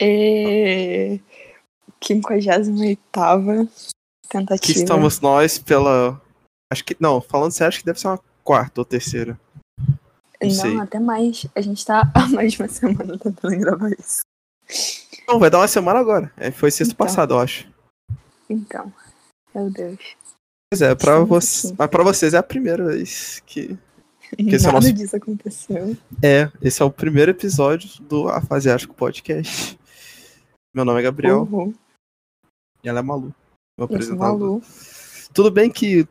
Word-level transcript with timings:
E... 0.00 1.20
58 2.02 3.68
tentativa. 4.28 4.54
Aqui 4.54 4.72
estamos 4.72 5.20
nós 5.20 5.58
pela. 5.58 6.20
Acho 6.72 6.84
que. 6.84 6.96
Não, 7.00 7.20
falando 7.20 7.52
sério, 7.52 7.68
acho 7.68 7.80
que 7.80 7.86
deve 7.86 7.98
ser 8.00 8.08
uma 8.08 8.20
quarta 8.44 8.80
ou 8.80 8.84
terceira. 8.84 9.38
Não, 10.40 10.50
sei. 10.50 10.78
até 10.78 11.00
mais. 11.00 11.46
A 11.54 11.60
gente 11.60 11.84
tá 11.84 12.10
há 12.14 12.28
mais 12.28 12.52
de 12.52 12.62
uma 12.62 12.68
semana 12.68 13.18
tentando 13.18 13.58
gravar 13.58 13.90
isso. 13.90 14.20
Não, 15.26 15.38
vai 15.38 15.50
dar 15.50 15.58
uma 15.58 15.68
semana 15.68 15.98
agora. 15.98 16.32
É, 16.36 16.50
foi 16.50 16.70
sexta 16.70 16.94
Então. 16.94 17.06
passada, 17.06 17.34
eu 17.34 17.38
acho. 17.40 17.68
Então, 18.48 18.92
meu 19.54 19.70
Deus. 19.70 19.98
Pois 20.70 20.82
é, 20.82 20.94
pra, 20.94 21.24
mas 21.26 21.72
pra 21.90 22.04
vocês 22.04 22.34
é 22.34 22.38
a 22.38 22.42
primeira 22.42 22.84
vez 22.86 23.42
que. 23.46 23.76
Que 24.36 24.54
esse 24.54 24.66
é 24.66 24.68
o 24.68 24.72
Nada 24.74 24.86
nosso- 24.86 24.92
disso 24.92 25.16
aconteceu. 25.16 25.96
É, 26.22 26.50
esse 26.60 26.82
é 26.82 26.84
o 26.84 26.90
primeiro 26.90 27.30
episódio 27.30 27.88
do 28.02 28.28
Afasiático 28.28 28.94
Podcast. 28.94 29.78
Meu 30.78 30.84
nome 30.84 31.00
é 31.00 31.02
Gabriel 31.02 31.40
Uhul. 31.42 31.74
e 32.84 32.88
ela 32.88 33.00
é 33.00 33.02
Malu. 33.02 33.34
Sou 33.76 33.84
apresentador. 33.84 34.38
Malu. 34.38 34.62
Tudo 35.34 35.50
bem 35.50 35.68
que 35.68 36.06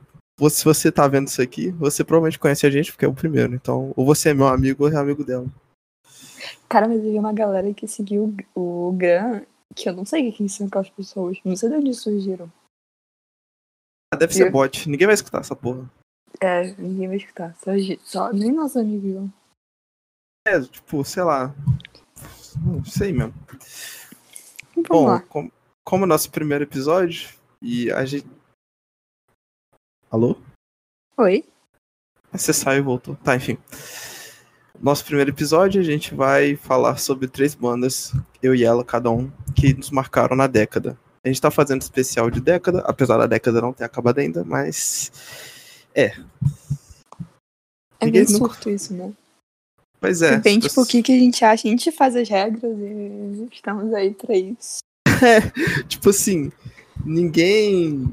se 0.49 0.65
você 0.65 0.91
tá 0.91 1.07
vendo 1.07 1.29
isso 1.29 1.41
aqui, 1.41 1.71
você 1.71 2.03
provavelmente 2.03 2.37
conhece 2.37 2.67
a 2.67 2.69
gente 2.69 2.91
porque 2.91 3.05
é 3.05 3.07
o 3.07 3.13
primeiro. 3.13 3.55
Então, 3.55 3.93
ou 3.95 4.05
você 4.05 4.31
é 4.31 4.33
meu 4.33 4.45
amigo 4.45 4.83
ou 4.83 4.91
é 4.91 4.95
amigo 4.97 5.23
dela. 5.23 5.47
Cara, 6.67 6.85
mas 6.85 6.97
eu 6.97 7.11
vi 7.13 7.17
uma 7.17 7.31
galera 7.31 7.73
que 7.73 7.87
seguiu 7.87 8.35
o 8.53 8.91
Gran, 8.91 9.45
que 9.73 9.87
eu 9.87 9.93
não 9.93 10.03
sei 10.03 10.33
quem 10.33 10.49
são 10.49 10.67
aquelas 10.67 10.89
pessoas. 10.89 11.37
Não 11.45 11.55
sei 11.55 11.69
de 11.69 11.75
onde 11.77 11.93
surgiram. 11.93 12.51
Ah, 14.13 14.17
deve 14.17 14.33
ser 14.33 14.47
Eu- 14.47 14.51
bot. 14.51 14.89
Ninguém 14.89 15.07
vai 15.07 15.13
escutar 15.13 15.39
essa 15.39 15.55
porra. 15.55 15.89
É, 16.41 16.73
ninguém 16.73 17.07
vai 17.07 17.15
escutar. 17.15 17.55
Só, 17.55 17.71
só 18.03 18.33
nem 18.33 18.51
nossos 18.51 18.75
amigos 18.75 19.13
vão. 19.13 19.33
É, 20.45 20.59
tipo, 20.59 21.05
sei 21.05 21.23
lá. 21.23 21.55
Não 22.65 22.83
sei 22.83 23.13
mesmo. 23.13 23.33
Vamos 24.77 24.89
Bom, 24.89 25.05
lá. 25.07 25.19
com- 25.21 25.51
como 25.83 26.03
é 26.05 26.07
nosso 26.07 26.29
primeiro 26.29 26.63
episódio, 26.63 27.29
e 27.61 27.91
a 27.91 28.05
gente. 28.05 28.27
Alô? 30.11 30.35
Oi? 31.17 31.43
Você 32.31 32.53
saiu 32.53 32.79
e 32.79 32.83
voltou. 32.83 33.15
Tá, 33.17 33.35
enfim. 33.35 33.57
Nosso 34.79 35.03
primeiro 35.03 35.31
episódio, 35.31 35.81
a 35.81 35.83
gente 35.83 36.13
vai 36.13 36.55
falar 36.55 36.97
sobre 36.97 37.27
três 37.27 37.55
bandas, 37.55 38.13
eu 38.43 38.53
e 38.53 38.63
ela, 38.63 38.85
cada 38.85 39.09
um, 39.09 39.31
que 39.55 39.73
nos 39.73 39.89
marcaram 39.89 40.35
na 40.35 40.45
década. 40.45 40.97
A 41.23 41.27
gente 41.27 41.41
tá 41.41 41.49
fazendo 41.49 41.81
especial 41.81 42.29
de 42.29 42.39
década, 42.39 42.81
apesar 42.85 43.17
da 43.17 43.25
década 43.25 43.59
não 43.61 43.73
ter 43.73 43.83
acabado 43.83 44.19
ainda, 44.19 44.43
mas. 44.43 45.11
É 45.95 46.09
Ninguém 48.05 48.23
bem 48.25 48.33
nunca- 48.33 48.53
surto 48.53 48.69
isso, 48.69 48.93
né? 48.93 49.11
Pois 49.99 50.21
é. 50.21 50.37
Depende, 50.37 50.65
se 50.65 50.69
tipo, 50.69 50.81
o 50.81 50.85
que, 50.85 51.01
que 51.03 51.11
a 51.11 51.19
gente 51.19 51.43
acha. 51.43 51.67
A 51.67 51.71
gente 51.71 51.91
faz 51.91 52.15
as 52.15 52.29
regras 52.29 52.63
e 52.63 53.47
estamos 53.51 53.93
aí 53.93 54.13
pra 54.13 54.35
isso. 54.35 54.79
Tipo 55.87 56.09
assim, 56.09 56.51
ninguém. 57.03 58.07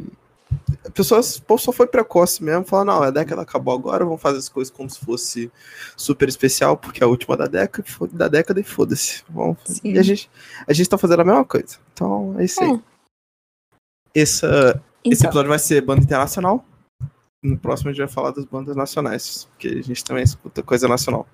A 0.84 0.90
pessoa 0.90 1.22
só 1.22 1.72
foi 1.72 1.86
precoce 1.86 2.42
mesmo, 2.42 2.64
falar, 2.64 2.84
não, 2.84 3.02
a 3.02 3.10
década 3.10 3.42
acabou 3.42 3.74
agora, 3.74 4.04
vamos 4.04 4.20
fazer 4.20 4.38
as 4.38 4.48
coisas 4.48 4.72
como 4.72 4.88
se 4.88 5.00
fosse 5.00 5.50
super 5.96 6.28
especial, 6.28 6.76
porque 6.76 7.02
é 7.02 7.06
a 7.06 7.08
última 7.08 7.36
da 7.36 7.46
década, 7.46 7.86
da 8.12 8.28
década 8.28 8.60
e 8.60 8.64
foda-se. 8.64 9.24
E 9.82 9.98
a 9.98 10.02
gente, 10.02 10.30
a 10.66 10.72
gente 10.72 10.88
tá 10.88 10.98
fazendo 10.98 11.20
a 11.20 11.24
mesma 11.24 11.44
coisa. 11.44 11.78
Então, 11.92 12.36
é 12.38 12.44
isso 12.44 12.62
aí. 12.62 12.70
É. 14.14 14.20
Essa, 14.20 14.82
esse 15.04 15.20
Então, 15.20 15.30
episódio 15.30 15.48
vai 15.48 15.58
ser 15.58 15.80
banda 15.80 16.02
internacional. 16.02 16.64
No 17.42 17.58
próximo 17.58 17.90
a 17.90 17.92
gente 17.92 18.04
vai 18.04 18.08
falar 18.08 18.30
das 18.30 18.44
bandas 18.44 18.76
nacionais, 18.76 19.46
porque 19.50 19.68
a 19.68 19.82
gente 19.82 20.04
também 20.04 20.22
escuta 20.22 20.62
coisa 20.62 20.86
nacional. 20.86 21.26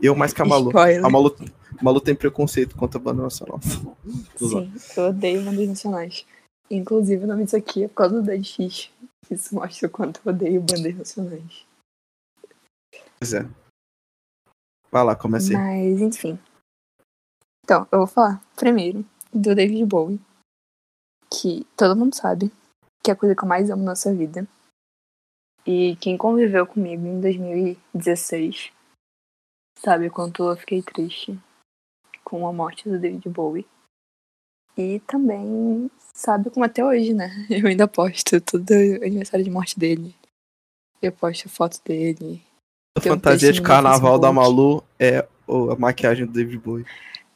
Eu 0.00 0.14
mais 0.14 0.32
que 0.32 0.42
a 0.42 0.44
Malu. 0.44 0.68
spoiler. 0.68 1.04
A 1.04 1.08
Malu, 1.08 1.34
Malu 1.82 2.00
tem 2.00 2.14
preconceito 2.14 2.76
contra 2.76 2.98
a 2.98 3.02
banda 3.02 3.22
nacional. 3.22 3.58
Sim, 4.36 4.72
eu 4.96 5.08
odeio 5.08 5.44
bandas 5.44 5.68
nacionais. 5.68 6.26
Inclusive, 6.70 7.24
o 7.24 7.26
nome 7.26 7.44
disso 7.44 7.56
aqui 7.56 7.84
é 7.84 7.88
por 7.88 7.94
causa 7.94 8.20
do 8.20 8.22
Dead 8.22 8.44
Fish. 8.44 8.92
Isso 9.30 9.54
mostra 9.54 9.88
o 9.88 9.90
quanto 9.90 10.20
eu 10.24 10.32
odeio 10.32 10.60
bandas 10.60 10.96
nacionais. 10.96 11.66
Pois 13.18 13.32
é. 13.32 13.48
Vai 14.90 15.04
lá, 15.04 15.16
comece 15.16 15.56
aí. 15.56 15.90
Mas, 15.90 16.00
enfim. 16.00 16.38
Então, 17.64 17.86
eu 17.90 17.98
vou 17.98 18.06
falar 18.06 18.42
primeiro 18.54 19.04
do 19.32 19.54
David 19.54 19.84
Bowie. 19.84 20.20
Que 21.30 21.66
todo 21.76 21.96
mundo 21.96 22.14
sabe 22.14 22.52
que 23.02 23.10
é 23.10 23.14
a 23.14 23.16
coisa 23.16 23.34
que 23.34 23.42
eu 23.42 23.48
mais 23.48 23.70
amo 23.70 23.82
na 23.82 23.92
nossa 23.92 24.14
vida. 24.14 24.46
E 25.66 25.96
quem 25.96 26.16
conviveu 26.16 26.66
comigo 26.66 27.04
em 27.06 27.20
2016 27.20 28.72
sabe 29.78 30.08
o 30.08 30.10
quanto 30.10 30.48
eu 30.48 30.56
fiquei 30.56 30.82
triste 30.82 31.38
com 32.24 32.46
a 32.46 32.52
morte 32.52 32.88
do 32.88 32.98
David 32.98 33.28
Bowie. 33.28 33.66
E 34.76 35.00
também 35.06 35.90
sabe 36.12 36.50
como 36.50 36.64
até 36.64 36.84
hoje, 36.84 37.14
né? 37.14 37.30
Eu 37.48 37.66
ainda 37.66 37.88
posto 37.88 38.38
todo 38.40 38.70
aniversário 38.72 39.44
de 39.44 39.50
morte 39.50 39.78
dele. 39.78 40.14
Eu 41.00 41.12
posto 41.12 41.48
foto 41.48 41.80
dele. 41.82 42.42
A 42.96 43.00
tem 43.00 43.10
um 43.10 43.14
fantasia 43.14 43.52
de 43.52 43.62
carnaval 43.62 44.18
da. 44.18 44.32
Malu 44.32 44.82
é 44.98 45.26
a 45.48 45.76
maquiagem 45.78 46.26
do 46.26 46.32
David 46.32 46.58
Bowie. 46.58 46.86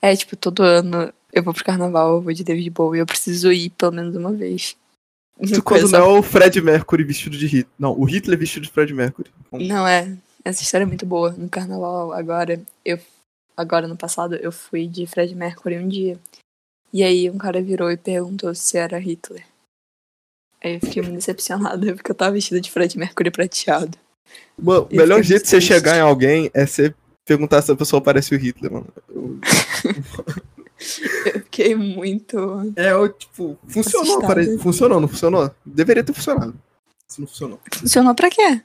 É, 0.02 0.14
tipo, 0.14 0.36
todo 0.36 0.62
ano 0.62 1.12
eu 1.32 1.42
vou 1.42 1.54
pro 1.54 1.64
carnaval, 1.64 2.16
eu 2.16 2.20
vou 2.20 2.32
de 2.32 2.44
David 2.44 2.68
Bowie. 2.70 3.00
Eu 3.00 3.06
preciso 3.06 3.52
ir 3.52 3.70
pelo 3.70 3.92
menos 3.92 4.16
uma 4.16 4.32
vez. 4.32 4.76
Com 5.38 5.62
quando 5.62 5.88
não 5.88 5.98
é 5.98 6.18
o 6.18 6.22
Fred 6.22 6.60
Mercury 6.60 7.04
vestido 7.04 7.36
de 7.36 7.46
Hitler. 7.46 7.74
Não, 7.78 7.98
o 7.98 8.04
Hitler 8.04 8.38
vestido 8.38 8.64
de 8.64 8.70
Fred 8.70 8.92
Mercury. 8.92 9.30
Não 9.50 9.86
é. 9.86 10.14
Essa 10.44 10.62
história 10.62 10.84
é 10.84 10.86
muito 10.86 11.04
boa. 11.06 11.32
No 11.32 11.48
carnaval, 11.48 12.12
agora, 12.12 12.60
eu. 12.84 12.98
Agora, 13.56 13.86
no 13.86 13.96
passado, 13.96 14.36
eu 14.36 14.50
fui 14.50 14.86
de 14.86 15.06
Fred 15.06 15.34
Mercury 15.34 15.78
um 15.78 15.88
dia. 15.88 16.18
E 16.92 17.02
aí 17.02 17.28
um 17.30 17.36
cara 17.38 17.60
virou 17.62 17.90
e 17.90 17.96
perguntou 17.96 18.54
se 18.54 18.76
era 18.78 18.98
Hitler. 18.98 19.44
Aí 20.62 20.74
eu 20.74 20.80
fiquei 20.80 21.02
muito 21.02 21.16
decepcionada, 21.16 21.92
porque 21.94 22.10
eu 22.10 22.14
tava 22.14 22.32
vestida 22.32 22.60
de 22.60 22.70
Fred 22.70 22.96
Mercury 22.98 23.30
prateado. 23.30 23.96
Mano, 24.58 24.88
o 24.90 24.94
melhor 24.96 25.22
jeito 25.22 25.42
de 25.44 25.48
você 25.50 25.60
chegar 25.60 25.96
em 25.96 26.00
alguém 26.00 26.50
é 26.54 26.66
você 26.66 26.94
perguntar 27.26 27.60
se 27.62 27.70
a 27.70 27.76
pessoa 27.76 28.00
parece 28.00 28.34
o 28.34 28.38
Hitler, 28.38 28.72
mano. 28.72 28.86
Eu- 29.08 29.40
Eu 31.26 31.40
fiquei 31.42 31.74
muito. 31.74 32.72
É, 32.74 32.90
eu, 32.92 33.08
tipo, 33.12 33.58
funcionou, 33.68 34.20
pare... 34.22 34.56
funcionou, 34.58 34.98
não 35.00 35.08
funcionou? 35.08 35.50
Deveria 35.64 36.02
ter 36.02 36.14
funcionado. 36.14 36.54
Se 37.06 37.20
não 37.20 37.26
funcionou. 37.28 37.60
Funcionou 37.74 38.14
pra 38.14 38.30
quê? 38.30 38.62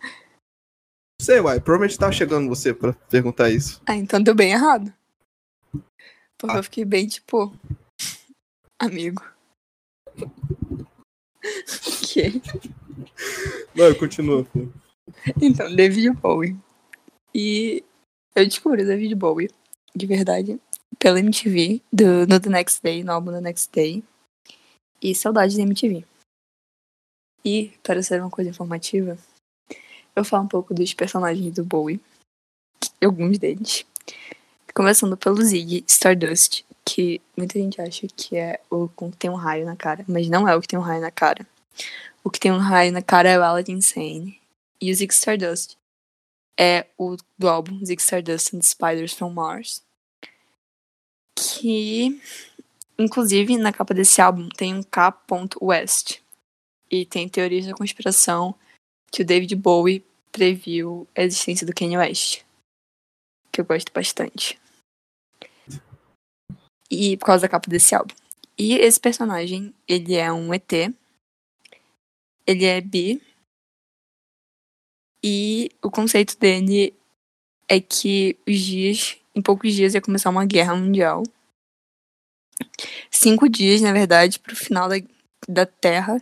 Não 1.25 1.33
sei, 1.33 1.39
uai, 1.41 1.59
provavelmente 1.59 1.97
tava 1.97 2.11
chegando 2.11 2.47
você 2.47 2.71
pra 2.71 2.93
perguntar 2.93 3.49
isso. 3.49 3.81
Ah, 3.87 3.95
então 3.95 4.21
deu 4.21 4.35
bem 4.35 4.51
errado. 4.51 4.93
Porque 6.37 6.55
Ah. 6.55 6.59
eu 6.59 6.63
fiquei 6.63 6.85
bem, 6.85 7.07
tipo. 7.07 7.51
Amigo. 8.79 9.23
ok. 11.41 12.41
Não, 13.73 13.95
continua, 13.95 14.45
pô. 14.45 14.67
Então, 15.41 15.75
David 15.75 16.11
Bowie. 16.11 16.55
E 17.33 17.83
eu 18.35 18.45
descobri 18.45 18.83
o 18.83 18.85
David 18.85 19.15
Bowie, 19.15 19.49
de 19.95 20.05
verdade, 20.05 20.61
pela 20.99 21.19
MTV, 21.19 21.81
do, 21.91 22.27
no 22.27 22.39
The 22.39 22.49
Next 22.51 22.83
Day, 22.83 23.03
no 23.03 23.11
álbum 23.13 23.31
The 23.31 23.41
Next 23.41 23.71
Day. 23.71 24.03
E 25.01 25.15
saudade 25.15 25.57
da 25.57 25.63
MTV. 25.63 26.05
E, 27.43 27.69
para 27.81 28.03
ser 28.03 28.21
uma 28.21 28.29
coisa 28.29 28.51
informativa, 28.51 29.17
eu 30.15 30.23
falar 30.23 30.43
um 30.43 30.47
pouco 30.47 30.73
dos 30.73 30.93
personagens 30.93 31.53
do 31.53 31.63
Bowie. 31.63 31.99
Alguns 33.03 33.37
deles. 33.37 33.85
Começando 34.73 35.17
pelo 35.17 35.41
Ziggy 35.41 35.83
Stardust, 35.87 36.63
que 36.83 37.21
muita 37.35 37.59
gente 37.59 37.81
acha 37.81 38.07
que 38.07 38.35
é 38.35 38.59
o 38.69 38.87
que 38.87 39.17
tem 39.17 39.29
um 39.29 39.35
raio 39.35 39.65
na 39.65 39.75
cara, 39.75 40.03
mas 40.07 40.29
não 40.29 40.47
é 40.47 40.55
o 40.55 40.61
que 40.61 40.67
tem 40.67 40.79
um 40.79 40.81
raio 40.81 41.01
na 41.01 41.11
cara. 41.11 41.45
O 42.23 42.29
que 42.29 42.39
tem 42.39 42.51
um 42.51 42.57
raio 42.57 42.91
na 42.91 43.01
cara 43.01 43.29
é 43.29 43.37
o 43.37 43.43
Aladdin 43.43 43.81
Sane. 43.81 44.39
E 44.81 44.91
o 44.91 44.95
Ziggy 44.95 45.13
Stardust 45.13 45.77
é 46.57 46.87
o 46.97 47.17
do 47.37 47.49
álbum 47.49 47.79
Ziggy 47.85 48.01
Stardust 48.01 48.53
and 48.53 48.59
the 48.59 48.65
Spiders 48.65 49.13
from 49.13 49.31
Mars. 49.31 49.83
Que, 51.35 52.19
inclusive, 52.97 53.57
na 53.57 53.71
capa 53.71 53.93
desse 53.93 54.21
álbum 54.21 54.49
tem 54.49 54.73
um 54.73 54.83
K. 54.83 55.13
West. 55.61 56.19
E 56.89 57.05
tem 57.05 57.27
teorias 57.27 57.65
da 57.65 57.73
conspiração 57.73 58.55
que 59.15 59.21
o 59.21 59.25
David 59.25 59.55
Bowie 59.55 60.03
previu 60.29 61.07
a 61.15 61.21
existência 61.21 61.65
do 61.65 61.73
Kanye 61.73 61.97
West. 61.97 62.43
Que 63.49 63.61
eu 63.61 63.65
gosto 63.65 63.89
bastante. 63.93 64.59
E 66.91 67.15
por 67.15 67.27
causa 67.27 67.43
da 67.43 67.49
capa 67.49 67.69
desse 67.69 67.95
álbum. 67.95 68.13
E 68.57 68.73
esse 68.73 68.99
personagem, 68.99 69.73
ele 69.87 70.15
é 70.15 70.29
um 70.33 70.53
ET. 70.53 70.69
Ele 72.45 72.65
é 72.65 72.81
bi. 72.81 73.21
E 75.23 75.71
o 75.81 75.89
conceito 75.89 76.37
dele 76.37 76.93
é 77.69 77.79
que 77.79 78.37
os 78.45 78.59
dias, 78.59 79.17
em 79.33 79.41
poucos 79.41 79.73
dias 79.73 79.93
ia 79.93 80.01
começar 80.01 80.29
uma 80.29 80.45
guerra 80.45 80.75
mundial. 80.75 81.23
Cinco 83.09 83.47
dias, 83.47 83.79
na 83.79 83.93
verdade, 83.93 84.39
pro 84.39 84.57
final 84.57 84.89
da, 84.89 84.95
da 85.47 85.65
Terra. 85.65 86.21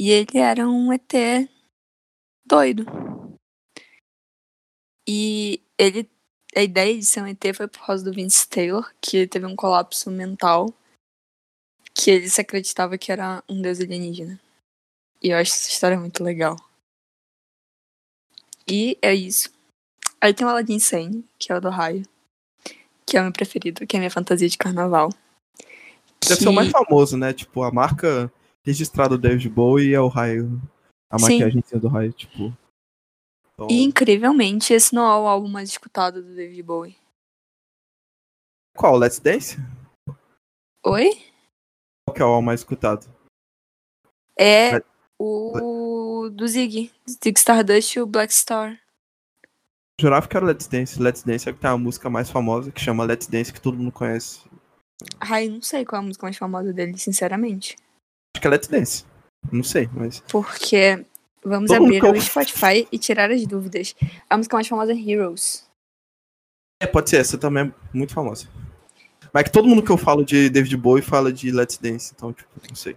E 0.00 0.10
ele 0.10 0.38
era 0.38 0.66
um 0.66 0.90
ET 0.90 1.12
doido. 2.46 2.84
E 5.06 5.62
ele 5.78 6.08
a 6.54 6.62
ideia 6.62 6.96
de 6.96 7.04
ser 7.04 7.22
um 7.22 7.26
ET 7.26 7.42
foi 7.54 7.66
por 7.66 7.84
causa 7.84 8.04
do 8.04 8.12
Vince 8.12 8.46
Taylor, 8.48 8.92
que 9.00 9.26
teve 9.26 9.46
um 9.46 9.56
colapso 9.56 10.10
mental, 10.10 10.72
que 11.94 12.10
ele 12.10 12.28
se 12.28 12.40
acreditava 12.40 12.98
que 12.98 13.10
era 13.10 13.42
um 13.48 13.60
deus 13.60 13.80
alienígena. 13.80 14.38
E 15.22 15.30
eu 15.30 15.38
acho 15.38 15.52
essa 15.52 15.70
história 15.70 15.98
muito 15.98 16.22
legal. 16.22 16.56
E 18.68 18.98
é 19.00 19.14
isso. 19.14 19.50
Aí 20.20 20.34
tem 20.34 20.46
o 20.46 20.50
Aladdin 20.50 20.78
Sane, 20.78 21.24
que 21.38 21.50
é 21.50 21.56
o 21.56 21.60
do 21.60 21.70
raio, 21.70 22.02
que 23.06 23.16
é 23.16 23.20
o 23.20 23.24
meu 23.24 23.32
preferido, 23.32 23.86
que 23.86 23.96
é 23.96 23.98
a 23.98 24.00
minha 24.00 24.10
fantasia 24.10 24.48
de 24.48 24.58
carnaval. 24.58 25.10
Deve 26.20 26.36
que... 26.36 26.42
ser 26.42 26.48
o 26.48 26.52
mais 26.52 26.70
famoso, 26.70 27.16
né? 27.16 27.32
Tipo, 27.32 27.62
a 27.62 27.72
marca 27.72 28.32
registrada 28.62 29.16
do 29.16 29.22
David 29.22 29.48
Bowie 29.48 29.94
é 29.94 30.00
o 30.00 30.08
raio. 30.08 30.60
A 31.12 31.18
maquiagem 31.20 31.62
do 31.74 31.88
raio, 31.88 32.10
tipo. 32.14 32.56
Então... 33.52 33.68
E 33.70 33.82
incrivelmente, 33.82 34.72
esse 34.72 34.94
não 34.94 35.02
é 35.02 35.18
o 35.18 35.28
álbum 35.28 35.46
mais 35.46 35.68
escutado 35.68 36.22
do 36.22 36.34
David 36.34 36.62
Bowie. 36.62 36.96
Qual? 38.74 38.96
Let's 38.96 39.18
Dance? 39.18 39.58
Oi? 40.86 41.10
Qual 42.06 42.14
que 42.14 42.22
é 42.22 42.24
o 42.24 42.28
álbum 42.28 42.46
mais 42.46 42.60
escutado? 42.60 43.06
É 44.38 44.72
Let... 44.72 44.86
o 45.20 46.30
do 46.32 46.48
Zig. 46.48 46.90
Zig 47.06 47.38
Stardust 47.38 47.96
e 47.96 48.00
o 48.00 48.06
Black 48.06 48.32
Star. 48.32 48.80
Jurava 50.00 50.26
que 50.26 50.34
era 50.34 50.46
Let's 50.46 50.66
Dance. 50.66 50.98
Let's 50.98 51.22
Dance 51.22 51.46
é 51.46 51.52
que 51.52 51.60
tem 51.60 51.70
a 51.70 51.76
música 51.76 52.08
mais 52.08 52.30
famosa 52.30 52.72
que 52.72 52.80
chama 52.80 53.04
Let's 53.04 53.26
Dance, 53.26 53.52
que 53.52 53.60
todo 53.60 53.76
mundo 53.76 53.92
conhece. 53.92 54.40
Ai, 55.20 55.48
não 55.48 55.60
sei 55.60 55.84
qual 55.84 56.00
é 56.00 56.04
a 56.04 56.06
música 56.06 56.24
mais 56.24 56.38
famosa 56.38 56.72
dele, 56.72 56.96
sinceramente. 56.96 57.76
Acho 58.34 58.40
que 58.40 58.46
é 58.46 58.50
Let's 58.50 58.68
Dance. 58.68 59.11
Não 59.50 59.62
sei, 59.62 59.88
mas. 59.92 60.20
Porque 60.30 61.04
vamos 61.44 61.70
todo 61.70 61.84
abrir 61.84 62.04
o 62.04 62.20
Spotify 62.20 62.86
e 62.92 62.98
tirar 62.98 63.30
as 63.30 63.46
dúvidas. 63.46 63.94
A 64.28 64.36
música 64.36 64.56
mais 64.56 64.68
famosa 64.68 64.92
é 64.92 64.96
Heroes. 64.96 65.66
É, 66.80 66.86
pode 66.86 67.10
ser, 67.10 67.18
essa 67.18 67.38
também 67.38 67.66
é 67.66 67.96
muito 67.96 68.12
famosa. 68.12 68.48
Mas 69.32 69.42
é 69.42 69.44
que 69.44 69.52
todo 69.52 69.68
mundo 69.68 69.82
que 69.82 69.90
eu 69.90 69.96
falo 69.96 70.24
de 70.24 70.50
David 70.50 70.76
Bowie 70.76 71.02
fala 71.02 71.32
de 71.32 71.50
Let's 71.50 71.78
Dance, 71.78 72.12
então, 72.14 72.32
tipo, 72.32 72.50
não 72.68 72.74
sei. 72.74 72.96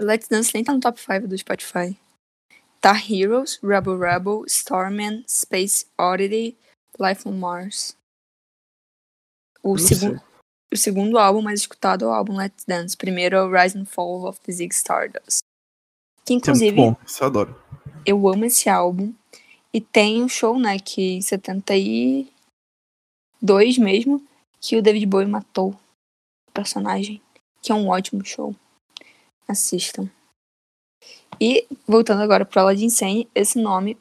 Let's 0.00 0.28
Dance 0.28 0.52
nem 0.54 0.64
tá 0.64 0.72
no 0.72 0.80
top 0.80 1.00
5 1.00 1.28
do 1.28 1.36
Spotify. 1.36 1.96
Tá 2.80 2.94
Heroes, 2.96 3.58
Rebel 3.62 3.98
Rebel, 3.98 4.44
Starman, 4.46 5.24
Space 5.28 5.86
Oddity, 5.98 6.56
Life 6.98 7.26
on 7.28 7.32
Mars. 7.32 7.96
O 9.62 9.78
segundo. 9.78 10.20
O 10.72 10.76
segundo 10.76 11.18
álbum 11.18 11.40
mais 11.40 11.60
escutado 11.60 12.04
é 12.04 12.08
o 12.08 12.12
álbum 12.12 12.36
Let's 12.36 12.64
Dance. 12.64 12.96
Primeiro 12.96 13.36
é 13.36 13.42
o 13.42 13.50
Rise 13.50 13.78
and 13.78 13.86
Fall 13.86 14.26
of 14.26 14.40
the 14.40 14.52
Zig 14.52 14.74
Stardust. 14.74 15.38
Que 16.24 16.34
inclusive. 16.34 16.78
É 16.78 16.80
muito 16.80 16.96
bom, 16.96 17.06
isso 17.06 17.22
eu 17.22 17.26
adoro. 17.26 17.62
Eu 18.06 18.28
amo 18.28 18.44
esse 18.44 18.68
álbum. 18.68 19.12
E 19.72 19.80
tem 19.80 20.22
um 20.22 20.28
show, 20.28 20.58
né, 20.58 20.78
que 20.78 21.16
em 21.16 21.20
72 21.20 23.78
mesmo, 23.78 24.22
que 24.60 24.76
o 24.76 24.82
David 24.82 25.06
Bowie 25.06 25.26
matou 25.26 25.70
o 26.48 26.52
personagem. 26.52 27.20
Que 27.60 27.72
é 27.72 27.74
um 27.74 27.88
ótimo 27.88 28.24
show. 28.24 28.54
Assistam. 29.48 30.08
E, 31.40 31.66
voltando 31.86 32.22
agora 32.22 32.44
pro 32.44 32.60
Aladdin 32.60 32.88
Sane, 32.88 33.28
esse 33.34 33.58
nome 33.58 33.98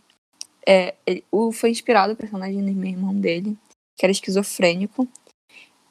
é, 0.66 0.96
ele, 1.06 1.24
o, 1.32 1.52
foi 1.52 1.70
inspirado 1.70 2.14
no 2.14 2.18
personagem 2.18 2.64
do 2.64 2.72
meu 2.72 2.90
irmão 2.90 3.14
dele, 3.14 3.58
que 3.98 4.06
era 4.06 4.12
esquizofrênico. 4.12 5.08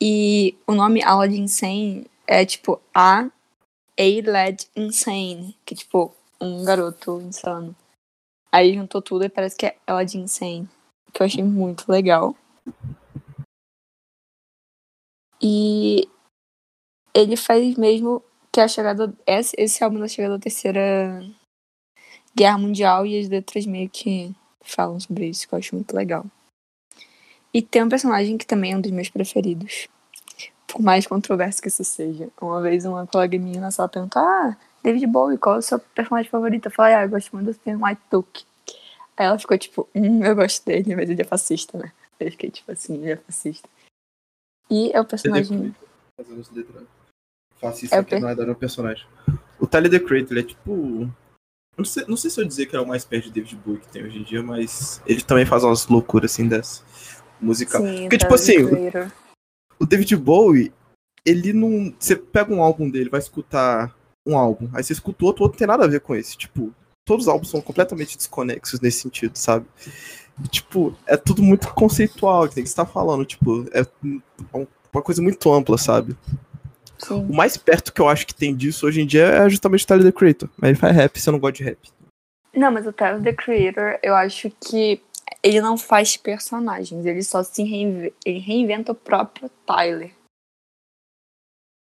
E 0.00 0.56
o 0.67 0.75
nome 0.75 1.02
Aladdin 1.02 1.43
Insane 1.43 2.06
é 2.26 2.44
tipo 2.44 2.81
A 2.94 3.29
A-Led 3.99 4.67
Insane, 4.75 5.56
que 5.64 5.75
é 5.75 5.76
tipo 5.76 6.14
um 6.43 6.65
garoto 6.65 7.21
insano. 7.21 7.75
Aí 8.50 8.75
juntou 8.75 9.00
tudo 9.00 9.25
e 9.25 9.29
parece 9.29 9.56
que 9.56 9.67
é 9.67 9.77
Aladdin 9.87 10.23
Insane, 10.23 10.69
que 11.12 11.23
eu 11.23 11.27
achei 11.27 11.43
muito 11.43 11.91
legal. 11.91 12.37
E 15.41 16.09
ele 17.15 17.37
faz 17.37 17.77
mesmo 17.77 18.23
que 18.53 18.61
a 18.61 18.69
chegada. 18.69 19.15
Esse, 19.27 19.55
esse 19.56 19.83
álbum 19.83 20.00
da 20.00 20.09
chegada 20.09 20.37
da 20.37 20.43
terceira 20.43 21.25
guerra 22.35 22.59
mundial 22.59 23.06
e 23.06 23.19
as 23.19 23.29
letras 23.29 23.65
meio 23.65 23.89
que 23.89 24.35
falam 24.61 24.99
sobre 24.99 25.29
isso, 25.29 25.49
que 25.49 25.55
eu 25.55 25.59
acho 25.59 25.75
muito 25.75 25.94
legal. 25.94 26.27
E 27.55 27.62
tem 27.62 27.83
um 27.83 27.89
personagem 27.89 28.37
que 28.37 28.47
também 28.47 28.73
é 28.73 28.77
um 28.77 28.81
dos 28.81 28.91
meus 28.91 29.09
preferidos. 29.09 29.89
Por 30.67 30.81
mais 30.81 31.06
controverso 31.06 31.61
que 31.61 31.69
isso 31.69 31.85
seja. 31.85 32.31
Uma 32.41 32.62
vez 32.62 32.85
uma 32.85 33.06
colega 33.06 33.39
minha 33.39 33.61
na 33.61 33.71
sala 33.71 33.89
perguntou: 33.89 34.23
Ah, 34.23 34.56
David 34.82 35.06
Bowie, 35.06 35.38
qual 35.38 35.56
é 35.56 35.58
o 35.58 35.62
seu 35.62 35.79
personagem 35.79 36.31
favorito? 36.31 36.67
Eu 36.67 36.73
falei: 36.73 36.94
Ah, 36.94 37.05
eu 37.05 37.08
gosto 37.08 37.32
muito 37.32 37.52
do 37.52 37.55
Tim 37.55 37.76
White 37.76 38.02
Duke. 38.11 38.44
Aí 39.17 39.26
ela 39.26 39.38
ficou 39.38 39.56
tipo: 39.56 39.88
Hum, 39.94 40.25
eu 40.25 40.34
gosto 40.34 40.64
dele, 40.64 40.96
mas 40.96 41.08
ele 41.08 41.23
é 41.23 41.25
fascista, 41.25 41.79
né? 41.79 41.93
Eu 42.19 42.31
fiquei 42.31 42.50
tipo 42.50 42.73
assim: 42.73 42.94
ele 42.94 43.12
é 43.12 43.17
fascista. 43.17 43.69
E 44.70 44.90
é 44.93 45.00
o 45.00 45.05
personagem. 45.05 45.75
Fascista, 47.56 47.96
é 47.96 48.00
o 48.00 48.05
que 48.05 48.19
na 48.19 48.29
verdade 48.29 48.49
é 48.49 48.52
um 48.52 48.56
personagem. 48.56 49.06
O 49.61 49.67
Tyler 49.67 49.90
The 49.90 50.00
Creator, 50.00 50.32
ele 50.32 50.40
é 50.40 50.44
tipo. 50.44 51.08
Não 51.76 51.84
sei, 51.84 52.05
não 52.06 52.17
sei 52.17 52.31
se 52.31 52.40
eu 52.40 52.44
dizer 52.44 52.67
que 52.67 52.76
é 52.76 52.81
o 52.81 52.87
mais 52.87 53.05
perto 53.05 53.25
de 53.25 53.32
David 53.32 53.56
Bowie 53.56 53.81
que 53.81 53.88
tem 53.88 54.05
hoje 54.05 54.19
em 54.19 54.23
dia, 54.23 54.43
mas 54.43 55.00
ele 55.06 55.23
também 55.23 55.46
faz 55.46 55.64
umas 55.64 55.87
loucuras 55.87 56.31
assim 56.31 56.46
dessa 56.46 56.84
musical. 57.40 57.81
Sim, 57.81 58.02
Porque, 58.02 58.19
tipo 58.19 58.34
assim, 58.34 58.58
o, 58.62 59.12
o 59.81 59.87
David 59.87 60.17
Bowie, 60.17 60.73
ele 61.25 61.52
não. 61.52 61.94
Você 61.99 62.14
pega 62.14 62.52
um 62.52 62.62
álbum 62.62 62.90
dele, 62.90 63.08
vai 63.08 63.20
escutar 63.20 63.94
um 64.27 64.37
álbum, 64.37 64.69
aí 64.73 64.83
você 64.83 64.93
escuta 64.93 65.25
o 65.25 65.27
outro, 65.27 65.43
o 65.43 65.45
outro 65.45 65.57
não 65.57 65.59
tem 65.59 65.67
nada 65.67 65.85
a 65.85 65.89
ver 65.89 66.01
com 66.01 66.15
esse. 66.15 66.37
Tipo, 66.37 66.73
todos 67.05 67.27
os 67.27 67.29
álbuns 67.29 67.51
são 67.51 67.61
completamente 67.61 68.17
desconexos 68.17 68.81
nesse 68.81 69.01
sentido, 69.01 69.37
sabe? 69.37 69.67
Tipo, 70.51 70.97
é 71.07 71.17
tudo 71.17 71.43
muito 71.43 71.73
conceitual 71.75 72.49
que 72.49 72.65
você 72.65 72.75
tá 72.75 72.87
falando, 72.87 73.25
tipo, 73.25 73.67
é 73.73 73.85
uma 74.93 75.03
coisa 75.03 75.21
muito 75.21 75.53
ampla, 75.53 75.77
sabe? 75.77 76.17
Sim. 76.99 77.27
O 77.29 77.35
mais 77.35 77.57
perto 77.57 77.93
que 77.93 78.01
eu 78.01 78.09
acho 78.09 78.27
que 78.27 78.35
tem 78.35 78.55
disso 78.55 78.87
hoje 78.87 79.01
em 79.01 79.07
dia 79.07 79.25
é 79.25 79.49
justamente 79.49 79.85
o 79.85 79.87
Tyler 79.87 80.05
The 80.05 80.13
Creator. 80.13 80.49
Mas 80.57 80.71
ele 80.71 80.79
faz 80.79 80.95
rap, 80.95 81.21
você 81.21 81.31
não 81.31 81.39
gosta 81.39 81.57
de 81.59 81.65
rap. 81.65 81.79
Não, 82.55 82.71
mas 82.71 82.87
o 82.87 82.93
Tyler 82.93 83.23
The 83.23 83.33
Creator, 83.33 83.99
eu 84.03 84.15
acho 84.15 84.51
que 84.61 85.03
ele 85.43 85.61
não 85.61 85.77
faz 85.77 86.17
personagens, 86.17 87.05
ele 87.05 87.23
só 87.23 87.43
se 87.43 87.65
reinventa, 87.65 88.15
ele 88.25 88.39
reinventa 88.39 88.93
o 88.93 88.95
próprio 88.95 89.51
Tyler. 89.67 90.13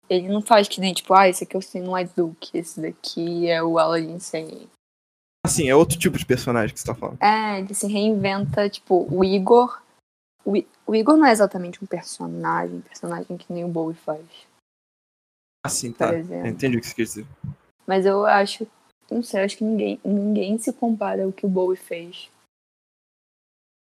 Ele 0.09 0.29
não 0.29 0.41
faz 0.41 0.69
que 0.69 0.81
nem, 0.81 0.95
tipo, 0.95 1.13
ah, 1.13 1.29
esse 1.29 1.45
aqui 1.45 1.55
é 1.55 1.59
o 1.59 1.63
Sin 1.63 1.87
White 1.87 2.13
Duke, 2.17 2.57
esse 2.57 2.81
daqui 2.81 3.49
é 3.49 3.63
o 3.63 3.79
Aladdin 3.79 4.19
Sane. 4.19 4.69
Assim, 5.45 5.69
é 5.69 5.75
outro 5.75 5.99
tipo 5.99 6.19
de 6.19 6.27
personagem 6.27 6.75
que 6.75 6.81
você 6.81 6.87
tá 6.87 6.95
falando. 6.95 7.23
É, 7.23 7.61
ele 7.61 7.75
se 7.75 7.87
reinventa, 7.87 8.69
tipo, 8.69 9.07
o 9.11 9.25
Igor. 9.25 9.83
O, 10.45 10.53
o 10.87 10.95
Igor 10.95 11.17
não 11.17 11.27
é 11.27 11.33
exatamente 11.33 11.83
um 11.83 11.87
personagem, 11.87 12.81
personagem 12.81 13.37
que 13.37 13.53
nem 13.53 13.65
o 13.65 13.69
Bowie 13.69 13.97
faz. 13.97 14.25
Assim, 15.65 15.93
tá. 15.93 16.17
Entendi 16.19 16.79
o 16.79 16.81
que 16.81 16.87
você 16.87 16.95
quer 16.95 17.03
dizer. 17.03 17.27
Mas 17.87 18.07
eu 18.07 18.25
acho, 18.25 18.67
não 19.11 19.23
sei, 19.23 19.41
acho 19.41 19.57
que 19.57 19.65
ninguém, 19.65 20.01
ninguém 20.05 20.59
se 20.59 20.73
compara 20.73 21.25
ao 21.25 21.33
que 21.33 21.47
o 21.47 21.49
Bowie 21.49 21.77
fez. 21.77 22.31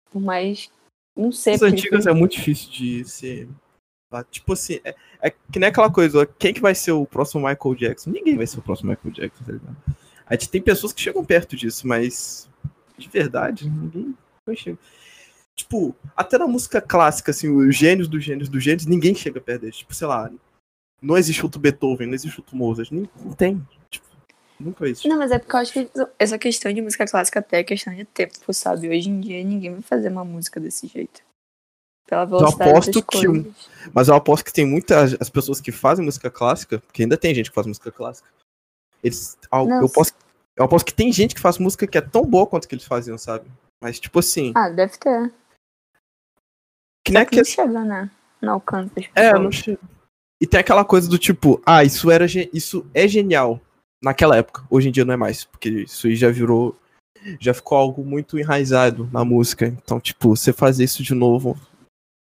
Por 0.10 0.22
mais. 0.22 0.72
Não 1.16 1.32
sei. 1.32 1.56
As 1.56 1.62
antigas 1.62 2.08
é 2.08 2.14
muito 2.14 2.34
difícil 2.34 2.72
de 2.72 3.06
ser. 3.06 3.50
Tipo 4.32 4.54
assim, 4.54 4.80
é, 4.84 4.96
é, 5.22 5.30
que 5.30 5.60
nem 5.60 5.70
aquela 5.70 5.92
coisa, 5.92 6.26
quem 6.26 6.54
que 6.54 6.62
vai 6.62 6.74
ser 6.74 6.92
o 6.92 7.06
próximo 7.06 7.48
Michael 7.48 7.76
Jackson? 7.76 8.10
Ninguém 8.10 8.36
vai 8.36 8.48
ser 8.48 8.58
o 8.58 8.62
próximo 8.62 8.90
Michael 8.90 9.14
Jackson, 9.14 9.44
tá 9.44 9.52
ligado? 9.52 9.78
A 10.26 10.34
gente 10.34 10.50
tem 10.50 10.62
pessoas 10.62 10.94
que 10.94 11.02
chegam 11.02 11.24
perto 11.24 11.56
disso, 11.56 11.88
mas 11.88 12.50
de 12.98 13.08
verdade, 13.08 13.70
ninguém. 13.70 14.16
Tipo, 15.56 15.96
até 16.16 16.38
na 16.38 16.48
música 16.48 16.82
clássica, 16.82 17.32
assim, 17.32 17.50
os 17.50 17.76
gênios 17.76 18.08
dos 18.08 18.24
gênios 18.24 18.50
dos 18.50 18.64
gênios, 18.64 18.86
ninguém 18.86 19.14
chega 19.14 19.40
perto 19.40 19.62
deles. 19.62 19.78
Tipo, 19.78 19.94
sei 19.94 20.08
lá, 20.08 20.32
não 21.02 21.18
existe 21.18 21.44
outro 21.44 21.60
Beethoven, 21.60 22.08
não 22.08 22.14
existe 22.14 22.40
outro 22.40 22.56
Mozart, 22.56 22.92
não, 22.92 23.08
não 23.24 23.34
tem. 23.34 23.62
Nunca 24.60 24.86
existe. 24.86 25.08
Não, 25.08 25.18
mas 25.18 25.32
é 25.32 25.40
porque 25.40 25.56
eu 25.56 25.60
acho 25.60 25.72
que 25.74 25.90
essa 26.18 26.38
questão 26.38 26.74
de 26.74 26.82
música 26.82 27.06
clássica 27.06 27.40
até 27.40 27.60
é 27.60 27.64
questão 27.64 27.94
de 27.94 28.06
tempo, 28.06 28.54
sabe? 28.54 28.90
Hoje 28.90 29.10
em 29.10 29.20
dia 29.20 29.44
ninguém 29.44 29.72
vai 29.72 29.82
fazer 29.82 30.10
uma 30.10 30.26
música 30.26 30.60
desse 30.60 30.88
jeito. 30.88 31.22
Pela 32.10 32.26
velocidade 32.26 32.70
eu 32.72 32.76
aposto 32.76 33.04
que 33.04 33.28
um, 33.28 33.54
Mas 33.94 34.08
eu 34.08 34.16
aposto 34.16 34.44
que 34.44 34.52
tem 34.52 34.66
muitas 34.66 35.16
as 35.22 35.30
pessoas 35.30 35.62
que 35.62 35.72
fazem 35.72 36.04
música 36.04 36.32
clássica, 36.32 36.80
porque 36.80 37.04
ainda 37.04 37.16
tem 37.16 37.36
gente 37.36 37.50
que 37.50 37.56
faz 37.56 37.68
música 37.68 37.92
clássica. 37.92 38.28
Eles, 39.04 39.38
eu, 39.54 39.88
posso, 39.88 40.12
eu 40.56 40.66
aposto 40.66 40.88
que 40.88 40.94
tem 40.94 41.14
gente 41.14 41.36
que 41.36 41.42
faz 41.42 41.60
música 41.60 41.86
que 41.86 42.00
é 42.00 42.02
tão 42.02 42.26
boa 42.26 42.48
quanto 42.48 42.68
que 42.68 42.74
eles 42.74 42.86
faziam, 42.86 43.16
sabe? 43.16 43.46
Mas 43.80 44.00
tipo 44.00 44.18
assim. 44.18 44.52
Ah, 44.56 44.70
deve 44.70 44.98
ter. 44.98 45.32
Que 47.06 47.14
nem 47.14 47.22
é 47.22 47.26
que 47.26 47.38
não 47.38 47.46
chega, 47.46 47.86
né? 47.86 48.10
Não 48.42 48.54
alcança. 48.54 48.92
É, 49.14 49.34
não 49.34 49.52
chega. 49.52 49.80
E 50.42 50.48
tem 50.48 50.60
aquela 50.60 50.84
coisa 50.84 51.08
do 51.08 51.20
tipo, 51.20 51.62
ah, 51.64 51.84
isso 51.84 52.10
era 52.10 52.26
isso 52.52 52.90
é 52.92 53.08
genial 53.08 53.62
naquela 54.02 54.36
época. 54.36 54.66
Hoje 54.68 54.90
em 54.90 54.92
dia 54.92 55.06
não 55.06 55.14
é 55.14 55.18
mais, 55.18 55.46
porque 55.46 55.70
isso 55.70 56.08
aí 56.08 56.16
já 56.16 56.32
virou. 56.32 56.76
Já 57.40 57.54
ficou 57.54 57.78
algo 57.78 58.04
muito 58.04 58.40
enraizado 58.40 59.08
na 59.12 59.24
música. 59.24 59.68
Então, 59.68 60.00
tipo, 60.00 60.36
você 60.36 60.54
fazer 60.54 60.86
isso 60.86 61.04
de 61.04 61.14
novo, 61.14 61.60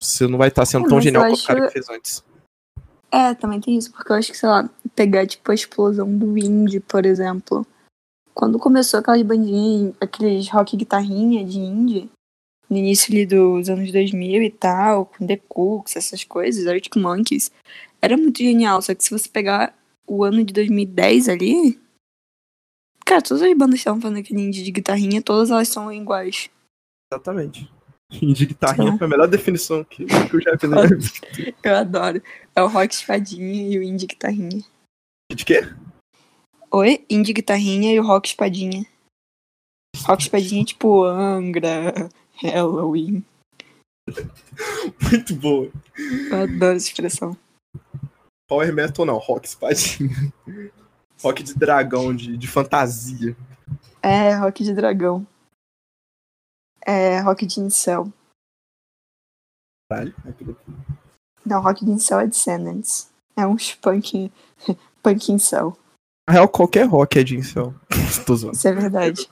você 0.01 0.27
não 0.27 0.37
vai 0.37 0.49
estar 0.49 0.61
tá 0.61 0.65
sendo 0.65 0.85
é, 0.85 0.89
tão 0.89 1.01
genial 1.01 1.23
quanto 1.23 1.39
o 1.39 1.45
cara 1.45 1.67
que 1.67 1.73
fez 1.73 1.89
antes. 1.89 2.23
É, 3.11 3.33
também 3.33 3.59
tem 3.59 3.77
isso, 3.77 3.91
porque 3.91 4.11
eu 4.11 4.15
acho 4.15 4.31
que, 4.31 4.37
sei 4.37 4.49
lá, 4.49 4.69
pegar, 4.95 5.25
tipo, 5.25 5.49
a 5.51 5.55
explosão 5.55 6.17
do 6.17 6.37
indie, 6.37 6.79
por 6.79 7.05
exemplo. 7.05 7.65
Quando 8.33 8.59
começou 8.59 8.99
aquelas 8.99 9.21
bandinhas, 9.21 9.95
aqueles 9.99 10.49
rock 10.49 10.77
guitarrinha 10.77 11.43
de 11.43 11.57
indie, 11.57 12.09
no 12.69 12.77
início 12.77 13.11
ali 13.11 13.25
dos 13.25 13.69
anos 13.69 13.91
2000 13.91 14.43
e 14.43 14.51
tal, 14.51 15.05
com 15.05 15.25
The 15.25 15.37
Cooks, 15.47 15.95
essas 15.95 16.23
coisas, 16.23 16.67
Arctic 16.67 16.95
Monkeys, 16.97 17.51
era 18.01 18.17
muito 18.17 18.37
genial. 18.37 18.81
Só 18.81 18.93
que 18.93 19.03
se 19.03 19.09
você 19.09 19.27
pegar 19.29 19.73
o 20.05 20.23
ano 20.23 20.43
de 20.43 20.53
2010 20.53 21.29
ali, 21.29 21.79
cara, 23.05 23.21
todas 23.21 23.41
as 23.41 23.57
bandas 23.57 23.75
que 23.75 23.79
estavam 23.79 24.01
fazendo 24.01 24.19
aquele 24.19 24.41
indie 24.41 24.63
de 24.63 24.71
guitarrinha, 24.71 25.21
todas 25.21 25.49
elas 25.49 25.69
são 25.69 25.91
iguais. 25.91 26.49
Exatamente. 27.11 27.71
De 28.11 28.45
guitarrinha 28.45 28.97
foi 28.97 29.05
a 29.05 29.09
melhor 29.09 29.27
definição 29.27 29.83
que, 29.83 30.05
que 30.05 30.35
eu 30.35 30.41
já 30.41 30.57
fiz 30.57 30.69
na 30.69 30.83
minha 30.83 30.97
vida. 30.97 31.55
Eu 31.63 31.75
adoro. 31.75 32.21
É 32.55 32.63
o 32.63 32.67
rock 32.67 32.93
espadinha 32.93 33.69
e 33.69 33.77
o 33.77 33.83
indie 33.83 34.07
guitarrinha. 34.07 34.63
De 35.33 35.43
quê? 35.43 35.61
Oi? 36.71 37.05
Indie 37.09 37.33
guitarrinha 37.33 37.93
e 37.93 37.99
o 37.99 38.05
rock 38.05 38.29
espadinha. 38.29 38.85
Rock 40.03 40.23
espadinha 40.23 40.61
é 40.61 40.65
tipo 40.65 41.03
Angra, 41.03 42.09
Halloween. 42.35 43.25
Muito 45.11 45.35
boa. 45.35 45.69
Eu 46.31 46.43
adoro 46.43 46.77
essa 46.77 46.87
expressão. 46.87 47.37
Power 48.47 48.73
metal 48.73 49.05
não, 49.05 49.17
rock 49.17 49.47
espadinha. 49.47 50.33
Rock 51.21 51.43
de 51.43 51.53
dragão, 51.55 52.15
de, 52.15 52.37
de 52.37 52.47
fantasia. 52.47 53.35
É, 54.01 54.33
rock 54.35 54.63
de 54.63 54.73
dragão. 54.73 55.27
É, 56.87 57.19
rock 57.19 57.45
de 57.45 57.59
incel. 57.59 58.11
Caralho. 59.91 60.15
aquilo- 60.25 60.57
Não, 61.45 61.61
rock 61.61 61.83
de 61.83 61.91
incel 61.91 62.19
é 62.21 62.27
Descendants. 62.27 63.11
É 63.35 63.45
uns 63.45 63.75
punk, 63.75 64.31
punk 65.03 65.31
incel. 65.31 65.77
Na 66.27 66.33
real, 66.33 66.49
qualquer 66.49 66.85
rock 66.87 67.19
é 67.19 67.23
de 67.23 67.35
incel. 67.37 67.73
Isso 68.51 68.67
é 68.67 68.73
verdade. 68.73 69.27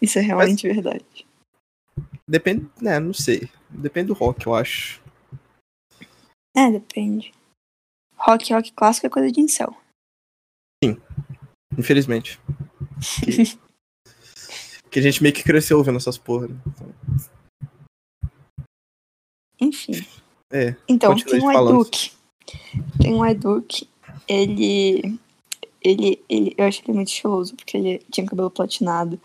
Isso 0.00 0.18
é 0.18 0.22
realmente 0.22 0.66
verdade. 0.66 1.26
Depende, 2.26 2.70
né, 2.80 2.98
não 2.98 3.12
sei. 3.12 3.50
Depende 3.68 4.08
do 4.08 4.14
rock, 4.14 4.46
eu 4.46 4.54
acho. 4.54 5.02
É, 6.56 6.70
depende. 6.70 7.32
Rock, 8.16 8.52
rock 8.52 8.72
clássico 8.72 9.06
é 9.06 9.10
coisa 9.10 9.30
de 9.32 9.40
incel. 9.40 9.76
Infelizmente. 11.76 12.40
Que, 14.92 14.98
a 14.98 15.02
gente 15.02 15.22
meio 15.22 15.34
que 15.34 15.42
cresceu 15.42 15.78
ouvindo 15.78 15.96
essas 15.96 16.18
porra. 16.18 16.48
né? 16.48 16.56
Então, 16.66 16.94
Enfim. 19.58 20.06
É, 20.52 20.76
Então, 20.86 21.16
tem 21.16 21.40
um 21.42 21.52
falando. 21.52 21.90
Tem 23.00 23.14
um 23.14 23.22
Aiduk. 23.22 23.88
Ele. 24.28 25.18
Ele, 25.80 26.22
ele. 26.28 26.54
Eu 26.58 26.66
acho 26.66 26.82
ele 26.82 26.92
muito 26.92 27.08
estiloso, 27.08 27.56
porque 27.56 27.76
ele 27.76 27.98
tinha 28.10 28.26
cabelo 28.26 28.50
platinado 28.50 29.18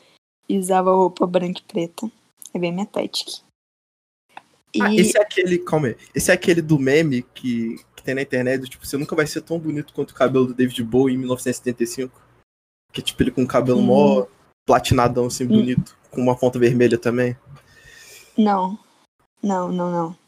e 0.47 0.57
usava 0.57 0.91
roupa 0.91 1.27
branca 1.27 1.59
e 1.59 1.63
preta. 1.63 2.09
É 2.53 2.59
bem 2.59 2.71
metético. 2.71 3.31
E. 4.73 4.81
Ah, 4.81 4.95
esse 4.95 5.17
é 5.17 5.21
aquele. 5.21 5.59
Calma 5.59 5.87
aí. 5.87 5.97
Esse 6.15 6.31
é 6.31 6.33
aquele 6.33 6.61
do 6.61 6.79
meme 6.79 7.23
que, 7.33 7.75
que 7.95 8.03
tem 8.03 8.15
na 8.15 8.21
internet, 8.21 8.61
do 8.61 8.69
tipo, 8.69 8.85
você 8.85 8.97
nunca 8.97 9.15
vai 9.15 9.27
ser 9.27 9.41
tão 9.41 9.59
bonito 9.59 9.93
quanto 9.93 10.11
o 10.11 10.15
cabelo 10.15 10.47
do 10.47 10.53
David 10.53 10.81
Bowie 10.83 11.13
em 11.13 11.17
1975. 11.17 12.21
Que 12.93 13.01
tipo, 13.01 13.21
ele 13.21 13.31
com 13.31 13.43
o 13.43 13.47
cabelo 13.47 13.79
Hum. 13.79 13.85
mó 13.85 14.25
platinadão, 14.67 15.25
assim, 15.27 15.47
bonito, 15.47 15.97
com 16.11 16.21
uma 16.21 16.37
ponta 16.37 16.59
vermelha 16.59 16.97
também. 16.99 17.35
Não. 18.37 18.77
Não, 19.41 19.71
não, 19.71 19.89
não. 19.89 20.19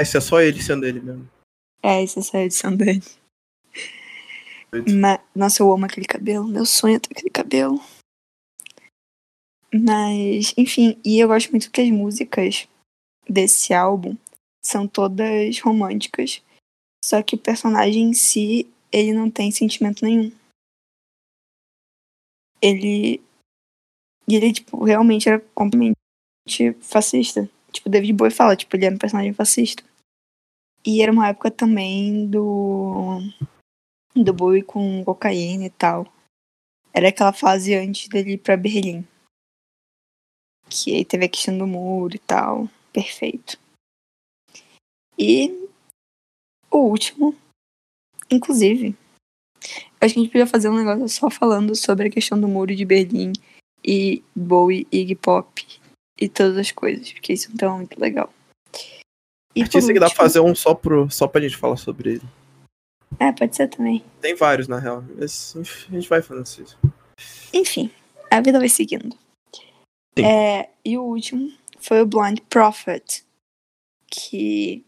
Esse 0.00 0.16
é 0.18 0.20
só 0.20 0.40
ele 0.40 0.60
sendo 0.60 0.84
ele 0.84 1.00
mesmo. 1.00 1.30
É, 1.82 2.02
essa 2.02 2.18
é 2.20 2.22
só 2.22 2.36
a 2.36 2.40
edição 2.42 2.76
dele. 2.76 3.02
Doido. 4.70 4.92
Ma- 4.94 5.22
Nossa, 5.34 5.62
eu 5.62 5.72
amo 5.72 5.86
aquele 5.86 6.06
cabelo. 6.06 6.46
Meu 6.46 6.66
sonho 6.66 6.96
é 6.96 6.98
ter 6.98 7.12
aquele 7.12 7.30
cabelo. 7.30 7.80
Mas, 9.72 10.52
enfim, 10.58 11.00
e 11.04 11.18
eu 11.18 11.28
gosto 11.28 11.50
muito 11.50 11.70
que 11.70 11.80
as 11.80 11.90
músicas 11.90 12.68
desse 13.28 13.72
álbum 13.72 14.16
são 14.64 14.86
todas 14.88 15.58
românticas. 15.60 16.42
Só 17.04 17.22
que 17.22 17.36
o 17.36 17.38
personagem 17.38 18.10
em 18.10 18.14
si, 18.14 18.66
ele 18.90 19.12
não 19.12 19.30
tem 19.30 19.50
sentimento 19.50 20.04
nenhum. 20.04 20.30
Ele. 22.60 23.20
E 24.28 24.36
ele, 24.36 24.52
tipo, 24.52 24.84
realmente 24.84 25.28
era 25.28 25.40
completamente 25.54 25.96
fascista. 26.80 27.48
Tipo, 27.72 27.88
David 27.88 28.12
Bowie 28.12 28.30
fala, 28.32 28.56
tipo, 28.56 28.76
ele 28.76 28.86
era 28.86 28.94
um 28.94 28.98
personagem 28.98 29.32
fascista. 29.32 29.82
E 30.84 31.00
era 31.00 31.12
uma 31.12 31.28
época 31.28 31.50
também 31.50 32.26
do. 32.28 33.18
do 34.14 34.32
Bowie 34.32 34.62
com 34.62 35.04
cocaína 35.04 35.66
e 35.66 35.70
tal. 35.70 36.12
Era 36.92 37.08
aquela 37.08 37.32
fase 37.32 37.74
antes 37.74 38.08
dele 38.08 38.32
ir 38.32 38.38
pra 38.38 38.56
Berlim. 38.56 39.06
Que 40.68 40.96
aí 40.96 41.04
teve 41.04 41.24
a 41.24 41.28
questão 41.28 41.56
do 41.56 41.66
muro 41.66 42.16
e 42.16 42.18
tal. 42.18 42.68
Perfeito. 42.92 43.58
E 45.18 45.68
o 46.70 46.78
último, 46.78 47.34
inclusive, 48.30 48.96
acho 50.00 50.14
que 50.14 50.20
a 50.20 50.22
gente 50.22 50.28
podia 50.28 50.46
fazer 50.46 50.68
um 50.68 50.76
negócio 50.76 51.08
só 51.08 51.30
falando 51.30 51.76
sobre 51.76 52.08
a 52.08 52.10
questão 52.10 52.40
do 52.40 52.48
muro 52.48 52.74
de 52.74 52.84
Berlim 52.84 53.32
e 53.84 54.22
Bowie 54.34 54.86
e 54.92 55.00
Iggy 55.00 55.14
Pop 55.16 55.66
e 56.20 56.28
todas 56.28 56.56
as 56.56 56.70
coisas, 56.70 57.12
porque 57.12 57.32
isso 57.32 57.50
então 57.52 57.74
é 57.74 57.76
muito 57.78 57.98
legal. 58.00 58.32
E 59.54 59.62
Artista 59.62 59.92
que 59.92 59.98
dá 59.98 60.06
pra 60.06 60.12
último- 60.12 60.22
fazer 60.24 60.40
um 60.40 60.54
só, 60.54 60.74
pro, 60.74 61.10
só 61.10 61.26
pra 61.28 61.40
gente 61.40 61.56
falar 61.56 61.76
sobre 61.76 62.12
ele. 62.12 62.22
É, 63.20 63.30
pode 63.32 63.54
ser 63.54 63.68
também. 63.68 64.02
Tem 64.20 64.34
vários, 64.34 64.66
na 64.66 64.78
real. 64.78 65.04
Mas 65.18 65.54
a 65.56 65.62
gente 65.92 66.08
vai 66.08 66.22
fazendo 66.22 66.46
isso. 66.46 66.78
Enfim, 67.52 67.90
a 68.30 68.40
vida 68.40 68.58
vai 68.58 68.68
seguindo. 68.70 69.14
Sim. 70.18 70.24
É, 70.24 70.70
e 70.84 70.96
o 70.96 71.02
último 71.02 71.52
foi 71.78 72.00
o 72.00 72.06
Blind 72.06 72.40
Prophet, 72.48 73.24
que 74.06 74.82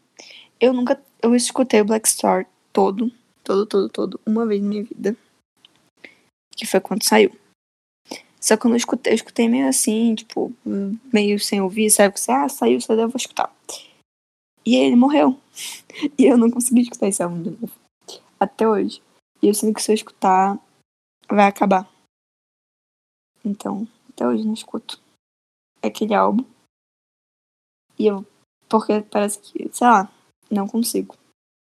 eu 0.59 0.73
nunca. 0.73 0.99
Eu 1.21 1.35
escutei 1.35 1.81
o 1.81 1.85
Black 1.85 2.09
Star 2.09 2.47
todo, 2.73 3.11
todo, 3.43 3.65
todo, 3.65 3.89
todo, 3.89 4.19
uma 4.25 4.45
vez 4.45 4.61
na 4.61 4.67
minha 4.67 4.83
vida. 4.83 5.15
Que 6.55 6.65
foi 6.65 6.79
quando 6.79 7.03
saiu. 7.03 7.35
Só 8.45 8.55
que 8.55 8.67
eu 8.67 8.75
escutei, 8.75 9.11
eu 9.11 9.15
escutei 9.15 9.49
meio 9.49 9.67
assim, 9.67 10.13
tipo, 10.13 10.53
meio 11.11 11.39
sem 11.39 11.61
ouvir, 11.61 11.89
sabe? 11.89 12.13
Porque, 12.13 12.31
ah, 12.31 12.47
saiu, 12.47 12.79
saiu, 12.79 12.99
eu 12.99 13.09
vou 13.09 13.17
escutar. 13.17 13.51
E 14.63 14.75
aí 14.75 14.83
ele 14.83 14.95
morreu. 14.95 15.35
E 16.19 16.25
eu 16.25 16.37
não 16.37 16.51
consegui 16.51 16.81
escutar 16.81 17.07
esse 17.07 17.23
álbum 17.23 17.41
de 17.41 17.49
novo. 17.49 17.71
Até 18.39 18.67
hoje. 18.67 19.01
E 19.41 19.47
eu 19.47 19.53
sinto 19.55 19.73
que 19.73 19.81
se 19.81 19.91
eu 19.91 19.95
escutar, 19.95 20.59
vai 21.27 21.47
acabar. 21.47 21.89
Então, 23.43 23.87
até 24.09 24.27
hoje 24.27 24.45
não 24.45 24.53
escuto 24.53 25.01
aquele 25.81 26.13
álbum. 26.13 26.45
E 27.97 28.05
eu. 28.05 28.23
Porque 28.69 29.01
parece 29.01 29.39
que, 29.39 29.69
sei 29.73 29.87
lá, 29.87 30.11
não 30.51 30.67
consigo. 30.67 31.15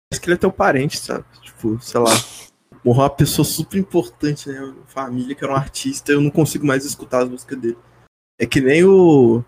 Parece 0.10 0.22
que 0.22 0.28
ele 0.28 0.36
é 0.36 0.40
teu 0.40 0.52
parente, 0.52 0.98
sabe? 0.98 1.24
Tipo, 1.40 1.80
sei 1.80 2.02
lá. 2.02 2.12
Morreu 2.84 3.04
uma 3.04 3.10
pessoa 3.10 3.46
super 3.46 3.78
importante 3.78 4.50
na 4.50 4.62
minha 4.62 4.84
família, 4.88 5.36
que 5.36 5.44
era 5.44 5.54
um 5.54 5.56
artista, 5.56 6.12
eu 6.12 6.20
não 6.20 6.30
consigo 6.30 6.66
mais 6.66 6.86
escutar 6.86 7.24
as 7.24 7.30
músicas 7.30 7.60
dele. 7.60 7.78
É 8.40 8.46
que 8.46 8.60
nem 8.60 8.84
o. 8.84 9.44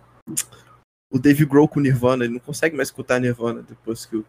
O 1.12 1.18
Dave 1.18 1.44
Grohl 1.44 1.68
com 1.68 1.78
o 1.78 1.82
Nirvana, 1.82 2.24
ele 2.24 2.34
não 2.34 2.40
consegue 2.40 2.76
mais 2.76 2.88
escutar 2.88 3.20
Nirvana 3.20 3.62
depois 3.62 4.06
que, 4.06 4.24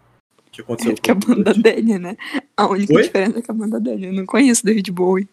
que 0.51 0.61
aconteceu. 0.61 0.91
É 0.91 0.95
que 1.01 1.11
a 1.11 1.15
banda 1.15 1.53
dele, 1.53 1.97
né? 1.97 2.15
A 2.55 2.67
única 2.67 2.93
Oi? 2.93 3.03
diferença 3.03 3.39
é 3.39 3.41
que 3.41 3.51
a 3.51 3.53
banda 3.53 3.79
dele. 3.79 4.07
Eu 4.07 4.13
não 4.13 4.25
conheço 4.25 4.65
David 4.65 4.91
Bowie. 4.91 5.27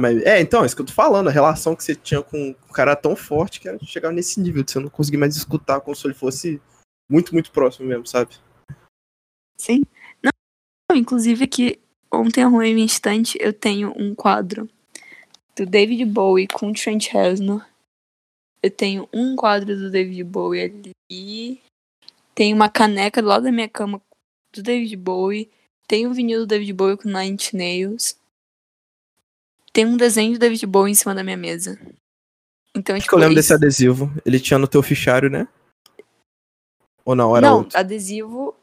Mas- 0.00 0.22
é, 0.22 0.40
então, 0.40 0.62
é 0.62 0.66
isso 0.66 0.76
que 0.76 0.82
eu 0.82 0.86
tô 0.86 0.92
falando. 0.92 1.28
A 1.28 1.32
relação 1.32 1.74
que 1.74 1.82
você 1.82 1.94
tinha 1.94 2.22
com 2.22 2.50
o 2.50 2.72
cara 2.72 2.92
era 2.92 3.00
tão 3.00 3.16
forte 3.16 3.60
que 3.60 3.68
era 3.68 3.78
chegar 3.84 4.12
nesse 4.12 4.40
nível 4.40 4.62
de 4.62 4.70
você 4.70 4.78
não 4.78 4.88
conseguir 4.88 5.16
mais 5.16 5.34
escutar 5.34 5.80
como 5.80 5.96
se 5.96 6.06
ele 6.06 6.14
fosse 6.14 6.62
muito, 7.10 7.32
muito 7.32 7.50
próximo 7.50 7.88
mesmo, 7.88 8.06
sabe? 8.06 8.36
Sim. 9.58 9.82
Inclusive 10.94 11.46
que 11.46 11.78
ontem 12.12 12.42
arrumei 12.42 12.72
minha 12.74 12.86
estante, 12.86 13.36
eu 13.40 13.52
tenho 13.52 13.92
um 13.96 14.14
quadro 14.14 14.68
do 15.56 15.66
David 15.66 16.04
Bowie 16.06 16.48
com 16.48 16.70
o 16.70 16.74
Trent 16.74 17.08
Reznor. 17.08 17.64
Eu 18.62 18.70
tenho 18.70 19.08
um 19.12 19.36
quadro 19.36 19.76
do 19.76 19.90
David 19.90 20.24
Bowie 20.24 20.62
ali. 21.10 21.60
Tem 22.34 22.52
uma 22.54 22.68
caneca 22.68 23.20
do 23.20 23.28
lado 23.28 23.44
da 23.44 23.52
minha 23.52 23.68
cama 23.68 24.00
do 24.52 24.62
David 24.62 24.96
Bowie. 24.96 25.50
Tem 25.86 26.06
um 26.06 26.12
vinil 26.12 26.40
do 26.40 26.46
David 26.46 26.72
Bowie 26.72 26.96
com 26.96 27.08
Nine 27.08 27.30
Inch 27.34 27.52
Nails. 27.52 28.16
Tem 29.72 29.84
um 29.86 29.96
desenho 29.96 30.32
do 30.32 30.38
David 30.38 30.66
Bowie 30.66 30.92
em 30.92 30.94
cima 30.94 31.14
da 31.14 31.22
minha 31.22 31.36
mesa. 31.36 31.78
Então, 32.74 32.94
Acho 32.96 33.02
tipo, 33.04 33.10
que 33.10 33.14
eu 33.14 33.18
lembro 33.18 33.38
isso- 33.38 33.48
desse 33.48 33.52
adesivo. 33.54 34.10
Ele 34.24 34.40
tinha 34.40 34.58
no 34.58 34.66
teu 34.68 34.82
fichário, 34.82 35.28
né? 35.30 35.46
Ou 37.04 37.14
não? 37.14 37.36
Era 37.36 37.48
não, 37.48 37.58
outro? 37.58 37.78
adesivo. 37.78 38.54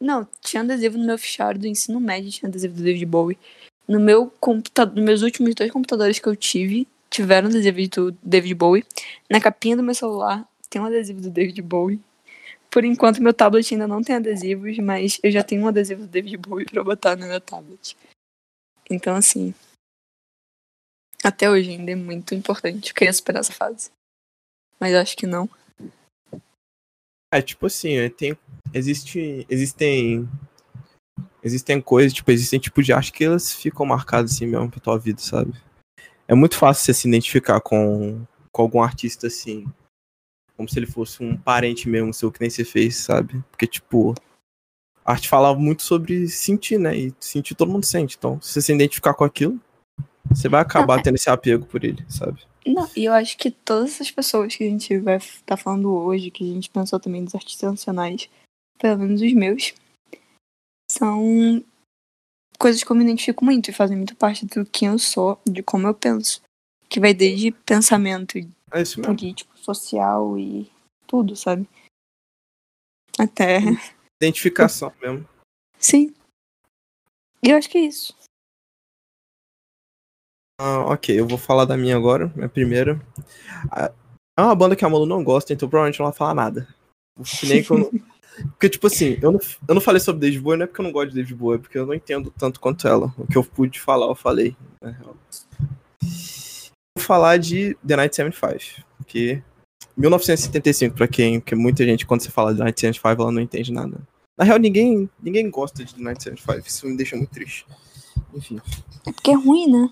Não, 0.00 0.26
tinha 0.40 0.62
adesivo 0.62 0.98
no 0.98 1.06
meu 1.06 1.18
fichário 1.18 1.60
do 1.60 1.66
ensino 1.66 2.00
médio, 2.00 2.30
tinha 2.30 2.48
adesivo 2.48 2.74
do 2.74 2.82
David 2.82 3.06
Bowie. 3.06 3.38
No 3.86 4.00
meu 4.00 4.32
computador, 4.40 4.94
nos 4.94 5.04
meus 5.04 5.22
últimos 5.22 5.54
dois 5.54 5.70
computadores 5.70 6.18
que 6.18 6.26
eu 6.26 6.34
tive, 6.34 6.88
tiveram 7.10 7.48
adesivo 7.48 7.88
do 7.88 8.18
David 8.22 8.54
Bowie. 8.54 8.84
Na 9.30 9.40
capinha 9.40 9.76
do 9.76 9.82
meu 9.82 9.94
celular 9.94 10.46
tem 10.68 10.80
um 10.80 10.86
adesivo 10.86 11.20
do 11.20 11.30
David 11.30 11.60
Bowie. 11.62 12.00
Por 12.70 12.84
enquanto, 12.84 13.22
meu 13.22 13.32
tablet 13.32 13.72
ainda 13.72 13.86
não 13.86 14.02
tem 14.02 14.16
adesivos, 14.16 14.76
mas 14.78 15.20
eu 15.22 15.30
já 15.30 15.44
tenho 15.44 15.62
um 15.62 15.68
adesivo 15.68 16.02
do 16.02 16.08
David 16.08 16.36
Bowie 16.38 16.66
pra 16.66 16.82
botar 16.82 17.14
no 17.14 17.26
meu 17.26 17.40
tablet. 17.40 17.96
Então, 18.90 19.14
assim. 19.14 19.54
Até 21.22 21.48
hoje 21.48 21.70
ainda 21.70 21.92
é 21.92 21.94
muito 21.94 22.34
importante. 22.34 22.90
Eu 22.90 22.94
queria 22.96 23.12
superar 23.12 23.40
essa 23.40 23.52
fase. 23.52 23.90
mas 24.80 24.92
acho 24.92 25.16
que 25.16 25.24
não. 25.26 25.48
É, 27.34 27.42
tipo 27.42 27.66
assim, 27.66 28.08
tem, 28.10 28.38
existe, 28.72 29.44
existem 29.50 30.28
existem 31.42 31.80
coisas, 31.80 32.12
tipo, 32.12 32.30
existem 32.30 32.60
tipos 32.60 32.86
de 32.86 32.92
arte 32.92 33.10
que 33.10 33.24
elas 33.24 33.52
ficam 33.52 33.84
marcadas 33.84 34.30
assim 34.30 34.46
mesmo 34.46 34.70
pra 34.70 34.78
tua 34.78 34.96
vida, 34.96 35.20
sabe? 35.20 35.52
É 36.28 36.34
muito 36.34 36.56
fácil 36.56 36.84
você 36.84 36.94
se 36.94 37.08
identificar 37.08 37.60
com, 37.60 38.24
com 38.52 38.62
algum 38.62 38.80
artista 38.80 39.26
assim, 39.26 39.66
como 40.56 40.68
se 40.68 40.78
ele 40.78 40.86
fosse 40.86 41.24
um 41.24 41.36
parente 41.36 41.88
mesmo 41.88 42.14
seu 42.14 42.30
que 42.30 42.40
nem 42.40 42.48
você 42.48 42.64
fez, 42.64 42.98
sabe? 42.98 43.42
Porque, 43.50 43.66
tipo, 43.66 44.14
a 45.04 45.10
arte 45.10 45.28
fala 45.28 45.52
muito 45.56 45.82
sobre 45.82 46.28
sentir, 46.28 46.78
né? 46.78 46.96
E 46.96 47.14
sentir 47.18 47.56
todo 47.56 47.72
mundo 47.72 47.84
sente. 47.84 48.16
Então, 48.16 48.40
se 48.40 48.52
você 48.52 48.62
se 48.62 48.72
identificar 48.72 49.12
com 49.12 49.24
aquilo, 49.24 49.60
você 50.30 50.48
vai 50.48 50.60
acabar 50.60 51.00
é- 51.00 51.02
tendo 51.02 51.16
esse 51.16 51.28
apego 51.28 51.66
por 51.66 51.82
ele, 51.82 52.04
sabe? 52.08 52.46
Não, 52.66 52.90
e 52.96 53.04
eu 53.04 53.12
acho 53.12 53.36
que 53.36 53.50
todas 53.50 53.94
essas 53.94 54.10
pessoas 54.10 54.56
que 54.56 54.64
a 54.64 54.68
gente 54.68 54.98
vai 54.98 55.16
estar 55.16 55.42
tá 55.44 55.56
falando 55.56 55.92
hoje, 55.94 56.30
que 56.30 56.42
a 56.42 56.54
gente 56.54 56.70
pensou 56.70 56.98
também 56.98 57.22
dos 57.22 57.34
artistas 57.34 57.70
nacionais, 57.70 58.28
pelo 58.78 58.98
menos 58.98 59.20
os 59.20 59.32
meus, 59.32 59.74
são 60.90 61.62
coisas 62.58 62.82
que 62.82 62.90
eu 62.90 62.96
me 62.96 63.04
identifico 63.04 63.44
muito 63.44 63.70
e 63.70 63.74
fazem 63.74 63.96
muito 63.96 64.16
parte 64.16 64.46
do 64.46 64.64
que 64.64 64.86
eu 64.86 64.98
sou, 64.98 65.38
de 65.46 65.62
como 65.62 65.86
eu 65.86 65.94
penso. 65.94 66.40
Que 66.88 67.00
vai 67.00 67.12
desde 67.12 67.50
pensamento 67.50 68.38
É 68.72 68.82
isso 68.82 69.00
mesmo. 69.00 69.14
político, 69.14 69.58
social 69.58 70.38
e 70.38 70.70
tudo, 71.06 71.36
sabe? 71.36 71.68
Até. 73.18 73.60
Identificação 74.22 74.92
mesmo. 75.02 75.28
Sim. 75.78 76.14
E 77.42 77.50
eu 77.50 77.58
acho 77.58 77.68
que 77.68 77.78
é 77.78 77.82
isso. 77.82 78.16
Ah, 80.60 80.80
ok, 80.92 81.18
eu 81.18 81.26
vou 81.26 81.38
falar 81.38 81.64
da 81.64 81.76
minha 81.76 81.96
agora, 81.96 82.32
minha 82.34 82.48
primeira. 82.48 83.00
Ah, 83.70 83.92
É 84.38 84.42
uma 84.42 84.54
banda 84.54 84.76
que 84.76 84.84
a 84.84 84.88
Malu 84.88 85.06
não 85.06 85.22
gosta, 85.22 85.52
então 85.52 85.68
provavelmente 85.68 85.98
não 85.98 86.06
vai 86.06 86.16
falar 86.16 86.34
nada. 86.34 86.68
Que 87.40 87.46
nem 87.46 87.62
quando... 87.62 87.90
Porque, 88.50 88.68
tipo 88.68 88.88
assim, 88.88 89.16
eu 89.22 89.30
não, 89.30 89.38
eu 89.68 89.74
não 89.76 89.80
falei 89.80 90.00
sobre 90.00 90.20
David 90.20 90.40
Bowie, 90.40 90.58
não 90.58 90.64
é 90.64 90.66
porque 90.66 90.80
eu 90.80 90.84
não 90.84 90.90
gosto 90.90 91.10
de 91.10 91.14
David 91.14 91.34
Bowie, 91.36 91.56
é 91.56 91.60
porque 91.60 91.78
eu 91.78 91.86
não 91.86 91.94
entendo 91.94 92.32
tanto 92.36 92.58
quanto 92.58 92.88
ela. 92.88 93.14
O 93.16 93.28
que 93.28 93.38
eu 93.38 93.44
pude 93.44 93.78
falar, 93.78 94.06
eu 94.06 94.14
falei. 94.16 94.56
na 94.82 94.90
real. 94.90 95.16
Vou 96.02 97.04
falar 97.04 97.36
de 97.36 97.76
The 97.86 97.94
Night 97.94 98.16
75, 98.16 98.84
que 99.06 99.40
1975, 99.96 100.96
pra 100.96 101.06
quem, 101.06 101.38
porque 101.38 101.54
muita 101.54 101.84
gente, 101.84 102.04
quando 102.04 102.22
você 102.22 102.30
fala 102.30 102.50
de 102.50 102.58
The 102.58 102.64
Night 102.64 102.80
75, 102.80 103.22
ela 103.22 103.30
não 103.30 103.40
entende 103.40 103.72
nada. 103.72 104.00
Na 104.36 104.44
real, 104.44 104.58
ninguém, 104.58 105.08
ninguém 105.22 105.48
gosta 105.48 105.84
de 105.84 105.94
The 105.94 106.02
Night 106.02 106.22
75, 106.24 106.66
isso 106.66 106.86
me 106.88 106.96
deixa 106.96 107.14
muito 107.14 107.30
triste. 107.30 107.64
Enfim. 108.34 108.60
É 109.06 109.12
porque 109.12 109.30
é 109.30 109.34
ruim, 109.36 109.70
né? 109.70 109.90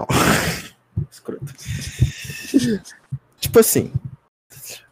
Escroto. 1.10 1.52
tipo 3.40 3.58
assim, 3.58 3.92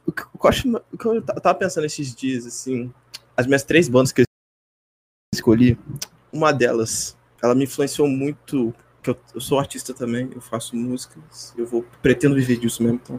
o 0.06 0.12
que, 0.12 0.22
eu 0.22 0.48
acho, 0.48 0.68
o 0.92 0.98
que 0.98 1.06
eu 1.06 1.22
ta- 1.22 1.34
tava 1.34 1.58
pensando 1.58 1.84
esses 1.84 2.14
dias, 2.14 2.46
assim, 2.46 2.92
as 3.36 3.46
minhas 3.46 3.62
três 3.62 3.88
bandas 3.88 4.12
que 4.12 4.20
eu 4.22 4.24
escolhi, 5.34 5.78
uma 6.32 6.52
delas, 6.52 7.16
ela 7.42 7.54
me 7.54 7.64
influenciou 7.64 8.08
muito, 8.08 8.74
que 9.02 9.10
eu, 9.10 9.18
eu 9.34 9.40
sou 9.40 9.58
artista 9.58 9.92
também, 9.92 10.30
eu 10.34 10.40
faço 10.40 10.76
músicas, 10.76 11.54
eu 11.56 11.66
vou, 11.66 11.84
pretendo 12.02 12.34
viver 12.34 12.56
disso 12.58 12.82
mesmo, 12.82 13.00
então. 13.02 13.18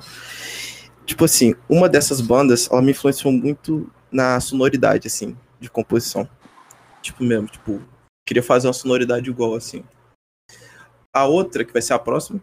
Tipo 1.06 1.26
assim, 1.26 1.54
uma 1.70 1.88
dessas 1.88 2.20
bandas, 2.20 2.70
ela 2.72 2.82
me 2.82 2.92
influenciou 2.92 3.32
muito 3.32 3.92
na 4.12 4.40
sonoridade, 4.40 5.08
assim, 5.08 5.38
de 5.60 5.70
composição. 5.70 6.28
Tipo 7.02 7.24
mesmo, 7.24 7.48
tipo, 7.48 7.82
queria 8.28 8.42
fazer 8.42 8.68
uma 8.68 8.74
sonoridade 8.74 9.30
igual, 9.30 9.54
assim. 9.56 9.84
A 11.16 11.26
outra, 11.26 11.64
que 11.64 11.72
vai 11.72 11.82
ser 11.82 11.94
a 11.94 12.00
próxima, 12.00 12.42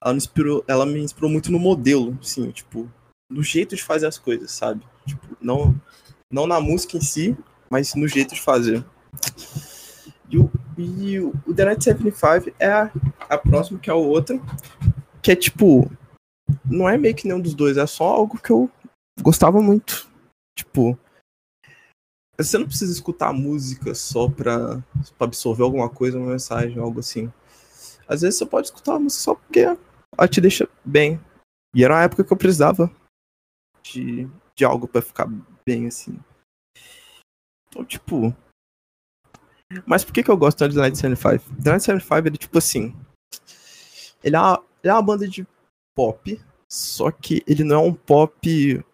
ela 0.00 0.12
me 0.12 0.18
inspirou, 0.18 0.64
ela 0.68 0.86
me 0.86 1.00
inspirou 1.00 1.28
muito 1.28 1.50
no 1.50 1.58
modelo, 1.58 2.16
assim, 2.20 2.50
tipo, 2.50 2.88
no 3.30 3.42
jeito 3.42 3.74
de 3.74 3.82
fazer 3.82 4.06
as 4.06 4.18
coisas, 4.18 4.52
sabe? 4.52 4.84
Tipo, 5.06 5.36
não, 5.40 5.74
não 6.30 6.46
na 6.46 6.60
música 6.60 6.96
em 6.96 7.00
si, 7.00 7.36
mas 7.68 7.94
no 7.94 8.06
jeito 8.06 8.34
de 8.34 8.40
fazer. 8.40 8.84
E 10.30 10.38
o, 10.38 10.50
e 10.78 11.18
o 11.18 11.54
The 11.54 11.64
Night 11.64 11.84
75 11.84 12.54
é 12.58 12.70
a, 12.70 12.92
a 13.28 13.36
próxima, 13.36 13.78
que 13.78 13.90
é 13.90 13.92
a 13.92 13.96
outra, 13.96 14.40
que 15.20 15.32
é 15.32 15.36
tipo, 15.36 15.90
não 16.64 16.88
é 16.88 16.96
meio 16.96 17.14
que 17.14 17.26
nenhum 17.26 17.40
dos 17.40 17.54
dois, 17.54 17.76
é 17.76 17.86
só 17.86 18.04
algo 18.04 18.38
que 18.38 18.50
eu 18.50 18.70
gostava 19.20 19.60
muito. 19.60 20.08
Tipo, 20.56 20.98
você 22.38 22.58
não 22.58 22.66
precisa 22.66 22.92
escutar 22.92 23.28
a 23.28 23.32
música 23.32 23.94
só 23.94 24.28
pra, 24.28 24.82
pra 25.18 25.26
absorver 25.26 25.62
alguma 25.62 25.88
coisa, 25.88 26.18
uma 26.18 26.32
mensagem, 26.32 26.78
algo 26.78 27.00
assim. 27.00 27.32
Às 28.08 28.22
vezes 28.22 28.38
você 28.38 28.46
pode 28.46 28.66
escutar 28.66 28.94
a 28.94 28.98
música 28.98 29.22
só 29.22 29.34
porque 29.34 29.60
ela 29.60 30.28
te 30.28 30.40
deixa 30.40 30.68
bem. 30.84 31.20
E 31.74 31.84
era 31.84 31.94
uma 31.94 32.02
época 32.02 32.24
que 32.24 32.32
eu 32.32 32.36
precisava 32.36 32.90
de, 33.82 34.28
de 34.54 34.64
algo 34.64 34.86
pra 34.86 35.02
ficar 35.02 35.26
bem, 35.66 35.86
assim. 35.86 36.18
Então, 37.68 37.84
tipo. 37.84 38.34
Mas 39.86 40.04
por 40.04 40.12
que, 40.12 40.22
que 40.22 40.30
eu 40.30 40.36
gosto 40.36 40.68
de 40.68 40.76
Night 40.76 40.96
75? 40.96 41.62
The 41.62 41.70
Night 41.70 41.84
75, 41.84 42.28
ele, 42.28 42.36
tipo 42.36 42.58
assim. 42.58 42.94
Ele 44.22 44.36
é, 44.36 44.38
uma, 44.38 44.64
ele 44.82 44.90
é 44.90 44.92
uma 44.92 45.02
banda 45.02 45.26
de 45.26 45.46
pop, 45.96 46.40
só 46.70 47.10
que 47.10 47.42
ele 47.46 47.64
não 47.64 47.76
é 47.76 47.86
um 47.88 47.94
pop 47.94 48.84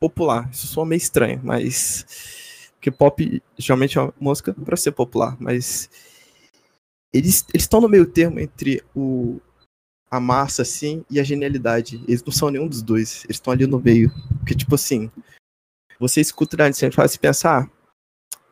popular. 0.00 0.50
Isso 0.50 0.66
soa 0.66 0.84
meio 0.84 0.98
estranho, 0.98 1.40
mas. 1.42 2.72
Porque 2.74 2.90
pop 2.90 3.42
geralmente 3.56 3.96
é 3.96 4.02
uma 4.02 4.14
música 4.18 4.52
pra 4.52 4.76
ser 4.76 4.92
popular, 4.92 5.36
mas. 5.40 5.88
Eles 7.14 7.46
estão 7.54 7.80
no 7.80 7.88
meio 7.88 8.04
termo 8.04 8.40
entre 8.40 8.82
o, 8.94 9.40
a 10.10 10.18
massa, 10.18 10.62
assim, 10.62 11.04
e 11.08 11.20
a 11.20 11.22
genialidade. 11.22 12.02
Eles 12.08 12.24
não 12.24 12.32
são 12.32 12.50
nenhum 12.50 12.66
dos 12.66 12.82
dois. 12.82 13.24
Eles 13.24 13.36
estão 13.36 13.52
ali 13.52 13.68
no 13.68 13.78
meio. 13.78 14.10
Porque, 14.40 14.52
tipo 14.52 14.74
assim, 14.74 15.08
você 16.00 16.20
escuta 16.20 16.56
o 16.56 16.58
Night 16.58 16.76
75 16.76 17.14
e 17.14 17.18
pensa, 17.20 17.60
ah, 17.60 17.70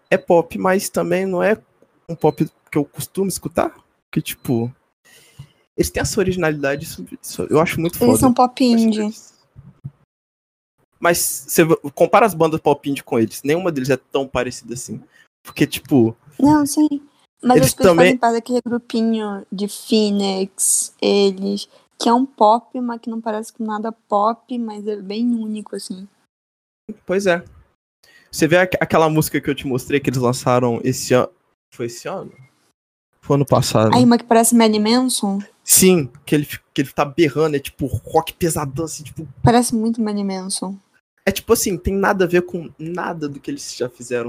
é 0.08 0.16
pop, 0.16 0.56
mas 0.58 0.88
também 0.88 1.26
não 1.26 1.42
é 1.42 1.60
um 2.08 2.14
pop 2.14 2.48
que 2.70 2.78
eu 2.78 2.84
costumo 2.84 3.28
escutar. 3.28 3.74
Porque, 4.08 4.22
tipo, 4.22 4.72
eles 5.76 5.90
têm 5.90 6.00
essa 6.00 6.20
originalidade, 6.20 6.84
isso, 6.84 7.04
isso 7.20 7.46
eu 7.50 7.60
acho 7.60 7.80
muito 7.80 7.98
foda. 7.98 8.12
Eles 8.12 8.20
são 8.20 8.32
pop 8.32 8.64
indie. 8.64 9.12
Mas 11.00 11.18
você 11.48 11.64
compara 11.94 12.24
as 12.24 12.34
bandas 12.34 12.60
pop 12.60 12.88
indie 12.88 13.02
com 13.02 13.18
eles, 13.18 13.42
nenhuma 13.42 13.72
deles 13.72 13.90
é 13.90 13.96
tão 13.96 14.28
parecida 14.28 14.74
assim. 14.74 15.02
Porque, 15.42 15.66
tipo, 15.66 16.16
Não, 16.38 16.64
sim. 16.64 17.02
Mas 17.42 17.56
Eles 17.56 17.68
acho 17.68 17.76
também- 17.76 18.06
fazem 18.06 18.16
parte 18.18 18.34
daquele 18.34 18.60
grupinho 18.64 19.44
de 19.50 19.66
Phoenix, 19.68 20.94
eles, 21.02 21.68
que 21.98 22.08
é 22.08 22.14
um 22.14 22.24
pop, 22.24 22.80
mas 22.80 23.00
que 23.00 23.10
não 23.10 23.20
parece 23.20 23.52
com 23.52 23.64
nada 23.64 23.90
pop, 23.90 24.56
mas 24.58 24.86
é 24.86 24.96
bem 24.96 25.26
único, 25.34 25.74
assim. 25.76 26.06
pois 27.06 27.26
é. 27.26 27.44
Você 28.30 28.46
vê 28.46 28.58
aqu- 28.58 28.78
aquela 28.80 29.08
música 29.10 29.40
que 29.40 29.50
eu 29.50 29.54
te 29.54 29.66
mostrei 29.66 30.00
que 30.00 30.08
eles 30.10 30.20
lançaram 30.20 30.80
esse 30.84 31.12
ano. 31.14 31.30
Foi 31.74 31.86
esse 31.86 32.08
ano? 32.08 32.32
Foi 33.20 33.36
ano 33.36 33.46
passado. 33.46 33.94
Aí 33.94 34.04
uma 34.04 34.18
que 34.18 34.24
parece 34.24 34.54
Marilyn 34.54 34.80
Manson, 34.80 35.38
Sim, 35.64 36.10
que 36.26 36.34
ele, 36.34 36.46
que 36.46 36.80
ele 36.82 36.90
tá 36.92 37.04
berrando, 37.04 37.56
é 37.56 37.60
tipo 37.60 37.86
rock 37.86 38.32
pesadão, 38.34 38.84
assim, 38.84 39.02
tipo. 39.04 39.26
parece 39.42 39.74
muito 39.74 40.00
Marilyn 40.02 40.24
Manson. 40.24 40.76
É 41.26 41.30
tipo 41.30 41.52
assim, 41.52 41.76
tem 41.78 41.94
nada 41.94 42.24
a 42.24 42.28
ver 42.28 42.42
com 42.42 42.68
nada 42.78 43.28
do 43.28 43.38
que 43.38 43.50
eles 43.50 43.76
já 43.76 43.88
fizeram, 43.88 44.26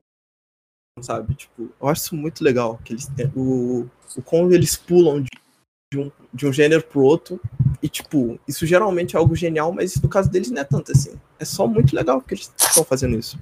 sabe? 1.01 1.35
Tipo, 1.35 1.69
eu 1.79 1.87
acho 1.87 2.03
isso 2.03 2.15
muito 2.15 2.43
legal. 2.43 2.79
Que 2.83 2.93
eles, 2.93 3.09
é, 3.17 3.29
o, 3.35 3.87
o 4.15 4.21
como 4.21 4.51
eles 4.53 4.75
pulam 4.75 5.21
de, 5.21 5.29
de 5.91 5.99
um, 5.99 6.11
de 6.33 6.47
um 6.47 6.53
gênero 6.53 6.83
pro 6.83 7.01
outro. 7.01 7.39
E, 7.81 7.89
tipo, 7.89 8.39
isso 8.47 8.65
geralmente 8.65 9.15
é 9.15 9.19
algo 9.19 9.35
genial, 9.35 9.71
mas 9.71 9.95
no 10.01 10.09
caso 10.09 10.29
deles 10.29 10.49
não 10.49 10.61
é 10.61 10.63
tanto 10.63 10.91
assim. 10.91 11.13
É 11.39 11.45
só 11.45 11.67
muito 11.67 11.95
legal 11.95 12.21
que 12.21 12.33
eles 12.33 12.51
estão 12.57 12.83
fazendo 12.83 13.17
isso. 13.17 13.37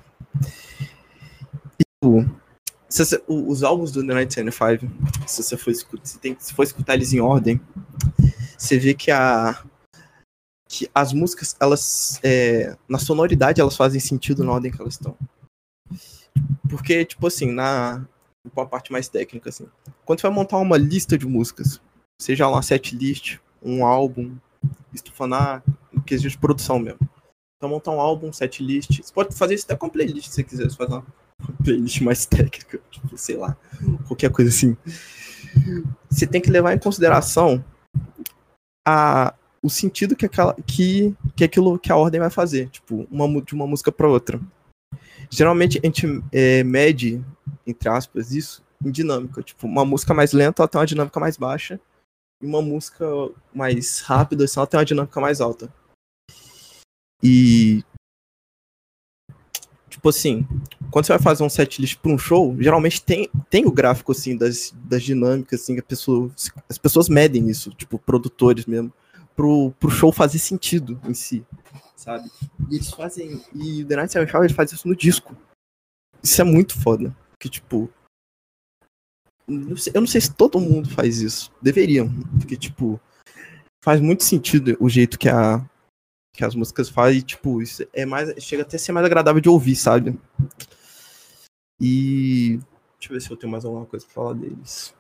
E, 1.80 1.84
tipo, 1.84 2.26
os 3.28 3.64
álbuns 3.64 3.92
do 3.92 4.06
The 4.06 4.14
Night 4.14 4.34
75, 4.34 4.92
se 5.28 5.44
você 5.44 5.58
for 5.58 5.72
escutar, 5.72 6.06
se, 6.06 6.20
tem, 6.20 6.36
se 6.40 6.54
for 6.54 6.64
escutar 6.64 6.96
eles 6.96 7.14
em 7.14 7.20
ordem, 7.20 7.62
você 8.58 8.78
vê 8.78 8.94
que 8.94 9.12
a 9.12 9.64
que 10.68 10.90
as 10.96 11.12
músicas, 11.12 11.54
elas, 11.60 12.18
é, 12.24 12.78
na 12.88 12.98
sonoridade, 12.98 13.60
elas 13.60 13.76
fazem 13.76 14.00
sentido 14.00 14.42
na 14.42 14.54
ordem 14.54 14.72
que 14.72 14.82
elas 14.82 14.94
estão. 14.94 15.18
Porque, 16.72 17.04
tipo 17.04 17.28
assim, 17.28 17.52
na 17.52 18.04
com 18.56 18.62
a 18.62 18.66
parte 18.66 18.92
mais 18.92 19.08
técnica, 19.08 19.50
assim, 19.50 19.68
quando 20.04 20.20
você 20.20 20.28
vai 20.28 20.36
montar 20.36 20.58
uma 20.58 20.78
lista 20.78 21.16
de 21.16 21.28
músicas, 21.28 21.80
seja 22.20 22.48
uma 22.48 22.64
set 22.64 22.96
list, 22.96 23.38
um 23.62 23.86
álbum, 23.86 24.36
estufando 24.92 25.36
a 25.36 25.62
quesito 26.08 26.30
de 26.30 26.38
produção 26.40 26.80
mesmo. 26.80 27.08
Então, 27.58 27.70
montar 27.70 27.92
um 27.92 28.00
álbum, 28.00 28.34
set 28.34 28.64
list, 28.64 29.00
você 29.00 29.14
pode 29.14 29.36
fazer 29.36 29.54
isso 29.54 29.66
até 29.66 29.76
com 29.76 29.90
playlist, 29.90 30.30
se 30.30 30.36
você 30.36 30.44
quiser, 30.44 30.64
você 30.64 30.76
faz 30.76 30.90
uma 30.90 31.06
playlist 31.64 32.02
mais 32.02 32.26
técnica, 32.26 32.80
tipo, 32.90 33.16
sei 33.16 33.36
lá, 33.38 33.56
qualquer 34.08 34.32
coisa 34.32 34.50
assim. 34.50 34.76
Você 36.10 36.26
tem 36.26 36.42
que 36.42 36.50
levar 36.50 36.74
em 36.74 36.80
consideração 36.80 37.64
a, 38.88 39.36
o 39.62 39.70
sentido 39.70 40.16
que, 40.16 40.26
aquela, 40.26 40.56
que, 40.66 41.16
que 41.36 41.44
aquilo 41.44 41.78
que 41.78 41.92
a 41.92 41.98
ordem 41.98 42.20
vai 42.20 42.32
fazer, 42.32 42.70
tipo, 42.70 43.06
uma, 43.12 43.42
de 43.42 43.54
uma 43.54 43.68
música 43.68 43.92
para 43.92 44.10
outra. 44.10 44.42
Geralmente 45.32 45.80
a 45.82 45.86
gente 45.86 46.06
é, 46.32 46.62
mede, 46.64 47.24
entre 47.66 47.88
aspas, 47.88 48.32
isso 48.32 48.62
em 48.86 48.92
dinâmica. 48.92 49.42
Tipo, 49.42 49.66
uma 49.66 49.86
música 49.86 50.14
mais 50.14 50.34
lenta 50.34 50.62
ela 50.62 50.68
tem 50.68 50.80
uma 50.80 50.86
dinâmica 50.86 51.20
mais 51.20 51.38
baixa, 51.38 51.80
E 52.42 52.46
uma 52.46 52.62
música 52.62 53.06
mais 53.54 54.02
rápida, 54.02 54.44
assim, 54.44 54.60
ela 54.60 54.68
tem 54.68 54.78
uma 54.78 54.86
dinâmica 54.86 55.22
mais 55.22 55.40
alta. 55.40 55.74
E. 57.24 57.84
Tipo 59.90 60.10
assim, 60.10 60.48
quando 60.90 61.06
você 61.06 61.14
vai 61.14 61.22
fazer 61.22 61.44
um 61.44 61.50
setlist 61.50 61.98
para 61.98 62.12
um 62.12 62.18
show, 62.18 62.56
geralmente 62.60 63.04
tem, 63.04 63.30
tem 63.50 63.66
o 63.66 63.72
gráfico, 63.72 64.14
assim, 64.14 64.36
das, 64.36 64.74
das 64.86 65.04
dinâmicas, 65.04 65.62
assim, 65.62 65.76
que 65.76 65.82
pessoa, 65.82 66.32
as 66.68 66.78
pessoas 66.78 67.08
medem 67.08 67.50
isso, 67.50 67.70
tipo, 67.72 68.00
produtores 68.00 68.66
mesmo, 68.66 68.92
pro, 69.36 69.72
pro 69.80 69.92
show 69.92 70.12
fazer 70.12 70.40
sentido 70.40 71.00
em 71.06 71.14
si, 71.14 71.46
sabe? 72.02 72.30
E 72.70 72.76
eles 72.76 72.90
fazem. 72.90 73.44
E 73.54 73.84
o 73.84 73.88
The 73.88 73.96
Night 73.96 74.14
Show, 74.14 74.44
ele 74.44 74.54
faz 74.54 74.72
isso 74.72 74.88
no 74.88 74.96
disco. 74.96 75.36
Isso 76.22 76.42
é 76.42 76.44
muito 76.44 76.80
foda. 76.80 77.16
Que, 77.40 77.50
tipo, 77.50 77.90
eu 79.48 80.02
não 80.02 80.08
sei 80.08 80.22
se 80.22 80.34
todo 80.34 80.60
mundo 80.60 80.90
faz 80.90 81.20
isso. 81.20 81.52
Deveriam. 81.62 82.10
Porque, 82.40 82.58
tipo, 82.58 83.00
faz 83.84 84.02
muito 84.02 84.24
sentido 84.24 84.76
o 84.80 84.90
jeito 84.90 85.20
que, 85.20 85.30
a, 85.30 85.64
que 86.34 86.44
as 86.44 86.56
músicas 86.56 86.90
fazem. 86.90 87.20
E, 87.20 87.24
tipo, 87.24 87.62
isso 87.62 87.88
é 87.94 88.06
mais. 88.06 88.32
Chega 88.44 88.64
até 88.64 88.78
a 88.78 88.80
ser 88.80 88.92
mais 88.92 89.06
agradável 89.06 89.42
de 89.42 89.50
ouvir, 89.50 89.76
sabe? 89.76 90.20
E. 91.80 92.60
Deixa 92.98 93.14
eu 93.14 93.14
ver 93.14 93.22
se 93.22 93.32
eu 93.32 93.38
tenho 93.38 93.52
mais 93.52 93.66
alguma 93.66 93.86
coisa 93.86 94.06
pra 94.06 94.14
falar 94.14 94.34
deles. 94.34 94.94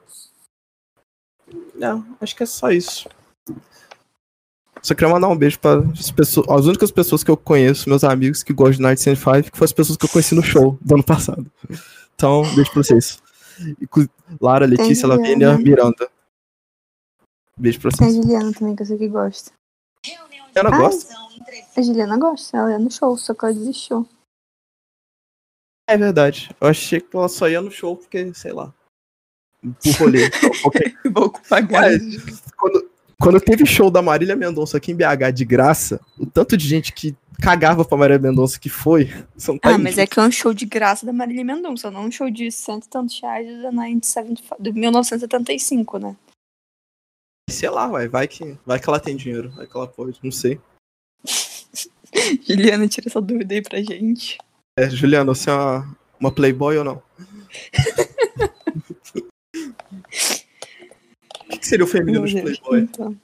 Não, 1.76 2.18
acho 2.20 2.36
que 2.36 2.44
é 2.44 2.46
só 2.46 2.72
isso. 2.72 3.10
Só 4.82 4.96
queria 4.96 5.14
mandar 5.14 5.28
um 5.28 5.38
beijo 5.38 5.60
para 5.60 5.80
as 5.92 6.10
pessoas, 6.12 6.48
as 6.50 6.66
únicas 6.66 6.92
pessoas 6.92 7.24
que 7.24 7.30
eu 7.30 7.38
conheço, 7.38 7.88
meus 7.88 8.04
amigos 8.04 8.42
que 8.42 8.52
gostam 8.52 8.78
de 8.78 8.82
Night 8.82 9.00
105, 9.02 9.52
que 9.52 9.58
foram 9.58 9.66
as 9.66 9.74
pessoas 9.74 9.98
que 9.98 10.06
eu 10.06 10.10
conheci 10.10 10.34
no 10.34 10.42
show 10.42 10.78
do 10.82 10.96
ano 10.96 11.04
passado. 11.04 11.52
Então, 12.16 12.42
beijo 12.56 12.72
pra 12.72 12.84
vocês. 12.84 13.22
Lara, 14.42 14.66
Letícia, 14.66 15.08
Lavínia, 15.08 15.56
Miranda. 15.58 16.10
Beijo 17.58 17.80
pra 17.80 17.92
Tem 17.92 18.08
a 18.08 18.12
vocês. 18.12 18.24
Juliana 18.24 18.54
também, 18.54 18.76
que 18.76 18.82
eu 18.82 18.86
sei 18.88 18.98
que 18.98 19.08
gosta. 19.08 19.52
Ela 20.56 20.70
Ah, 20.74 20.78
gosta? 20.78 21.14
A 21.78 21.82
Juliana 21.82 22.18
gosta, 22.18 22.58
ela 22.58 22.72
ia 22.72 22.80
no 22.80 22.90
show, 22.92 23.16
só 23.18 23.34
que 23.36 23.46
ela 23.46 23.54
desistiu. 23.54 24.08
É 25.88 25.98
verdade. 25.98 26.50
Eu 26.60 26.68
achei 26.68 27.00
que 27.00 27.16
ela 27.16 27.30
só 27.30 27.48
ia 27.48 27.62
no 27.62 27.70
show 27.72 27.96
porque, 27.96 28.34
sei 28.34 28.52
lá. 28.52 28.74
Por 29.62 29.94
rolê. 30.00 30.30
Ok. 30.66 30.82
Vou 31.14 31.30
pagar. 31.48 31.82
Mas, 31.92 32.42
quando, 32.58 32.90
quando 33.22 33.40
teve 33.40 33.66
show 33.66 33.92
da 33.92 34.02
Marília 34.02 34.36
Mendonça 34.36 34.78
aqui 34.78 34.92
em 34.92 34.96
BH 34.96 35.32
de 35.34 35.46
graça, 35.46 36.02
o 36.18 36.26
tanto 36.26 36.58
de 36.58 36.68
gente 36.68 36.92
que 36.92 37.16
cagava 37.40 37.86
pra 37.86 37.98
Marília 37.98 38.20
Mendonça 38.20 38.60
que 38.60 38.70
foi, 38.70 39.10
são 39.38 39.60
Ah, 39.62 39.78
mas 39.78 39.98
é 39.98 40.08
que 40.08 40.20
é 40.20 40.24
um 40.24 40.32
show 40.32 40.54
de 40.54 40.66
graça 40.66 41.06
da 41.06 41.14
Marília 41.14 41.46
Mendonça, 41.46 41.92
não 41.92 42.06
um 42.06 42.12
show 42.12 42.30
de 42.32 42.52
cento 42.52 42.86
e 42.86 42.90
tantos 42.90 43.20
reais 43.22 43.46
da 43.62 43.72
1975 43.72 44.56
de 44.60 44.72
1975, 44.72 46.00
né? 46.00 46.16
Sei 47.50 47.70
lá, 47.70 47.88
ué, 47.92 48.08
vai 48.08 48.28
que, 48.28 48.58
vai 48.66 48.80
que 48.80 48.90
ela 48.90 49.00
tem 49.00 49.16
dinheiro, 49.16 49.52
vai 49.52 49.68
que 49.68 49.78
ela 49.78 49.88
pode, 49.88 50.20
não 50.24 50.32
sei. 50.32 50.60
Juliana, 52.48 52.88
tira 52.88 53.08
essa 53.08 53.22
dúvida 53.22 53.54
aí 53.54 53.62
pra 53.62 53.82
gente. 53.82 54.38
É, 54.78 54.90
Juliana, 54.90 55.34
você 55.34 55.50
é 55.50 55.54
uma, 55.54 55.98
uma 56.20 56.32
playboy 56.32 56.78
ou 56.78 56.84
não? 56.84 57.04
O 61.51 61.51
que, 61.62 61.68
seria 61.68 61.86
o 61.86 61.88
feminino 61.88 62.26
de 62.26 62.42
playboy? 62.42 62.82
Então. 62.82 63.18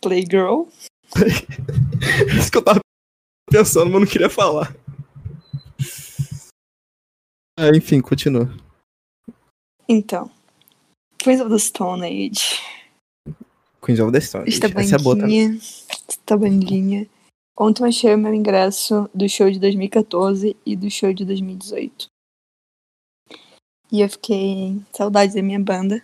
Playgirl? 0.00 0.68
É 1.16 2.36
isso 2.36 2.50
que 2.50 2.58
eu 2.58 2.62
tava 2.62 2.80
pensando, 3.50 3.90
mas 3.90 4.00
não 4.00 4.08
queria 4.08 4.28
falar. 4.28 4.74
É, 7.58 7.76
enfim, 7.76 8.00
continua. 8.00 8.48
Então. 9.88 10.30
Queens 11.18 11.40
of 11.40 11.50
the 11.50 11.58
Stone 11.58 12.04
Age. 12.04 12.60
Queens 13.82 14.00
of 14.00 14.12
the 14.12 14.20
Stone. 14.20 14.48
Esta 14.48 14.66
Essa 14.66 14.96
é 14.96 14.98
boa 14.98 15.16
também. 15.16 15.48
bandinha. 15.48 15.60
Esta 16.08 16.36
bandinha. 16.36 17.06
Ontem 17.58 17.82
eu 17.82 17.88
achei 17.88 18.14
o 18.14 18.18
meu 18.18 18.32
ingresso 18.32 19.10
do 19.14 19.28
show 19.28 19.50
de 19.50 19.58
2014 19.58 20.56
e 20.64 20.76
do 20.76 20.90
show 20.90 21.12
de 21.12 21.26
2018. 21.26 22.06
E 23.92 24.00
eu 24.00 24.08
fiquei 24.08 24.80
saudade 24.92 25.34
da 25.34 25.42
minha 25.42 25.60
banda. 25.60 26.02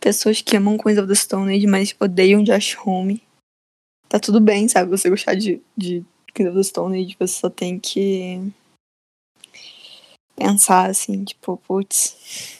Pessoas 0.00 0.40
que 0.40 0.56
amam 0.56 0.78
Queens 0.78 0.98
of 0.98 1.08
the 1.08 1.14
Stone 1.14 1.54
Age, 1.54 1.66
mas 1.66 1.94
odeiam 1.98 2.42
Josh 2.42 2.76
Home. 2.84 3.22
Tá 4.08 4.18
tudo 4.18 4.40
bem, 4.40 4.68
sabe? 4.68 4.90
Você 4.90 5.10
gostar 5.10 5.34
de, 5.34 5.60
de 5.76 6.04
Queens 6.34 6.50
of 6.50 6.56
the 6.56 6.62
Stone 6.62 7.00
Age, 7.00 7.16
você 7.18 7.40
só 7.40 7.50
tem 7.50 7.78
que 7.78 8.52
pensar 10.36 10.88
assim, 10.88 11.24
tipo, 11.24 11.56
putz. 11.58 12.58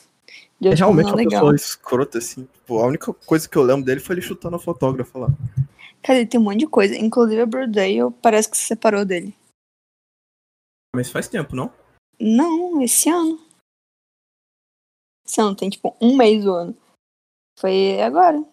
É 0.60 0.74
realmente 0.74 1.06
uma 1.06 1.16
legal. 1.16 1.42
pessoa 1.42 1.54
escrota, 1.54 2.18
assim. 2.18 2.44
Tipo, 2.52 2.80
a 2.80 2.86
única 2.86 3.12
coisa 3.14 3.48
que 3.48 3.56
eu 3.56 3.62
lembro 3.62 3.84
dele 3.84 4.00
foi 4.00 4.16
ele 4.16 4.22
chutando 4.22 4.56
a 4.56 4.58
fotógrafa 4.58 5.18
lá. 5.18 5.28
Cara, 6.02 6.18
ele 6.18 6.28
tem 6.28 6.40
um 6.40 6.44
monte 6.44 6.60
de 6.60 6.66
coisa. 6.66 6.96
Inclusive 6.96 7.40
a 7.40 7.46
Brudale 7.46 8.10
parece 8.20 8.50
que 8.50 8.56
se 8.56 8.64
separou 8.64 9.04
dele. 9.04 9.34
Mas 10.94 11.10
faz 11.10 11.28
tempo, 11.28 11.54
não? 11.54 11.72
Não, 12.18 12.82
esse 12.82 13.08
ano. 13.08 13.40
Esse 15.24 15.40
ano 15.40 15.54
tem 15.54 15.70
tipo 15.70 15.96
um 16.00 16.16
mês 16.16 16.42
do 16.42 16.52
ano. 16.52 16.76
Foi 17.58 18.00
agora 18.02 18.44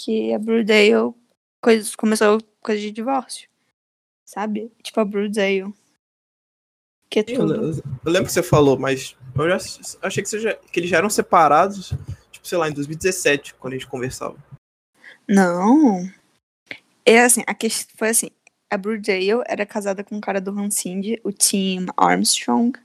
que 0.00 0.32
a 0.32 0.38
Brudale 0.38 1.14
coisa, 1.62 1.90
começou 1.96 2.38
coisa 2.62 2.80
de 2.80 2.90
divórcio. 2.90 3.48
Sabe? 4.26 4.72
Tipo 4.82 5.00
a 5.00 5.04
Brudale. 5.04 5.72
Que 7.08 7.20
é 7.20 7.22
tudo. 7.22 7.54
eu- 7.54 7.70
eu 8.04 8.10
lembro 8.12 8.26
que 8.26 8.32
você 8.32 8.42
falou, 8.42 8.78
mas 8.78 9.16
eu 9.36 9.48
já 9.48 9.56
achei 10.02 10.22
que, 10.22 10.38
já- 10.40 10.54
que 10.56 10.80
eles 10.80 10.90
já 10.90 10.96
eram 10.98 11.08
separados, 11.10 11.90
tipo, 12.32 12.46
sei 12.46 12.58
lá, 12.58 12.68
em 12.68 12.72
2017, 12.72 13.54
quando 13.54 13.74
a 13.74 13.76
gente 13.76 13.88
conversava. 13.88 14.36
Não. 15.28 16.02
É 17.04 17.20
assim, 17.20 17.42
a 17.46 17.54
questão 17.54 17.94
foi 17.96 18.08
assim. 18.08 18.30
A 18.68 18.76
Brudale 18.76 19.30
era 19.46 19.64
casada 19.64 20.02
com 20.02 20.16
um 20.16 20.20
cara 20.20 20.40
do 20.40 20.50
Hansing, 20.50 21.18
o 21.22 21.30
Tim 21.30 21.86
Armstrong. 21.96 22.76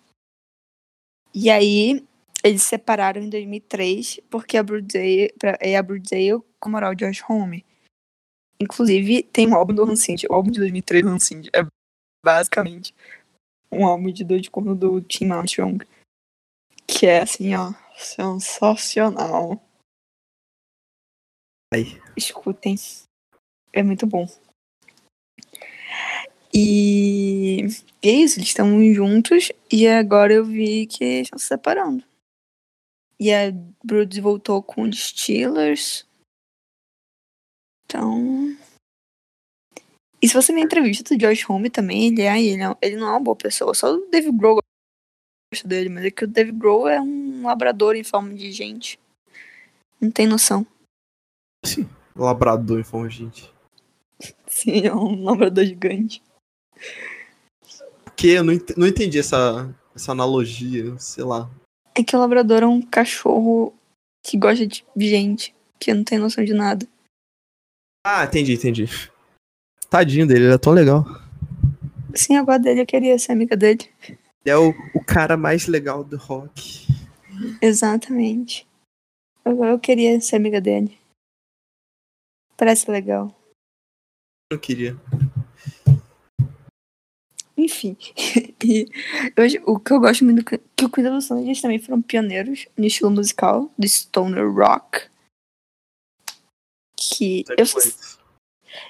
E 1.34 1.50
aí, 1.50 2.06
eles 2.44 2.64
se 2.64 2.70
separaram 2.70 3.22
em 3.22 3.30
2003, 3.30 4.20
porque 4.30 4.58
a 4.58 4.64
Brudale, 4.64 5.34
e 5.62 5.76
a 5.76 5.84
Brudale 5.84 6.42
comemorar 6.60 6.92
o 6.92 6.96
Josh 6.96 7.24
Home. 7.30 7.66
Inclusive, 8.60 9.24
tem 9.24 9.48
um 9.48 9.56
álbum 9.56 9.74
do 9.74 9.84
Hansing, 9.84 10.16
o 10.30 10.34
álbum 10.34 10.52
de 10.52 10.60
2003 10.60 11.04
do 11.04 11.10
Hansing. 11.10 11.42
É 11.54 11.66
basicamente 12.24 12.94
um 13.72 13.86
álbum 13.86 14.12
de 14.12 14.24
dois 14.24 14.42
de 14.42 14.52
corno 14.52 14.76
do 14.76 15.02
Tim 15.02 15.30
Armstrong. 15.32 15.86
Que 16.86 17.08
é 17.08 17.22
assim, 17.22 17.56
ó, 17.56 17.74
sensacional. 17.96 19.60
Aí. 21.74 22.00
Escutem. 22.18 22.76
É 23.74 23.82
muito 23.82 24.06
bom. 24.06 24.28
E, 26.54 27.66
e 28.04 28.10
é 28.10 28.12
isso, 28.12 28.38
eles 28.38 28.50
estão 28.50 28.94
juntos 28.94 29.52
e 29.72 29.88
agora 29.88 30.34
eu 30.34 30.44
vi 30.44 30.86
que 30.86 31.22
estão 31.22 31.40
se 31.40 31.48
separando. 31.48 32.11
E 33.22 33.32
a 33.32 33.52
Broods 33.86 34.18
voltou 34.18 34.64
com 34.64 34.82
os 34.82 35.10
Steelers. 35.10 36.08
Então. 37.86 38.58
E 40.20 40.28
se 40.28 40.34
você 40.34 40.52
ver 40.52 40.62
a 40.62 40.64
entrevista 40.64 41.16
do 41.16 41.20
Josh 41.20 41.48
Home 41.48 41.70
também, 41.70 42.08
ele, 42.08 42.24
é, 42.24 42.42
ele, 42.42 42.58
não, 42.58 42.76
ele 42.82 42.96
não 42.96 43.08
é 43.08 43.12
uma 43.12 43.20
boa 43.20 43.36
pessoa. 43.36 43.76
Só 43.76 43.94
o 43.94 44.10
Dave 44.10 44.32
Grohl 44.32 44.60
gosta 45.54 45.68
dele, 45.68 45.90
mas 45.90 46.06
é 46.06 46.10
que 46.10 46.24
o 46.24 46.28
Dave 46.28 46.52
Grohl 46.52 46.88
é 46.88 47.00
um 47.00 47.44
labrador 47.44 47.96
em 47.96 48.04
forma 48.04 48.34
de 48.34 48.52
gente. 48.52 49.00
Não 50.00 50.10
tem 50.10 50.26
noção. 50.26 50.66
Sim. 51.64 51.88
Labrador 52.16 52.80
em 52.80 52.84
forma 52.84 53.08
de 53.08 53.18
gente. 53.18 53.54
Sim, 54.48 54.88
é 54.88 54.96
um 54.96 55.24
labrador 55.24 55.64
gigante. 55.64 56.24
Porque 58.04 58.30
eu 58.30 58.44
não, 58.44 58.54
ent- 58.54 58.76
não 58.76 58.88
entendi 58.88 59.20
essa, 59.20 59.72
essa 59.96 60.12
analogia, 60.12 60.98
sei 60.98 61.24
lá. 61.24 61.48
É 61.96 62.04
que 62.04 62.16
o 62.16 62.20
labrador 62.20 62.64
é 62.64 62.68
um 62.68 62.82
cachorro 62.82 63.74
que 64.24 64.38
gosta 64.38 64.66
de 64.66 64.84
gente, 64.98 65.54
que 65.80 65.94
não 65.94 66.04
tem 66.04 66.18
noção 66.18 66.44
de 66.44 66.54
nada. 66.54 66.88
Ah, 68.06 68.24
entendi, 68.26 68.54
entendi. 68.54 68.86
Tadinho 69.90 70.26
dele, 70.26 70.46
ele 70.46 70.54
é 70.54 70.58
tão 70.58 70.74
legal. 70.74 71.06
Sim, 72.16 72.36
agora 72.38 72.60
dele 72.60 72.82
eu 72.82 72.86
queria 72.86 73.18
ser 73.20 73.34
amiga 73.34 73.56
dele. 73.56 73.90
Ele 74.08 74.20
é 74.46 74.58
o, 74.58 74.70
o 74.96 75.04
cara 75.04 75.38
mais 75.38 75.68
legal 75.68 76.04
do 76.04 76.18
rock. 76.18 76.88
Exatamente. 77.62 78.68
Eu, 79.44 79.64
eu 79.64 79.80
queria 79.80 80.20
ser 80.22 80.36
amiga 80.36 80.62
dele. 80.62 80.98
Parece 82.58 82.90
legal. 82.90 83.36
Eu 84.52 84.60
queria. 84.60 84.96
Enfim. 87.62 87.96
e 88.64 88.88
hoje, 89.38 89.62
o 89.66 89.80
que 89.80 89.94
eu 89.94 90.00
gosto 90.00 90.26
muito 90.26 90.38
do 90.38 90.44
que 90.44 90.86
o 90.86 90.90
Queen 90.90 91.08
Age, 91.08 91.34
eles 91.34 91.62
também 91.62 91.78
foram 91.78 92.02
pioneiros 92.02 92.68
no 92.76 92.86
estilo 92.86 93.12
musical 93.12 93.72
do 93.78 93.88
stoner 93.88 94.52
rock. 94.52 95.08
Que 96.96 97.46
eu, 97.50 97.66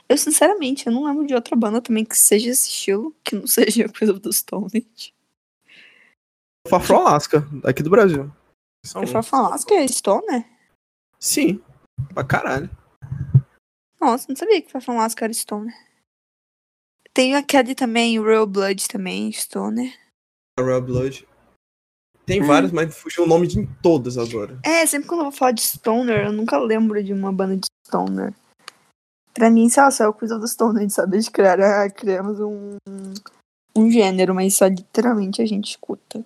eu 0.07 0.17
sinceramente 0.17 0.87
eu 0.87 0.93
não 0.93 1.05
lembro 1.05 1.27
de 1.27 1.33
outra 1.33 1.55
banda 1.55 1.81
também 1.81 2.05
que 2.05 2.17
seja 2.17 2.49
esse 2.49 2.69
estilo, 2.69 3.13
que 3.23 3.35
não 3.35 3.45
seja 3.47 3.89
Queen 3.89 4.11
of 4.11 4.21
the 4.21 4.31
Stone 4.31 4.67
Age. 4.67 5.13
Far 6.67 6.81
From 6.81 7.07
Alaska, 7.07 7.45
aqui 7.65 7.83
do 7.83 7.89
Brasil. 7.89 8.31
São 8.85 9.05
falar 9.05 9.57
que 9.65 9.73
é 9.73 9.87
stoner? 9.87 10.45
Sim. 11.19 11.61
Pra 12.13 12.23
caralho. 12.23 12.69
Nossa, 13.99 14.25
não 14.29 14.35
sabia 14.35 14.61
que 14.61 14.71
Fafa 14.71 14.93
Máscara 14.93 15.27
era 15.27 15.33
Stoner. 15.33 15.90
Tem 17.13 17.35
aquele 17.35 17.75
também, 17.75 18.17
o 18.19 18.23
Real 18.23 18.47
Blood 18.47 18.87
também, 18.87 19.31
Stoner. 19.31 19.93
Royal 20.59 20.81
Blood. 20.81 21.27
Tem 22.25 22.41
Hum. 22.41 22.45
vários, 22.47 22.71
mas 22.71 22.95
fugiu 22.95 23.23
o 23.23 23.27
nome 23.27 23.47
de 23.47 23.67
todas 23.81 24.17
agora. 24.17 24.59
É, 24.63 24.85
sempre 24.85 25.07
quando 25.07 25.21
eu 25.21 25.25
vou 25.25 25.31
falar 25.31 25.51
de 25.51 25.61
Stoner, 25.61 26.27
eu 26.27 26.31
nunca 26.31 26.57
lembro 26.57 27.03
de 27.03 27.11
uma 27.11 27.31
banda 27.33 27.57
de 27.57 27.67
Stoner. 27.87 28.33
Pra 29.33 29.49
mim, 29.49 29.69
sei 29.69 29.83
lá, 29.83 29.91
só 29.91 30.03
é 30.05 30.07
o 30.07 30.13
coisa 30.13 30.37
do 30.37 30.47
Stoner, 30.47 30.85
de 30.85 30.93
saber 30.93 31.19
de 31.19 31.31
criar, 31.31 31.59
ah, 31.59 31.89
criamos 31.89 32.39
um, 32.39 32.77
um 33.75 33.89
gênero, 33.89 34.35
mas 34.35 34.55
só 34.55 34.67
literalmente 34.67 35.41
a 35.41 35.45
gente 35.45 35.71
escuta. 35.71 36.25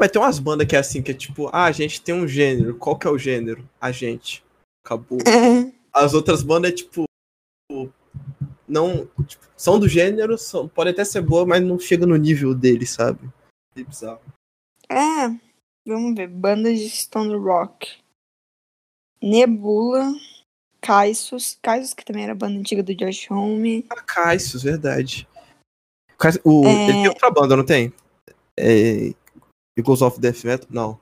Vai 0.00 0.08
ter 0.08 0.18
umas 0.18 0.38
bandas 0.38 0.66
que 0.66 0.76
é 0.76 0.78
assim, 0.78 1.02
que 1.02 1.10
é 1.10 1.14
tipo, 1.14 1.48
ah, 1.48 1.64
a 1.64 1.72
gente 1.72 2.00
tem 2.00 2.14
um 2.14 2.28
gênero. 2.28 2.78
Qual 2.78 2.96
que 2.96 3.06
é 3.06 3.10
o 3.10 3.18
gênero? 3.18 3.68
A 3.80 3.90
gente. 3.90 4.44
Acabou. 4.84 5.18
É, 5.26 5.72
As 5.92 6.14
outras 6.14 6.42
bandas 6.42 6.70
é 6.70 6.74
tipo. 6.74 7.07
Não. 8.68 9.06
tipo, 9.26 9.44
são 9.56 9.78
do 9.78 9.88
gênero, 9.88 10.36
são, 10.36 10.68
pode 10.68 10.90
até 10.90 11.04
ser 11.04 11.22
boa, 11.22 11.46
mas 11.46 11.62
não 11.62 11.78
chega 11.78 12.06
no 12.06 12.16
nível 12.16 12.54
dele, 12.54 12.86
sabe? 12.86 13.28
É 13.76 13.82
bizarro. 13.82 14.20
é, 14.90 15.28
vamos 15.86 16.14
ver, 16.14 16.28
bandas 16.28 16.78
de 16.78 16.90
Stoner 16.90 17.40
Rock. 17.40 17.98
Nebula, 19.22 20.12
Kaisos, 20.80 21.58
Kaisos 21.60 21.92
que 21.92 22.04
também 22.04 22.24
era 22.24 22.34
banda 22.34 22.58
antiga 22.58 22.82
do 22.82 22.94
Josh 22.94 23.30
Homme. 23.30 23.84
Ah, 23.90 24.02
Cassius, 24.02 24.62
verdade. 24.62 25.28
O, 26.44 26.64
É. 26.64 26.84
Ele 26.84 26.92
tem 26.92 27.08
outra 27.08 27.30
banda, 27.30 27.56
não 27.56 27.64
tem? 27.64 27.92
É. 28.56 29.12
Eagles 29.76 30.02
of 30.02 30.20
Death 30.20 30.44
Metal? 30.44 30.68
Não. 30.70 31.00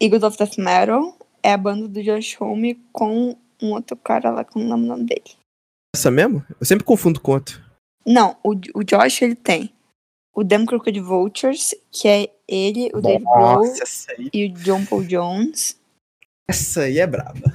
Eagles 0.00 0.22
of 0.22 0.38
Death 0.38 0.58
Metal 0.58 1.18
é 1.42 1.52
a 1.52 1.58
banda 1.58 1.88
do 1.88 2.02
Josh 2.02 2.40
Homme 2.40 2.74
com 2.92 3.36
um 3.62 3.72
outro 3.72 3.96
cara 3.96 4.30
lá 4.30 4.44
que 4.44 4.58
eu 4.58 4.62
não 4.62 4.76
lembro 4.76 4.84
o 4.84 4.96
nome 4.96 5.04
dele. 5.04 5.36
Essa 5.96 6.10
mesmo? 6.10 6.44
Eu 6.60 6.66
sempre 6.66 6.84
confundo 6.84 7.18
com 7.18 7.32
outro. 7.32 7.58
Não, 8.06 8.36
o, 8.44 8.50
o 8.74 8.84
Josh 8.84 9.22
ele 9.22 9.34
tem 9.34 9.72
o 10.34 10.44
Damn 10.44 10.66
Crooked 10.66 11.00
Vultures, 11.00 11.74
que 11.90 12.06
é 12.06 12.28
ele, 12.46 12.90
o 12.92 13.00
Dave 13.00 13.24
Grohl 13.24 13.64
Nossa, 13.64 13.82
essa 13.82 14.12
aí, 14.12 14.28
e 14.30 14.44
o 14.44 14.52
John 14.52 14.84
Paul 14.84 15.02
Jones. 15.04 15.80
essa 16.46 16.82
aí 16.82 16.98
é 16.98 17.06
braba. 17.06 17.50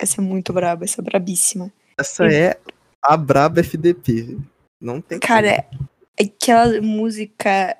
Essa 0.00 0.20
é 0.20 0.24
muito 0.24 0.52
braba, 0.52 0.82
essa 0.84 1.00
é 1.00 1.04
brabíssima. 1.04 1.72
Essa 1.96 2.26
E- 2.26 2.34
é 2.34 2.60
a 3.00 3.16
braba 3.16 3.60
FDP. 3.60 4.36
Não 4.82 5.00
tem 5.00 5.20
Cara, 5.20 5.46
é 5.48 5.68
aquela 6.20 6.80
música 6.82 7.76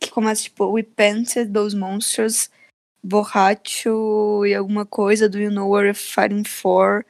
que 0.00 0.10
começa 0.10 0.42
tipo 0.42 0.68
We 0.72 0.82
Painted 0.82 1.52
Those 1.52 1.76
Monsters, 1.76 2.50
Borracho 3.04 4.44
e 4.44 4.52
alguma 4.52 4.84
coisa 4.84 5.28
do 5.28 5.38
You 5.38 5.52
Know 5.52 5.68
What 5.70 5.84
You're 5.84 5.94
Fighting 5.94 6.42
For. 6.42 7.06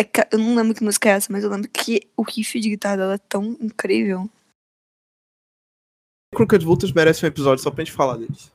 É 0.00 0.04
eu 0.32 0.38
não 0.38 0.54
lembro 0.54 0.74
que 0.74 0.82
música 0.82 1.10
é 1.10 1.12
essa, 1.12 1.30
mas 1.30 1.44
eu 1.44 1.50
lembro 1.50 1.68
que 1.68 2.08
o 2.16 2.22
riff 2.22 2.58
de 2.58 2.70
guitarra 2.70 2.96
dela 2.96 3.14
é 3.14 3.18
tão 3.18 3.56
incrível. 3.60 4.30
como. 6.34 6.46
Crooked 6.46 6.64
Vultures 6.64 6.94
merece 6.94 7.24
um 7.24 7.28
episódio 7.28 7.62
só 7.62 7.70
pra 7.70 7.84
gente 7.84 7.94
falar 7.94 8.16
deles. 8.16 8.50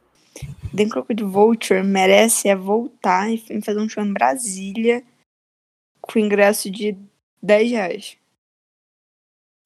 The 0.76 0.90
Crooked 0.90 1.24
Vulture 1.24 1.84
merece 1.84 2.50
é 2.50 2.56
voltar 2.56 3.32
e 3.32 3.62
fazer 3.62 3.80
um 3.80 3.88
show 3.88 4.04
em 4.04 4.12
Brasília 4.12 5.04
com 6.02 6.20
ingresso 6.20 6.70
de 6.72 6.98
10 7.44 7.72
reais. 7.72 8.18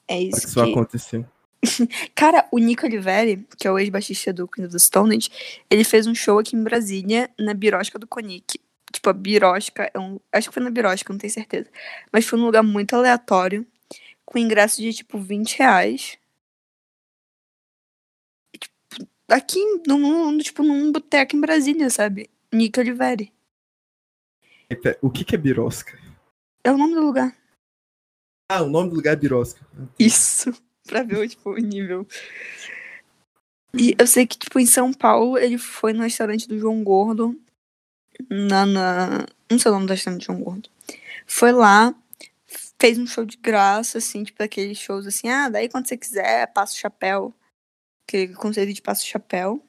É 0.07 0.19
isso 0.21 0.41
que 0.41 0.47
isso 0.47 0.55
vai 0.55 0.65
que... 0.65 0.71
acontecer? 0.73 1.25
Cara, 2.13 2.47
o 2.51 2.59
Nico 2.59 2.85
Oliveri, 2.85 3.47
que 3.57 3.67
é 3.67 3.71
o 3.71 3.79
ex-baixista 3.79 4.33
do 4.33 4.47
Queen 4.47 4.65
of 4.65 4.73
the 4.73 4.79
Stone 4.79 5.15
Age, 5.15 5.29
ele 5.69 5.83
fez 5.83 6.07
um 6.07 6.15
show 6.15 6.39
aqui 6.39 6.55
em 6.55 6.63
Brasília, 6.63 7.29
na 7.39 7.53
Birosca 7.53 7.97
do 7.97 8.07
Conic. 8.07 8.59
Tipo, 8.91 9.09
a 9.09 9.13
Birosca 9.13 9.89
é 9.93 9.99
um... 9.99 10.19
Acho 10.31 10.47
que 10.49 10.53
foi 10.53 10.63
na 10.63 10.69
Birosca, 10.71 11.11
não 11.13 11.19
tenho 11.19 11.31
certeza. 11.31 11.69
Mas 12.11 12.25
foi 12.25 12.39
num 12.39 12.45
lugar 12.45 12.63
muito 12.63 12.95
aleatório, 12.95 13.65
com 14.25 14.37
ingresso 14.39 14.81
de, 14.81 14.93
tipo, 14.93 15.19
20 15.19 15.57
reais. 15.57 16.17
E, 18.53 18.57
tipo, 18.57 18.75
aqui, 19.29 19.63
num, 19.87 19.99
num- 20.31 20.37
tipo, 20.39 20.63
num 20.63 20.91
boteco 20.91 21.35
em 21.35 21.41
Brasília, 21.41 21.89
sabe? 21.89 22.29
Nico 22.51 22.79
Oliveri. 22.79 23.31
O 25.01 25.09
que, 25.09 25.23
que 25.25 25.35
é 25.35 25.37
birosca? 25.37 25.97
É 26.63 26.71
o 26.71 26.77
nome 26.77 26.93
do 26.95 27.01
lugar. 27.01 27.35
Ah, 28.51 28.63
o 28.63 28.69
nome 28.69 28.89
do 28.89 28.95
lugar 28.95 29.13
é 29.13 29.15
birosca. 29.15 29.65
Isso. 29.97 30.51
pra 30.85 31.03
ver, 31.03 31.27
tipo, 31.29 31.51
o 31.51 31.57
nível. 31.57 32.07
E 33.77 33.95
eu 33.99 34.07
sei 34.07 34.25
que, 34.25 34.37
tipo, 34.37 34.59
em 34.59 34.65
São 34.65 34.91
Paulo, 34.91 35.37
ele 35.37 35.59
foi 35.59 35.93
no 35.93 36.01
restaurante 36.01 36.47
do 36.47 36.57
João 36.57 36.83
Gordo. 36.83 37.39
Na, 38.29 38.65
na... 38.65 39.25
Não 39.49 39.59
sei 39.59 39.71
o 39.71 39.73
nome 39.73 39.87
do 39.87 39.91
restaurante 39.91 40.21
do 40.21 40.25
João 40.25 40.41
Gordo. 40.41 40.69
Foi 41.25 41.51
lá, 41.51 41.93
fez 42.79 42.97
um 42.97 43.05
show 43.05 43.25
de 43.25 43.37
graça, 43.37 43.97
assim, 43.99 44.23
tipo, 44.23 44.41
aqueles 44.41 44.77
shows 44.77 45.05
assim, 45.05 45.29
ah, 45.29 45.49
daí 45.49 45.69
quando 45.69 45.87
você 45.87 45.97
quiser, 45.97 46.51
passa 46.53 46.73
o 46.73 46.77
chapéu. 46.77 47.33
Aquele 48.07 48.33
conceito 48.33 48.73
de 48.73 48.81
passa 48.81 49.03
o 49.03 49.07
chapéu. 49.07 49.63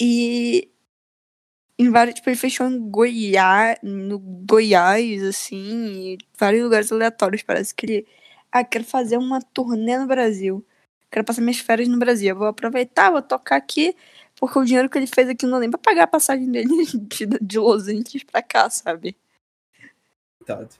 E 0.00 0.70
em 1.78 1.90
vários, 1.90 2.16
tipo, 2.16 2.28
ele 2.28 2.36
fechou 2.36 2.66
em 2.66 2.90
Goiás, 2.90 3.78
no 3.82 4.18
Goiás, 4.18 5.22
assim, 5.22 6.18
vários 6.38 6.62
lugares 6.62 6.92
aleatórios. 6.92 7.42
Parece 7.42 7.74
que 7.74 7.86
ele, 7.86 8.06
ah, 8.52 8.64
quero 8.64 8.84
fazer 8.84 9.16
uma 9.16 9.40
turnê 9.40 9.98
no 9.98 10.06
Brasil. 10.06 10.64
Quero 11.10 11.24
passar 11.24 11.40
minhas 11.40 11.58
férias 11.58 11.88
no 11.88 11.98
Brasil. 11.98 12.30
Eu 12.30 12.36
vou 12.36 12.46
aproveitar, 12.46 13.10
vou 13.10 13.22
tocar 13.22 13.56
aqui, 13.56 13.96
porque 14.40 14.58
o 14.58 14.64
dinheiro 14.64 14.88
que 14.88 14.96
ele 14.96 15.06
fez 15.06 15.28
aqui 15.28 15.44
não 15.44 15.52
dá 15.52 15.60
nem 15.60 15.70
pra 15.70 15.78
pagar 15.78 16.04
a 16.04 16.06
passagem 16.06 16.50
dele 16.50 16.68
de, 16.96 17.26
de 17.26 17.58
Los 17.58 17.86
Angeles 17.88 18.24
pra 18.24 18.42
cá, 18.42 18.70
sabe? 18.70 19.14
Coitado. 20.38 20.74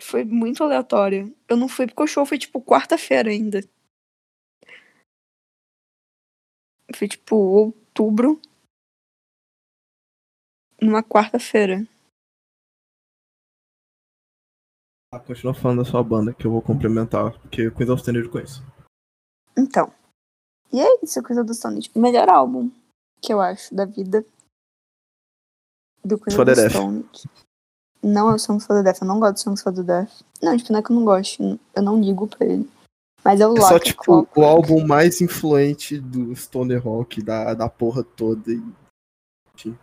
Foi 0.00 0.24
muito 0.24 0.62
aleatório. 0.62 1.36
Eu 1.48 1.56
não 1.56 1.68
fui 1.68 1.86
porque 1.86 2.02
o 2.04 2.06
show 2.06 2.24
foi, 2.24 2.38
tipo, 2.38 2.62
quarta-feira 2.62 3.28
ainda. 3.28 3.60
Foi, 6.94 7.08
tipo, 7.08 7.34
outubro. 7.34 8.40
Numa 10.80 11.02
quarta-feira. 11.02 11.86
Ah, 15.12 15.18
continua 15.18 15.52
falando 15.52 15.78
da 15.78 15.84
sua 15.84 16.02
banda, 16.04 16.32
que 16.32 16.46
eu 16.46 16.52
vou 16.52 16.62
complementar, 16.62 17.38
porque 17.40 17.70
Queens 17.72 17.90
of 17.90 18.00
Stone 18.00 18.20
eu 18.20 18.30
conheço. 18.30 18.62
Então. 19.58 19.99
E 20.72 20.80
é 20.80 20.98
isso, 21.02 21.22
coisa 21.22 21.42
do 21.42 21.52
Stone. 21.54 21.80
O 21.94 22.00
melhor 22.00 22.28
álbum 22.28 22.70
que 23.20 23.32
eu 23.32 23.40
acho 23.40 23.74
da 23.74 23.84
vida. 23.84 24.24
Do 26.04 26.18
Queen 26.18 26.34
For 26.34 26.44
Deaf. 26.44 26.70
Stone. 26.70 27.04
Não 28.02 28.30
é 28.30 28.34
o 28.34 28.38
Songs 28.38 28.64
for 28.66 28.76
the 28.76 28.82
Deaf. 28.82 29.02
Eu 29.02 29.08
não 29.08 29.20
gosto 29.20 29.34
de 29.34 29.40
Songs 29.42 29.62
for 29.62 29.74
the 29.74 29.82
Deaf. 29.82 30.24
Não, 30.42 30.56
tipo, 30.56 30.72
não 30.72 30.80
é 30.80 30.82
que 30.82 30.90
eu 30.90 30.96
não 30.96 31.04
gosto. 31.04 31.60
Eu 31.74 31.82
não 31.82 32.00
ligo 32.00 32.26
pra 32.26 32.46
ele. 32.46 32.70
Mas 33.22 33.40
é 33.40 33.46
o 33.46 33.56
É 33.56 33.60
só, 33.60 33.78
tipo, 33.78 34.02
Clockwork. 34.02 34.40
o 34.40 34.44
álbum 34.44 34.86
mais 34.86 35.20
influente 35.20 35.98
do 36.00 36.34
Stoner 36.34 36.82
Rock, 36.82 37.22
da, 37.22 37.52
da 37.52 37.68
porra 37.68 38.02
toda. 38.02 38.50
Enfim. 39.54 39.76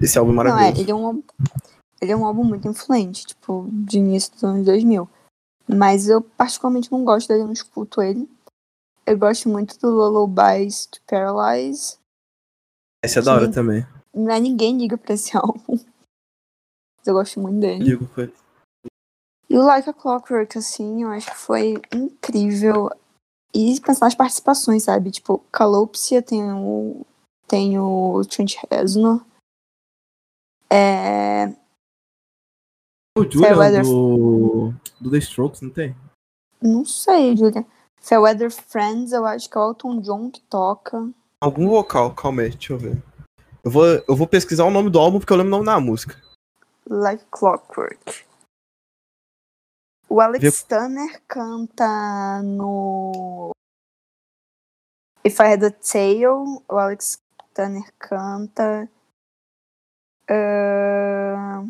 Esse 0.00 0.18
álbum 0.18 0.32
é 0.32 0.34
Não, 0.36 0.42
é, 0.42 0.46
maravilhoso. 0.46 0.80
ele 0.80 0.90
é 0.90 0.94
um 0.94 1.22
ele 2.00 2.12
é 2.12 2.16
um 2.16 2.24
álbum 2.24 2.44
muito 2.44 2.68
influente, 2.68 3.26
tipo, 3.26 3.68
de 3.72 3.98
início 3.98 4.32
dos 4.32 4.44
anos 4.44 4.64
2000. 4.64 5.08
Mas 5.68 6.08
eu 6.08 6.22
particularmente 6.22 6.90
não 6.90 7.04
gosto 7.04 7.28
dele, 7.28 7.42
eu 7.42 7.46
não 7.46 7.52
escuto 7.52 8.00
ele. 8.00 8.26
Eu 9.08 9.18
gosto 9.18 9.48
muito 9.48 9.78
do 9.78 9.88
Lullabies 9.88 10.86
to 10.86 11.00
Paralyze. 11.06 11.98
Esse 13.04 13.18
é 13.18 13.22
da 13.22 13.34
hora 13.34 13.50
também. 13.50 13.86
Não 14.14 14.30
é 14.30 14.38
ninguém 14.40 14.76
liga 14.76 14.98
pra 14.98 15.14
esse 15.14 15.34
álbum. 15.36 15.78
Mas 16.96 17.06
eu 17.06 17.14
gosto 17.14 17.40
muito 17.40 17.60
dele. 17.60 17.84
Ligo 17.84 18.06
com 18.08 18.20
ele. 18.20 18.34
E 19.48 19.56
o 19.56 19.62
Like 19.64 19.88
a 19.88 19.94
Clockwork, 19.94 20.58
assim, 20.58 21.02
eu 21.04 21.10
acho 21.10 21.30
que 21.30 21.36
foi 21.36 21.74
incrível. 21.94 22.90
E 23.54 23.80
pensar 23.80 24.04
nas 24.06 24.14
participações, 24.14 24.82
sabe? 24.84 25.10
Tipo, 25.10 25.38
Calopsia 25.50 26.20
tem 26.22 26.52
o, 26.52 27.06
tem 27.46 27.78
o 27.78 28.20
Trent 28.26 28.56
Reznor. 28.70 29.24
É, 30.70 31.46
O 33.16 33.22
Julian 33.24 33.40
Fairweather- 33.40 33.82
do, 33.84 34.74
do 35.00 35.10
The 35.10 35.16
Strokes, 35.18 35.62
não 35.62 35.70
tem? 35.70 35.96
não 36.60 36.84
sei, 36.84 37.34
Julia. 38.00 38.08
Fairweather 38.08 38.50
Friends, 38.50 39.12
eu 39.12 39.26
acho 39.26 39.48
que 39.50 39.56
é 39.56 39.60
o 39.60 39.68
Elton 39.70 40.00
John 40.00 40.30
que 40.30 40.40
toca. 40.42 41.10
Algum 41.40 41.68
vocal, 41.68 42.14
calma 42.14 42.42
aí, 42.42 42.50
deixa 42.50 42.72
eu 42.72 42.78
ver. 42.78 43.02
Eu 43.62 43.70
vou, 43.70 43.84
eu 43.86 44.16
vou 44.16 44.26
pesquisar 44.26 44.64
o 44.64 44.70
nome 44.70 44.90
do 44.90 44.98
álbum 44.98 45.18
porque 45.18 45.32
eu 45.32 45.36
lembro 45.36 45.48
o 45.54 45.56
nome 45.58 45.66
da 45.66 45.78
música. 45.80 46.20
Like 46.88 47.24
Clockwork. 47.30 48.24
O 50.08 50.20
Alex 50.20 50.62
Vê- 50.62 50.68
Turner 50.68 51.22
canta 51.28 52.42
no 52.42 53.50
If 55.24 55.38
I 55.38 55.52
Had 55.52 55.64
a 55.64 55.70
Tail. 55.70 56.62
O 56.66 56.76
Alex 56.78 57.20
Turner 57.52 57.92
canta. 57.98 58.90
Ah, 60.30 61.62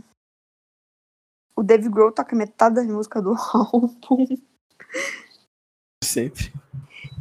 O 1.56 1.62
Dave 1.64 1.88
Grohl 1.88 2.12
toca 2.12 2.36
metade 2.36 2.76
das 2.76 2.86
músicas 2.86 3.22
do 3.24 3.34
álbum. 3.52 3.98
Sempre. 6.18 6.52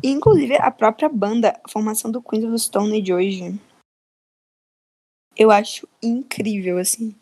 Inclusive, 0.04 0.56
a 0.56 0.72
própria 0.72 1.08
banda, 1.08 1.60
a 1.64 1.70
formação 1.70 2.12
do 2.12 2.22
Queens 2.22 2.50
the 2.50 2.58
Stone 2.58 3.00
Age 3.00 3.14
hoje. 3.14 3.62
Eu 5.36 5.52
acho 5.52 5.88
incrível, 6.02 6.80
assim. 6.80 7.16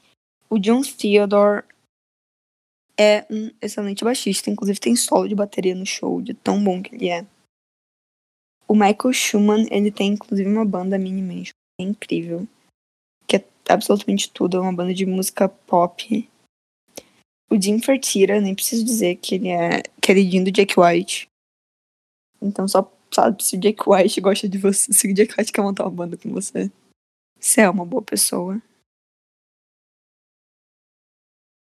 O 0.49 0.57
John 0.57 0.81
Theodore 0.81 1.65
é 2.97 3.25
um 3.29 3.51
excelente 3.61 4.05
baixista. 4.05 4.49
Inclusive 4.49 4.79
tem 4.79 4.95
solo 4.95 5.27
de 5.27 5.35
bateria 5.35 5.75
no 5.75 5.85
show, 5.85 6.21
de 6.21 6.33
tão 6.33 6.63
bom 6.63 6.81
que 6.81 6.95
ele 6.95 7.09
é. 7.09 7.25
O 8.67 8.73
Michael 8.73 9.13
Schumann, 9.13 9.67
ele 9.69 9.91
tem 9.91 10.13
inclusive 10.13 10.49
uma 10.49 10.65
banda 10.65 10.97
mini 10.97 11.21
mesmo. 11.21 11.53
É 11.79 11.83
incrível. 11.83 12.47
Que 13.27 13.37
é 13.37 13.45
absolutamente 13.67 14.31
tudo. 14.31 14.57
É 14.57 14.61
uma 14.61 14.73
banda 14.73 14.93
de 14.93 15.05
música 15.05 15.49
pop. 15.49 16.29
O 17.49 17.61
Jim 17.61 17.79
Fertira, 17.79 18.39
nem 18.39 18.55
preciso 18.55 18.83
dizer 18.83 19.17
que 19.17 19.35
ele 19.35 19.49
é 19.49 19.83
queridinho 20.01 20.45
do 20.45 20.51
Jack 20.51 20.79
White. 20.79 21.27
Então 22.41 22.67
só 22.67 22.91
sabe 23.13 23.43
se 23.43 23.55
o 23.55 23.59
Jack 23.59 23.81
White 23.87 24.21
gosta 24.21 24.47
de 24.49 24.57
você, 24.57 24.91
se 24.93 25.07
o 25.09 25.13
Jack 25.13 25.33
White 25.37 25.51
quer 25.51 25.61
montar 25.61 25.83
uma 25.83 25.91
banda 25.91 26.17
com 26.17 26.31
você. 26.31 26.71
Você 27.39 27.61
é 27.61 27.69
uma 27.69 27.85
boa 27.85 28.01
pessoa. 28.01 28.61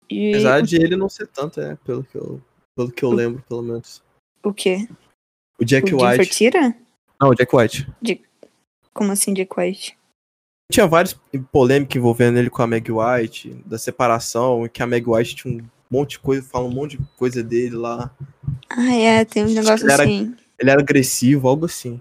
E 0.09 0.29
Apesar 0.29 0.61
de 0.61 0.75
ele 0.75 0.95
não 0.95 1.07
ser 1.07 1.27
tanto, 1.27 1.61
é, 1.61 1.75
pelo 1.77 2.03
que 2.03 2.17
eu, 2.17 2.41
pelo 2.75 2.91
que 2.91 3.03
eu 3.03 3.09
O- 3.09 3.13
lembro, 3.13 3.41
pelo 3.47 3.61
menos. 3.61 4.03
o 4.43 4.53
quê? 4.53 4.87
O 5.59 5.63
Jack 5.63 5.93
o 5.93 5.97
White. 6.03 6.17
Fertira? 6.17 6.75
Não, 7.19 7.29
o 7.29 7.35
Jack 7.35 7.55
White. 7.55 7.87
Como 8.93 9.11
assim, 9.11 9.33
Jack 9.33 9.57
White? 9.57 9.97
Tinha 10.71 10.87
várias 10.87 11.13
polêmicas 11.51 11.95
envolvendo 11.95 12.37
ele 12.37 12.49
com 12.49 12.61
a 12.61 12.67
Meg 12.67 12.89
White, 12.91 13.53
da 13.65 13.77
separação, 13.77 14.67
que 14.67 14.81
a 14.81 14.87
Meg 14.87 15.07
White 15.07 15.35
tinha 15.35 15.61
um 15.63 15.67
monte 15.89 16.11
de 16.11 16.19
coisa, 16.19 16.41
fala 16.47 16.65
um 16.65 16.71
monte 16.73 16.97
de 16.97 17.05
coisa 17.17 17.43
dele 17.43 17.75
lá. 17.75 18.13
Ah, 18.69 18.93
é, 18.95 19.23
tem 19.25 19.43
Ele 19.43 19.59
era- 19.59 19.73
assim. 19.73 20.35
Ele 20.61 20.69
era 20.69 20.79
agressivo, 20.79 21.47
algo 21.47 21.65
assim. 21.65 21.99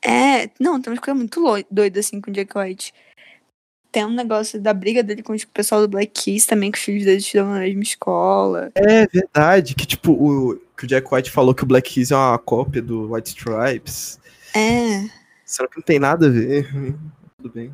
É, 0.00 0.48
não, 0.60 0.80
tem 0.80 0.92
umas 0.92 1.00
coisas 1.00 1.18
muito 1.18 1.66
doidas 1.70 2.06
assim 2.06 2.20
com 2.20 2.30
o 2.30 2.34
Jack 2.34 2.56
White. 2.56 2.94
Tem 3.90 4.04
um 4.04 4.14
negócio 4.14 4.60
da 4.60 4.72
briga 4.72 5.02
dele 5.02 5.22
com 5.22 5.34
o 5.34 5.46
pessoal 5.48 5.80
do 5.80 5.88
Black 5.88 6.22
Keys 6.22 6.46
também, 6.46 6.70
que 6.70 6.78
os 6.78 6.84
filhos 6.84 7.04
deles 7.04 7.24
estudam 7.24 7.52
na 7.52 7.60
mesma 7.60 7.82
escola. 7.82 8.70
É 8.74 9.06
verdade, 9.06 9.74
que 9.74 9.86
tipo, 9.86 10.12
o, 10.12 10.60
que 10.76 10.84
o 10.84 10.86
Jack 10.86 11.12
White 11.12 11.30
falou 11.30 11.54
que 11.54 11.64
o 11.64 11.66
Black 11.66 11.92
Keys 11.92 12.12
é 12.12 12.16
uma 12.16 12.38
cópia 12.38 12.80
do 12.80 13.12
White 13.12 13.30
Stripes. 13.30 14.20
É, 14.54 15.08
Será 15.44 15.68
que 15.68 15.76
não 15.76 15.82
tem 15.82 15.98
nada 15.98 16.26
a 16.26 16.30
ver? 16.30 16.68
Tudo 17.36 17.52
bem. 17.52 17.72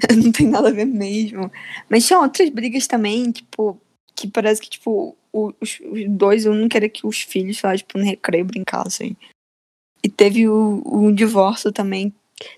não 0.16 0.32
tem 0.32 0.46
nada 0.46 0.68
a 0.68 0.72
ver 0.72 0.84
mesmo. 0.84 1.50
Mas 1.88 2.06
tinha 2.06 2.18
outras 2.18 2.48
brigas 2.50 2.86
também, 2.86 3.30
tipo, 3.30 3.80
que 4.20 4.28
parece 4.28 4.60
que, 4.60 4.70
tipo, 4.70 5.16
os, 5.32 5.80
os 5.80 6.08
dois, 6.08 6.46
um 6.46 6.54
não 6.54 6.68
queria 6.68 6.88
que 6.88 7.06
os 7.06 7.20
filhos 7.20 7.60
lá, 7.62 7.76
tipo, 7.76 7.98
no 7.98 8.04
recreio 8.04 8.44
brincassem. 8.44 9.16
E 10.02 10.08
teve 10.08 10.48
o, 10.48 10.82
o 10.84 11.12
divórcio 11.12 11.72
também. 11.72 12.14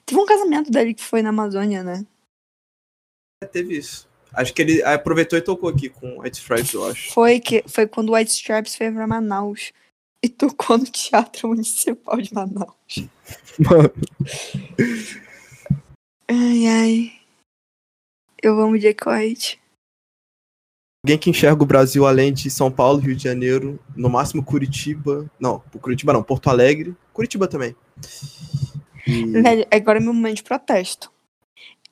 Teve 0.06 0.20
um 0.20 0.26
casamento 0.26 0.70
dele 0.70 0.94
que 0.94 1.02
foi 1.02 1.22
na 1.22 1.30
Amazônia, 1.30 1.82
né? 1.82 2.06
É, 3.42 3.46
teve 3.46 3.76
isso. 3.76 4.08
Acho 4.32 4.54
que 4.54 4.62
ele 4.62 4.82
aproveitou 4.82 5.38
e 5.38 5.42
tocou 5.42 5.68
aqui 5.68 5.88
com 5.88 6.20
White 6.20 6.38
Stripes, 6.38 6.72
eu 6.72 6.86
acho. 6.86 7.12
Foi, 7.12 7.38
que, 7.40 7.64
foi 7.66 7.86
quando 7.86 8.10
o 8.10 8.14
White 8.14 8.30
Stripes 8.30 8.76
foi 8.76 8.90
pra 8.90 9.06
Manaus. 9.06 9.72
E 10.22 10.28
tocou 10.28 10.78
no 10.78 10.84
Teatro 10.84 11.48
Municipal 11.48 12.20
de 12.20 12.32
Manaus. 12.32 13.08
Mano, 13.58 13.92
Ai, 16.28 16.66
ai. 16.66 17.12
Eu 18.42 18.58
amo 18.58 18.78
Jack 18.78 19.06
White. 19.06 19.61
Alguém 21.04 21.18
que 21.18 21.30
enxerga 21.30 21.62
o 21.62 21.66
Brasil 21.66 22.06
além 22.06 22.32
de 22.32 22.48
São 22.48 22.70
Paulo, 22.70 23.00
Rio 23.00 23.16
de 23.16 23.24
Janeiro, 23.24 23.78
no 23.96 24.08
máximo 24.08 24.42
Curitiba. 24.42 25.28
Não, 25.38 25.58
Curitiba 25.80 26.12
não, 26.12 26.22
Porto 26.22 26.48
Alegre. 26.48 26.96
Curitiba 27.12 27.48
também. 27.48 27.74
E- 29.06 29.42
Velho, 29.42 29.66
agora 29.70 29.98
é 29.98 30.02
meu 30.02 30.14
momento 30.14 30.36
de 30.36 30.42
protesto. 30.44 31.12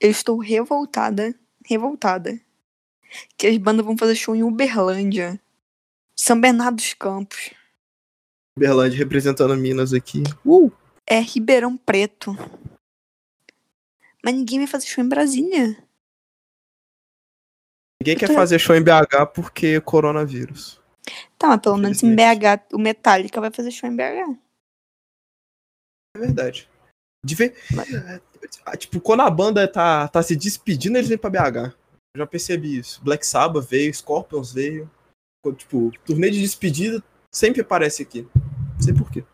Eu 0.00 0.10
estou 0.10 0.38
revoltada, 0.38 1.34
revoltada. 1.68 2.40
Que 3.36 3.48
as 3.48 3.56
bandas 3.56 3.84
vão 3.84 3.98
fazer 3.98 4.14
show 4.14 4.36
em 4.36 4.44
Uberlândia. 4.44 5.40
São 6.14 6.40
Bernardo 6.40 6.76
dos 6.76 6.94
Campos. 6.94 7.50
Uberlândia 8.56 8.98
representando 8.98 9.56
Minas 9.56 9.92
aqui. 9.92 10.22
Uh! 10.46 10.70
É 11.04 11.18
Ribeirão 11.18 11.76
Preto. 11.76 12.36
Mas 14.24 14.34
ninguém 14.34 14.60
vai 14.60 14.68
fazer 14.68 14.86
show 14.86 15.02
em 15.02 15.08
Brasília. 15.08 15.76
Ninguém 18.02 18.16
quer 18.16 18.34
fazer 18.34 18.58
show 18.58 18.74
em 18.74 18.82
BH 18.82 19.26
porque 19.34 19.80
coronavírus. 19.80 20.80
Tá, 21.38 21.48
mas 21.48 21.60
pelo 21.60 21.76
menos 21.76 22.02
em. 22.02 22.14
BH, 22.14 22.72
o 22.72 22.78
Metallica 22.78 23.40
vai 23.40 23.50
fazer 23.50 23.70
show 23.70 23.88
em 23.88 23.96
BH. 23.96 24.38
É 26.16 26.18
verdade. 26.18 26.68
De 27.24 27.34
ver... 27.34 27.54
Ah, 27.78 28.20
Tipo, 28.76 29.00
quando 29.00 29.20
a 29.20 29.30
banda 29.30 29.66
tá, 29.68 30.08
tá 30.08 30.22
se 30.22 30.34
despedindo, 30.34 30.96
eles 30.96 31.08
vêm 31.08 31.18
pra 31.18 31.30
BH. 31.30 31.74
Eu 32.14 32.18
já 32.18 32.26
percebi 32.26 32.78
isso. 32.78 33.02
Black 33.02 33.26
Sabbath 33.26 33.68
veio, 33.68 33.92
Scorpions 33.92 34.52
veio. 34.52 34.90
Tipo, 35.56 35.92
turnê 36.04 36.30
de 36.30 36.40
despedida 36.40 37.02
sempre 37.30 37.60
aparece 37.60 38.02
aqui. 38.02 38.26
Não 38.34 38.80
sei 38.80 38.94
porquê. 38.94 39.24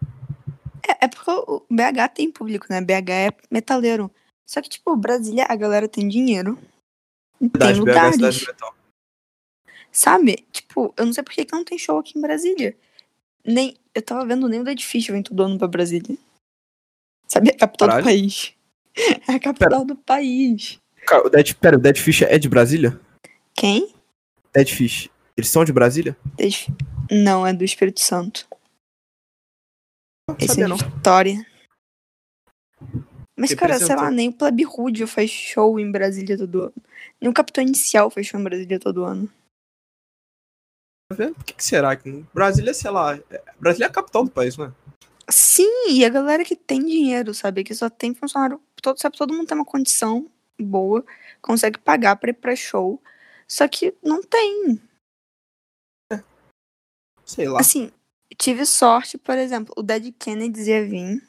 É, 0.88 1.07
é 1.07 1.09
porque 1.09 1.31
o 1.31 1.64
BH 1.70 2.14
tem 2.14 2.31
público, 2.31 2.66
né? 2.68 2.81
BH 2.81 3.11
é 3.11 3.31
metaleiro. 3.50 4.11
Só 4.48 4.61
que, 4.61 4.68
tipo, 4.68 4.94
Brasília, 4.96 5.46
a 5.48 5.57
galera 5.57 5.88
tem 5.88 6.07
dinheiro. 6.07 6.59
Tem 7.38 7.70
é 7.70 7.75
lugares. 7.75 8.14
cidade 8.16 8.38
de 8.38 8.46
metal. 8.46 8.75
Sabe? 9.92 10.46
Tipo, 10.53 10.92
eu 10.96 11.07
não 11.07 11.12
sei 11.12 11.22
por 11.22 11.33
que 11.33 11.46
não 11.53 11.64
tem 11.64 11.79
show 11.79 11.99
aqui 11.99 12.18
em 12.18 12.22
Brasília. 12.22 12.77
Nem. 13.44 13.77
Eu 13.94 14.03
tava 14.03 14.27
vendo 14.27 14.49
nem 14.49 14.61
o 14.61 14.64
Dead 14.64 14.81
Fish 14.83 15.07
vem 15.07 15.22
todo 15.22 15.42
ano 15.42 15.59
pra 15.59 15.68
Brasília. 15.68 16.16
Sabe? 17.27 17.51
É 17.51 17.55
a 17.55 17.59
capital 17.59 17.88
Caralho. 17.88 18.05
do 18.05 18.07
país. 18.07 18.55
É 19.27 19.33
a 19.35 19.40
capital 19.40 19.85
do 19.85 19.96
país. 19.96 20.79
Cara, 21.07 21.27
o 21.27 21.31
Dead, 21.31 21.55
pera, 21.55 21.77
o 21.77 21.81
Dead 21.81 21.96
Fish 21.99 22.22
é 22.22 22.38
de 22.38 22.49
Brasília? 22.49 22.99
Quem? 23.55 23.94
Dead 24.53 24.68
Fish. 24.68 25.09
Eles 25.37 25.51
são 25.51 25.64
de 25.64 25.72
Brasília? 25.72 26.16
Dead 26.37 26.66
Não, 27.11 27.46
é 27.46 27.53
do 27.53 27.64
Espírito 27.64 28.01
Santo. 28.01 28.46
Não 30.29 30.37
Esse 30.40 30.61
é 30.62 30.66
não. 30.66 30.77
de 30.77 30.85
Vitória. 30.85 31.46
Mas, 33.38 33.55
cara, 33.55 33.79
sei 33.79 33.94
lá, 33.94 34.11
nem 34.11 34.31
o 34.31 34.33
Plebe 34.33 34.62
Rude 34.62 35.07
faz 35.07 35.31
show 35.31 35.79
em 35.79 35.90
Brasília 35.90 36.38
todo 36.38 36.62
ano. 36.62 36.75
Nem 37.20 37.31
o 37.31 37.35
Capitão 37.35 37.62
Inicial 37.62 38.11
faz 38.11 38.27
show 38.27 38.40
em 38.40 38.44
Brasília 38.44 38.81
todo 38.81 39.05
ano. 39.05 39.31
Tá 41.11 41.16
vendo? 41.16 41.35
Por 41.35 41.44
que, 41.44 41.53
que 41.53 41.64
será? 41.64 41.94
que 41.94 42.25
Brasília, 42.35 42.72
sei 42.72 42.90
lá. 42.90 43.14
é- 43.31 43.44
Brasília 43.61 43.87
é 43.87 43.88
a 43.88 43.92
capital 43.92 44.25
do 44.25 44.31
país, 44.31 44.57
né? 44.57 44.72
Sim, 45.29 45.90
e 45.90 46.05
a 46.05 46.09
galera 46.09 46.44
que 46.44 46.57
tem 46.57 46.85
dinheiro, 46.85 47.35
sabe? 47.35 47.62
Que 47.62 47.75
só 47.75 47.90
tem 47.90 48.14
funcionário. 48.14 48.61
Todo, 48.83 48.99
sabe, 48.99 49.18
todo 49.18 49.35
mundo 49.35 49.46
tem 49.46 49.57
uma 49.57 49.64
condição 49.64 50.31
boa, 50.59 51.05
consegue 51.42 51.79
pagar 51.79 52.16
pra 52.16 52.31
ir 52.31 52.35
pra 52.35 52.57
show. 52.57 53.01
Só 53.46 53.68
que 53.68 53.94
não 54.03 54.22
tem. 54.22 54.81
Sei 57.25 57.49
lá. 57.49 57.61
Assim, 57.61 57.92
tive 58.38 58.64
sorte, 58.64 59.18
por 59.18 59.37
exemplo, 59.37 59.75
o 59.77 59.83
Dead 59.83 60.12
Kennedys 60.18 60.68
ia 60.68 60.87
vir. 60.87 61.22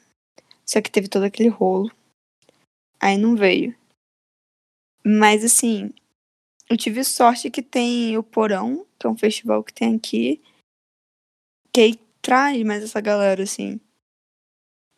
Só 0.64 0.80
que 0.80 0.90
teve 0.90 1.08
todo 1.08 1.24
aquele 1.24 1.48
rolo. 1.48 1.90
Aí 3.00 3.16
não 3.16 3.36
veio. 3.36 3.74
Mas 5.04 5.44
assim, 5.44 5.92
eu 6.68 6.76
tive 6.76 7.02
sorte 7.04 7.50
que 7.50 7.62
tem 7.62 8.16
o 8.18 8.22
Porão, 8.22 8.86
que 8.98 9.06
é 9.06 9.10
um 9.10 9.16
festival 9.16 9.62
que 9.64 9.72
tem 9.72 9.96
aqui. 9.96 10.42
Que 11.72 11.80
aí 11.80 12.00
traz 12.20 12.62
mais 12.62 12.82
essa 12.82 13.00
galera, 13.00 13.42
assim. 13.42 13.80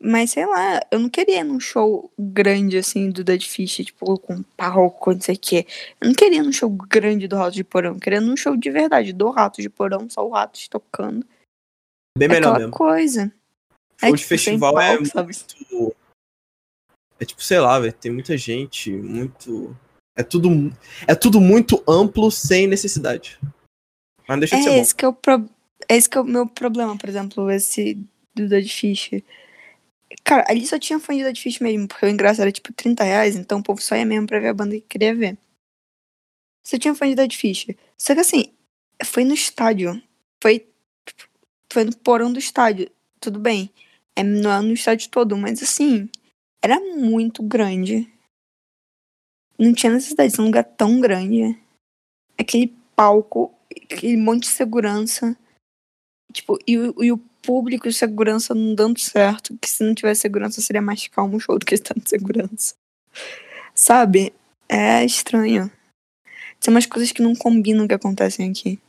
Mas 0.03 0.31
sei 0.31 0.47
lá, 0.47 0.79
eu 0.89 0.99
não 0.99 1.09
queria 1.09 1.43
num 1.43 1.59
show 1.59 2.11
grande, 2.17 2.75
assim, 2.75 3.11
do 3.11 3.23
Dead 3.23 3.43
Fish, 3.43 3.85
tipo, 3.85 4.17
com 4.17 4.41
palco, 4.57 5.13
não 5.13 5.21
sei 5.21 5.35
o 5.35 5.39
quê. 5.39 5.67
Eu 6.01 6.07
não 6.07 6.15
queria 6.15 6.41
num 6.41 6.51
show 6.51 6.69
grande 6.69 7.27
do 7.27 7.35
Rato 7.35 7.53
de 7.53 7.63
Porão. 7.63 7.93
Eu 7.93 7.99
queria 7.99 8.19
num 8.19 8.35
show 8.35 8.57
de 8.57 8.71
verdade, 8.71 9.13
do 9.13 9.29
Rato 9.29 9.61
de 9.61 9.69
Porão, 9.69 10.09
só 10.09 10.25
o 10.27 10.31
Ratos 10.31 10.67
tocando. 10.67 11.23
Bem 12.17 12.25
É 12.25 12.31
melhor 12.31 12.57
mesmo. 12.57 12.71
coisa. 12.73 13.31
Show 13.99 14.11
de 14.11 14.17
tipo, 14.17 14.29
festival 14.29 14.79
é 14.81 14.97
palco, 14.97 15.05
sabe? 15.05 15.33
É 17.21 17.25
tipo, 17.25 17.43
sei 17.43 17.59
lá, 17.59 17.79
velho. 17.79 17.93
Tem 17.93 18.11
muita 18.11 18.35
gente, 18.35 18.91
muito. 18.91 19.77
É 20.17 20.23
tudo, 20.23 20.49
é 21.07 21.13
tudo 21.13 21.39
muito 21.39 21.83
amplo 21.87 22.31
sem 22.31 22.65
necessidade. 22.65 23.39
Mas 24.27 24.29
não 24.29 24.39
deixa 24.39 24.57
de 24.57 24.63
ser 24.63 24.69
É 24.69 24.73
bom. 24.73 24.81
esse 24.81 24.95
que 24.95 25.05
é 25.05 25.07
o 25.07 25.13
pro... 25.13 25.47
esse 25.87 26.09
que 26.09 26.17
é 26.17 26.21
o 26.21 26.25
meu 26.25 26.47
problema, 26.47 26.97
por 26.97 27.07
exemplo, 27.07 27.51
esse 27.51 27.95
do 28.33 28.49
Dead 28.49 28.67
Fish. 28.67 29.11
Cara, 30.23 30.45
ali 30.49 30.65
só 30.65 30.79
tinha 30.79 30.99
fã 30.99 31.15
de 31.15 31.23
Dead 31.23 31.37
Fish 31.37 31.59
mesmo, 31.59 31.87
porque 31.87 32.05
o 32.05 32.09
ingresso 32.09 32.41
era 32.41 32.51
tipo 32.51 32.73
30 32.73 33.03
reais, 33.03 33.35
então 33.35 33.59
o 33.59 33.63
povo 33.63 33.81
só 33.81 33.95
ia 33.95 34.05
mesmo 34.05 34.25
pra 34.27 34.39
ver 34.39 34.49
a 34.49 34.53
banda 34.53 34.75
que 34.75 34.81
queria 34.81 35.13
ver. 35.13 35.37
Só 36.65 36.77
tinha 36.77 36.95
fã 36.95 37.07
de 37.07 37.15
Dead 37.15 37.33
Fish. 37.33 37.67
Só 37.97 38.15
que 38.15 38.21
assim, 38.21 38.45
foi 39.05 39.23
no 39.23 39.33
estádio. 39.33 40.01
Foi, 40.41 40.67
tipo, 41.05 41.23
foi 41.71 41.83
no 41.83 41.95
porão 41.97 42.33
do 42.33 42.39
estádio. 42.39 42.89
Tudo 43.19 43.39
bem. 43.39 43.69
É, 44.15 44.23
não 44.23 44.51
é 44.51 44.59
no 44.61 44.73
estádio 44.73 45.09
todo, 45.09 45.37
mas 45.37 45.61
assim, 45.63 46.09
era 46.63 46.79
muito 46.79 47.41
grande. 47.43 48.11
Não 49.57 49.73
tinha 49.73 49.91
necessidade 49.93 50.29
de 50.29 50.35
ser 50.35 50.41
um 50.41 50.45
lugar 50.45 50.63
tão 50.63 50.99
grande. 50.99 51.59
Aquele 52.37 52.67
palco, 52.95 53.53
aquele 53.71 54.17
monte 54.17 54.43
de 54.43 54.49
segurança. 54.49 55.37
Tipo, 56.33 56.57
e, 56.65 56.77
o- 56.77 57.03
e 57.03 57.11
o 57.11 57.17
público 57.17 57.87
e 57.87 57.93
segurança 57.93 58.53
não 58.55 58.73
dando 58.73 58.99
certo. 58.99 59.57
Que 59.57 59.69
se 59.69 59.83
não 59.83 59.93
tivesse 59.93 60.21
segurança 60.21 60.61
seria 60.61 60.81
mais 60.81 61.07
calmo 61.07 61.37
o 61.37 61.39
show 61.39 61.57
do 61.59 61.65
que 61.65 61.75
estar 61.75 61.93
de 61.93 62.09
segurança. 62.09 62.73
Sabe? 63.75 64.33
É 64.69 65.03
estranho. 65.03 65.69
Tem 66.59 66.73
umas 66.73 66.85
coisas 66.85 67.11
que 67.11 67.21
não 67.21 67.35
combinam 67.35 67.87
que 67.87 67.93
acontecem 67.93 68.49
aqui. 68.49 68.79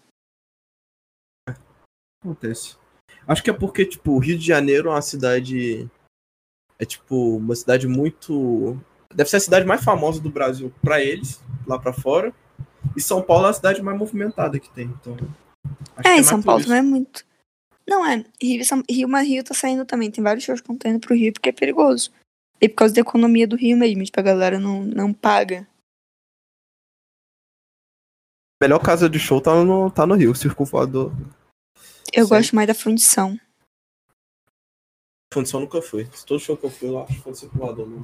Acontece. 2.22 2.76
Acho 3.26 3.42
que 3.42 3.50
é 3.50 3.52
porque, 3.52 3.84
tipo, 3.84 4.12
o 4.12 4.18
Rio 4.18 4.38
de 4.38 4.46
Janeiro 4.46 4.88
é 4.88 4.92
uma 4.92 5.02
cidade. 5.02 5.88
É, 6.78 6.84
tipo, 6.84 7.36
uma 7.36 7.54
cidade 7.54 7.86
muito. 7.86 8.78
Deve 9.14 9.28
ser 9.28 9.36
a 9.36 9.40
cidade 9.40 9.66
mais 9.66 9.84
famosa 9.84 10.20
do 10.20 10.30
Brasil 10.30 10.72
para 10.82 11.00
eles, 11.00 11.42
lá 11.66 11.78
para 11.78 11.92
fora. 11.92 12.32
E 12.96 13.00
São 13.00 13.22
Paulo 13.22 13.46
é 13.46 13.50
a 13.50 13.52
cidade 13.52 13.82
mais 13.82 13.98
movimentada 13.98 14.58
que 14.58 14.70
tem. 14.70 14.86
Então. 14.86 15.16
é, 16.04 16.16
em 16.16 16.22
São 16.22 16.42
Paulo 16.42 16.64
não 16.66 16.74
é 16.74 16.82
muito. 16.82 17.24
Não 17.86 18.06
é. 18.06 18.24
Rio, 18.40 18.62
Rio, 18.90 19.08
mas 19.08 19.28
Rio 19.28 19.44
tá 19.44 19.54
saindo 19.54 19.84
também. 19.84 20.10
Tem 20.10 20.22
vários 20.22 20.44
shows 20.44 20.60
que 20.60 20.72
estão 20.72 20.90
indo 20.90 21.00
pro 21.00 21.14
Rio 21.14 21.32
porque 21.32 21.50
é 21.50 21.52
perigoso. 21.52 22.10
E 22.60 22.68
por 22.68 22.76
causa 22.76 22.94
da 22.94 23.00
economia 23.00 23.46
do 23.46 23.56
Rio 23.56 23.76
mesmo, 23.76 24.04
tipo, 24.04 24.20
a 24.20 24.22
galera 24.22 24.58
não, 24.58 24.82
não 24.84 25.12
paga. 25.12 25.66
melhor 28.62 28.78
casa 28.78 29.10
de 29.10 29.18
show 29.18 29.40
tá 29.40 29.64
no, 29.64 29.90
tá 29.90 30.06
no 30.06 30.14
Rio, 30.14 30.34
Circo 30.34 30.64
Voador. 30.64 31.12
Eu 32.12 32.24
Sim. 32.24 32.28
gosto 32.30 32.54
mais 32.54 32.68
da 32.68 32.74
fundição. 32.74 33.36
Fundição 35.32 35.60
nunca 35.60 35.80
foi. 35.80 36.08
Todo 36.26 36.40
show 36.40 36.56
que 36.56 36.66
eu 36.66 36.70
fui 36.70 36.90
lá, 36.90 37.02
acho 37.04 37.14
que 37.14 37.20
foi 37.20 37.32
no 37.32 37.58
Voador. 37.58 37.88
Não. 37.88 38.02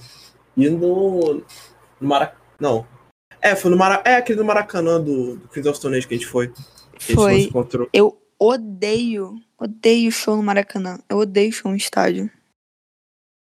E 0.57 0.71
no. 0.71 1.35
no 2.01 2.09
Maracanã. 2.09 2.41
Não. 2.59 2.87
É, 3.41 3.55
foi 3.55 3.71
no 3.71 3.77
Maracanã. 3.77 4.15
É 4.15 4.17
aquele 4.17 4.39
do 4.39 4.45
Maracanã 4.45 5.01
do, 5.01 5.37
do 5.37 5.49
Queens 5.49 5.67
of 5.67 5.79
Stone 5.79 5.97
Age 5.97 6.09
que 6.09 6.15
a 6.15 6.17
gente 6.17 6.27
foi. 6.27 6.53
Foi. 6.99 7.49
Eu 7.93 8.21
odeio, 8.39 9.37
odeio 9.59 10.11
show 10.11 10.37
no 10.37 10.43
Maracanã. 10.43 10.99
Eu 11.09 11.19
odeio 11.19 11.53
show 11.53 11.71
no 11.71 11.77
estádio. 11.77 12.25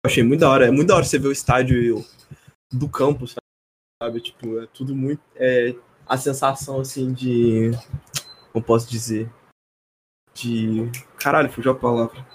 Eu 0.04 0.10
achei 0.10 0.24
muito 0.24 0.42
da 0.42 0.50
hora. 0.50 0.68
É 0.68 0.72
muito 0.72 0.88
da 0.88 0.96
hora 0.96 1.04
você 1.04 1.20
ver 1.20 1.28
o 1.28 1.32
estádio 1.32 2.06
do 2.72 2.90
campo, 2.90 3.26
sabe? 3.28 4.22
Tipo, 4.22 4.60
é 4.60 4.68
tudo 4.68 4.96
muito. 4.96 5.22
É, 5.36 5.76
a 6.08 6.18
sensação 6.18 6.80
assim 6.80 7.14
de. 7.14 7.72
Como 8.52 8.64
posso 8.64 8.90
dizer? 8.90 9.30
De. 10.34 10.90
Caralho, 11.18 11.52
fugiu 11.52 11.72
a 11.72 11.76
palavra. 11.76 12.26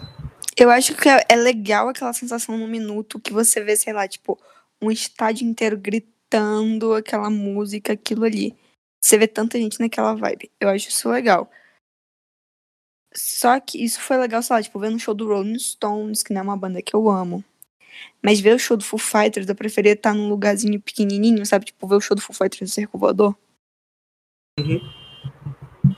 Eu 0.57 0.70
acho 0.70 0.94
que 0.94 1.09
é 1.09 1.36
legal 1.36 1.88
aquela 1.88 2.12
sensação 2.12 2.57
no 2.57 2.66
minuto 2.66 3.20
que 3.20 3.32
você 3.32 3.62
vê, 3.62 3.76
sei 3.76 3.92
lá, 3.92 4.07
tipo, 4.07 4.38
um 4.80 4.90
estádio 4.90 5.46
inteiro 5.46 5.78
gritando 5.78 6.94
aquela 6.94 7.30
música, 7.30 7.92
aquilo 7.92 8.24
ali. 8.24 8.57
Você 9.03 9.16
vê 9.16 9.26
tanta 9.26 9.59
gente 9.59 9.80
naquela 9.80 10.14
vibe. 10.14 10.51
Eu 10.61 10.68
acho 10.68 10.88
isso 10.88 11.09
legal. 11.09 11.51
Só 13.14 13.59
que 13.59 13.82
isso 13.82 14.01
foi 14.01 14.16
legal, 14.18 14.42
sei 14.42 14.57
lá, 14.57 14.62
tipo, 14.62 14.78
ver 14.78 14.90
no 14.90 14.98
show 14.98 15.14
do 15.14 15.26
Rolling 15.26 15.59
Stones, 15.59 16.22
que 16.22 16.32
não 16.32 16.40
é 16.40 16.44
uma 16.44 16.57
banda 16.57 16.82
que 16.82 16.94
eu 16.94 17.09
amo. 17.09 17.44
Mas 18.22 18.40
ver 18.40 18.55
o 18.55 18.59
show 18.59 18.76
do 18.76 18.84
Foo 18.84 18.98
Fighters, 18.98 19.48
eu 19.48 19.55
preferia 19.55 19.92
estar 19.92 20.14
num 20.14 20.28
lugarzinho 20.28 20.80
pequenininho, 20.80 21.44
sabe? 21.44 21.66
Tipo, 21.66 21.86
ver 21.88 21.96
o 21.96 22.01
show 22.01 22.14
do 22.14 22.22
Foo 22.22 22.34
Fighters 22.34 22.61
no 22.61 22.68
Cerco 22.68 22.98
Voador. 22.98 23.36
Uhum. 24.59 24.80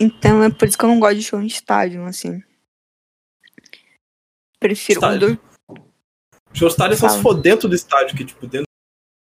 Então 0.01 0.43
é 0.43 0.51
por 0.51 0.67
isso 0.67 0.79
que 0.79 0.85
eu 0.85 0.89
não 0.89 1.01
gosto 1.01 1.17
de 1.17 1.23
show 1.23 1.41
em 1.41 1.47
estádio, 1.47 2.05
assim. 2.05 2.43
Prefiro 4.63 5.01
estádio. 5.01 5.39
quando. 5.67 5.83
Show 6.55 6.69
estádio 6.69 6.95
é 6.95 6.97
só 6.97 7.09
se 7.09 7.21
for 7.21 7.35
dentro 7.35 7.69
do 7.69 7.75
estádio, 7.75 8.17
que 8.17 8.25
tipo, 8.25 8.47
dentro 8.47 8.67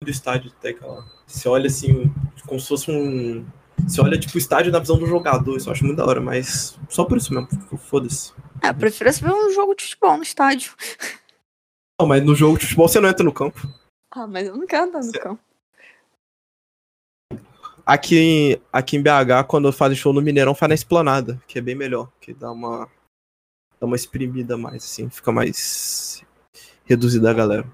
do 0.04 0.10
estádio 0.12 0.52
tem 0.62 0.72
aquela. 0.72 1.04
Você 1.26 1.50
olha 1.50 1.68
assim, 1.68 2.14
como 2.46 2.60
se 2.60 2.68
fosse 2.68 2.92
um. 2.92 3.44
Você 3.88 4.00
olha 4.00 4.20
tipo 4.20 4.36
o 4.36 4.38
estádio 4.38 4.72
na 4.72 4.80
visão 4.80 4.98
do 4.98 5.08
jogador, 5.08 5.58
isso 5.58 5.68
eu 5.68 5.74
acho 5.74 5.84
muito 5.84 5.98
da 5.98 6.06
hora, 6.06 6.22
mas 6.22 6.78
só 6.88 7.04
por 7.04 7.18
isso 7.18 7.34
mesmo, 7.34 7.50
foda-se. 7.78 8.32
É, 8.62 8.70
eu 8.70 8.76
prefiro 8.76 9.12
ver 9.12 9.32
um 9.32 9.52
jogo 9.52 9.76
de 9.76 9.84
futebol 9.84 10.18
no 10.18 10.24
estádio. 10.24 10.74
Não, 12.00 12.08
mas 12.08 12.24
no 12.24 12.36
jogo 12.36 12.58
de 12.58 12.66
futebol 12.66 12.88
você 12.88 13.00
não 13.00 13.10
entra 13.10 13.26
no 13.26 13.34
campo. 13.34 13.68
Ah, 14.12 14.28
mas 14.28 14.48
eu 14.48 14.56
não 14.56 14.68
quero 14.68 14.84
andar 14.84 15.00
no 15.00 15.06
você... 15.06 15.20
campo. 15.20 15.42
Aqui, 17.86 18.62
aqui 18.72 18.96
em 18.96 19.02
BH, 19.02 19.46
quando 19.48 19.74
fazem 19.74 19.98
show 19.98 20.14
no 20.14 20.22
Mineirão, 20.22 20.56
faz 20.56 20.70
na 20.70 20.76
esplanada, 20.76 21.42
que 21.48 21.58
é 21.58 21.62
bem 21.62 21.76
melhor, 21.76 22.10
que 22.22 22.34
dá 22.34 22.52
uma 22.52 22.88
dá 23.84 23.86
uma 23.86 23.98
exprimida 23.98 24.58
mais, 24.58 24.86
assim, 24.86 25.10
fica 25.10 25.30
mais 25.30 26.24
reduzida 26.86 27.30
a 27.30 27.34
galera. 27.34 27.66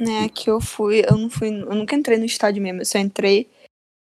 É, 0.00 0.28
que 0.30 0.48
eu 0.48 0.62
fui, 0.62 1.02
eu 1.06 1.18
não 1.18 1.28
fui, 1.28 1.48
eu 1.48 1.74
nunca 1.74 1.94
entrei 1.94 2.16
no 2.16 2.24
estádio 2.24 2.62
mesmo, 2.62 2.80
eu 2.80 2.86
só 2.86 2.98
entrei 2.98 3.50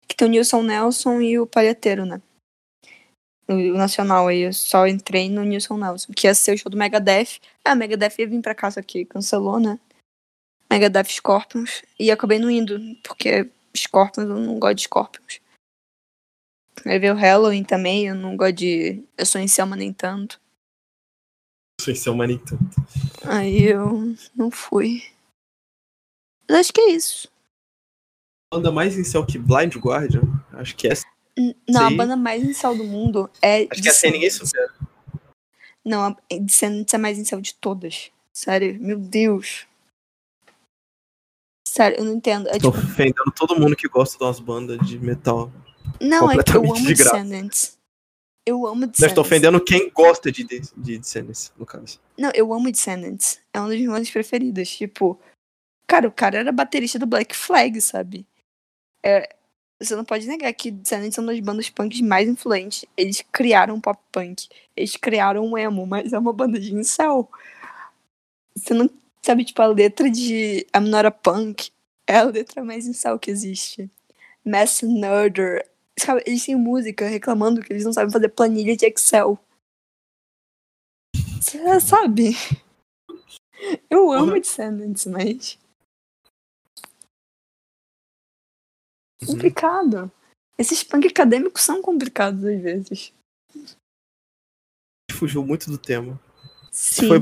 que 0.07 0.15
tem 0.15 0.29
o 0.29 0.31
Nilson 0.31 0.63
Nelson 0.63 1.23
e 1.23 1.39
o 1.39 1.47
Palheteiro, 1.47 2.05
né? 2.05 2.21
O, 3.49 3.55
o 3.55 3.79
Nacional 3.79 4.29
aí, 4.29 4.41
eu 4.41 4.53
só 4.53 4.87
entrei 4.87 5.31
no 5.31 5.43
Nilson 5.43 5.79
Nelson, 5.79 6.13
que 6.13 6.27
ia 6.27 6.35
ser 6.35 6.55
o 6.55 6.59
show 6.59 6.71
do 6.71 6.77
Megadeth. 6.77 7.41
Ah, 7.65 7.75
Megadeth 7.75 8.19
ia 8.19 8.29
vir 8.29 8.43
pra 8.43 8.55
casa 8.55 8.81
aqui, 8.81 9.07
cancelou, 9.07 9.59
né? 9.59 9.81
Megadeth 10.71 11.09
Scorpions, 11.09 11.83
e 11.99 12.11
acabei 12.11 12.39
não 12.39 12.51
indo, 12.51 12.79
porque 13.03 13.49
Scorpions, 13.75 14.29
eu 14.29 14.37
não 14.37 14.59
gosto 14.59 14.77
de 14.77 14.83
Scorpions. 14.83 15.41
Aí 16.85 16.99
veio 16.99 17.15
o 17.15 17.17
Halloween 17.17 17.65
também, 17.65 18.07
eu 18.07 18.15
não 18.15 18.37
gosto 18.37 18.57
de. 18.57 19.03
Eu 19.17 19.25
sou 19.25 19.41
em 19.41 19.49
Selma 19.49 19.77
nem 19.77 19.93
tanto. 19.95 20.39
Eu 21.81 21.85
sou 21.85 21.93
em 21.95 21.97
Selma 21.97 22.27
nem 22.27 22.37
tanto. 22.37 22.77
Aí 23.25 23.65
eu 23.65 24.15
não 24.37 24.51
fui. 24.51 25.03
Mas 26.47 26.59
acho 26.59 26.73
que 26.75 26.81
é 26.83 26.91
isso. 26.91 27.27
banda 28.53 28.71
mais 28.71 28.99
em 28.99 29.05
céu 29.05 29.25
que 29.25 29.39
Blind 29.39 29.75
Guardian? 29.77 30.23
Acho 30.53 30.77
que 30.77 30.89
é. 30.89 30.93
Não, 31.67 31.87
a 31.87 31.91
banda 31.91 32.17
mais 32.17 32.45
em 32.45 32.53
céu 32.53 32.77
do 32.77 32.85
mundo 32.85 33.31
é. 33.41 33.67
Acho 33.71 33.83
que 33.83 33.89
é 33.89 33.93
sem 33.93 34.13
ninguém 34.13 34.29
supera. 34.29 34.71
Não, 35.83 36.03
a 36.03 36.17
Descendants 36.39 36.93
é 36.93 36.99
mais 36.99 37.19
em 37.19 37.25
céu 37.25 37.41
de 37.41 37.55
todas. 37.55 38.11
Sério, 38.31 38.79
meu 38.79 38.99
Deus. 38.99 39.67
Sério, 41.67 41.99
eu 41.99 42.05
não 42.05 42.13
entendo. 42.13 42.47
É, 42.49 42.59
Tô 42.59 42.71
tipo... 42.71 42.85
ofendendo 42.85 43.33
todo 43.35 43.59
mundo 43.59 43.75
que 43.75 43.89
gosta 43.89 44.19
de 44.19 44.25
umas 44.25 44.39
bandas 44.39 44.87
de 44.87 44.99
metal. 44.99 45.51
Não, 45.99 46.31
é 46.31 46.43
que 46.43 46.55
eu 46.55 46.63
amo 46.63 46.75
de 46.75 46.93
Descendants. 46.93 47.80
Eu 48.47 48.67
amo 48.67 48.87
Descendants. 48.87 49.01
Não 49.01 49.09
estou 49.09 49.25
ofendendo 49.25 49.65
quem 49.65 49.91
gosta 49.91 50.33
de, 50.33 50.45
de, 50.45 50.61
de 50.77 50.99
Descendants, 50.99 51.53
no 51.59 51.67
caso. 51.67 52.01
Não, 52.19 52.31
eu 52.35 52.53
amo 52.53 52.71
Descendants. 52.71 53.41
É 53.53 53.61
uma 53.61 53.69
das 53.69 53.77
minhas 53.77 53.93
bandas 53.93 54.11
preferidas. 54.11 54.69
Tipo, 54.71 55.21
cara, 55.87 56.09
o 56.09 56.13
cara 56.13 56.39
era 56.39 56.53
baterista 56.53 56.99
do 56.99 57.07
Black 57.07 57.37
Flag, 57.37 57.81
sabe? 57.81 58.27
É, 59.05 59.35
você 59.79 59.95
não 59.95 60.05
pode 60.05 60.27
negar 60.27 60.53
que 60.53 60.71
Descendants 60.71 61.15
são 61.15 61.25
uma 61.25 61.33
das 61.33 61.41
bandas 61.41 61.71
punks 61.71 62.01
mais 62.01 62.29
influentes. 62.29 62.85
Eles 62.97 63.23
criaram 63.33 63.81
pop 63.81 64.01
punk. 64.11 64.49
Eles 64.77 64.97
criaram 64.97 65.51
o 65.51 65.59
emo, 65.59 65.87
mas 65.87 66.13
é 66.13 66.19
uma 66.19 66.33
banda 66.33 66.59
de 66.59 66.75
incel. 66.75 67.31
Você 68.57 68.75
não 68.75 68.91
Sabe, 69.23 69.45
tipo, 69.45 69.61
a 69.61 69.67
letra 69.67 70.11
de 70.11 70.67
a 70.73 71.11
Punk 71.11 71.71
é 72.07 72.17
a 72.17 72.23
letra 72.25 72.65
mais 72.65 72.87
insal 72.87 73.19
que 73.19 73.31
existe. 73.31 73.91
Mass 74.45 74.83
Murder. 74.83 75.67
Eles 76.27 76.45
têm 76.45 76.57
música 76.57 77.07
reclamando 77.07 77.63
que 77.63 77.73
eles 77.73 77.85
não 77.85 77.93
sabem 77.93 78.13
fazer 78.13 78.29
planilha 78.29 78.77
de 78.77 78.87
Excel. 78.87 79.39
Você 81.41 81.81
sabe? 81.81 82.33
Eu 83.89 84.11
amo 84.13 84.33
uhum. 84.33 84.41
Descendants, 84.41 85.07
mas. 85.07 85.59
Complicado. 89.27 90.11
Esses 90.59 90.83
punk 90.83 91.07
acadêmicos 91.07 91.63
são 91.63 91.83
complicados 91.83 92.45
às 92.45 92.61
vezes. 92.61 93.13
Fugiu 95.13 95.45
muito 95.45 95.71
do 95.71 95.79
tema. 95.79 96.21
Sim. 96.71 97.09
Foi 97.09 97.19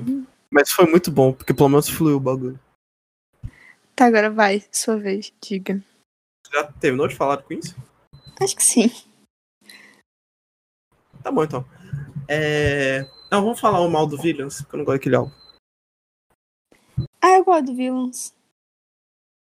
mas 0.51 0.73
foi 0.73 0.87
muito 0.87 1.11
bom, 1.11 1.33
porque 1.33 1.53
pelo 1.53 1.69
menos 1.69 1.89
fluiu 1.89 2.17
o 2.17 2.21
bagulho. 2.21 2.59
Tá, 3.95 4.07
agora 4.07 4.31
vai, 4.31 4.65
sua 4.73 4.97
vez, 4.97 5.33
diga. 5.43 5.83
Já 6.51 6.73
terminou 6.73 7.07
de 7.07 7.17
falar 7.17 7.43
com 7.43 7.53
isso? 7.53 7.77
Acho 8.41 8.57
que 8.57 8.63
sim. 8.63 8.89
Tá 11.23 11.31
bom 11.31 11.45
então. 11.45 11.65
É... 12.29 13.03
Não, 13.31 13.43
vamos 13.43 13.61
falar 13.61 13.81
o 13.81 13.91
mal 13.91 14.07
do 14.07 14.17
Villains, 14.17 14.63
porque 14.63 14.77
eu 14.77 14.79
não 14.79 14.85
gosto 14.85 14.99
daquele 14.99 15.17
álbum. 15.17 15.33
Ah, 17.21 17.37
eu 17.37 17.45
gosto 17.45 17.67
do 17.67 17.75
Villains. 17.75 18.35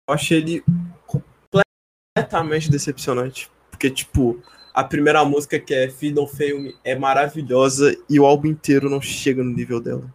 Eu 0.09 0.15
achei 0.15 0.39
ele 0.39 0.65
completamente 1.07 2.71
decepcionante. 2.71 3.51
Porque, 3.71 3.91
tipo, 3.91 4.43
a 4.75 4.83
primeira 4.85 5.25
música, 5.25 5.61
que 5.61 5.75
é 5.75 5.91
Freedom 5.91 6.27
Fame, 6.27 6.77
é 6.83 6.95
maravilhosa 6.95 7.97
e 8.09 8.19
o 8.19 8.27
álbum 8.27 8.49
inteiro 8.49 8.91
não 8.91 9.01
chega 9.01 9.43
no 9.43 9.55
nível 9.55 9.81
dela. 9.81 10.13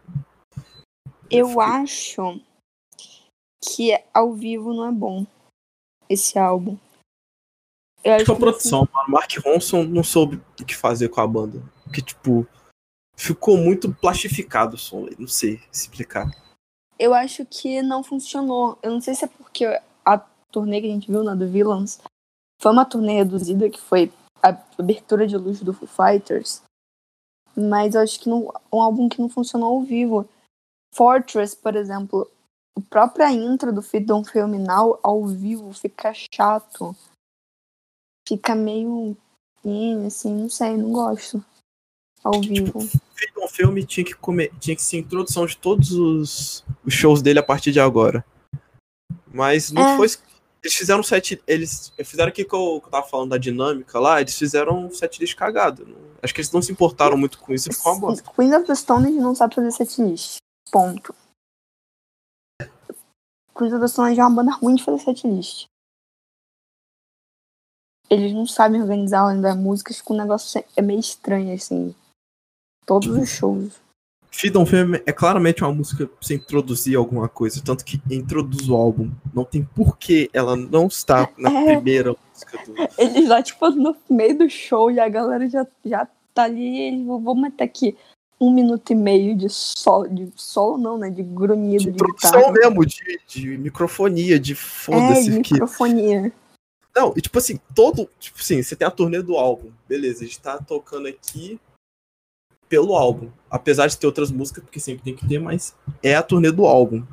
Eu 1.30 1.59
acho 1.59 2.41
que 3.63 3.91
ao 4.13 4.34
vivo 4.34 4.74
não 4.74 4.88
é 4.88 4.91
bom 4.91 5.26
esse 6.09 6.38
álbum. 6.38 6.78
Eu 8.06 8.14
acho 8.14 8.26
que 8.26 8.32
a 8.32 8.36
produção, 8.36 8.84
assim... 8.84 8.93
mano. 8.93 9.10
Mark 9.10 9.32
Ronson 9.43 9.84
não 9.84 10.03
soube 10.03 10.39
o 10.62 10.64
que 10.64 10.76
fazer 10.76 11.10
com 11.10 11.22
a 11.22 11.28
banda. 11.28 11.60
Porque, 11.84 12.03
tipo, 12.03 12.47
ficou 13.18 13.58
muito 13.58 13.91
plastificado 13.95 14.76
o 14.76 14.78
som. 14.78 15.08
Não 15.18 15.28
sei 15.28 15.60
explicar. 15.74 16.30
Eu 16.99 17.16
acho 17.16 17.43
que 17.47 17.82
não 17.82 18.03
funcionou. 18.03 18.78
Eu 18.84 18.91
não 18.91 19.01
sei 19.01 19.16
se 19.16 19.26
é 19.26 19.28
porque 19.28 19.66
a 20.06 20.18
turnê 20.51 20.82
que 20.82 20.88
a 20.88 20.91
gente 20.91 21.12
viu 21.12 21.24
na 21.24 21.34
do 21.34 21.47
Villains 21.47 21.99
foi 22.62 22.72
uma 22.72 22.86
turnê 22.86 23.16
reduzida, 23.16 23.70
que 23.72 23.82
foi 23.82 24.14
a 24.41 24.56
abertura 24.78 25.26
de 25.26 25.36
luz 25.36 25.60
do 25.62 25.74
Foo 25.74 25.88
Fighters. 25.88 26.62
Mas 27.56 27.95
eu 27.95 28.01
acho 28.01 28.20
que 28.20 28.30
não, 28.30 28.53
um 28.72 28.82
álbum 28.82 29.10
que 29.10 29.20
não 29.20 29.30
funcionou 29.30 29.74
ao 29.74 29.82
vivo. 29.82 30.30
Fortress, 30.93 31.56
por 31.56 31.76
exemplo, 31.76 32.30
a 32.78 32.82
própria 32.82 33.32
intro 33.32 33.74
do 33.74 33.82
Don't 34.01 34.30
Film 34.30 34.56
Now 34.60 34.99
ao 35.01 35.26
vivo 35.26 35.74
fica 35.74 36.14
chato. 36.14 36.95
Fica 38.28 38.55
meio. 38.55 39.15
assim, 40.05 40.34
não 40.34 40.49
sei, 40.49 40.76
não 40.78 40.91
gosto. 40.91 41.43
Ao 42.23 42.41
vivo. 42.41 42.80
Fit 42.82 43.34
um 43.38 43.47
filme 43.47 43.86
tinha 43.86 44.03
que 44.03 44.15
comer, 44.15 44.51
tinha 44.59 44.76
que 44.76 44.82
ser 44.82 44.97
introdução 44.97 45.45
de 45.45 45.55
todos 45.57 45.91
os, 45.91 46.63
os 46.84 46.93
shows 46.93 47.21
dele 47.21 47.39
a 47.39 47.43
partir 47.43 47.71
de 47.71 47.80
agora. 47.80 48.26
Mas 49.32 49.71
não 49.71 49.82
É. 49.82 49.97
foi. 49.97 50.07
Eles 50.63 50.76
fizeram 50.76 51.03
set. 51.03 51.39
Eles 51.45 51.93
fizeram 52.03 52.30
aqui 52.30 52.43
que 52.43 52.55
eu, 52.55 52.80
que 52.82 52.88
eu 52.88 52.91
tava 52.91 53.05
falando 53.07 53.30
da 53.30 53.38
dinâmica 53.38 53.99
lá, 53.99 54.19
eles 54.19 54.36
fizeram 54.36 54.89
set 54.89 55.19
list 55.19 55.36
cagado. 55.36 55.86
Acho 56.23 56.34
que 56.34 56.41
eles 56.41 56.51
não 56.51 56.61
se 56.61 56.71
importaram 56.71 57.15
muito 57.15 57.38
com 57.38 57.53
isso 57.53 57.69
e 57.69 57.73
ficou 57.73 57.91
uma 57.93 58.01
bosta. 58.01 58.32
Queen 58.36 58.55
of 58.55 58.65
the 58.65 58.73
Stone 58.73 59.11
não 59.11 59.36
sabe 59.36 59.53
fazer 59.53 59.71
setlist. 59.71 60.38
Ponto. 60.71 61.13
Queen 63.55 63.71
of 63.71 63.80
the 63.80 63.88
Stone 63.88 64.17
é 64.17 64.23
uma 64.26 64.43
banda 64.43 64.57
ruim 64.57 64.73
de 64.76 64.84
fazer 64.84 65.03
setlist. 65.03 65.67
Eles 68.10 68.34
não 68.34 68.45
sabem 68.45 68.82
organizar 68.82 69.28
ainda 69.28 69.56
músicas 69.56 70.01
com 70.01 70.14
um 70.14 70.18
negócio 70.18 70.64
é 70.76 70.82
meio 70.82 70.99
estranho, 70.99 71.53
assim. 71.53 71.93
Todos 72.86 73.10
os 73.10 73.30
shows. 73.30 73.74
Feed 74.32 74.56
on 74.58 74.66
Film 74.66 74.95
é 75.06 75.14
claramente 75.14 75.64
uma 75.64 75.74
música 75.74 76.06
pra 76.08 76.16
você 76.20 76.36
introduzir 76.36 76.97
alguma 76.97 77.30
coisa, 77.30 77.62
tanto 77.64 77.86
que 77.86 78.01
introduz 78.12 78.68
o 78.70 78.76
álbum. 78.76 79.10
Não 79.34 79.45
tem 79.45 79.64
porquê 79.64 80.30
ela 80.34 80.56
não 80.58 80.88
estar 80.88 81.32
na 81.38 81.49
É. 81.49 81.76
primeira 81.76 82.14
música 82.32 82.60
do. 82.66 82.74
Eles 83.01 83.30
lá, 83.30 83.41
tipo, 83.41 83.70
no 83.70 83.95
meio 84.10 84.38
do 84.38 84.49
show 84.49 84.91
e 84.91 84.99
a 84.99 85.08
galera 85.08 85.49
já, 85.49 85.66
já 85.86 86.06
tá 86.34 86.43
ali. 86.43 86.62
e 86.62 86.82
Eles 86.82 87.06
vão 87.08 87.34
meter 87.36 87.64
aqui 87.64 87.95
um 88.39 88.53
minuto 88.53 88.91
e 88.91 88.95
meio 88.95 89.36
de 89.38 89.47
solo, 89.49 90.10
de 90.10 90.30
solo 90.36 90.78
não, 90.78 90.97
né? 90.97 91.10
De 91.10 91.24
grunhido 91.24 91.86
De 91.86 91.91
de, 91.91 91.97
produção 91.97 92.32
guitarra. 92.32 92.51
mesmo, 92.51 92.86
de, 92.86 93.20
de 93.26 93.58
microfonia, 93.58 94.38
de 94.38 94.51
É, 94.51 94.56
foda-se. 94.56 95.32
de 95.32 95.39
que... 95.41 95.56
Não, 96.96 97.14
e 97.16 97.22
tipo 97.22 97.38
assim, 97.38 97.60
todo. 97.76 98.10
Tipo 98.20 98.39
assim, 98.39 98.64
você 98.64 98.76
tem 98.76 98.88
a 98.88 98.91
turnê 98.91 99.22
do 99.22 99.36
álbum. 99.36 99.72
Beleza, 99.88 100.24
a 100.24 100.28
gente 100.28 100.39
tá 100.39 100.58
tocando 100.58 101.08
aqui 101.08 101.60
pelo 102.70 102.96
álbum. 102.96 103.30
Apesar 103.50 103.88
de 103.88 103.98
ter 103.98 104.08
outras 104.08 104.32
músicas, 104.32 104.64
porque 104.64 104.80
sempre 104.80 105.04
tem 105.04 105.16
que 105.16 105.28
ter, 105.28 105.39
mas 105.39 105.76
é 106.02 106.16
a 106.16 106.24
turnê 106.24 106.52
do 106.52 106.66
álbum. 106.66 107.06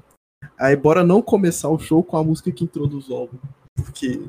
Aí 0.58 0.76
bora 0.76 1.04
não 1.04 1.20
começar 1.20 1.68
o 1.68 1.78
show 1.78 2.02
com 2.02 2.16
a 2.16 2.24
música 2.24 2.52
que 2.52 2.64
introduz 2.64 3.08
o 3.08 3.14
álbum. 3.14 3.38
Porque 3.74 4.20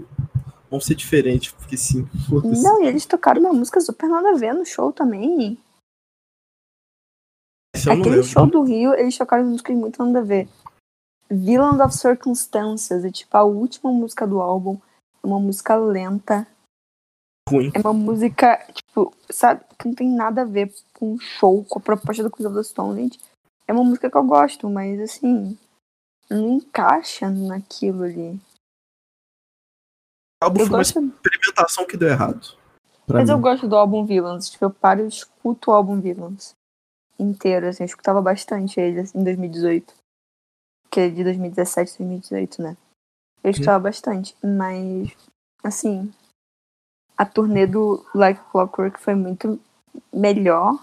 vão 0.69 0.79
ser 0.79 0.95
diferentes, 0.95 1.51
porque 1.51 1.77
sim. 1.77 2.07
Não, 2.63 2.83
e 2.83 2.87
eles 2.87 3.05
tocaram 3.05 3.41
uma 3.41 3.53
música 3.53 3.79
super 3.79 4.09
nada 4.09 4.31
a 4.31 4.35
ver 4.35 4.53
no 4.53 4.65
show 4.65 4.91
também. 4.91 5.57
Aquele 7.75 8.23
show 8.23 8.47
do 8.47 8.63
Rio, 8.63 8.93
eles 8.93 9.17
tocaram 9.17 9.45
músicas 9.45 9.75
muito 9.75 10.03
nada 10.03 10.19
a 10.19 10.23
ver. 10.23 10.49
Villain 11.29 11.81
of 11.81 11.95
Circumstances 11.95 13.03
é 13.03 13.11
tipo 13.11 13.35
a 13.35 13.43
última 13.43 13.91
música 13.91 14.25
do 14.25 14.41
álbum. 14.41 14.79
É 15.23 15.27
uma 15.27 15.39
música 15.39 15.75
lenta. 15.75 16.47
Ruim. 17.49 17.71
É 17.73 17.79
uma 17.79 17.93
música, 17.93 18.57
tipo, 18.73 19.13
sabe, 19.29 19.63
que 19.77 19.87
não 19.87 19.95
tem 19.95 20.09
nada 20.09 20.41
a 20.41 20.45
ver 20.45 20.73
com 20.93 21.13
o 21.13 21.19
show, 21.19 21.63
com 21.65 21.79
a 21.79 21.81
proposta 21.81 22.23
do 22.23 22.27
of 22.29 22.55
the 22.55 22.63
Stone 22.63 23.05
Age. 23.05 23.19
É 23.67 23.73
uma 23.73 23.83
música 23.83 24.09
que 24.09 24.17
eu 24.17 24.23
gosto, 24.23 24.69
mas 24.69 24.99
assim, 24.99 25.57
não 26.29 26.57
encaixa 26.57 27.29
naquilo 27.29 28.03
ali. 28.03 28.39
O 30.41 30.45
álbum 30.45 30.59
Eu 30.59 30.65
foi 30.65 30.75
uma 30.75 30.77
gosto, 30.79 30.99
experimentação 30.99 31.85
que 31.85 31.97
deu 31.97 32.09
errado. 32.09 32.57
Mas 33.07 33.29
eu 33.29 33.37
mim. 33.37 33.43
gosto 33.43 33.67
do 33.67 33.75
álbum 33.75 34.05
Villains. 34.05 34.49
Tipo, 34.49 34.65
eu 34.65 34.71
paro 34.71 35.01
e 35.01 35.07
escuto 35.07 35.71
o 35.71 35.73
álbum 35.73 35.99
Villains 35.99 36.53
inteiro, 37.19 37.67
assim, 37.67 37.83
eu 37.83 37.87
escutava 37.87 38.21
bastante 38.21 38.79
ele 38.79 39.01
assim, 39.01 39.19
em 39.19 39.23
2018. 39.23 39.93
Que 40.89 41.01
é 41.01 41.09
de 41.09 41.23
2017, 41.23 41.97
2018, 41.97 42.61
né? 42.61 42.77
Eu 43.43 43.51
escutava 43.51 43.79
bastante, 43.79 44.35
mas 44.41 45.11
assim, 45.63 46.11
a 47.17 47.25
turnê 47.25 47.67
do 47.67 48.05
Like 48.15 48.41
Clockwork 48.51 48.99
foi 48.99 49.15
muito 49.15 49.59
melhor. 50.13 50.79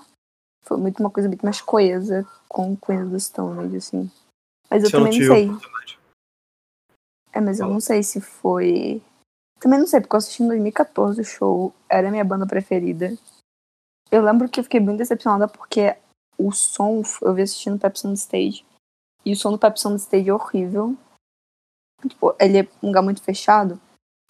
Foi 0.63 0.77
muito 0.77 1.01
uma 1.01 1.11
coisa 1.11 1.29
muito 1.29 1.43
mais 1.43 1.61
coesa 1.61 2.27
com 2.49 2.77
Queen 2.77 3.03
of 3.03 3.13
the 3.13 3.19
Stone 3.19 3.67
Age, 3.67 3.77
assim. 3.77 4.11
Mas 4.69 4.83
eu 4.83 4.89
eu 4.89 4.93
também 4.93 5.19
não 5.19 5.27
sei. 5.27 5.51
É, 7.33 7.41
mas 7.41 7.59
eu 7.59 7.65
Fala. 7.65 7.73
não 7.73 7.81
sei 7.81 8.03
se 8.03 8.21
foi. 8.21 9.03
Também 9.59 9.79
não 9.79 9.87
sei, 9.87 10.01
porque 10.01 10.15
eu 10.15 10.19
assisti 10.19 10.43
em 10.43 10.49
2014 10.49 11.21
o 11.21 11.25
show, 11.25 11.75
era 11.89 12.09
a 12.09 12.11
minha 12.11 12.25
banda 12.25 12.47
preferida. 12.47 13.17
Eu 14.11 14.23
lembro 14.23 14.49
que 14.49 14.61
eu 14.61 14.65
fiquei 14.65 14.81
bem 14.81 14.97
decepcionada 14.97 15.47
porque 15.47 15.97
o 16.39 16.51
som, 16.51 17.03
eu 17.23 17.35
vi 17.35 17.43
assistindo 17.43 17.79
Pepsi 17.79 18.07
on 18.07 18.15
Stage, 18.15 18.65
e 19.25 19.33
o 19.33 19.37
som 19.37 19.53
do 19.53 19.59
Pepsi 19.59 19.87
on 19.87 19.97
Stage 19.97 20.29
é 20.29 20.35
horrível. 20.35 20.97
Tipo, 22.09 22.34
ele 22.38 22.59
é 22.59 22.68
um 22.82 22.88
lugar 22.88 23.03
muito 23.03 23.22
fechado, 23.22 23.80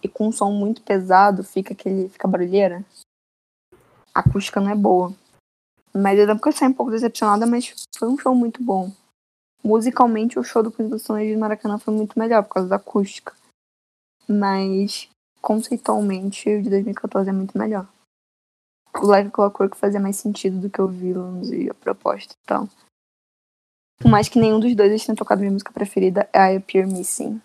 e 0.02 0.08
com 0.08 0.28
um 0.28 0.32
som 0.32 0.50
muito 0.50 0.82
pesado, 0.82 1.44
fica 1.44 1.72
aquele. 1.72 2.08
fica 2.08 2.26
barulheira. 2.26 2.84
A 4.14 4.20
acústica 4.20 4.60
não 4.60 4.70
é 4.70 4.74
boa. 4.74 5.14
Mas 5.92 6.18
eu 6.18 6.26
eu 6.26 6.52
saí 6.52 6.68
um 6.68 6.72
pouco 6.72 6.92
decepcionada, 6.92 7.46
mas 7.46 7.74
foi 7.96 8.08
um 8.08 8.18
show 8.18 8.34
muito 8.34 8.62
bom. 8.62 8.92
Musicalmente, 9.62 10.38
o 10.38 10.44
show 10.44 10.62
do 10.62 10.98
Stone 10.98 11.20
Age 11.20 11.32
de 11.32 11.36
Maracanã 11.36 11.78
foi 11.78 11.92
muito 11.92 12.18
melhor 12.18 12.42
por 12.44 12.54
causa 12.54 12.68
da 12.68 12.76
acústica. 12.76 13.34
Mas, 14.26 15.08
conceitualmente, 15.42 16.48
o 16.48 16.62
de 16.62 16.70
2014 16.70 17.28
é 17.28 17.32
muito 17.32 17.58
melhor. 17.58 17.86
O 18.94 19.06
Like 19.06 19.30
Clockwork 19.30 19.76
fazia 19.76 20.00
mais 20.00 20.16
sentido 20.16 20.58
do 20.58 20.70
que 20.70 20.80
o 20.80 20.88
Villains 20.88 21.50
e 21.50 21.68
a 21.68 21.74
proposta 21.74 22.32
e 22.32 22.46
tal. 22.46 22.68
Por 23.98 24.10
mais 24.10 24.28
que 24.28 24.38
nenhum 24.38 24.58
dos 24.58 24.74
dois 24.74 25.04
tenha 25.04 25.16
tocado 25.16 25.40
minha 25.40 25.52
música 25.52 25.72
preferida, 25.72 26.28
é 26.32 26.54
I 26.54 26.56
Appear 26.56 26.86
Missing. 26.86 27.40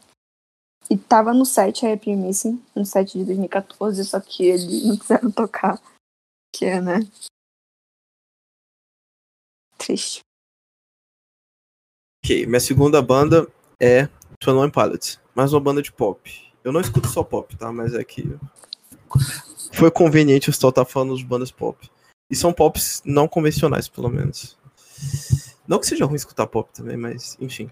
E 0.90 0.98
tava 0.98 1.34
no 1.34 1.46
set 1.46 1.86
Appear 1.86 2.18
Missing, 2.18 2.64
no 2.76 2.86
set 2.86 3.18
de 3.18 3.26
2014, 3.26 4.04
só 4.06 4.20
que 4.20 4.46
eles 4.46 4.86
não 4.86 4.98
quiseram 4.98 5.32
tocar. 5.32 5.82
Que 6.54 6.66
é, 6.66 6.80
né? 6.80 7.00
Triste. 9.78 10.22
Ok, 12.24 12.46
minha 12.46 12.60
segunda 12.60 13.02
banda 13.02 13.48
é 13.80 14.08
Twenty 14.40 14.60
One 14.60 14.72
Pilots, 14.72 15.20
mais 15.36 15.54
uma 15.54 15.60
banda 15.60 15.82
de 15.82 15.92
pop. 15.92 16.32
Eu 16.64 16.72
não 16.72 16.82
escuto 16.82 17.08
só 17.08 17.24
pop, 17.24 17.56
tá? 17.56 17.72
Mas 17.72 17.94
é 17.94 18.04
que 18.04 18.24
foi 19.74 19.92
conveniente 19.92 20.50
Stoll 20.50 20.70
estar 20.70 20.86
falando 20.86 21.18
de 21.18 21.26
bandas 21.26 21.52
pop. 21.52 21.90
E 22.30 22.36
são 22.36 22.52
pops 22.52 23.02
não 23.06 23.28
convencionais, 23.28 23.88
pelo 23.88 24.10
menos. 24.10 24.58
Não 25.68 25.80
que 25.80 25.86
seja 25.86 26.06
ruim 26.06 26.16
escutar 26.16 26.48
pop 26.48 26.72
também, 26.74 26.98
mas 26.98 27.38
enfim. 27.40 27.70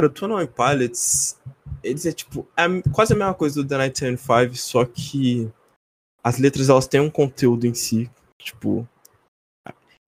Cara, 0.00 0.32
o 0.32 0.34
One 0.34 0.48
Pilots, 0.48 1.38
eles 1.82 2.06
é 2.06 2.12
tipo, 2.12 2.48
é 2.56 2.64
quase 2.90 3.12
a 3.12 3.16
mesma 3.16 3.34
coisa 3.34 3.62
do 3.62 3.68
The 3.68 3.76
1975, 3.76 4.56
só 4.56 4.84
que 4.86 5.50
as 6.24 6.38
letras 6.38 6.70
elas 6.70 6.86
têm 6.86 7.00
um 7.00 7.10
conteúdo 7.10 7.66
em 7.66 7.74
si, 7.74 8.10
tipo, 8.40 8.88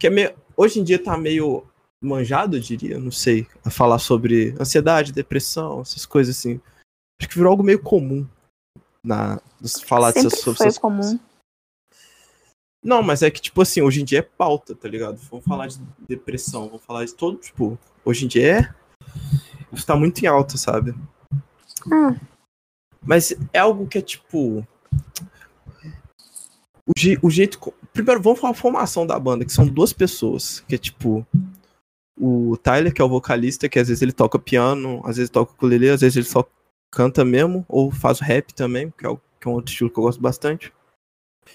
que 0.00 0.06
é 0.06 0.10
meio, 0.10 0.34
hoje 0.56 0.80
em 0.80 0.84
dia 0.84 1.02
tá 1.02 1.18
meio 1.18 1.66
manjado, 2.02 2.56
eu 2.56 2.60
diria, 2.60 2.98
não 2.98 3.10
sei, 3.10 3.46
a 3.62 3.70
falar 3.70 3.98
sobre 3.98 4.54
ansiedade, 4.58 5.12
depressão, 5.12 5.82
essas 5.82 6.06
coisas 6.06 6.36
assim. 6.36 6.58
Acho 7.20 7.28
que 7.28 7.36
virou 7.36 7.50
algo 7.50 7.62
meio 7.62 7.82
comum 7.82 8.26
na 9.04 9.40
falar 9.84 10.12
Sempre 10.12 10.24
dessas, 10.24 10.40
sobre 10.40 10.58
foi 10.58 10.66
essas 10.68 10.78
comum. 10.78 11.00
coisas. 11.00 11.20
Não, 12.82 13.02
mas 13.02 13.22
é 13.22 13.30
que, 13.30 13.40
tipo 13.40 13.60
assim, 13.60 13.82
hoje 13.82 14.00
em 14.00 14.04
dia 14.04 14.20
é 14.20 14.22
pauta, 14.22 14.74
tá 14.74 14.88
ligado? 14.88 15.16
Vamos 15.30 15.44
falar 15.44 15.68
de 15.68 15.78
depressão, 16.08 16.66
vamos 16.66 16.84
falar 16.84 17.04
de 17.04 17.14
todo, 17.14 17.36
tipo, 17.36 17.78
hoje 18.04 18.24
em 18.24 18.28
dia 18.28 18.58
é. 18.58 18.82
Isso 19.72 19.86
tá 19.86 19.96
muito 19.96 20.22
em 20.22 20.26
alta, 20.26 20.56
sabe? 20.56 20.94
Ah, 21.90 22.14
Mas 23.02 23.34
é 23.52 23.58
algo 23.58 23.86
que 23.86 23.98
é 23.98 24.02
tipo. 24.02 24.66
O, 26.86 26.92
je- 26.96 27.18
o 27.22 27.30
jeito. 27.30 27.72
Primeiro, 27.92 28.20
vamos 28.22 28.40
falar 28.40 28.52
a 28.52 28.56
formação 28.56 29.06
da 29.06 29.18
banda, 29.18 29.44
que 29.44 29.52
são 29.52 29.66
duas 29.66 29.92
pessoas. 29.92 30.60
Que 30.60 30.74
é 30.74 30.78
tipo. 30.78 31.26
O 32.20 32.56
Tyler, 32.58 32.92
que 32.92 33.00
é 33.00 33.04
o 33.04 33.08
vocalista, 33.08 33.68
que 33.68 33.78
às 33.78 33.88
vezes 33.88 34.02
ele 34.02 34.12
toca 34.12 34.38
piano, 34.38 35.00
às 35.04 35.16
vezes 35.16 35.30
toca 35.30 35.52
ukulele, 35.52 35.88
às 35.88 36.02
vezes 36.02 36.16
ele 36.16 36.26
só 36.26 36.44
canta 36.92 37.24
mesmo, 37.24 37.64
ou 37.68 37.90
faz 37.90 38.20
rap 38.20 38.52
também, 38.52 38.90
que 38.96 39.06
é, 39.06 39.08
o- 39.08 39.16
que 39.40 39.48
é 39.48 39.50
um 39.50 39.54
outro 39.54 39.72
estilo 39.72 39.90
que 39.90 39.98
eu 39.98 40.02
gosto 40.04 40.20
bastante. 40.20 40.72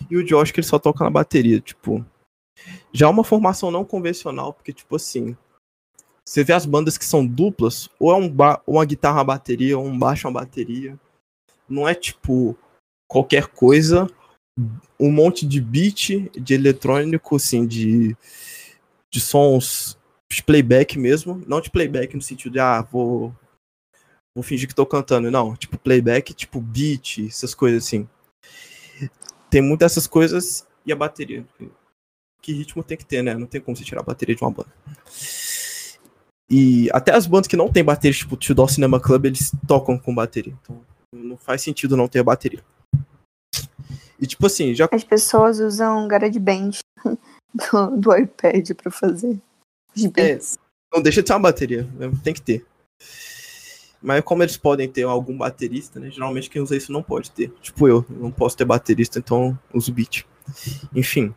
E 0.09 0.17
o 0.17 0.23
Josh, 0.25 0.51
que 0.51 0.59
ele 0.59 0.67
só 0.67 0.79
toca 0.79 1.03
na 1.03 1.09
bateria, 1.09 1.59
tipo. 1.61 2.03
Já 2.91 3.05
é 3.05 3.09
uma 3.09 3.23
formação 3.23 3.69
não 3.69 3.85
convencional, 3.85 4.51
porque, 4.51 4.73
tipo 4.73 4.95
assim. 4.95 5.37
Você 6.27 6.43
vê 6.43 6.51
as 6.51 6.65
bandas 6.65 6.97
que 6.97 7.05
são 7.05 7.25
duplas, 7.25 7.89
ou 7.97 8.11
é 8.11 8.15
um 8.15 8.29
uma 8.67 8.83
guitarra, 8.83 9.19
uma 9.19 9.23
bateria, 9.23 9.79
ou 9.79 9.85
um 9.85 9.97
baixo, 9.97 10.27
uma 10.27 10.41
bateria. 10.41 10.99
Não 11.69 11.87
é 11.87 11.95
tipo 11.95 12.53
qualquer 13.09 13.47
coisa, 13.47 14.09
um 14.99 15.09
monte 15.09 15.47
de 15.47 15.61
beat 15.61 16.29
de 16.37 16.53
eletrônico, 16.53 17.37
assim, 17.37 17.65
de, 17.65 18.13
de 19.09 19.21
sons 19.21 19.97
de 20.29 20.43
playback 20.43 20.99
mesmo. 20.99 21.41
Não 21.47 21.61
de 21.61 21.71
playback 21.71 22.13
no 22.13 22.21
sentido 22.21 22.51
de, 22.51 22.59
ah, 22.59 22.81
vou, 22.81 23.33
vou 24.35 24.43
fingir 24.43 24.67
que 24.67 24.75
tô 24.75 24.85
cantando. 24.85 25.31
Não, 25.31 25.55
tipo 25.55 25.77
playback, 25.77 26.33
tipo 26.33 26.59
beat, 26.59 27.19
essas 27.19 27.55
coisas 27.55 27.85
assim. 27.85 28.05
Tem 29.49 29.61
muitas 29.61 29.93
dessas 29.93 30.07
coisas 30.07 30.67
e 30.85 30.91
a 30.91 30.95
bateria. 30.95 31.47
Que 32.41 32.51
ritmo 32.51 32.83
tem 32.83 32.97
que 32.97 33.05
ter, 33.05 33.21
né? 33.21 33.33
Não 33.33 33.47
tem 33.47 33.61
como 33.61 33.77
você 33.77 33.85
tirar 33.85 34.01
a 34.01 34.03
bateria 34.03 34.35
de 34.35 34.43
uma 34.43 34.51
banda. 34.51 34.73
E 36.49 36.89
até 36.93 37.13
as 37.13 37.27
bandas 37.27 37.47
que 37.47 37.57
não 37.57 37.71
tem 37.71 37.83
bateria, 37.83 38.17
tipo 38.17 38.35
o 38.35 38.37
Tudor 38.37 38.69
Cinema 38.69 38.99
Club, 38.99 39.25
eles 39.25 39.51
tocam 39.67 39.97
com 39.97 40.15
bateria. 40.15 40.53
Então 40.61 40.81
não 41.13 41.37
faz 41.37 41.61
sentido 41.61 41.97
não 41.97 42.07
ter 42.07 42.23
bateria. 42.23 42.63
E 44.19 44.25
tipo 44.25 44.45
assim, 44.45 44.73
já. 44.73 44.87
As 44.91 45.03
pessoas 45.03 45.59
usam 45.59 46.07
GarageBand 46.07 46.71
do, 47.05 47.97
do 47.97 48.15
iPad 48.15 48.71
pra 48.71 48.91
fazer 48.91 49.39
os 49.95 50.05
É, 50.17 50.39
não 50.93 51.01
deixa 51.01 51.21
de 51.21 51.27
ser 51.27 51.33
uma 51.33 51.41
bateria, 51.41 51.83
né? 51.95 52.11
tem 52.23 52.33
que 52.33 52.41
ter. 52.41 52.65
Mas 54.01 54.23
como 54.23 54.43
eles 54.43 54.57
podem 54.57 54.87
ter 54.87 55.03
algum 55.03 55.37
baterista, 55.37 55.99
né? 55.99 56.09
Geralmente 56.09 56.49
quem 56.49 56.61
usa 56.61 56.77
isso 56.77 56.91
não 56.91 57.03
pode 57.03 57.31
ter. 57.31 57.51
Tipo 57.61 57.87
eu, 57.87 58.05
não 58.09 58.31
posso 58.31 58.55
ter 58.55 58.65
baterista, 58.65 59.19
então 59.19 59.57
uso 59.73 59.91
beat. 59.91 60.25
Enfim. 60.95 61.33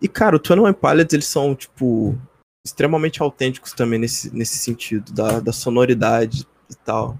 E 0.00 0.08
cara, 0.08 0.36
o 0.36 0.38
Twenty 0.38 0.62
One 0.62 0.74
Pilots, 0.74 1.14
eles 1.14 1.26
são, 1.26 1.54
tipo, 1.54 2.18
extremamente 2.64 3.22
autênticos 3.22 3.72
também 3.72 3.98
nesse, 3.98 4.34
nesse 4.34 4.56
sentido, 4.58 5.12
da, 5.12 5.40
da 5.40 5.52
sonoridade 5.52 6.46
e 6.70 6.74
tal. 6.74 7.18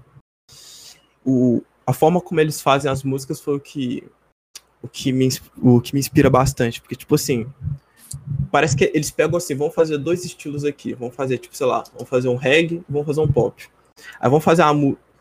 O, 1.25 1.61
a 1.85 1.93
forma 1.93 2.19
como 2.19 2.39
eles 2.39 2.61
fazem 2.61 2.89
as 2.89 3.03
músicas 3.03 3.39
foi 3.39 3.55
o 3.55 3.59
que, 3.59 4.03
o 4.81 4.87
que, 4.87 5.11
me, 5.11 5.29
o 5.61 5.79
que 5.79 5.93
me 5.93 5.99
inspira 5.99 6.29
bastante. 6.29 6.81
Porque, 6.81 6.95
tipo 6.95 7.13
assim, 7.15 7.45
parece 8.51 8.75
que 8.75 8.91
eles 8.93 9.11
pegam 9.11 9.37
assim, 9.37 9.55
vamos 9.55 9.75
fazer 9.75 9.97
dois 9.97 10.25
estilos 10.25 10.65
aqui. 10.65 10.93
Vamos 10.93 11.15
fazer, 11.15 11.37
tipo, 11.37 11.55
sei 11.55 11.67
lá, 11.67 11.83
vamos 11.93 12.09
fazer 12.09 12.27
um 12.27 12.35
reggae 12.35 12.77
e 12.77 12.91
vamos 12.91 13.05
fazer 13.07 13.21
um 13.21 13.31
pop. 13.31 13.69
Aí 14.19 14.29
vamos 14.29 14.43
fazer 14.43 14.63
a 14.63 14.73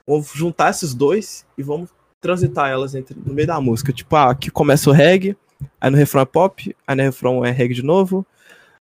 Vamos 0.06 0.30
juntar 0.34 0.70
esses 0.70 0.92
dois 0.94 1.46
e 1.56 1.62
vamos 1.62 1.88
transitar 2.20 2.70
elas 2.70 2.94
entre, 2.94 3.16
no 3.24 3.32
meio 3.32 3.48
da 3.48 3.60
música. 3.60 3.92
Tipo, 3.92 4.16
ah, 4.16 4.30
aqui 4.30 4.50
começa 4.50 4.90
o 4.90 4.92
reggae, 4.92 5.36
aí 5.80 5.90
no 5.90 5.96
refrão 5.96 6.22
é 6.22 6.26
pop, 6.26 6.76
aí 6.86 6.96
no 6.96 7.02
refrão 7.02 7.44
é 7.44 7.50
reggae 7.50 7.74
de 7.74 7.82
novo, 7.82 8.26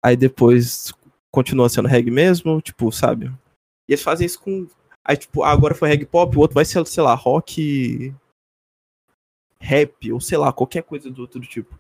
aí 0.02 0.16
depois 0.16 0.94
continua 1.32 1.70
sendo 1.70 1.88
reggae 1.88 2.12
mesmo, 2.12 2.62
tipo, 2.62 2.92
sabe? 2.92 3.28
E 3.88 3.94
eles 3.94 4.04
fazem 4.04 4.26
isso 4.26 4.42
com. 4.42 4.68
Aí, 5.04 5.18
tipo, 5.18 5.44
ah, 5.44 5.52
agora 5.52 5.76
foi 5.76 5.90
reggae 5.90 6.06
pop, 6.06 6.36
o 6.36 6.40
outro 6.40 6.56
vai 6.56 6.66
ser, 6.66 6.86
sei 6.86 7.04
lá, 7.04 7.14
rock. 7.14 8.14
rap, 9.60 10.12
ou 10.12 10.22
sei 10.22 10.38
lá, 10.38 10.54
qualquer 10.54 10.84
coisa 10.84 11.10
do 11.10 11.22
outro 11.22 11.42
tipo. 11.42 11.80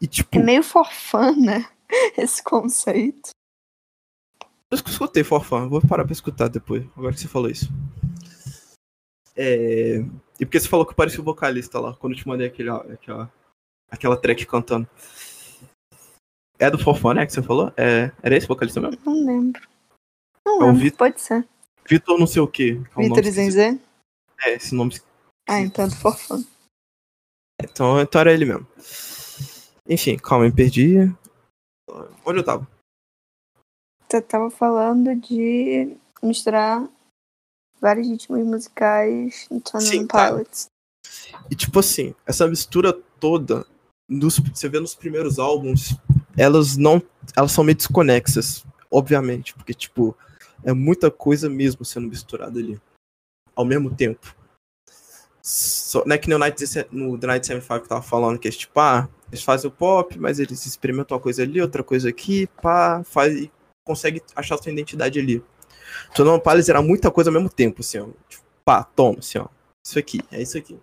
E, 0.00 0.06
tipo, 0.06 0.38
É 0.38 0.42
meio 0.42 0.62
forfã, 0.62 1.32
né? 1.34 1.68
Esse 2.16 2.42
conceito. 2.42 3.30
Eu 4.70 4.76
escutei 4.76 5.24
Forfã, 5.24 5.66
vou 5.66 5.80
parar 5.80 6.04
pra 6.04 6.12
escutar 6.12 6.48
depois, 6.48 6.84
agora 6.94 7.14
que 7.14 7.20
você 7.20 7.28
falou 7.28 7.48
isso. 7.48 7.70
É... 9.34 10.04
E 10.38 10.44
porque 10.44 10.60
você 10.60 10.68
falou 10.68 10.84
que 10.84 10.94
parecia 10.94 11.20
o 11.20 11.24
vocalista 11.24 11.80
lá, 11.80 11.94
quando 11.94 12.12
eu 12.12 12.18
te 12.18 12.28
mandei 12.28 12.46
aquele, 12.46 12.68
aquela, 12.68 13.32
aquela 13.90 14.16
track 14.16 14.44
cantando. 14.44 14.86
É 16.58 16.70
do 16.70 16.78
Forfã, 16.78 17.14
né, 17.14 17.24
que 17.26 17.32
você 17.32 17.42
falou? 17.42 17.72
É... 17.76 18.10
Era 18.22 18.36
esse 18.36 18.46
vocalista 18.48 18.80
mesmo? 18.80 18.98
Não 19.04 19.24
lembro. 19.24 19.62
Não 20.44 20.54
É 20.60 20.64
o 20.64 20.66
lembro, 20.66 20.80
Vitor- 20.82 20.98
pode 20.98 21.20
ser. 21.20 21.46
Vitor 21.88 22.18
não 22.18 22.26
sei 22.26 22.42
o 22.42 22.48
quê. 22.48 22.80
que 22.94 23.00
é 23.00 23.02
Vitor. 23.08 23.24
Zenzé? 23.24 23.78
É, 24.44 24.54
esse 24.54 24.74
nome. 24.74 25.00
Ah, 25.48 25.60
então 25.60 25.84
é 25.84 25.88
do 25.88 25.96
forfã. 25.96 26.42
Então, 27.62 28.00
então 28.00 28.20
era 28.20 28.32
ele 28.32 28.44
mesmo. 28.44 28.66
Enfim, 29.88 30.16
calma, 30.16 30.44
me 30.44 30.52
perdi. 30.52 30.96
Onde 32.24 32.40
eu 32.40 32.44
tava? 32.44 32.68
Você 34.08 34.20
tava 34.22 34.50
falando 34.50 35.14
de 35.16 35.96
misturar 36.22 36.88
vários 37.80 38.06
ritmos 38.08 38.44
musicais 38.46 39.48
no 39.50 39.62
Sim, 39.80 40.06
tá. 40.06 40.28
Pilots. 40.30 40.66
E 41.50 41.54
tipo 41.56 41.78
assim, 41.78 42.14
essa 42.26 42.46
mistura 42.46 42.92
toda, 42.92 43.66
nos- 44.08 44.38
você 44.38 44.68
vê 44.68 44.78
nos 44.80 44.94
primeiros 44.94 45.38
álbuns, 45.38 45.96
elas 46.38 46.76
não. 46.76 47.02
Elas 47.36 47.52
são 47.52 47.64
meio 47.64 47.76
desconexas, 47.76 48.64
obviamente, 48.90 49.52
porque, 49.54 49.74
tipo, 49.74 50.16
é 50.64 50.72
muita 50.72 51.10
coisa 51.10 51.48
mesmo 51.50 51.84
sendo 51.84 52.08
misturada 52.08 52.58
ali. 52.58 52.80
Ao 53.54 53.64
mesmo 53.64 53.94
tempo. 53.94 54.34
Só, 55.42 56.04
não 56.04 56.14
é 56.14 56.18
que 56.18 56.28
nem 56.28 56.36
o 56.36 56.38
Night, 56.38 56.58
17 56.58 56.94
no 56.94 57.16
Night 57.16 57.46
75 57.46 57.82
que 57.82 57.88
tava 57.88 58.02
falando, 58.02 58.38
que 58.38 58.48
é 58.48 58.50
tipo, 58.50 58.78
ah, 58.78 59.08
eles 59.28 59.42
fazem 59.42 59.68
o 59.68 59.72
pop, 59.72 60.18
mas 60.18 60.38
eles 60.38 60.64
experimentam 60.66 61.16
uma 61.16 61.22
coisa 61.22 61.42
ali, 61.42 61.60
outra 61.60 61.82
coisa 61.82 62.08
aqui, 62.08 62.46
pá, 62.62 63.02
faz 63.04 63.34
e 63.34 63.50
consegue 63.84 64.22
achar 64.36 64.58
sua 64.58 64.70
identidade 64.70 65.18
ali. 65.18 65.42
Sonoma 66.14 66.38
Palace 66.38 66.70
era 66.70 66.82
muita 66.82 67.10
coisa 67.10 67.30
ao 67.30 67.34
mesmo 67.34 67.48
tempo, 67.48 67.80
assim, 67.80 67.98
ó. 67.98 68.08
Tipo, 68.28 68.44
pá, 68.64 68.84
toma, 68.84 69.18
assim, 69.20 69.38
ó. 69.38 69.48
Isso 69.84 69.98
aqui, 69.98 70.20
é 70.30 70.42
isso 70.42 70.58
aqui. 70.58 70.78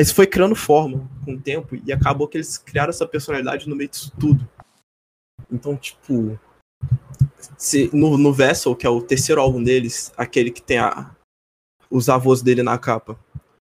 Isso 0.00 0.14
foi 0.14 0.26
criando 0.26 0.54
forma 0.56 1.08
com 1.24 1.34
o 1.34 1.40
tempo 1.40 1.76
e 1.84 1.92
acabou 1.92 2.26
que 2.26 2.38
eles 2.38 2.56
criaram 2.56 2.90
essa 2.90 3.06
personalidade 3.06 3.68
no 3.68 3.76
meio 3.76 3.90
disso 3.90 4.12
tudo. 4.18 4.48
Então, 5.50 5.76
tipo. 5.76 6.38
Se, 7.58 7.90
no, 7.94 8.16
no 8.16 8.32
Vessel, 8.32 8.74
que 8.74 8.86
é 8.86 8.90
o 8.90 9.02
terceiro 9.02 9.40
álbum 9.40 9.62
deles, 9.62 10.12
aquele 10.16 10.50
que 10.50 10.62
tem 10.62 10.78
a, 10.78 11.14
os 11.90 12.08
avós 12.08 12.40
dele 12.40 12.62
na 12.62 12.78
capa. 12.78 13.18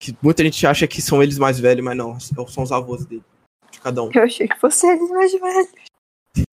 Que 0.01 0.17
muita 0.23 0.45
gente 0.45 0.65
acha 0.67 0.87
que 0.87 1.03
são 1.03 1.23
eles 1.23 1.39
mais 1.39 1.59
velhos, 1.59 1.85
mas 1.85 1.97
não, 1.97 2.19
são 2.21 2.63
os 2.63 2.71
avós 2.71 3.05
dele. 3.05 3.25
De 3.71 3.81
cada 3.81 4.03
um. 4.03 4.11
Eu 4.13 4.23
achei 4.23 4.47
que 4.47 4.59
fosse 4.59 4.87
eles 4.87 5.11
mais 5.11 5.33
velhos. 5.33 5.73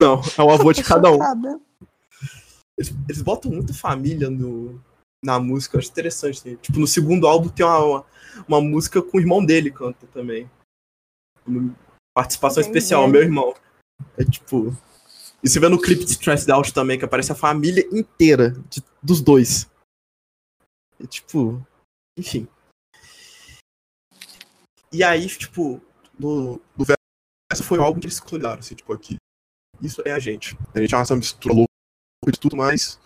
Não, 0.00 0.20
é 0.36 0.42
o 0.42 0.50
avô 0.50 0.72
de 0.72 0.82
cada 0.82 1.10
um. 1.10 1.18
Eles, 2.76 2.94
eles 3.08 3.22
botam 3.22 3.50
muito 3.50 3.74
família 3.74 4.30
no, 4.30 4.82
na 5.22 5.38
música, 5.38 5.76
eu 5.76 5.80
acho 5.80 5.90
interessante. 5.90 6.48
né? 6.48 6.56
Tipo, 6.60 6.80
no 6.80 6.86
segundo 6.86 7.26
álbum 7.26 7.48
tem 7.48 7.64
uma, 7.64 7.78
uma, 7.78 8.06
uma 8.48 8.60
música 8.60 9.02
com 9.02 9.16
o 9.18 9.20
irmão 9.20 9.44
dele 9.44 9.70
canta 9.70 10.06
também. 10.08 10.50
Uma 11.46 11.74
Participação 12.14 12.62
Bem 12.62 12.70
especial, 12.70 13.06
meu 13.08 13.22
irmão. 13.22 13.54
É 14.18 14.24
tipo. 14.24 14.70
E 15.42 15.48
você 15.48 15.58
vê 15.60 15.68
no 15.68 15.80
clipe 15.80 16.04
de 16.04 16.10
Stressed 16.10 16.50
Out 16.50 16.74
também, 16.74 16.98
que 16.98 17.04
aparece 17.04 17.32
a 17.32 17.36
família 17.36 17.86
inteira 17.92 18.50
de- 18.68 18.82
dos 19.02 19.20
dois. 19.20 19.70
É 20.98 21.06
tipo. 21.06 21.64
Enfim. 22.18 22.48
E 24.92 25.04
aí, 25.04 25.26
tipo, 25.28 25.80
no, 26.18 26.60
no 26.76 26.84
verso 26.84 27.64
foi 27.64 27.78
o 27.78 27.82
álbum 27.82 28.00
que 28.00 28.06
eles 28.06 28.18
cuidaram, 28.20 28.58
assim, 28.58 28.74
tipo, 28.74 28.92
aqui. 28.92 29.16
Isso 29.80 30.02
é 30.04 30.10
a 30.12 30.18
gente. 30.18 30.56
A 30.74 30.80
gente 30.80 30.94
é 30.94 30.98
uma 30.98 31.16
mistura 31.16 31.54
louca 31.54 31.68
de 32.30 32.40
tudo 32.40 32.56
mais. 32.56 33.00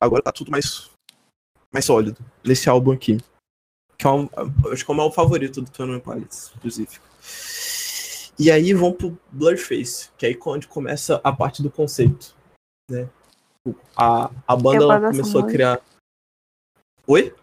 Agora 0.00 0.22
tá 0.22 0.32
tudo 0.32 0.50
mais. 0.50 0.90
mais 1.72 1.84
sólido. 1.84 2.18
Nesse 2.44 2.68
álbum 2.68 2.90
aqui. 2.90 3.18
Que 3.98 4.06
é 4.06 4.10
um, 4.10 4.28
acho 4.72 4.84
que 4.84 4.90
é 4.90 4.94
o 4.94 4.96
meu 4.96 5.10
favorito 5.10 5.62
do 5.62 5.70
Tony 5.70 6.00
Pilots, 6.00 6.52
inclusive. 6.56 6.98
E 8.38 8.50
aí 8.50 8.72
vão 8.74 8.92
pro 8.92 9.16
Blurface, 9.30 10.10
que 10.18 10.26
é 10.26 10.30
aí 10.30 10.38
onde 10.44 10.66
começa 10.66 11.20
a 11.22 11.32
parte 11.32 11.62
do 11.62 11.70
conceito. 11.70 12.34
Né? 12.90 13.08
A, 13.96 14.30
a 14.46 14.56
banda 14.56 15.00
começou 15.00 15.40
a 15.40 15.42
música. 15.42 15.46
criar. 15.46 15.80
Oi? 17.06 17.34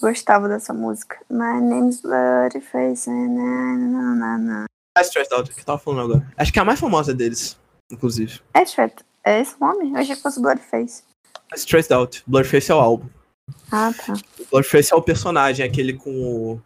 Gostava 0.00 0.48
dessa 0.48 0.74
música. 0.74 1.18
My 1.30 1.60
name's 1.60 2.02
Blurryface. 2.02 3.08
Na, 3.08 3.76
na, 3.76 4.14
na, 4.14 4.38
na. 4.38 4.64
A 4.96 5.00
Stressed 5.02 5.34
Out, 5.34 5.52
que 5.52 5.60
eu 5.60 5.64
tava 5.64 5.78
falando 5.78 6.12
agora. 6.12 6.32
Acho 6.36 6.52
que 6.52 6.58
é 6.58 6.62
a 6.62 6.64
mais 6.64 6.78
famosa 6.78 7.14
deles, 7.14 7.58
inclusive. 7.90 8.40
É, 8.54 8.64
Shred, 8.64 8.94
é 9.24 9.40
esse 9.40 9.54
o 9.56 9.60
nome? 9.60 9.90
Eu 9.90 9.96
achei 9.96 10.14
que 10.14 10.22
fosse 10.22 10.40
Blurryface. 10.40 11.02
A 11.50 11.56
Stressed 11.56 11.92
Out. 11.92 12.22
Blurface 12.26 12.70
é 12.70 12.74
o 12.74 12.78
álbum. 12.78 13.08
Ah, 13.70 13.92
tá. 13.92 14.14
O 14.50 14.60
é 14.60 14.94
o 14.94 15.02
personagem, 15.02 15.64
aquele 15.64 15.92
com 15.92 16.10
o. 16.54 16.62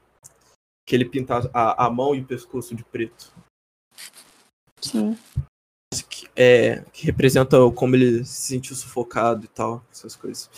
que 0.86 0.94
ele 0.94 1.04
pinta 1.04 1.50
a, 1.52 1.86
a 1.86 1.90
mão 1.90 2.14
e 2.14 2.20
o 2.20 2.26
pescoço 2.26 2.74
de 2.74 2.84
preto. 2.84 3.32
Sim. 4.80 5.16
que, 6.08 6.28
é, 6.34 6.82
que 6.92 7.04
representa 7.04 7.58
como 7.72 7.96
ele 7.96 8.24
se 8.24 8.42
sentiu 8.42 8.74
sufocado 8.74 9.44
e 9.44 9.48
tal, 9.48 9.84
essas 9.90 10.16
coisas. 10.16 10.48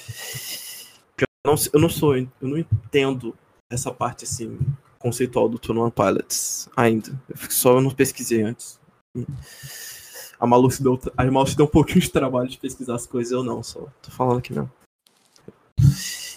Eu 1.18 1.27
não, 1.47 1.55
eu 1.73 1.81
não 1.81 1.89
sou, 1.89 2.16
eu 2.16 2.29
não 2.41 2.59
entendo 2.59 3.37
essa 3.70 3.93
parte 3.93 4.25
assim 4.25 4.59
conceitual 4.99 5.49
do 5.49 5.59
Tune 5.59 5.81
One 5.81 5.91
Pilots 5.91 6.68
ainda. 6.77 7.20
Eu 7.29 7.51
só 7.51 7.77
eu 7.77 7.81
não 7.81 7.91
pesquisei 7.91 8.43
antes. 8.43 8.81
A 10.39 10.47
Malu 10.47 10.70
se 10.70 10.83
deu, 10.83 10.99
a 11.16 11.25
Malu 11.25 11.47
se 11.47 11.57
deu 11.57 11.66
um 11.66 11.70
pouquinho 11.70 12.01
de 12.01 12.11
trabalho 12.11 12.49
de 12.49 12.59
pesquisar 12.59 12.95
as 12.95 13.07
coisas, 13.07 13.33
eu 13.33 13.43
não, 13.43 13.62
só 13.62 13.81
tô 14.01 14.11
falando 14.11 14.39
aqui 14.39 14.53
não. 14.53 14.70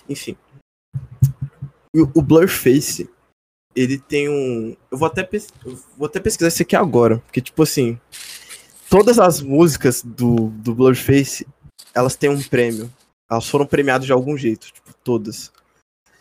Enfim. 0.10 0.38
O, 1.94 2.22
Blurface, 2.22 3.10
ele 3.76 3.98
tem 3.98 4.30
um. 4.30 4.76
Eu 4.92 4.98
vou 4.98 5.08
até, 5.08 5.24
pes- 5.24 5.50
eu 5.66 5.80
vou 5.98 6.08
até 6.08 6.20
pesquisar 6.20 6.50
isso 6.50 6.62
aqui 6.62 6.76
agora, 6.76 7.20
porque 7.20 7.42
tipo 7.42 7.64
assim 7.64 8.00
todas 8.90 9.18
as 9.20 9.42
músicas 9.42 10.02
do, 10.04 10.50
do 10.50 10.76
Blurface, 10.76 11.48
elas 11.94 12.16
têm 12.16 12.30
um 12.30 12.42
prêmio. 12.42 12.92
Elas 13.30 13.50
foram 13.50 13.66
premiadas 13.66 14.06
de 14.06 14.14
algum 14.14 14.38
jeito, 14.38 14.72
tipo, 14.72 14.94
todas. 15.04 15.52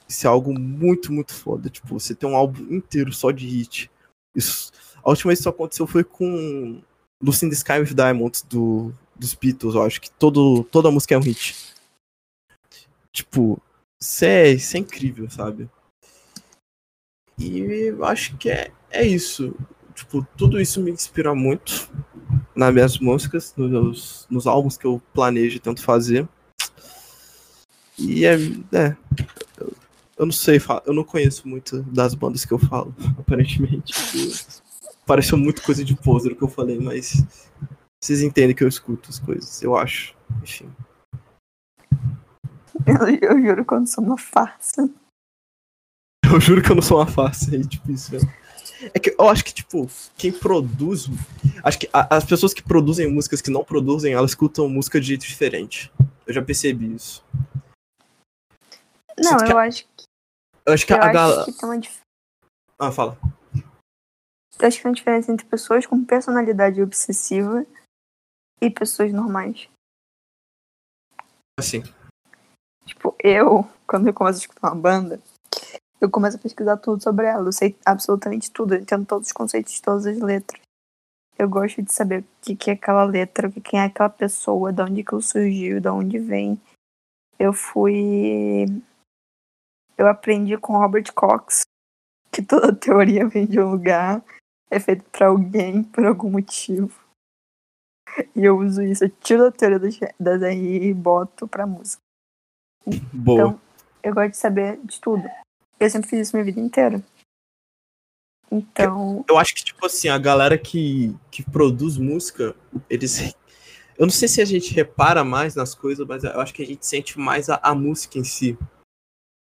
Isso 0.09 0.26
é 0.26 0.30
algo 0.30 0.59
muito, 0.59 1.12
muito 1.12 1.35
foda. 1.35 1.68
Tipo, 1.68 1.99
você 1.99 2.14
tem 2.14 2.28
um 2.28 2.37
álbum 2.37 2.62
inteiro 2.74 3.12
só 3.12 3.30
de 3.30 3.47
hit. 3.47 3.91
Isso, 4.35 4.72
a 5.03 5.11
última 5.11 5.28
vez 5.30 5.39
que 5.39 5.43
isso 5.43 5.49
aconteceu 5.49 5.87
foi 5.87 6.03
com 6.03 6.82
Lucy 7.22 7.47
in 7.47 7.51
the 7.51 7.55
Sky 7.55 7.80
with 7.80 7.95
Diamonds, 7.95 8.43
do, 8.43 8.95
dos 9.14 9.35
Beatles, 9.35 9.74
eu 9.74 9.82
acho 9.82 10.01
que 10.01 10.11
todo, 10.11 10.64
toda 10.64 10.91
música 10.91 11.14
é 11.14 11.18
um 11.18 11.22
hit. 11.22 11.55
Tipo, 13.12 13.61
isso 14.05 14.25
é, 14.27 14.51
isso 14.51 14.77
é 14.77 14.81
incrível, 14.81 15.31
sabe? 15.31 15.69
E 17.39 17.59
eu 17.59 18.05
acho 18.05 18.37
que 18.37 18.51
é, 18.51 18.71
é 18.91 19.07
isso. 19.07 19.55
Tipo, 19.95 20.27
tudo 20.37 20.61
isso 20.61 20.83
me 20.83 20.91
inspira 20.91 21.35
muito 21.35 21.89
nas 22.55 22.73
minhas 22.73 22.99
músicas, 22.99 23.55
nos, 23.57 24.27
nos 24.29 24.47
álbuns 24.47 24.77
que 24.77 24.87
eu 24.87 25.01
planejo 25.15 25.57
e 25.57 25.61
tento 25.61 25.83
fazer. 25.83 26.29
E 27.99 28.27
é. 28.27 28.35
é 28.35 28.97
eu, 29.59 29.73
eu 30.19 30.27
não 30.27 30.33
sei, 30.33 30.61
eu 30.85 30.93
não 30.93 31.05
conheço 31.05 31.49
muito 31.49 31.83
das 31.85 32.15
bandas 32.15 32.45
que 32.45 32.53
eu 32.53 32.59
falo, 32.59 32.95
aparentemente. 33.19 33.95
Pareceu 35.07 35.39
muito 35.39 35.63
coisa 35.63 35.83
de 35.83 35.97
poser 35.97 36.33
o 36.33 36.37
que 36.37 36.43
eu 36.43 36.49
falei, 36.49 36.79
mas 36.79 37.25
vocês 38.03 38.21
entendem 38.21 38.55
que 38.55 38.63
eu 38.63 38.69
escuto 38.69 39.09
as 39.09 39.19
coisas, 39.19 39.63
eu 39.63 39.75
acho. 39.75 40.15
Enfim. 40.43 40.71
Eu, 42.87 43.31
eu 43.31 43.43
juro 43.43 43.64
que 43.64 43.72
eu 43.72 43.81
não 43.81 43.87
sou 43.87 44.05
uma 44.05 44.18
farsa. 44.18 44.91
Eu 46.25 46.41
juro 46.41 46.62
que 46.62 46.70
eu 46.70 46.75
não 46.75 46.83
sou 46.83 46.99
uma 46.99 47.07
farsa, 47.07 47.55
é 47.55 47.61
tipo 47.61 47.91
isso. 47.93 48.11
É 48.93 48.99
que 48.99 49.14
eu 49.18 49.29
acho 49.29 49.45
que, 49.45 49.55
tipo, 49.55 49.89
quem 50.16 50.33
produz. 50.33 51.07
Acho 51.62 51.79
que 51.79 51.89
a, 51.93 52.16
as 52.16 52.25
pessoas 52.25 52.53
que 52.53 52.62
produzem 52.62 53.11
músicas 53.11 53.41
que 53.41 53.51
não 53.51 53.64
produzem, 53.64 54.12
elas 54.12 54.33
escutam 54.33 54.68
música 54.68 55.01
de 55.01 55.07
jeito 55.07 55.27
diferente. 55.27 55.93
Eu 56.27 56.35
já 56.35 56.43
percebi 56.43 56.95
isso. 56.95 57.25
Não, 59.18 59.47
eu 59.47 59.59
acho 59.59 59.87
que. 59.87 60.05
Eu 60.66 60.72
acho 60.72 60.87
que 60.87 60.93
eu 60.93 60.97
a 60.97 61.12
galera. 61.12 61.47
Uma... 61.62 61.81
Ah, 62.79 62.91
fala. 62.91 63.16
Eu 64.59 64.68
acho 64.68 64.77
que 64.77 64.83
tem 64.83 64.91
uma 64.91 64.97
diferença 64.97 65.33
entre 65.33 65.47
pessoas 65.47 65.87
com 65.87 66.05
personalidade 66.05 66.83
obsessiva 66.83 67.64
e 68.61 68.70
pessoas 68.70 69.12
normais. 69.12 69.68
Assim. 71.59 71.83
Tipo, 72.85 73.14
eu, 73.22 73.68
quando 73.87 74.07
eu 74.09 74.14
começo 74.14 74.39
a 74.39 74.43
escutar 74.43 74.68
uma 74.68 74.80
banda, 74.80 75.20
eu 76.01 76.11
começo 76.11 76.37
a 76.37 76.41
pesquisar 76.41 76.76
tudo 76.76 77.03
sobre 77.03 77.26
ela. 77.26 77.49
Eu 77.49 77.53
sei 77.53 77.76
absolutamente 77.85 78.51
tudo, 78.51 78.74
eu 78.74 78.80
entendo 78.80 79.07
todos 79.07 79.28
os 79.28 79.32
conceitos 79.32 79.72
de 79.72 79.82
todas 79.82 80.07
as 80.07 80.18
letras. 80.18 80.61
Eu 81.39 81.49
gosto 81.49 81.82
de 81.82 81.93
saber 81.93 82.20
o 82.20 82.26
que, 82.41 82.55
que 82.55 82.70
é 82.70 82.74
aquela 82.74 83.05
letra, 83.05 83.49
o 83.49 83.53
que, 83.53 83.61
quem 83.61 83.80
é 83.80 83.85
aquela 83.85 84.11
pessoa, 84.11 84.72
de 84.72 84.82
onde 84.82 85.03
que 85.03 85.20
surgiu, 85.20 85.80
de 85.80 85.89
onde 85.89 86.18
vem. 86.18 86.61
Eu 87.39 87.53
fui. 87.53 88.66
Eu 89.97 90.07
aprendi 90.07 90.57
com 90.59 90.78
Robert 90.78 91.12
Cox 91.12 91.62
que 92.35 92.43
toda 92.43 92.74
teoria 92.74 93.28
vem 93.28 93.47
de 93.47 93.61
um 93.61 93.70
lugar, 93.70 94.22
é 94.68 94.80
feito 94.80 95.05
para 95.11 95.28
alguém 95.28 95.85
por 95.85 96.05
algum 96.05 96.30
motivo. 96.30 97.01
E 98.35 98.45
eu 98.45 98.59
uso 98.59 98.82
isso, 98.82 99.05
eu 99.05 99.11
tiro 99.11 99.47
a 99.47 99.53
teoria 99.53 99.78
das, 99.78 99.99
das 100.18 100.43
aí 100.43 100.85
e 100.85 100.95
boto 100.95 101.47
pra 101.47 101.66
música. 101.66 102.04
Boa. 103.12 103.41
Então, 103.41 103.61
eu 104.03 104.14
gosto 104.14 104.30
de 104.30 104.37
saber 104.37 104.78
de 104.85 105.01
tudo. 105.01 105.24
Eu 105.80 105.91
sempre 105.91 106.09
fiz 106.09 106.28
isso 106.28 106.37
minha 106.37 106.45
vida 106.45 106.61
inteira. 106.61 107.03
Então. 108.51 109.24
Eu 109.28 109.39
acho 109.39 109.55
que, 109.55 109.64
tipo 109.64 109.85
assim, 109.85 110.09
a 110.09 110.18
galera 110.18 110.57
que, 110.57 111.14
que 111.30 111.43
produz 111.43 111.97
música, 111.97 112.55
eles. 112.89 113.35
Eu 113.97 114.07
não 114.07 114.11
sei 114.11 114.28
se 114.28 114.41
a 114.41 114.45
gente 114.45 114.74
repara 114.74 115.22
mais 115.24 115.55
nas 115.55 115.74
coisas, 115.74 116.07
mas 116.07 116.24
eu 116.24 116.41
acho 116.41 116.53
que 116.53 116.62
a 116.62 116.66
gente 116.66 116.85
sente 116.87 117.18
mais 117.18 117.49
a, 117.49 117.59
a 117.62 117.74
música 117.74 118.18
em 118.18 118.24
si. 118.24 118.59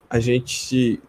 A 0.10 0.20
gente. 0.20 1.02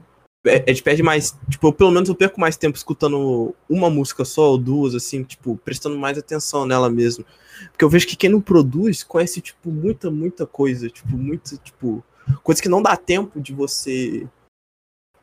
A 0.45 0.71
gente 0.71 0.83
perde 0.83 1.03
mais. 1.03 1.37
Tipo, 1.49 1.69
eu, 1.69 1.73
pelo 1.73 1.91
menos 1.91 2.09
eu 2.09 2.15
perco 2.15 2.41
mais 2.41 2.57
tempo 2.57 2.77
escutando 2.77 3.55
uma 3.69 3.89
música 3.89 4.25
só 4.25 4.51
ou 4.51 4.59
duas, 4.59 4.95
assim, 4.95 5.23
tipo, 5.23 5.57
prestando 5.65 5.99
mais 5.99 6.19
atenção 6.19 6.67
nela 6.67 6.91
mesmo. 6.91 7.25
Porque 7.71 7.85
eu 7.85 7.89
vejo 7.89 8.07
que 8.07 8.17
quem 8.17 8.31
não 8.31 8.41
produz 8.41 9.03
conhece, 9.03 9.41
tipo, 9.41 9.71
muita, 9.71 10.11
muita 10.11 10.47
coisa. 10.47 10.89
Tipo, 10.89 11.17
muito, 11.17 11.57
tipo. 11.59 12.05
Coisa 12.43 12.61
que 12.63 12.69
não 12.69 12.83
dá 12.83 12.97
tempo 12.97 13.41
de 13.41 13.53
você 13.53 14.29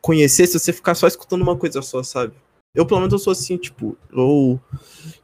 conhecer 0.00 0.46
se 0.46 0.58
você 0.58 0.72
ficar 0.72 0.94
só 0.94 1.06
escutando 1.06 1.42
uma 1.42 1.56
coisa 1.56 1.80
só, 1.82 2.02
sabe? 2.02 2.34
Eu, 2.74 2.86
pelo 2.86 3.00
menos, 3.00 3.12
eu 3.12 3.18
sou 3.18 3.32
assim, 3.32 3.56
tipo, 3.56 3.96
ou 4.12 4.58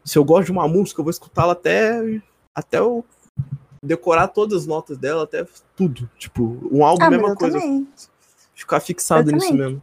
se 0.04 0.18
eu 0.18 0.24
gosto 0.24 0.46
de 0.46 0.52
uma 0.52 0.68
música, 0.68 1.00
eu 1.00 1.04
vou 1.04 1.10
escutá-la 1.10 1.52
até, 1.52 1.98
até 2.54 2.78
eu 2.78 3.04
decorar 3.82 4.28
todas 4.28 4.62
as 4.62 4.66
notas 4.66 4.98
dela, 4.98 5.24
até 5.24 5.46
tudo. 5.74 6.08
Tipo, 6.18 6.58
um 6.70 6.84
álbum, 6.84 7.04
ah, 7.04 7.10
mesma 7.10 7.34
coisa. 7.34 7.58
Também. 7.58 7.88
Ficar 8.54 8.80
fixado 8.80 9.30
eu 9.30 9.34
nisso 9.34 9.48
também. 9.48 9.66
mesmo. 9.66 9.82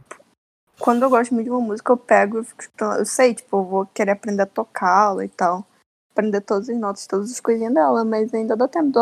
Quando 0.78 1.02
eu 1.02 1.10
gosto 1.10 1.32
muito 1.32 1.46
de 1.46 1.50
uma 1.50 1.60
música, 1.60 1.92
eu 1.92 1.96
pego 1.96 2.38
e 2.38 2.44
fico 2.44 2.60
escutando. 2.60 2.98
Eu 2.98 3.06
sei, 3.06 3.34
tipo, 3.34 3.56
eu 3.56 3.64
vou 3.64 3.86
querer 3.86 4.12
aprender 4.12 4.42
a 4.42 4.46
tocá-la 4.46 5.24
e 5.24 5.28
tal. 5.28 5.66
Aprender 6.12 6.40
todas 6.42 6.68
as 6.68 6.78
notas, 6.78 7.06
todas 7.06 7.32
as 7.32 7.40
coisinhas 7.40 7.74
dela, 7.74 8.04
mas 8.04 8.32
ainda 8.32 8.56
dá 8.56 8.68
tempo 8.68 8.90
de 8.92 8.98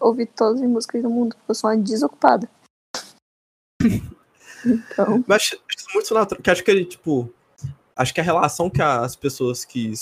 ouvir 0.00 0.26
todas 0.26 0.60
as 0.60 0.68
músicas 0.68 1.02
do 1.02 1.10
mundo, 1.10 1.34
porque 1.36 1.50
eu 1.50 1.54
sou 1.54 1.70
uma 1.70 1.76
desocupada. 1.76 2.48
Então. 4.66 5.22
Mas 5.26 5.42
acho 5.42 5.92
muito 5.92 6.14
natural, 6.14 6.42
que 6.42 6.50
acho 6.50 6.64
que 6.64 6.70
ele, 6.70 6.86
tipo. 6.86 7.30
Acho 7.94 8.14
que 8.14 8.20
a 8.20 8.24
relação 8.24 8.70
que 8.70 8.80
as 8.80 9.14
pessoas 9.14 9.64
que. 9.64 9.92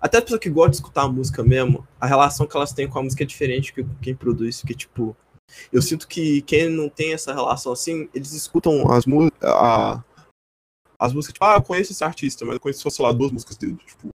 Até 0.00 0.16
as 0.16 0.24
pessoas 0.24 0.40
que 0.40 0.48
gostam 0.48 0.70
de 0.70 0.76
escutar 0.76 1.02
a 1.02 1.08
música 1.08 1.44
mesmo, 1.44 1.86
a 2.00 2.06
relação 2.06 2.46
que 2.46 2.56
elas 2.56 2.72
têm 2.72 2.88
com 2.88 2.98
a 2.98 3.02
música 3.02 3.22
é 3.22 3.26
diferente 3.26 3.72
que 3.72 3.84
quem 4.00 4.16
produz. 4.16 4.62
Que, 4.62 4.74
tipo, 4.74 5.14
eu 5.72 5.82
sinto 5.82 6.08
que 6.08 6.42
quem 6.42 6.68
não 6.68 6.88
tem 6.88 7.12
essa 7.12 7.32
relação 7.32 7.72
assim, 7.72 8.08
eles 8.14 8.32
escutam 8.32 8.90
as 8.90 9.06
músicas. 9.06 9.38
As 10.98 11.12
músicas, 11.12 11.34
tipo, 11.34 11.44
ah, 11.44 11.56
eu 11.56 11.62
conheço 11.62 11.92
esse 11.92 12.02
artista, 12.02 12.44
mas 12.44 12.54
eu 12.54 12.60
conheço, 12.60 12.90
sei 12.90 13.04
lá, 13.04 13.12
duas 13.12 13.30
músicas 13.30 13.56
dele. 13.56 13.76
Tipo, 13.76 14.08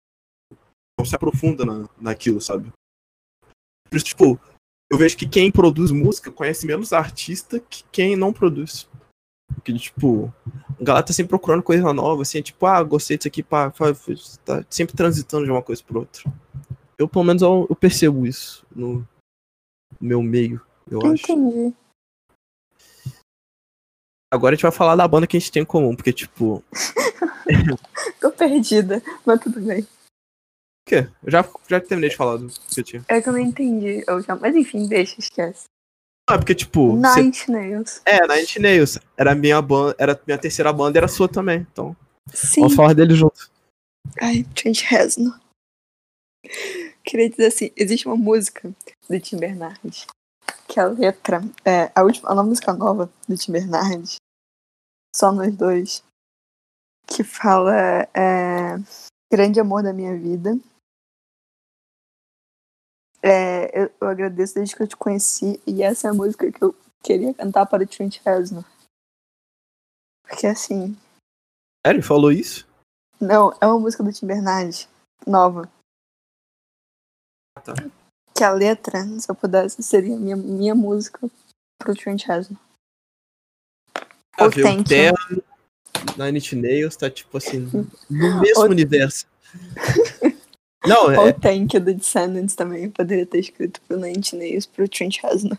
não 0.99 1.07
se 1.07 1.15
aprofunda 1.15 1.65
na, 1.65 1.89
naquilo, 2.01 2.41
sabe? 2.41 2.73
Por 3.89 3.97
isso, 3.97 4.07
tipo, 4.07 4.41
eu 4.93 4.99
vejo 4.99 5.17
que 5.17 5.27
quem 5.27 5.51
produz 5.51 5.91
música 5.91 6.31
conhece 6.31 6.67
menos 6.67 6.93
artista 6.93 7.59
que 7.59 7.83
quem 7.91 8.15
não 8.15 8.31
produz. 8.31 8.87
Porque, 9.55 9.73
tipo, 9.73 10.31
a 10.79 10.85
galera 10.85 11.07
tá 11.07 11.15
sempre 11.15 11.31
procurando 11.31 11.63
coisa 11.63 11.95
nova, 11.95 12.21
assim, 12.21 12.39
é 12.39 12.43
tipo, 12.43 12.67
ah, 12.67 12.83
gostei 12.83 13.17
disso 13.17 13.29
aqui, 13.29 13.43
pá, 13.43 13.73
tá 14.45 14.63
sempre 14.69 14.95
transitando 14.95 15.47
de 15.47 15.51
uma 15.51 15.63
coisa 15.63 15.83
pra 15.83 15.99
outra. 15.99 16.31
Eu, 16.99 17.09
pelo 17.09 17.25
menos, 17.25 17.41
eu, 17.41 17.67
eu 17.71 17.75
percebo 17.75 18.27
isso 18.27 18.67
no 18.75 19.07
meu 19.99 20.23
meio, 20.23 20.61
eu 20.91 21.01
acho. 21.07 21.33
Entendi. 21.33 21.75
Agora 24.31 24.53
a 24.53 24.57
gente 24.57 24.63
vai 24.63 24.73
falar 24.73 24.97
da 24.97 25.09
banda 25.09 25.27
que 25.27 25.39
a 25.39 25.41
gente 25.41 25.53
tem 25.53 25.63
em 25.63 25.67
comum, 25.67 25.97
porque, 25.97 26.13
tipo. 26.13 26.63
Tô 28.21 28.31
perdida, 28.31 29.03
mas 29.25 29.41
tudo 29.41 29.59
bem. 29.59 29.87
O 30.87 30.91
quê? 30.91 31.09
Eu 31.23 31.31
já, 31.31 31.49
já 31.69 31.81
terminei 31.81 32.11
de 32.11 32.17
falar 32.17 32.37
do 32.37 32.49
que 32.49 32.81
eu 32.81 32.85
tinha. 32.85 33.05
É 33.09 33.21
que 33.21 33.29
eu 33.29 33.33
não 33.33 33.41
entendi. 33.41 34.05
Eu 34.07 34.21
já... 34.21 34.37
Mas 34.37 34.55
enfim, 34.57 34.87
deixa, 34.87 35.19
esquece. 35.19 35.65
Ah, 36.29 36.39
porque, 36.39 36.55
tipo. 36.55 36.95
Nine 36.95 37.35
cê... 37.35 37.51
Nails. 37.51 38.03
É, 38.05 38.21
Nine 38.27 38.47
Nails. 38.59 38.99
Era 39.17 39.33
a 39.33 39.35
minha 39.35 39.61
banda, 39.61 39.97
era 39.99 40.13
a 40.13 40.21
minha 40.27 40.39
terceira 40.39 40.73
banda 40.73 40.97
e 40.97 40.99
era 40.99 41.09
sua 41.09 41.29
também. 41.29 41.67
Então. 41.73 41.97
Sim. 42.33 42.63
Vamos 42.63 42.77
falar 42.77 42.95
dele 42.95 43.15
junto. 43.15 43.51
Ai, 44.21 44.45
Trent 44.55 44.83
Reznor. 44.83 45.39
Queria 47.05 47.31
dizer 47.31 47.47
assim, 47.47 47.71
existe 47.77 48.07
uma 48.07 48.17
música 48.17 48.73
do 49.09 49.21
Tim 49.21 49.37
Bernardes 49.37 50.07
que 50.73 50.81
a 50.81 50.87
letra 50.87 51.43
é 51.65 51.93
a 51.95 52.03
última, 52.03 52.31
a 52.31 52.43
música 52.43 52.73
nova 52.73 53.11
do 53.29 53.37
Tim 53.37 53.53
Bernardes, 53.53 54.17
só 55.15 55.31
nós 55.31 55.55
dois, 55.55 56.03
que 57.07 57.23
fala 57.23 58.09
é, 58.15 58.77
grande 59.31 59.61
amor 59.61 59.83
da 59.83 59.93
minha 59.93 60.17
vida. 60.17 60.59
É, 63.23 63.85
eu, 63.85 63.93
eu, 64.01 64.09
agradeço 64.09 64.55
desde 64.55 64.75
que 64.75 64.83
eu 64.83 64.89
te 64.89 64.97
conheci 64.97 65.61
e 65.65 65.83
essa 65.83 66.09
é 66.09 66.11
a 66.11 66.15
música 66.15 66.51
que 66.51 66.63
eu 66.63 66.75
queria 67.03 67.33
cantar 67.33 67.67
para 67.67 67.85
o 67.85 67.87
Trent 67.87 68.19
Reznor. 68.25 68.65
Porque 70.25 70.47
assim. 70.47 70.97
Sério? 71.87 72.03
Falou 72.03 72.33
isso? 72.33 72.67
Não, 73.21 73.57
é 73.61 73.67
uma 73.67 73.79
música 73.79 74.03
do 74.03 74.13
Tim 74.13 74.27
Bernardes, 74.27 74.89
nova. 75.25 75.71
Tá. 77.63 77.75
Que 78.35 78.43
a 78.43 78.51
letra, 78.51 79.05
se 79.21 79.31
eu 79.31 79.35
pudesse, 79.35 79.81
seria 79.83 80.17
minha, 80.17 80.35
minha 80.35 80.75
música 80.75 81.31
pro 81.79 81.95
Trent 81.95 82.25
Reznor. 82.25 82.59
Ah, 84.37 84.47
o 84.47 84.51
terno, 84.51 85.45
Nine 86.17 86.41
Nails 86.61 86.97
tá 86.97 87.09
tipo 87.11 87.37
assim, 87.37 87.61
no 87.61 87.87
mesmo 88.41 88.65
universo. 88.65 89.27
Não, 90.87 91.11
é... 91.13 91.19
O 91.19 91.41
Tank 91.41 91.73
do 91.79 91.95
Descendants 91.95 92.55
também 92.55 92.91
poderia 92.91 93.27
ter 93.27 93.39
escrito 93.39 93.81
pro 93.83 93.99
Nine 93.99 94.23
Nails 94.33 94.67
pro 94.67 94.89
Trent 94.89 95.19
Reznor. 95.23 95.59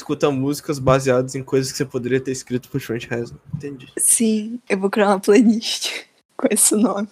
Escuta 0.00 0.30
músicas 0.30 0.78
baseadas 0.78 1.34
em 1.34 1.44
coisas 1.44 1.70
que 1.70 1.78
você 1.78 1.84
poderia 1.84 2.22
ter 2.22 2.32
escrito 2.32 2.68
pro 2.68 2.80
Trent 2.80 3.04
Reznor. 3.04 3.40
Entendi. 3.54 3.92
Sim, 3.98 4.60
eu 4.68 4.78
vou 4.78 4.90
criar 4.90 5.08
uma 5.08 5.20
playlist 5.20 6.06
com 6.36 6.48
esse 6.50 6.74
nome, 6.74 7.08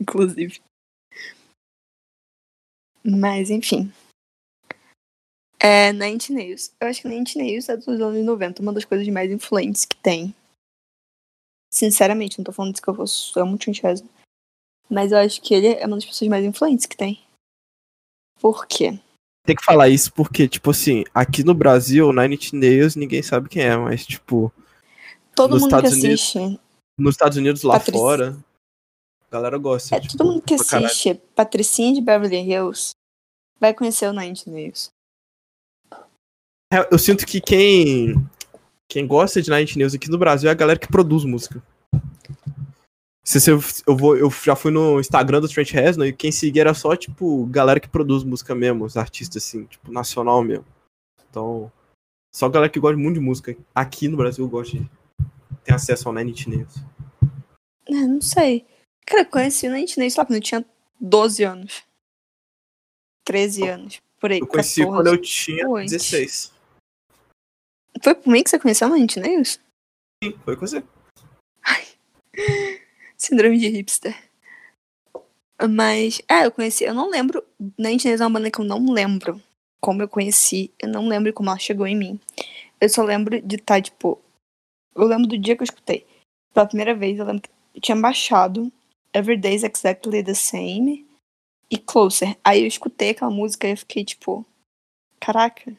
inclusive. 0.00 0.60
Mas, 3.04 3.50
enfim. 3.50 3.92
É, 5.58 5.92
Nine 5.92 6.18
Nails. 6.30 6.72
Eu 6.80 6.88
acho 6.88 7.02
que 7.02 7.08
Nine 7.08 7.24
Nails 7.36 7.68
é 7.68 7.76
dos 7.76 8.00
anos 8.00 8.24
90, 8.24 8.62
uma 8.62 8.72
das 8.72 8.84
coisas 8.84 9.06
mais 9.08 9.30
influentes 9.30 9.84
que 9.84 9.96
tem. 9.96 10.34
Sinceramente, 11.72 12.38
não 12.38 12.44
tô 12.44 12.52
falando 12.52 12.72
disso 12.72 12.82
que 13.32 13.38
eu 13.38 13.42
amo 13.42 13.58
Trent 13.58 13.80
Reznor. 13.82 14.10
Mas 14.90 15.12
eu 15.12 15.18
acho 15.18 15.40
que 15.40 15.54
ele 15.54 15.68
é 15.68 15.86
uma 15.86 15.96
das 15.96 16.04
pessoas 16.04 16.28
mais 16.28 16.44
influentes 16.44 16.86
que 16.86 16.96
tem. 16.96 17.22
Por 18.40 18.66
quê? 18.66 18.98
Tem 19.46 19.54
que 19.54 19.64
falar 19.64 19.88
isso 19.88 20.12
porque, 20.12 20.48
tipo 20.48 20.70
assim, 20.70 21.04
aqui 21.14 21.44
no 21.44 21.54
Brasil, 21.54 22.12
Nine 22.12 22.34
Inch 22.34 22.52
Nails, 22.52 22.96
ninguém 22.96 23.22
sabe 23.22 23.48
quem 23.48 23.62
é, 23.62 23.76
mas, 23.76 24.04
tipo... 24.04 24.52
Todo 25.34 25.52
mundo 25.52 25.66
Estados 25.66 25.92
que 25.92 26.06
assiste... 26.06 26.38
Unidos, 26.38 26.60
nos 26.98 27.14
Estados 27.14 27.38
Unidos, 27.38 27.62
lá 27.62 27.74
Patrícia. 27.74 28.00
fora... 28.00 28.44
A 29.22 29.30
galera 29.30 29.58
gosta. 29.58 29.94
É, 29.94 30.00
tipo, 30.00 30.16
todo 30.16 30.26
mundo 30.26 30.42
que 30.42 30.56
caralho. 30.56 30.86
assiste 30.86 31.14
Patricinha 31.36 31.94
de 31.94 32.00
Beverly 32.00 32.38
Hills 32.50 32.90
vai 33.60 33.72
conhecer 33.72 34.08
o 34.08 34.12
Nine 34.12 34.34
Nails. 34.44 34.90
É, 36.72 36.88
Eu 36.90 36.98
sinto 36.98 37.24
que 37.24 37.40
quem 37.40 38.14
quem 38.88 39.06
gosta 39.06 39.40
de 39.40 39.48
Night 39.48 39.78
News 39.78 39.94
aqui 39.94 40.10
no 40.10 40.18
Brasil 40.18 40.48
é 40.48 40.52
a 40.52 40.56
galera 40.56 40.78
que 40.78 40.88
produz 40.88 41.24
música. 41.24 41.62
Se 43.22 43.38
você, 43.38 43.52
eu, 43.86 43.96
vou, 43.96 44.16
eu 44.16 44.30
já 44.30 44.56
fui 44.56 44.70
no 44.70 44.98
Instagram 44.98 45.40
do 45.40 45.48
Trent 45.48 45.70
Reznor 45.72 46.06
e 46.06 46.12
quem 46.12 46.32
seguia 46.32 46.62
era 46.62 46.74
só, 46.74 46.96
tipo, 46.96 47.44
galera 47.46 47.78
que 47.78 47.88
produz 47.88 48.24
música 48.24 48.54
mesmo, 48.54 48.84
os 48.84 48.96
artistas, 48.96 49.44
assim, 49.44 49.64
tipo, 49.66 49.92
nacional 49.92 50.42
mesmo. 50.42 50.64
Então, 51.28 51.70
só 52.34 52.48
galera 52.48 52.70
que 52.70 52.80
gosta 52.80 52.96
muito 52.96 53.14
de 53.14 53.20
música 53.20 53.56
aqui 53.74 54.08
no 54.08 54.16
Brasil 54.16 54.48
gosta 54.48 54.78
de 54.78 54.90
ter 55.64 55.74
acesso 55.74 56.08
ao 56.08 56.14
Nine 56.14 56.30
Inch 56.30 56.46
Nails. 56.46 56.74
É, 57.86 57.92
não 57.92 58.20
sei. 58.20 58.66
Cara, 59.06 59.22
eu 59.22 59.26
conheci 59.26 59.66
o 59.68 59.72
Nine 59.72 59.92
Nails 59.96 60.16
lá 60.16 60.24
quando 60.24 60.36
eu 60.36 60.42
tinha 60.42 60.64
12 61.00 61.44
anos. 61.44 61.84
13 63.24 63.68
anos. 63.68 64.02
Por 64.18 64.30
aí. 64.30 64.38
Eu 64.38 64.46
conheci 64.46 64.80
14. 64.80 64.96
quando 64.96 65.06
eu 65.08 65.20
tinha 65.20 65.68
Oi. 65.68 65.84
16. 65.84 66.52
Foi 68.02 68.14
por 68.14 68.30
mim 68.30 68.42
que 68.42 68.50
você 68.50 68.58
conheceu 68.58 68.88
o 68.88 68.94
Nine 68.94 69.06
Nails? 69.16 69.60
Sim, 70.22 70.38
foi 70.44 70.56
com 70.56 70.66
você. 70.66 70.82
Síndrome 73.20 73.58
de 73.58 73.68
hipster. 73.68 74.16
Mas, 75.68 76.22
é, 76.26 76.46
eu 76.46 76.50
conheci, 76.50 76.84
eu 76.84 76.94
não 76.94 77.10
lembro. 77.10 77.44
Nine 77.78 78.02
Nails 78.02 78.18
é 78.18 78.24
uma 78.24 78.38
banda 78.38 78.50
que 78.50 78.58
eu 78.58 78.64
não 78.64 78.90
lembro 78.90 79.38
como 79.78 80.00
eu 80.00 80.08
conheci. 80.08 80.72
Eu 80.78 80.88
não 80.88 81.06
lembro 81.06 81.30
como 81.34 81.50
ela 81.50 81.58
chegou 81.58 81.86
em 81.86 81.94
mim. 81.94 82.18
Eu 82.80 82.88
só 82.88 83.02
lembro 83.02 83.38
de 83.42 83.56
estar, 83.56 83.82
tipo. 83.82 84.18
Eu 84.94 85.04
lembro 85.04 85.26
do 85.26 85.36
dia 85.36 85.54
que 85.54 85.62
eu 85.62 85.66
escutei. 85.66 86.06
Pela 86.54 86.66
primeira 86.66 86.94
vez, 86.94 87.18
eu 87.18 87.26
lembro 87.26 87.42
que 87.42 87.50
eu 87.74 87.80
tinha 87.82 87.96
baixado 87.96 88.72
Everyday's 89.12 89.64
Exactly 89.64 90.24
the 90.24 90.32
Same 90.32 91.06
e 91.70 91.76
Closer. 91.76 92.38
Aí 92.42 92.62
eu 92.62 92.66
escutei 92.66 93.10
aquela 93.10 93.30
música 93.30 93.68
e 93.68 93.72
eu 93.72 93.76
fiquei, 93.76 94.02
tipo. 94.02 94.46
Caraca. 95.20 95.76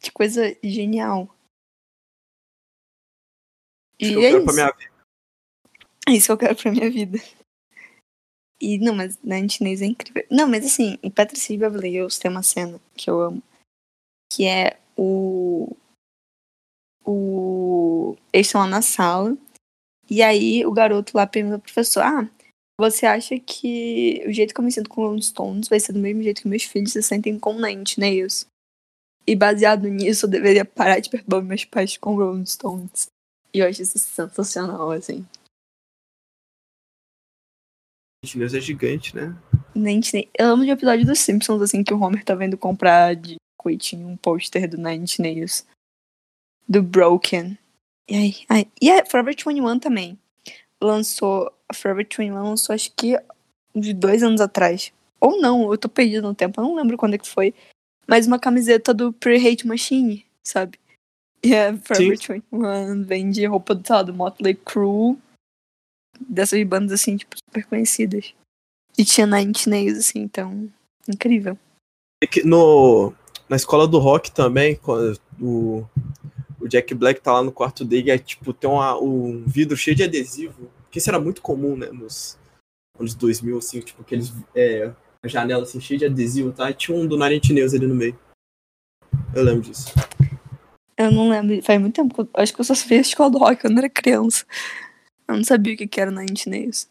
Que 0.00 0.10
coisa 0.12 0.54
genial. 0.62 1.34
E 3.98 4.12
eu 4.12 4.20
é 4.20 4.28
isso. 4.32 4.44
pra 4.44 4.52
minha 4.52 4.70
vida. 4.70 4.93
É 6.08 6.12
isso 6.12 6.26
que 6.26 6.32
eu 6.32 6.38
quero 6.38 6.56
pra 6.56 6.70
minha 6.70 6.90
vida. 6.90 7.18
E, 8.60 8.78
não, 8.78 8.94
mas 8.94 9.18
Nine 9.22 9.48
Nails 9.60 9.82
é 9.82 9.86
incrível. 9.86 10.24
Não, 10.30 10.48
mas 10.48 10.64
assim, 10.64 10.98
em 11.02 11.10
Patricia 11.10 11.54
Hills 11.54 12.20
tem 12.20 12.30
uma 12.30 12.42
cena 12.42 12.80
que 12.96 13.10
eu 13.10 13.20
amo. 13.20 13.42
Que 14.32 14.46
é 14.46 14.78
o... 14.96 15.76
O... 17.04 18.16
Eles 18.32 18.46
estão 18.46 18.62
lá 18.62 18.66
na 18.66 18.82
sala. 18.82 19.36
E 20.08 20.22
aí 20.22 20.64
o 20.64 20.72
garoto 20.72 21.16
lá 21.16 21.26
pergunta 21.26 21.58
pro 21.58 21.72
professor, 21.72 22.02
ah, 22.02 22.28
você 22.78 23.06
acha 23.06 23.38
que 23.38 24.22
o 24.26 24.32
jeito 24.32 24.52
que 24.52 24.60
eu 24.60 24.64
me 24.64 24.72
sinto 24.72 24.90
com 24.90 25.02
Rolling 25.02 25.22
Stones 25.22 25.68
vai 25.68 25.78
ser 25.78 25.92
do 25.92 25.98
mesmo 25.98 26.22
jeito 26.22 26.42
que 26.42 26.48
meus 26.48 26.64
filhos 26.64 26.92
se 26.92 27.02
sentem 27.02 27.38
com 27.38 27.54
Nine 27.54 27.84
Nails? 27.96 28.46
E 29.26 29.34
baseado 29.34 29.88
nisso, 29.88 30.26
eu 30.26 30.30
deveria 30.30 30.64
parar 30.64 31.00
de 31.00 31.08
perturbar 31.08 31.42
meus 31.42 31.64
pais 31.64 31.96
com 31.96 32.16
Rolling 32.16 32.44
Stones. 32.44 33.06
E 33.54 33.60
eu 33.60 33.68
acho 33.68 33.82
isso 33.82 33.98
sensacional, 33.98 34.90
assim. 34.90 35.24
News 38.32 38.54
é 38.54 38.60
gigante, 38.60 39.14
né? 39.14 39.36
Nem 39.74 40.00
sei. 40.00 40.28
Eu 40.38 40.50
amo 40.50 40.64
de 40.64 40.70
episódio 40.70 41.04
dos 41.04 41.18
Simpsons, 41.18 41.60
assim, 41.60 41.82
que 41.82 41.92
o 41.92 42.00
Homer 42.00 42.24
tá 42.24 42.34
vendo 42.34 42.56
comprar 42.56 43.14
de 43.16 43.36
coitinho 43.58 44.08
um 44.08 44.16
pôster 44.16 44.68
do 44.68 44.76
Nine 44.76 45.06
Nails. 45.18 45.66
Do 46.68 46.82
Broken. 46.82 47.58
E 48.08 48.14
aí, 48.14 48.34
ai. 48.48 48.66
E 48.80 48.90
a 48.90 49.04
Forever 49.04 49.34
21 49.34 49.78
também. 49.78 50.18
Lançou. 50.80 51.52
A 51.68 51.74
Forever 51.74 52.04
21 52.04 52.34
lançou 52.34 52.74
acho 52.74 52.92
que 52.94 53.18
uns 53.74 53.92
dois 53.94 54.22
anos 54.22 54.40
atrás. 54.40 54.92
Ou 55.20 55.40
não, 55.40 55.70
eu 55.70 55.78
tô 55.78 55.88
perdido 55.88 56.28
no 56.28 56.34
tempo, 56.34 56.60
eu 56.60 56.64
não 56.64 56.76
lembro 56.76 56.96
quando 56.96 57.14
é 57.14 57.18
que 57.18 57.28
foi. 57.28 57.54
Mas 58.06 58.26
uma 58.26 58.38
camiseta 58.38 58.92
do 58.92 59.12
Pre-Hate 59.12 59.66
Machine, 59.66 60.24
sabe? 60.42 60.78
E 61.42 61.54
a 61.54 61.76
Forever 61.76 62.18
21 62.18 63.02
vende 63.04 63.44
roupa 63.46 63.74
do, 63.74 63.86
sei 63.86 63.96
lá, 63.96 64.02
do 64.02 64.14
Motley 64.14 64.54
Crue. 64.54 65.16
Dessas 66.20 66.62
bandas 66.64 66.92
assim, 66.92 67.16
tipo, 67.16 67.36
super 67.36 67.66
conhecidas. 67.66 68.34
E 68.96 69.04
tinha 69.04 69.26
Nine 69.26 69.52
Nails, 69.66 69.98
assim, 69.98 70.20
então. 70.20 70.68
Incrível. 71.08 71.58
É 72.22 72.44
No, 72.44 73.12
na 73.48 73.56
escola 73.56 73.86
do 73.86 73.98
rock 73.98 74.30
também, 74.30 74.76
quando 74.76 75.18
o, 75.40 75.84
o 76.60 76.68
Jack 76.68 76.94
Black 76.94 77.20
tá 77.20 77.32
lá 77.32 77.42
no 77.42 77.52
quarto 77.52 77.84
dele, 77.84 78.10
é 78.10 78.18
tipo, 78.18 78.52
tem 78.52 78.70
uma, 78.70 78.98
um 78.98 79.44
vidro 79.46 79.76
cheio 79.76 79.96
de 79.96 80.02
adesivo. 80.02 80.70
Que 80.90 80.98
isso 80.98 81.10
era 81.10 81.20
muito 81.20 81.42
comum, 81.42 81.76
né? 81.76 81.88
Nos 81.92 82.38
anos 82.98 83.14
2000, 83.14 83.58
assim, 83.58 83.80
tipo, 83.80 84.02
aqueles. 84.02 84.32
É, 84.54 84.92
a 85.24 85.28
janela 85.28 85.62
assim, 85.62 85.80
cheia 85.80 85.98
de 85.98 86.04
adesivo, 86.06 86.52
tá? 86.52 86.70
E 86.70 86.74
tinha 86.74 86.96
um 86.96 87.06
do 87.06 87.18
Nine 87.18 87.40
Nails 87.50 87.74
ali 87.74 87.86
no 87.86 87.94
meio. 87.94 88.18
Eu 89.34 89.42
lembro 89.42 89.62
disso. 89.62 89.92
Eu 90.96 91.10
não 91.10 91.28
lembro, 91.28 91.60
faz 91.62 91.80
muito 91.80 91.94
tempo. 91.94 92.28
Acho 92.34 92.54
que 92.54 92.60
eu 92.60 92.64
só 92.64 92.74
vi 92.74 92.96
a 92.96 93.00
escola 93.00 93.30
do 93.30 93.38
rock 93.38 93.62
quando 93.62 93.78
era 93.78 93.88
criança. 93.88 94.44
Eu 95.28 95.36
não 95.36 95.44
sabia 95.44 95.74
o 95.74 95.76
que 95.76 96.00
era 96.00 96.10
Nine 96.10 96.32
Inch 96.32 96.46
Nails. 96.46 96.88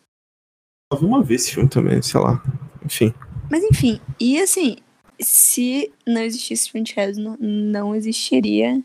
Eu 0.92 1.00
vi 1.00 1.06
uma 1.06 1.24
vez 1.24 1.44
esse 1.44 1.54
filme 1.54 1.70
também, 1.70 2.02
sei 2.02 2.20
lá. 2.20 2.44
Enfim. 2.86 3.14
Mas 3.50 3.64
enfim, 3.64 4.02
e 4.20 4.40
assim, 4.40 4.78
se 5.20 5.92
não 6.06 6.22
existisse 6.22 6.72
Trent 6.72 6.94
Reznor, 6.96 7.38
não 7.40 7.96
existiria 7.96 8.84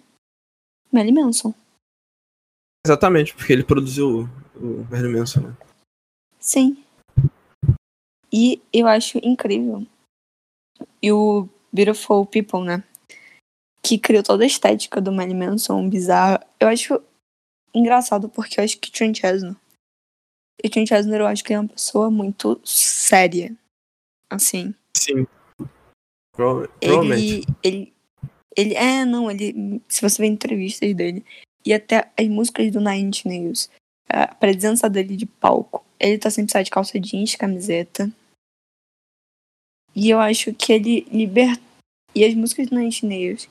Melly 0.93 1.13
Manson. 1.13 1.55
Exatamente, 2.87 3.35
porque 3.35 3.53
ele 3.53 3.65
produziu 3.65 4.29
o, 4.57 4.85
Marilyn 4.91 5.19
Manson, 5.19 5.41
né? 5.41 5.57
Sim. 6.39 6.83
E 8.33 8.61
eu 8.73 8.87
acho 8.87 9.19
incrível. 9.23 9.87
E 11.03 11.13
o 11.13 11.49
Beautiful 11.73 12.25
People, 12.27 12.65
né? 12.65 12.83
Que 13.83 13.99
criou 13.99 14.23
toda 14.23 14.45
a 14.45 14.47
estética 14.47 15.01
do 15.01 15.13
Melly 15.13 15.35
Manson, 15.35 15.89
bizarro. 15.89 16.43
Eu 16.61 16.69
acho 16.69 17.01
engraçado 17.79 18.29
porque 18.29 18.59
eu 18.61 18.64
acho 18.64 18.79
que 18.79 18.91
Trent 18.91 19.20
Reznor. 19.20 19.57
E 20.62 20.68
Trent 20.68 20.91
Reznor 20.91 21.20
eu 21.20 21.26
acho 21.26 21.45
que 21.45 21.53
ele 21.53 21.59
é 21.59 21.61
uma 21.61 21.68
pessoa 21.68 22.11
muito 22.11 22.61
séria. 22.64 23.55
Assim. 24.31 24.74
Sim. 24.95 25.26
Provavelmente. 26.33 26.76
Ele, 26.83 27.45
ele. 27.62 27.95
Ele. 28.57 28.74
É, 28.74 29.05
não, 29.05 29.31
ele. 29.31 29.81
Se 29.89 30.03
você 30.03 30.20
ver 30.20 30.29
entrevistas 30.29 30.95
dele. 30.95 31.24
E 31.64 31.72
até 31.72 32.11
as 32.16 32.29
músicas 32.29 32.70
do 32.70 32.81
Nine 32.81 33.09
Inch 33.09 33.24
Nails. 33.24 33.70
A 34.09 34.35
presença 34.35 34.89
dele 34.89 35.16
de 35.16 35.26
palco. 35.26 35.85
Ele 35.99 36.18
tá 36.18 36.31
sempre 36.31 36.62
de 36.62 36.70
calça 36.70 36.99
jeans, 36.99 37.35
camiseta. 37.35 38.11
E 39.95 40.11
eu 40.11 40.20
acho 40.20 40.53
que 40.55 40.72
ele 40.72 41.01
liberta. 41.11 41.62
E 42.14 42.24
as 42.24 42.35
músicas 42.35 42.68
do 42.68 42.76
Nine 42.76 42.89
Inch 42.89 43.03
Nails 43.03 43.49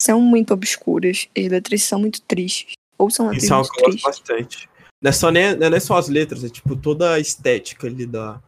são 0.00 0.20
muito 0.20 0.52
obscuras. 0.52 1.28
As 1.36 1.46
letras 1.46 1.82
são 1.82 2.00
muito 2.00 2.20
tristes. 2.22 2.74
Ou 2.98 3.10
são 3.10 3.26
letras 3.26 3.44
Isso 3.44 3.52
é 3.52 3.56
algo 3.56 3.68
muito 3.68 3.74
que 3.76 3.80
eu 3.80 3.84
gosto 4.10 4.22
tristes. 4.24 4.36
bastante. 4.64 4.68
Não 5.02 5.08
é, 5.10 5.12
só, 5.12 5.30
nem, 5.30 5.56
não 5.56 5.66
é 5.66 5.80
só 5.80 5.96
as 5.98 6.08
letras, 6.08 6.42
é 6.42 6.48
tipo 6.48 6.74
toda 6.74 7.12
a 7.14 7.20
estética 7.20 7.86
ali 7.86 8.06
da, 8.06 8.40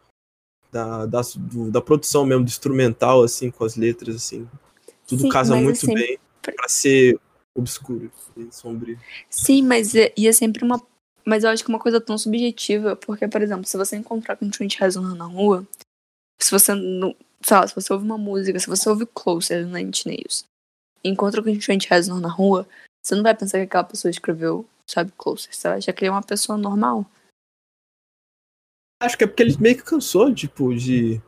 da, 0.73 1.07
das- 1.07 1.37
do- 1.37 1.71
da 1.71 1.81
produção 1.81 2.25
mesmo, 2.25 2.45
do 2.45 2.49
instrumental, 2.49 3.23
assim, 3.23 3.51
com 3.51 3.65
as 3.65 3.77
letras, 3.77 4.17
assim. 4.17 4.49
Tudo 5.07 5.23
Sim, 5.23 5.29
casa 5.29 5.55
mas 5.55 5.65
muito 5.65 5.77
é 5.77 5.81
sempre- 5.81 6.07
bem 6.07 6.19
pra 6.55 6.69
ser 6.69 7.19
obscuro 7.55 8.11
e 8.37 8.49
sombrio. 8.51 8.99
Sim, 9.29 9.63
mas 9.63 9.95
é, 9.95 10.13
e 10.17 10.27
é 10.27 10.33
sempre 10.33 10.65
uma. 10.65 10.81
Mas 11.25 11.45
eu 11.45 11.51
acho 11.51 11.63
que 11.63 11.71
é 11.71 11.75
uma 11.75 11.81
coisa 11.81 12.01
tão 12.01 12.17
subjetiva, 12.17 12.97
porque, 12.97 13.29
por 13.29 13.43
exemplo, 13.43 13.67
se 13.67 13.77
você 13.77 13.97
encontrar 13.97 14.37
com 14.37 14.47
o 14.47 14.51
Trent 14.51 14.77
Reznor 14.79 15.15
na 15.15 15.25
rua, 15.27 15.67
se 16.41 16.51
você 16.51 16.75
não. 16.75 17.15
Sei 17.43 17.57
lá, 17.57 17.67
se 17.69 17.75
você 17.75 17.93
ouve 17.93 18.05
uma 18.05 18.17
música, 18.19 18.59
se 18.59 18.67
você 18.67 18.89
ouve 18.89 19.07
Closer 19.07 19.65
do 19.67 19.73
Nine 19.73 19.91
Inch 19.91 20.07
Nails, 20.07 20.45
encontra 21.05 21.43
com 21.43 21.51
o 21.51 21.59
Trent 21.59 21.87
Reznor 21.89 22.21
na 22.21 22.29
rua, 22.31 22.67
você 23.03 23.15
não 23.15 23.23
vai 23.23 23.35
pensar 23.35 23.59
que 23.59 23.65
aquela 23.65 23.85
pessoa 23.85 24.11
escreveu, 24.11 24.69
sabe, 24.87 25.13
Closer. 25.17 25.55
Você 25.55 25.69
vai 25.69 25.79
achar 25.79 25.93
que 25.93 26.05
ele 26.05 26.09
é 26.09 26.13
uma 26.13 26.23
pessoa 26.23 26.59
normal. 26.59 27.07
Acho 29.01 29.17
que 29.17 29.25
é 29.25 29.27
porque 29.27 29.43
ele 29.43 29.57
meio 29.59 29.77
que 29.77 29.85
cansou, 29.85 30.35
tipo, 30.35 30.75
de. 30.75 31.21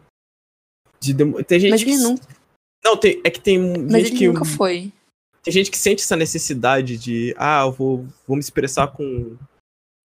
de 1.01 1.15
demo- 1.15 1.43
Tem 1.45 1.61
gente 1.61 1.71
Mas 1.71 1.85
que. 1.85 1.91
ele, 1.91 2.03
não, 2.03 2.15
Não, 2.85 2.97
tem, 2.97 3.21
é 3.25 3.31
que 3.31 3.41
tem 3.41 3.59
mas 3.59 4.03
gente 4.03 4.07
ele 4.13 4.19
que. 4.19 4.29
nunca 4.29 4.45
foi. 4.45 4.93
Tem 5.43 5.53
gente 5.55 5.71
que 5.71 5.79
sente 5.79 6.03
essa 6.03 6.17
necessidade 6.17 6.99
de, 6.99 7.35
ah, 7.39 7.63
eu 7.65 7.73
vou, 7.73 8.07
vou 8.27 8.37
me 8.37 8.41
expressar 8.41 8.89
com, 8.89 9.39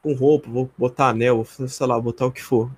com 0.01 0.13
roupa, 0.13 0.49
vou 0.49 0.71
botar 0.77 1.09
anel, 1.09 1.43
vou, 1.43 1.67
sei 1.67 1.85
lá, 1.87 1.99
botar 1.99 2.25
o 2.25 2.31
que 2.31 2.41
for. 2.41 2.71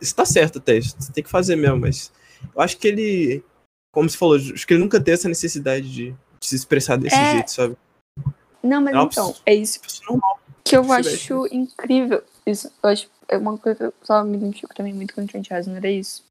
Isso 0.00 0.14
tá 0.14 0.24
certo 0.24 0.58
até, 0.58 0.78
isso 0.78 0.96
você 0.98 1.12
tem 1.12 1.22
que 1.22 1.28
fazer 1.28 1.54
mesmo, 1.56 1.78
mas 1.80 2.10
eu 2.54 2.62
acho 2.62 2.78
que 2.78 2.88
ele, 2.88 3.44
como 3.92 4.08
você 4.08 4.16
falou, 4.16 4.36
acho 4.36 4.66
que 4.66 4.72
ele 4.72 4.82
nunca 4.82 4.98
teve 4.98 5.12
essa 5.16 5.28
necessidade 5.28 5.92
de, 5.92 6.12
de 6.12 6.46
se 6.46 6.56
expressar 6.56 6.96
desse 6.96 7.16
É. 7.16 7.32
jeito, 7.32 7.50
sabe? 7.50 7.76
Não, 8.68 8.82
mas 8.82 8.94
Não, 8.94 9.06
então, 9.06 9.34
é 9.46 9.54
isso 9.54 9.80
que 10.64 10.76
eu 10.76 10.92
acho 10.92 11.46
incrível. 11.46 12.22
Isso, 12.44 12.70
eu 12.82 12.90
acho, 12.90 13.10
é 13.26 13.38
uma 13.38 13.56
coisa 13.56 13.76
que 13.78 13.84
eu 13.84 13.94
só 14.02 14.22
me 14.22 14.36
identifico 14.36 14.74
também 14.74 14.92
muito 14.92 15.14
com 15.14 15.22
o 15.22 15.26
Trent 15.26 15.48
Reznor, 15.48 15.84
é 15.84 15.92
isso. 15.92 16.22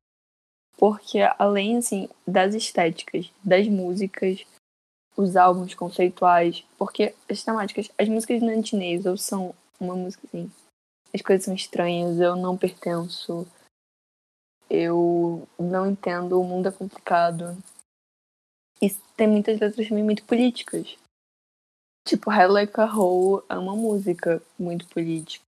Porque 0.77 1.19
além, 1.39 1.77
assim, 1.77 2.07
das 2.25 2.53
estéticas, 2.53 3.31
das 3.43 3.67
músicas, 3.67 4.45
os 5.15 5.35
álbuns 5.35 5.73
conceituais, 5.73 6.63
porque 6.77 7.15
as 7.27 7.43
temáticas, 7.43 7.89
as 7.97 8.07
músicas 8.07 8.39
do 8.39 8.45
Nantinês 8.45 9.05
ou 9.07 9.17
são 9.17 9.55
uma 9.79 9.95
música, 9.95 10.27
assim, 10.27 10.51
as 11.11 11.21
coisas 11.21 11.45
são 11.45 11.55
estranhas, 11.55 12.19
eu 12.19 12.35
não 12.35 12.55
pertenço, 12.55 13.47
eu 14.69 15.47
não 15.57 15.89
entendo, 15.89 16.39
o 16.39 16.43
mundo 16.43 16.67
é 16.67 16.71
complicado. 16.71 17.57
E 18.79 18.91
tem 19.15 19.27
muitas 19.27 19.59
letras 19.59 19.87
também 19.87 20.03
muito 20.03 20.23
políticas. 20.25 20.95
Tipo, 22.07 22.31
a 22.31 22.45
Hole 22.85 23.43
é 23.49 23.57
uma 23.57 23.75
música 23.75 24.41
muito 24.57 24.87
política. 24.87 25.43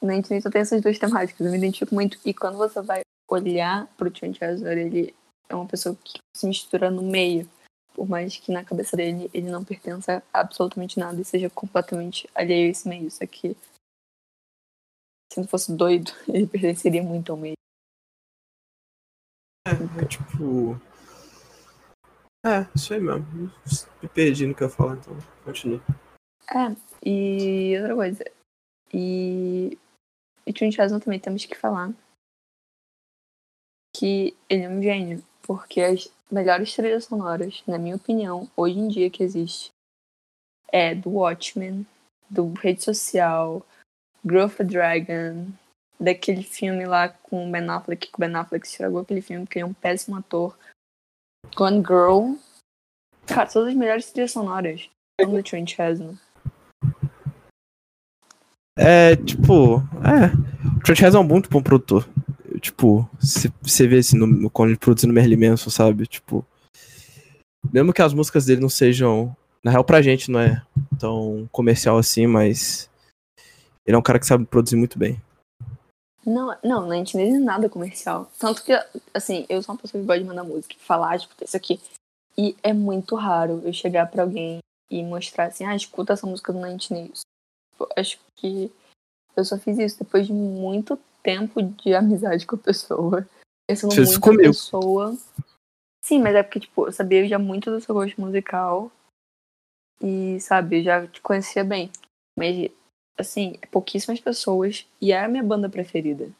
Na 0.00 0.14
internet 0.14 0.44
só 0.44 0.50
tem 0.50 0.60
essas 0.60 0.80
duas 0.80 0.96
temáticas, 1.00 1.44
eu 1.44 1.50
me 1.50 1.58
identifico 1.58 1.92
muito. 1.92 2.16
E 2.24 2.32
quando 2.32 2.56
você 2.58 2.80
vai 2.80 3.00
olhar 3.28 3.88
pro 3.96 4.08
Trent 4.08 4.38
Reznor, 4.38 4.78
ele 4.78 5.12
é 5.48 5.54
uma 5.56 5.66
pessoa 5.66 5.96
que 5.96 6.20
se 6.36 6.46
mistura 6.46 6.92
no 6.92 7.02
meio. 7.02 7.50
Por 7.92 8.08
mais 8.08 8.36
que 8.36 8.52
na 8.52 8.64
cabeça 8.64 8.96
dele 8.96 9.28
ele 9.34 9.50
não 9.50 9.64
pertença 9.64 10.22
a 10.32 10.40
absolutamente 10.40 11.00
nada 11.00 11.20
e 11.20 11.24
seja 11.24 11.50
completamente 11.50 12.30
alheio 12.36 12.68
a 12.68 12.70
esse 12.70 12.88
meio. 12.88 13.08
Isso 13.08 13.24
aqui, 13.24 13.56
se 15.32 15.40
não 15.40 15.48
fosse 15.48 15.72
doido, 15.72 16.12
ele 16.28 16.46
pertenceria 16.46 17.02
muito 17.02 17.32
ao 17.32 17.38
meio. 17.38 17.56
É, 19.66 20.02
é 20.02 20.06
tipo. 20.06 20.80
É, 22.44 22.66
isso 22.74 22.92
aí 22.92 23.00
mesmo. 23.00 23.24
Me 24.02 24.08
perdi 24.08 24.46
no 24.46 24.54
que 24.54 24.62
eu 24.62 24.68
ia 24.68 24.74
falar, 24.74 24.96
então 24.96 25.16
continua. 25.44 25.80
É, 26.50 26.74
e 27.08 27.76
outra 27.78 27.94
coisa. 27.94 28.24
E. 28.92 29.78
E 30.44 30.52
Trent 30.52 30.76
Reznor 30.76 31.00
também 31.00 31.20
temos 31.20 31.44
que 31.44 31.54
falar 31.54 31.92
que 33.94 34.36
ele 34.48 34.62
é 34.62 34.68
um 34.68 34.82
gênio, 34.82 35.22
porque 35.42 35.80
as 35.80 36.12
melhores 36.30 36.74
trilhas 36.74 37.04
sonoras, 37.04 37.62
na 37.66 37.78
minha 37.78 37.94
opinião, 37.94 38.50
hoje 38.56 38.78
em 38.78 38.88
dia 38.88 39.10
que 39.10 39.22
existe, 39.22 39.70
é 40.72 40.94
do 40.94 41.10
Watchmen, 41.10 41.86
do 42.28 42.52
Rede 42.54 42.82
Social, 42.82 43.64
Growth 44.24 44.62
Dragon, 44.62 45.46
daquele 46.00 46.42
filme 46.42 46.86
lá 46.86 47.08
com 47.08 47.46
o 47.46 47.52
Ben 47.52 47.68
Affleck, 47.68 48.08
que 48.08 48.16
o 48.16 48.20
Ben 48.20 48.34
Affleck 48.34 48.66
estragou 48.66 49.02
aquele 49.02 49.20
filme 49.20 49.44
porque 49.44 49.58
ele 49.58 49.64
é 49.64 49.68
um 49.68 49.74
péssimo 49.74 50.16
ator. 50.16 50.58
Gone 51.54 51.78
Girl. 51.78 52.34
Cara, 53.26 53.46
todas 53.46 53.68
as 53.68 53.74
melhores 53.74 54.10
trilhas 54.10 54.32
sonoras 54.32 54.88
são 55.20 55.32
do 55.32 55.42
Trent 55.42 55.74
Reznor. 55.76 56.14
É, 58.76 59.16
tipo, 59.16 59.78
é. 60.02 60.76
O 60.76 60.80
Trent 60.82 61.00
Reznor 61.00 61.22
é 61.22 61.24
um 61.24 61.28
muito 61.28 61.50
bom 61.50 61.62
produtor. 61.62 62.08
Tipo, 62.60 63.08
você 63.60 63.86
vê 63.86 63.98
assim, 63.98 64.16
no, 64.16 64.50
quando 64.50 64.70
ele 64.70 64.78
produzindo 64.78 65.12
Merlin 65.12 65.48
Manson, 65.48 65.70
sabe? 65.70 66.06
Tipo, 66.06 66.46
mesmo 67.72 67.92
que 67.92 68.02
as 68.02 68.14
músicas 68.14 68.46
dele 68.46 68.60
não 68.60 68.68
sejam, 68.68 69.36
na 69.62 69.70
real 69.70 69.84
pra 69.84 70.02
gente 70.02 70.30
não 70.30 70.40
é 70.40 70.62
tão 70.98 71.48
comercial 71.50 71.98
assim, 71.98 72.26
mas 72.26 72.90
ele 73.86 73.96
é 73.96 73.98
um 73.98 74.02
cara 74.02 74.18
que 74.18 74.26
sabe 74.26 74.44
produzir 74.44 74.76
muito 74.76 74.98
bem. 74.98 75.20
Não, 76.24 76.56
não, 76.62 76.90
a 76.90 76.94
gente 76.94 77.16
nem 77.16 77.34
é 77.34 77.38
nada 77.38 77.68
comercial. 77.68 78.30
Tanto 78.38 78.62
que, 78.62 78.72
assim, 79.12 79.44
eu 79.48 79.62
sou 79.62 79.74
uma 79.74 79.80
pessoa 79.80 80.00
que 80.00 80.06
gosta 80.06 80.22
de 80.22 80.28
mandar 80.28 80.44
música, 80.44 80.74
falar, 80.78 81.18
tipo, 81.18 81.34
isso 81.42 81.56
aqui. 81.56 81.80
E 82.38 82.56
é 82.62 82.72
muito 82.72 83.14
raro 83.16 83.60
eu 83.64 83.72
chegar 83.72 84.10
pra 84.10 84.22
alguém 84.22 84.58
e 84.90 85.02
mostrar 85.02 85.46
assim, 85.46 85.64
ah, 85.64 85.74
escuta 85.74 86.12
essa 86.12 86.26
música 86.26 86.52
do 86.52 86.60
Night 86.60 86.92
News. 86.92 87.20
Acho 87.96 88.18
que 88.36 88.70
eu 89.36 89.44
só 89.44 89.58
fiz 89.58 89.78
isso 89.78 89.98
depois 89.98 90.26
de 90.26 90.32
muito 90.32 90.98
tempo 91.22 91.62
de 91.62 91.94
amizade 91.94 92.46
com 92.46 92.56
a 92.56 92.58
pessoa. 92.58 93.26
Eu 93.68 93.76
sou 93.76 93.94
muito 93.94 94.20
comigo. 94.20 94.42
pessoa. 94.42 95.16
Sim, 96.04 96.20
mas 96.20 96.34
é 96.34 96.42
porque, 96.42 96.60
tipo, 96.60 96.86
eu 96.86 96.92
sabia 96.92 97.26
já 97.26 97.38
muito 97.38 97.70
do 97.70 97.80
seu 97.80 97.94
gosto 97.94 98.20
musical. 98.20 98.90
E, 100.00 100.38
sabe, 100.40 100.80
eu 100.80 100.82
já 100.84 101.06
te 101.06 101.20
conhecia 101.20 101.64
bem. 101.64 101.90
Mas 102.36 102.70
assim, 103.22 103.54
pouquíssimas 103.70 104.20
pessoas 104.20 104.86
e 105.00 105.12
é 105.12 105.24
a 105.24 105.28
minha 105.28 105.42
banda 105.42 105.68
preferida. 105.68 106.30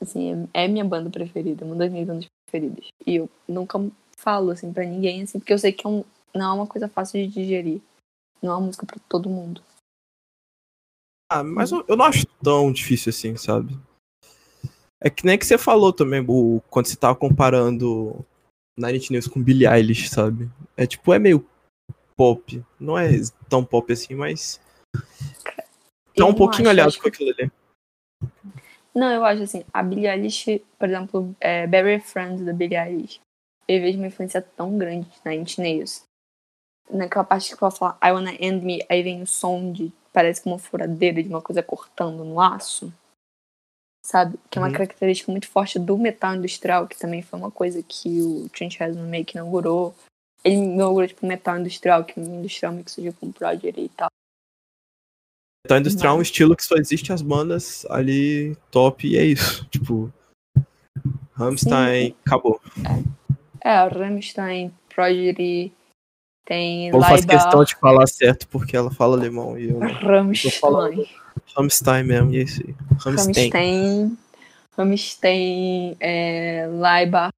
Assim, 0.00 0.48
é, 0.54 0.64
é 0.64 0.68
minha 0.68 0.84
banda 0.84 1.10
preferida, 1.10 1.64
uma 1.64 1.76
das 1.76 1.90
minhas 1.90 2.06
bandas 2.06 2.26
preferidas. 2.46 2.88
E 3.06 3.16
eu 3.16 3.28
nunca 3.48 3.78
falo, 4.16 4.50
assim, 4.50 4.72
pra 4.72 4.84
ninguém, 4.84 5.22
assim, 5.22 5.38
porque 5.38 5.52
eu 5.52 5.58
sei 5.58 5.72
que 5.72 5.86
é 5.86 5.90
um, 5.90 6.04
não 6.34 6.52
é 6.52 6.54
uma 6.54 6.66
coisa 6.66 6.88
fácil 6.88 7.20
de 7.20 7.32
digerir. 7.32 7.80
Não 8.42 8.52
é 8.52 8.56
uma 8.56 8.66
música 8.66 8.86
pra 8.86 8.98
todo 9.08 9.28
mundo. 9.28 9.62
Ah, 11.30 11.42
mas 11.42 11.72
eu, 11.72 11.84
eu 11.88 11.96
não 11.96 12.04
acho 12.04 12.26
tão 12.42 12.70
difícil 12.72 13.10
assim, 13.10 13.36
sabe? 13.36 13.78
É 15.00 15.10
que 15.10 15.24
nem 15.24 15.38
que 15.38 15.46
você 15.46 15.58
falou 15.58 15.92
também, 15.92 16.24
o, 16.26 16.60
quando 16.70 16.86
você 16.86 16.96
tava 16.96 17.16
comparando 17.16 18.24
Night 18.78 19.10
News 19.12 19.26
com 19.26 19.42
Billie 19.42 19.66
Eilish, 19.66 20.08
sabe? 20.08 20.50
É 20.76 20.86
tipo, 20.86 21.12
é 21.12 21.18
meio 21.18 21.46
pop. 22.16 22.64
Não 22.78 22.98
é 22.98 23.10
tão 23.48 23.64
pop 23.64 23.92
assim, 23.92 24.14
mas 24.14 24.60
Tá 26.16 26.24
um 26.26 26.34
pouquinho 26.34 26.68
aliado 26.68 26.98
com 26.98 27.08
aquilo 27.08 27.30
ali. 27.30 27.50
Não, 28.94 29.10
eu 29.10 29.24
acho 29.24 29.42
assim, 29.42 29.64
a 29.72 29.82
Billie 29.82 30.06
Eilish, 30.06 30.62
por 30.78 30.88
exemplo, 30.88 31.34
é, 31.40 31.66
Barry 31.66 31.98
Friends 31.98 32.44
da 32.44 32.52
Billie 32.52 32.78
Eilish, 32.78 33.20
eu 33.66 33.80
vejo 33.80 33.98
uma 33.98 34.06
influência 34.06 34.40
tão 34.40 34.78
grande 34.78 35.08
na 35.24 35.34
Inch 35.34 35.58
Nails. 35.58 36.04
Naquela 36.88 37.24
parte 37.24 37.56
que 37.56 37.64
ela 37.64 37.70
fala 37.70 37.98
I 38.04 38.12
wanna 38.12 38.34
end 38.38 38.64
me, 38.64 38.84
aí 38.88 39.02
vem 39.02 39.22
o 39.22 39.26
som 39.26 39.72
de 39.72 39.92
parece 40.12 40.42
que 40.42 40.48
uma 40.48 40.58
furadeira 40.58 41.20
de 41.20 41.28
uma 41.28 41.42
coisa 41.42 41.62
cortando 41.62 42.24
no 42.24 42.40
aço. 42.40 42.92
Sabe? 44.06 44.38
Que 44.48 44.58
é 44.58 44.60
uma 44.60 44.68
uhum. 44.68 44.74
característica 44.74 45.32
muito 45.32 45.48
forte 45.48 45.78
do 45.78 45.98
metal 45.98 46.36
industrial, 46.36 46.86
que 46.86 46.96
também 46.96 47.22
foi 47.22 47.38
uma 47.38 47.50
coisa 47.50 47.82
que 47.82 48.20
o 48.20 48.48
Trent 48.50 48.76
Reznor 48.76 49.06
meio 49.06 49.24
que 49.24 49.36
inaugurou. 49.36 49.94
Ele 50.44 50.56
inaugurou, 50.56 51.08
tipo, 51.08 51.26
metal 51.26 51.58
industrial, 51.58 52.04
que 52.04 52.20
o 52.20 52.22
industrial 52.22 52.72
meio 52.72 52.84
que 52.84 52.90
surgiu 52.90 53.14
com 53.14 53.26
o 53.26 53.32
Prodigy 53.32 53.80
e 53.80 53.88
tal. 53.88 54.10
Metal 55.64 55.78
industrial 55.78 56.16
é 56.16 56.18
um 56.18 56.22
estilo 56.22 56.54
que 56.54 56.64
só 56.64 56.76
existe 56.76 57.10
as 57.12 57.22
bandas 57.22 57.86
ali 57.88 58.54
top 58.70 59.06
e 59.06 59.16
é 59.16 59.24
isso. 59.24 59.66
Tipo, 59.72 60.12
Rammstein, 61.32 62.08
Sim. 62.08 62.16
acabou. 62.24 62.60
É, 63.64 63.70
é 63.70 63.88
Rammstein, 63.88 64.74
Prodigy, 64.94 65.72
tem 66.44 66.90
Vou 66.90 67.00
fazer 67.02 67.26
questão 67.26 67.64
de 67.64 67.74
falar 67.76 68.06
certo 68.06 68.46
porque 68.48 68.76
ela 68.76 68.90
fala 68.90 69.16
alemão 69.16 69.58
e 69.58 69.70
eu 69.70 69.78
Rammstein. 69.78 71.08
Rammstein 71.56 72.04
mesmo, 72.04 72.30
e 72.30 72.38
é 72.38 72.42
isso 72.42 72.62
aí. 72.62 72.74
Rammstein. 72.98 74.18
Rammstein, 74.76 75.96
é, 75.98 76.66
Leibach, 76.66 77.32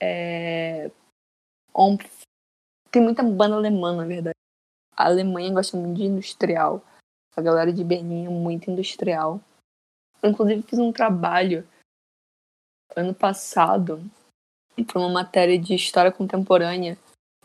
é, 0.00 0.90
Tem 2.90 3.02
muita 3.02 3.22
banda 3.22 3.54
alemã, 3.54 3.94
na 3.94 4.04
verdade. 4.04 4.34
A 4.96 5.06
Alemanha 5.06 5.52
gosta 5.52 5.76
muito 5.76 5.98
de 5.98 6.04
industrial. 6.04 6.82
A 7.34 7.40
galera 7.40 7.72
de 7.72 7.82
Berlim 7.82 8.26
é 8.26 8.28
muito 8.28 8.70
industrial. 8.70 9.40
Eu, 10.22 10.30
inclusive, 10.30 10.62
fiz 10.62 10.78
um 10.78 10.92
trabalho 10.92 11.66
ano 12.94 13.14
passado 13.14 14.04
para 14.86 14.98
uma 14.98 15.08
matéria 15.08 15.58
de 15.58 15.74
história 15.74 16.12
contemporânea 16.12 16.96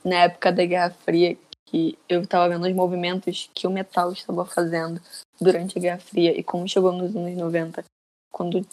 na 0.03 0.23
época 0.23 0.51
da 0.51 0.65
Guerra 0.65 0.91
Fria, 0.91 1.37
que 1.65 1.97
eu 2.07 2.21
estava 2.21 2.49
vendo 2.49 2.65
os 2.65 2.73
movimentos 2.73 3.49
que 3.53 3.67
o 3.67 3.71
metal 3.71 4.11
estava 4.11 4.45
fazendo 4.45 5.01
durante 5.39 5.77
a 5.77 5.81
Guerra 5.81 5.99
Fria 5.99 6.37
e 6.37 6.43
como 6.43 6.67
chegou 6.67 6.91
nos 6.91 7.15
anos 7.15 7.35
90, 7.35 7.83
quando 8.31 8.65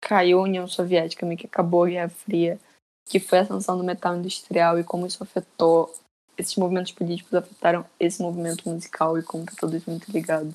caiu 0.00 0.40
a 0.40 0.42
União 0.42 0.66
Soviética, 0.66 1.24
meio 1.24 1.38
que 1.38 1.46
acabou 1.46 1.84
a 1.84 1.88
Guerra 1.88 2.08
Fria, 2.08 2.60
que 3.08 3.20
foi 3.20 3.38
a 3.38 3.42
ascensão 3.42 3.78
do 3.78 3.84
metal 3.84 4.16
industrial 4.16 4.78
e 4.78 4.84
como 4.84 5.06
isso 5.06 5.22
afetou, 5.22 5.92
esses 6.36 6.56
movimentos 6.56 6.92
políticos 6.92 7.34
afetaram 7.34 7.84
esse 7.98 8.20
movimento 8.22 8.68
musical 8.68 9.18
e 9.18 9.22
como 9.22 9.46
tá 9.46 9.52
tudo 9.58 9.80
muito 9.86 10.10
ligado. 10.10 10.54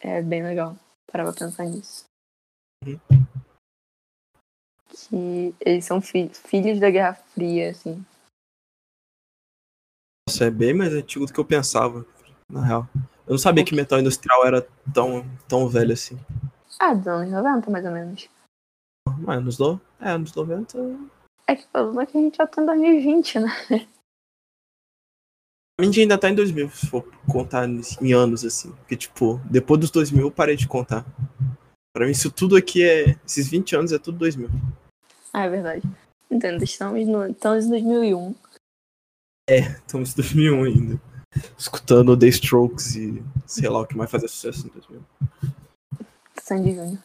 É 0.00 0.22
bem 0.22 0.42
legal 0.42 0.76
parar 1.10 1.24
pra 1.24 1.46
pensar 1.46 1.64
nisso. 1.64 2.04
Uhum. 2.84 2.98
Que 4.88 5.54
eles 5.60 5.84
são 5.84 6.00
fi 6.00 6.28
filhos 6.28 6.78
da 6.78 6.90
Guerra 6.90 7.14
Fria, 7.14 7.70
assim. 7.70 8.04
Nossa, 10.28 10.44
é 10.44 10.50
bem 10.50 10.74
mais 10.74 10.92
antigo 10.92 11.26
do 11.26 11.32
que 11.32 11.40
eu 11.40 11.44
pensava, 11.44 12.04
na 12.50 12.64
real. 12.64 12.88
Eu 13.26 13.32
não 13.32 13.38
sabia 13.38 13.64
que 13.64 13.74
metal 13.74 13.98
industrial 13.98 14.46
era 14.46 14.66
tão, 14.92 15.24
tão 15.48 15.68
velho 15.68 15.92
assim. 15.92 16.18
Ah, 16.78 16.94
dos 16.94 17.06
anos 17.06 17.30
90, 17.30 17.70
mais 17.70 17.84
ou 17.84 17.90
menos. 17.90 18.28
Mas 19.18 19.42
nos, 19.42 19.56
do... 19.56 19.80
é, 20.00 20.16
nos 20.16 20.34
90. 20.34 20.78
É 21.46 21.56
que 21.56 21.64
o 21.64 21.68
problema 21.68 22.02
é 22.02 22.06
que 22.06 22.18
a 22.18 22.20
gente 22.20 22.36
já 22.36 22.46
tá 22.46 22.62
em 22.62 22.66
2020, 22.66 23.40
né? 23.40 23.48
A 25.78 25.84
gente 25.84 26.00
ainda 26.00 26.16
tá 26.16 26.30
em 26.30 26.34
2000, 26.34 26.70
se 26.70 26.86
for 26.86 27.02
contar 27.30 27.68
em 27.68 28.12
anos, 28.14 28.44
assim. 28.46 28.72
Porque, 28.72 28.96
tipo, 28.96 29.38
depois 29.44 29.78
dos 29.78 29.90
2000 29.90 30.22
eu 30.22 30.30
parei 30.30 30.56
de 30.56 30.66
contar. 30.66 31.04
Pra 31.92 32.06
mim, 32.06 32.12
isso 32.12 32.30
tudo 32.30 32.56
aqui 32.56 32.82
é. 32.82 33.18
Esses 33.26 33.48
20 33.48 33.76
anos 33.76 33.92
é 33.92 33.98
tudo 33.98 34.18
2000. 34.18 34.48
Ah, 35.34 35.44
é 35.44 35.50
verdade. 35.50 35.82
Entendo, 36.30 36.64
estamos, 36.64 37.06
no, 37.06 37.26
estamos 37.26 37.66
em 37.66 37.70
2001. 37.70 38.34
É, 39.48 39.58
estamos 39.58 40.12
em 40.12 40.16
2001 40.16 40.64
ainda. 40.64 41.00
Escutando 41.58 42.18
The 42.18 42.26
Strokes 42.28 42.96
e 42.96 43.22
sei 43.46 43.68
lá 43.68 43.80
o 43.80 43.86
que 43.86 43.96
mais 43.96 44.10
fazer 44.10 44.28
sucesso 44.28 44.66
em 44.66 44.70
2000. 44.70 45.04
Sandy 46.42 46.74
Júnior. 46.74 47.02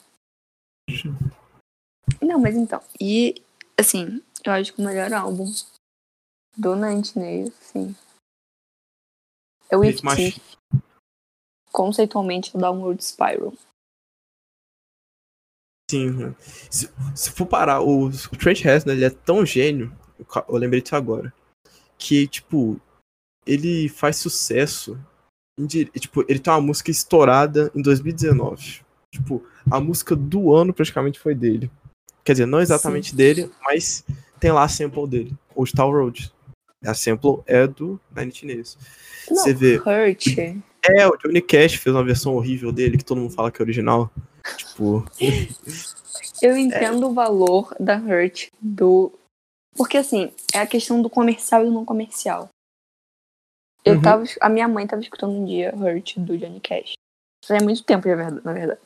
Não, 2.22 2.40
mas 2.40 2.56
então. 2.56 2.82
E, 3.00 3.44
assim, 3.78 4.22
eu 4.46 4.54
acho 4.54 4.74
que 4.74 4.82
o 4.82 4.86
melhor 4.86 5.12
álbum 5.12 5.52
do 6.58 6.76
Nine 6.76 7.04
Nails, 7.16 7.54
sim, 7.60 7.96
é 9.72 9.78
o 9.78 9.84
If 9.84 10.02
conceitualmente, 11.72 12.56
o 12.56 12.60
Downward 12.60 13.02
Spiral. 13.04 13.54
Sim. 15.90 16.12
né? 16.12 16.36
Se, 16.70 16.90
se 17.16 17.32
for 17.32 17.46
parar, 17.46 17.82
o, 17.82 18.08
o 18.08 18.38
Trent 18.38 18.62
Reznor, 18.62 18.96
ele 18.96 19.06
é 19.06 19.10
tão 19.10 19.46
gênio, 19.46 19.96
eu 20.20 20.26
eu 20.48 20.56
lembrei 20.58 20.82
disso 20.82 20.96
agora, 20.96 21.34
que, 21.98 22.28
tipo, 22.28 22.80
ele 23.46 23.90
faz 23.90 24.18
sucesso, 24.18 25.00
indi- 25.60 25.86
tipo, 26.00 26.24
ele 26.30 26.40
tem 26.40 26.54
uma 26.54 26.62
música 26.62 26.92
estourada 26.92 27.72
em 27.76 27.82
2019. 27.82 28.82
Tipo, 29.14 29.46
a 29.70 29.80
música 29.80 30.16
do 30.16 30.54
ano 30.54 30.74
praticamente 30.74 31.20
foi 31.20 31.36
dele. 31.36 31.70
Quer 32.24 32.34
dizer, 32.34 32.46
não 32.46 32.62
exatamente 32.62 33.10
Sim. 33.12 33.16
dele, 33.18 33.52
mas 33.62 34.06
tem 34.40 34.52
lá 34.52 34.64
a 34.64 34.70
sample 34.70 35.08
dele, 35.08 35.38
Old 35.56 35.74
Town 35.74 35.92
Road. 35.92 36.34
A 36.84 36.94
sample 36.94 37.44
é 37.46 37.68
do 37.68 38.00
Nine 38.16 38.30
Inch 38.30 38.44
Nails. 38.44 38.78
Não, 39.30 39.38
Você 39.38 39.54
vê. 39.54 39.78
Hurt. 39.78 40.26
É, 40.84 41.08
o 41.08 41.16
Johnny 41.18 41.42
Cash 41.42 41.76
fez 41.76 41.96
uma 41.96 42.04
versão 42.04 42.36
horrível 42.36 42.72
dele, 42.72 42.98
que 42.98 43.06
todo 43.06 43.20
mundo 43.22 43.34
fala 43.34 43.52
que 43.52 43.62
é 43.62 43.64
original. 43.64 44.10
Tipo, 44.58 45.06
Eu 46.42 46.58
entendo 46.58 47.08
o 47.08 47.14
valor 47.14 47.76
da 47.80 47.98
Hurt 47.98 48.48
do. 48.60 49.14
Porque 49.76 49.98
assim, 49.98 50.34
é 50.54 50.60
a 50.60 50.68
questão 50.68 51.02
do 51.02 51.10
comercial 51.10 51.62
e 51.62 51.66
do 51.66 51.72
não 51.72 51.86
comercial. 51.86 52.50
Eu 53.86 53.96
Uhum. 53.96 54.02
tava. 54.02 54.24
A 54.42 54.50
minha 54.50 54.68
mãe 54.68 54.88
tava 54.88 55.02
escutando 55.04 55.34
um 55.34 55.46
dia 55.46 55.74
Hurt 55.76 56.18
do 56.18 56.36
Johnny 56.38 56.60
Cash. 56.60 56.94
Isso 57.44 57.54
é 57.54 57.62
muito 57.62 57.84
tempo, 57.84 58.04
verdade- 58.04 58.42
na 58.44 58.54
verdade. 58.54 58.82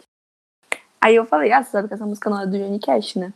Aí 1.01 1.15
eu 1.15 1.25
falei, 1.25 1.51
ah, 1.51 1.63
você 1.63 1.71
sabe 1.71 1.87
que 1.87 1.93
essa 1.93 2.05
música 2.05 2.29
não 2.29 2.41
é 2.41 2.47
do 2.47 2.57
Johnny 2.57 2.79
Cash, 2.79 3.15
né? 3.15 3.33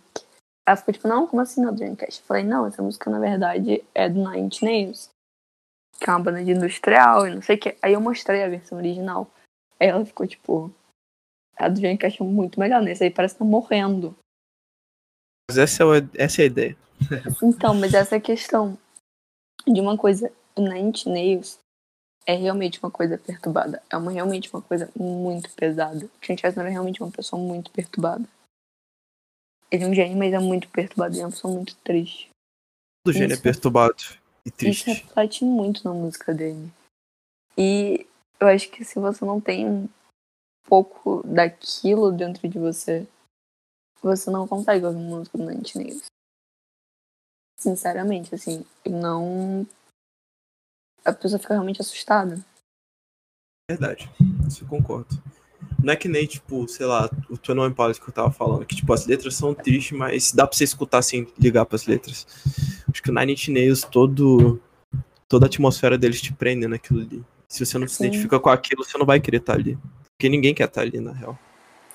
Ela 0.70 0.76
ficou 0.78 0.94
tipo, 0.94 1.08
não, 1.08 1.26
como 1.26 1.42
assim 1.42 1.62
não 1.62 1.76
Cash? 1.96 2.20
Eu 2.20 2.26
falei, 2.26 2.44
não, 2.44 2.68
essa 2.68 2.80
música 2.84 3.10
na 3.10 3.18
verdade 3.18 3.84
é 3.96 4.08
do 4.08 4.20
Nine 4.20 4.46
Inch 4.46 4.62
Nails. 4.62 5.10
Que 6.00 6.08
é 6.08 6.14
uma 6.14 6.20
banda 6.20 6.44
de 6.44 6.52
industrial 6.52 7.26
e 7.28 7.34
não 7.34 7.42
sei 7.42 7.56
o 7.56 7.60
que. 7.60 7.76
Aí 7.82 7.94
eu 7.94 8.00
mostrei 8.00 8.44
a 8.44 8.48
versão 8.48 8.78
original. 8.78 9.28
Aí 9.80 9.88
ela 9.88 10.06
ficou 10.06 10.28
tipo. 10.28 10.72
A 11.58 11.68
do 11.68 11.82
Cash 11.98 12.22
é 12.22 12.24
muito 12.24 12.60
melhor, 12.60 12.84
nesse 12.84 13.04
aí 13.04 13.10
parece 13.10 13.34
que 13.34 13.40
tá 13.40 13.46
morrendo. 13.46 14.16
mas 15.50 15.58
essa 15.58 15.82
é, 15.82 15.86
o- 15.88 16.10
essa 16.14 16.42
é 16.42 16.44
a 16.44 16.46
ideia. 16.46 16.78
Então, 17.42 17.74
mas 17.74 17.96
essa 17.96 18.16
é 18.16 18.20
a 18.20 18.22
questão 18.22 18.78
de 19.68 19.82
uma 19.82 19.98
coisa. 19.98 20.32
Nine 20.56 20.82
Inch 20.82 21.06
Nails 21.08 21.58
é 22.28 22.36
realmente 22.36 22.80
uma 22.84 22.92
coisa 22.92 23.18
perturbada. 23.18 23.82
É 23.90 23.98
uma, 23.98 24.12
realmente 24.12 24.54
uma 24.54 24.62
coisa 24.62 24.88
muito 24.96 25.50
pesada. 25.56 26.06
O 26.06 26.10
Reznor 26.44 26.68
é 26.68 26.70
realmente 26.70 27.02
uma 27.02 27.12
pessoa 27.12 27.42
muito 27.42 27.72
perturbada. 27.72 28.24
Ele 29.72 29.84
é 29.84 29.88
um 29.88 29.94
gênio, 29.94 30.18
mas 30.18 30.34
é 30.34 30.40
muito 30.40 30.68
perturbado. 30.70 31.14
Ele 31.14 31.22
é 31.22 31.26
uma 31.26 31.32
pessoa 31.32 31.54
muito 31.54 31.76
triste. 31.78 32.30
Do 33.06 33.14
gênio 33.14 33.32
é 33.32 33.34
Isso. 33.34 33.44
perturbado 33.44 34.04
e 34.46 34.50
Isso 34.50 34.58
triste. 34.58 34.90
reflete 34.90 35.46
muito 35.46 35.84
na 35.84 35.94
música 35.94 36.34
dele. 36.34 36.72
E 37.58 38.08
eu 38.40 38.48
acho 38.48 38.70
que 38.72 38.84
se 38.84 39.00
você 39.00 39.24
não 39.26 39.40
tem 39.40 39.68
um 39.68 39.90
pouco 40.66 41.22
daquilo 41.28 42.12
dentro 42.12 42.48
de 42.48 42.58
você, 42.58 43.08
você 44.02 44.30
não 44.30 44.48
consegue 44.48 44.86
ouvir 44.86 44.98
música 44.98 45.38
do 45.38 45.46
Nails. 45.46 46.06
Sinceramente, 47.60 48.34
assim, 48.34 48.66
não. 48.86 49.68
A 51.04 51.12
pessoa 51.12 51.40
fica 51.40 51.54
realmente 51.54 51.82
assustada. 51.82 52.44
Verdade, 53.70 54.10
isso 54.48 54.64
eu 54.64 54.68
concordo. 54.68 55.10
Não 55.84 55.94
é 55.94 55.96
que 55.96 56.08
nem, 56.08 56.26
tipo, 56.26 56.68
sei 56.68 56.86
lá, 56.86 57.10
o 57.30 57.52
One 57.52 57.74
Pilots 57.74 58.00
que 58.00 58.10
eu 58.10 58.14
tava 58.14 58.32
falando, 58.32 58.66
que, 58.66 58.76
tipo, 58.76 58.92
as 58.94 59.06
letras 59.06 59.36
são 59.36 59.54
tristes, 59.54 59.98
mas 59.98 60.32
dá 60.32 60.46
pra 60.46 60.58
você 60.58 60.64
escutar 60.64 61.02
sem 61.02 61.28
ligar 61.38 61.66
pras 61.66 61.86
letras. 61.86 62.28
Acho 62.92 63.02
que 63.02 63.10
o 63.10 63.14
Nine 63.14 63.34
Inch 63.34 63.48
Nails, 63.50 63.84
todo, 63.84 64.62
toda 65.28 65.46
a 65.46 65.48
atmosfera 65.48 65.98
deles 65.98 66.22
te 66.22 66.34
prende 66.34 66.68
naquilo 66.68 67.02
ali. 67.02 67.24
Se 67.48 67.66
você 67.66 67.78
não 67.78 67.88
se 67.88 67.96
Sim. 67.96 68.06
identifica 68.06 68.40
com 68.40 68.50
aquilo, 68.50 68.84
você 68.84 68.98
não 68.98 69.06
vai 69.06 69.20
querer 69.20 69.38
estar 69.38 69.54
ali. 69.54 69.78
Porque 70.18 70.30
ninguém 70.30 70.54
quer 70.54 70.68
estar 70.68 70.82
ali, 70.82 71.00
na 71.00 71.14
real. 71.14 71.40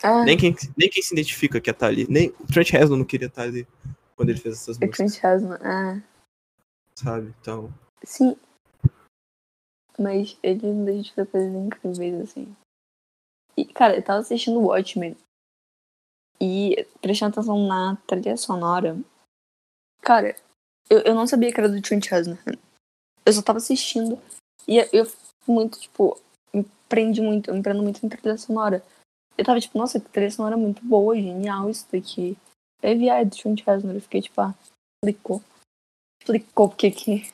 Ah, 0.03 0.25
Nem 0.25 0.37
quem, 0.37 0.55
nem 0.77 0.89
quem 0.89 1.03
se 1.03 1.15
identifica 1.15 1.61
quer 1.61 1.71
estar 1.71 1.87
ali. 1.87 2.07
Nem 2.09 2.33
o 2.41 2.47
Trent 2.47 2.71
Reznor 2.71 2.99
não 2.99 3.05
queria 3.05 3.29
estar 3.29 3.43
ali 3.43 3.67
quando 4.17 4.31
ele 4.31 4.41
fez 4.41 4.57
essas 4.57 4.77
o 4.77 4.81
músicas, 4.81 5.13
Trent 5.13 5.23
Reznor. 5.23 5.59
Ah, 5.63 6.01
sabe? 6.95 7.35
Então, 7.41 7.73
sim. 8.03 8.37
Mas 9.99 10.37
ele 10.43 10.67
não 10.73 10.85
deixa 10.85 11.03
de 11.03 11.15
fazer 11.15 11.27
coisas 11.27 11.55
incríveis, 11.55 12.21
assim. 12.21 12.57
E, 13.57 13.65
cara, 13.65 13.97
eu 13.97 14.03
tava 14.03 14.21
assistindo 14.21 14.61
Watchmen. 14.61 15.17
E 16.41 16.85
prestando 17.01 17.33
atenção 17.33 17.67
na 17.67 17.97
trilha 18.07 18.37
sonora. 18.37 18.99
Cara, 20.03 20.37
eu, 20.91 21.01
eu 21.01 21.15
não 21.15 21.27
sabia 21.27 21.53
que 21.53 21.59
era 21.61 21.69
do 21.69 21.81
Trent 21.81 22.07
Reznor. 22.09 22.39
Eu 23.25 23.33
só 23.33 23.41
tava 23.41 23.59
assistindo. 23.59 24.21
E 24.67 24.79
eu, 24.93 25.07
muito, 25.47 25.79
tipo, 25.81 26.21
me 26.53 26.65
prende 26.89 27.21
muito, 27.21 27.51
eu 27.51 27.55
me 27.55 27.63
prendo 27.63 27.83
muito 27.83 28.05
em 28.05 28.09
trilha 28.09 28.37
sonora. 28.37 28.85
Eu 29.39 29.45
tava 29.45 29.61
tipo, 29.61 29.79
nossa, 29.79 29.99
que 30.01 30.09
trilha 30.11 30.31
sonora 30.31 30.57
muito 30.57 30.85
boa, 30.85 31.15
genial 31.15 31.71
isso 31.71 31.87
daqui. 31.91 32.37
Aí 32.83 32.97
vi, 32.97 33.09
ah, 33.09 33.21
é 33.21 33.25
do 33.25 33.37
Trent 33.37 33.63
Reznor. 33.65 33.95
Eu 33.95 34.01
fiquei 34.01 34.21
tipo, 34.21 34.41
ah, 34.41 34.55
explicou. 35.03 35.43
Explicou 36.21 36.69
porque 36.69 36.91
que. 36.91 37.33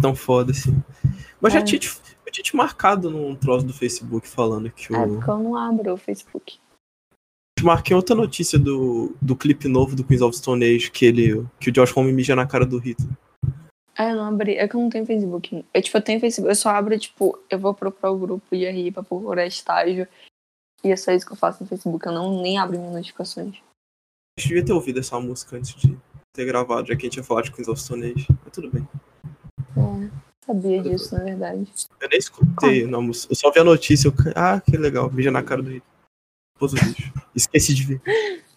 tão 0.00 0.14
foda 0.14 0.52
assim. 0.52 0.72
Mas 1.40 1.52
já 1.52 1.60
É. 1.60 1.64
tinha, 1.64 1.78
te- 1.80 1.88
eu 1.88 2.19
tinha 2.30 2.44
te 2.44 2.56
marcado 2.56 3.10
num 3.10 3.34
troço 3.34 3.66
do 3.66 3.72
Facebook 3.72 4.26
falando 4.28 4.70
que 4.70 4.92
o. 4.92 4.96
É 4.96 5.06
porque 5.06 5.30
eu 5.30 5.38
não 5.38 5.56
abro 5.56 5.94
o 5.94 5.96
Facebook. 5.96 6.58
te 7.58 7.64
marquei 7.64 7.94
outra 7.94 8.14
notícia 8.14 8.58
do, 8.58 9.14
do 9.20 9.36
clipe 9.36 9.68
novo 9.68 9.96
do 9.96 10.04
Queens 10.04 10.22
of 10.22 10.36
Stone 10.36 10.64
Age 10.64 10.90
que 10.90 11.06
ele 11.06 11.46
que 11.58 11.70
o 11.70 11.72
Josh 11.72 11.96
Homme 11.96 12.12
mija 12.12 12.34
na 12.34 12.46
cara 12.46 12.64
do 12.64 12.78
Hitler. 12.78 13.10
É, 14.00 14.12
eu 14.12 14.16
não 14.16 14.24
abri. 14.24 14.56
É 14.56 14.66
que 14.66 14.74
eu 14.74 14.80
não 14.80 14.88
tenho 14.88 15.04
Facebook. 15.04 15.64
Eu, 15.74 15.82
tipo, 15.82 15.96
eu 15.98 16.02
tenho 16.02 16.20
Facebook. 16.20 16.50
Eu 16.50 16.56
só 16.56 16.70
abro, 16.70 16.98
tipo, 16.98 17.38
eu 17.50 17.58
vou 17.58 17.74
procurar 17.74 18.10
o 18.10 18.18
grupo 18.18 18.56
de 18.56 18.64
RI 18.64 18.90
pra 18.90 19.02
procurar 19.02 19.46
estágio. 19.46 20.08
E 20.82 20.90
é 20.90 20.96
só 20.96 21.12
isso 21.12 21.26
que 21.26 21.32
eu 21.32 21.36
faço 21.36 21.62
no 21.62 21.68
Facebook. 21.68 22.06
Eu 22.06 22.12
não 22.12 22.40
nem 22.40 22.58
abro 22.58 22.78
minhas 22.78 22.94
notificações. 22.94 23.56
A 23.56 24.40
gente 24.40 24.48
devia 24.48 24.64
ter 24.64 24.72
ouvido 24.72 25.00
essa 25.00 25.20
música 25.20 25.56
antes 25.56 25.74
de 25.74 25.98
ter 26.34 26.46
gravado, 26.46 26.88
já 26.88 26.96
que 26.96 27.02
a 27.02 27.08
gente 27.10 27.18
ia 27.18 27.24
falar 27.24 27.42
de 27.42 27.52
Queens 27.52 27.68
of 27.68 27.78
Stone 27.78 28.06
Age. 28.06 28.26
Mas 28.42 28.52
tudo 28.54 28.70
bem. 28.70 28.88
É, 29.76 30.10
sabia 30.50 30.82
disso, 30.82 31.14
na 31.14 31.24
verdade. 31.24 31.72
Eu 32.00 32.08
nem 32.08 32.18
escutei 32.18 32.86
na 32.86 33.00
música. 33.00 33.32
Eu 33.32 33.36
só 33.36 33.50
vi 33.50 33.60
a 33.60 33.64
notícia. 33.64 34.08
Eu... 34.08 34.14
Ah, 34.34 34.60
que 34.60 34.76
legal. 34.76 35.10
Mija 35.10 35.30
na 35.30 35.42
cara 35.42 35.62
do 35.62 35.70
Hitler. 35.70 35.90
Pôs 36.58 36.72
o 36.72 36.76
vídeo. 36.76 37.12
Esqueci 37.34 37.74
de 37.74 37.84
ver. 37.84 38.02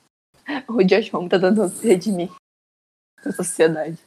O 0.67 0.83
Josh 0.83 1.13
Home 1.13 1.29
tá 1.29 1.39
tentando 1.39 1.69
se 1.69 1.87
redimir 1.87 2.29
da 3.23 3.31
sociedade. 3.31 3.97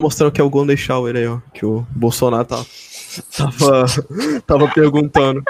Mostrando 0.00 0.32
que 0.32 0.40
é 0.40 0.44
o 0.44 0.48
Golden 0.48 0.78
Shower 0.78 1.14
aí, 1.14 1.26
ó. 1.26 1.40
Que 1.52 1.66
o 1.66 1.82
Bolsonaro 1.90 2.48
tá, 2.48 2.56
tava, 3.36 3.84
tava 4.46 4.72
perguntando. 4.72 5.42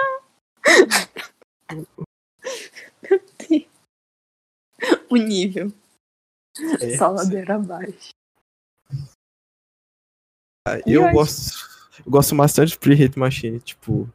O 5.08 5.16
nível. 5.16 5.72
É, 6.80 6.98
Só 6.98 7.10
ladeira 7.10 7.54
abaixo. 7.54 8.10
Ah, 10.66 10.80
Eu 10.84 11.12
gosto, 11.12 11.73
eu 11.98 12.10
gosto 12.10 12.34
bastante 12.34 12.70
de 12.70 12.78
Pre 12.78 13.04
Hate 13.04 13.18
Machine, 13.18 13.60
tipo. 13.60 14.08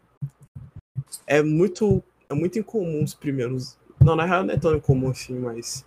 É 1.25 1.41
muito. 1.41 2.03
É 2.29 2.33
muito 2.33 2.59
incomum 2.59 3.03
os 3.03 3.13
primeiros. 3.13 3.77
Não, 3.99 4.15
na 4.15 4.25
real 4.25 4.43
não 4.43 4.53
é 4.53 4.57
tão 4.57 4.75
incomum 4.75 5.09
assim, 5.09 5.37
mas. 5.39 5.85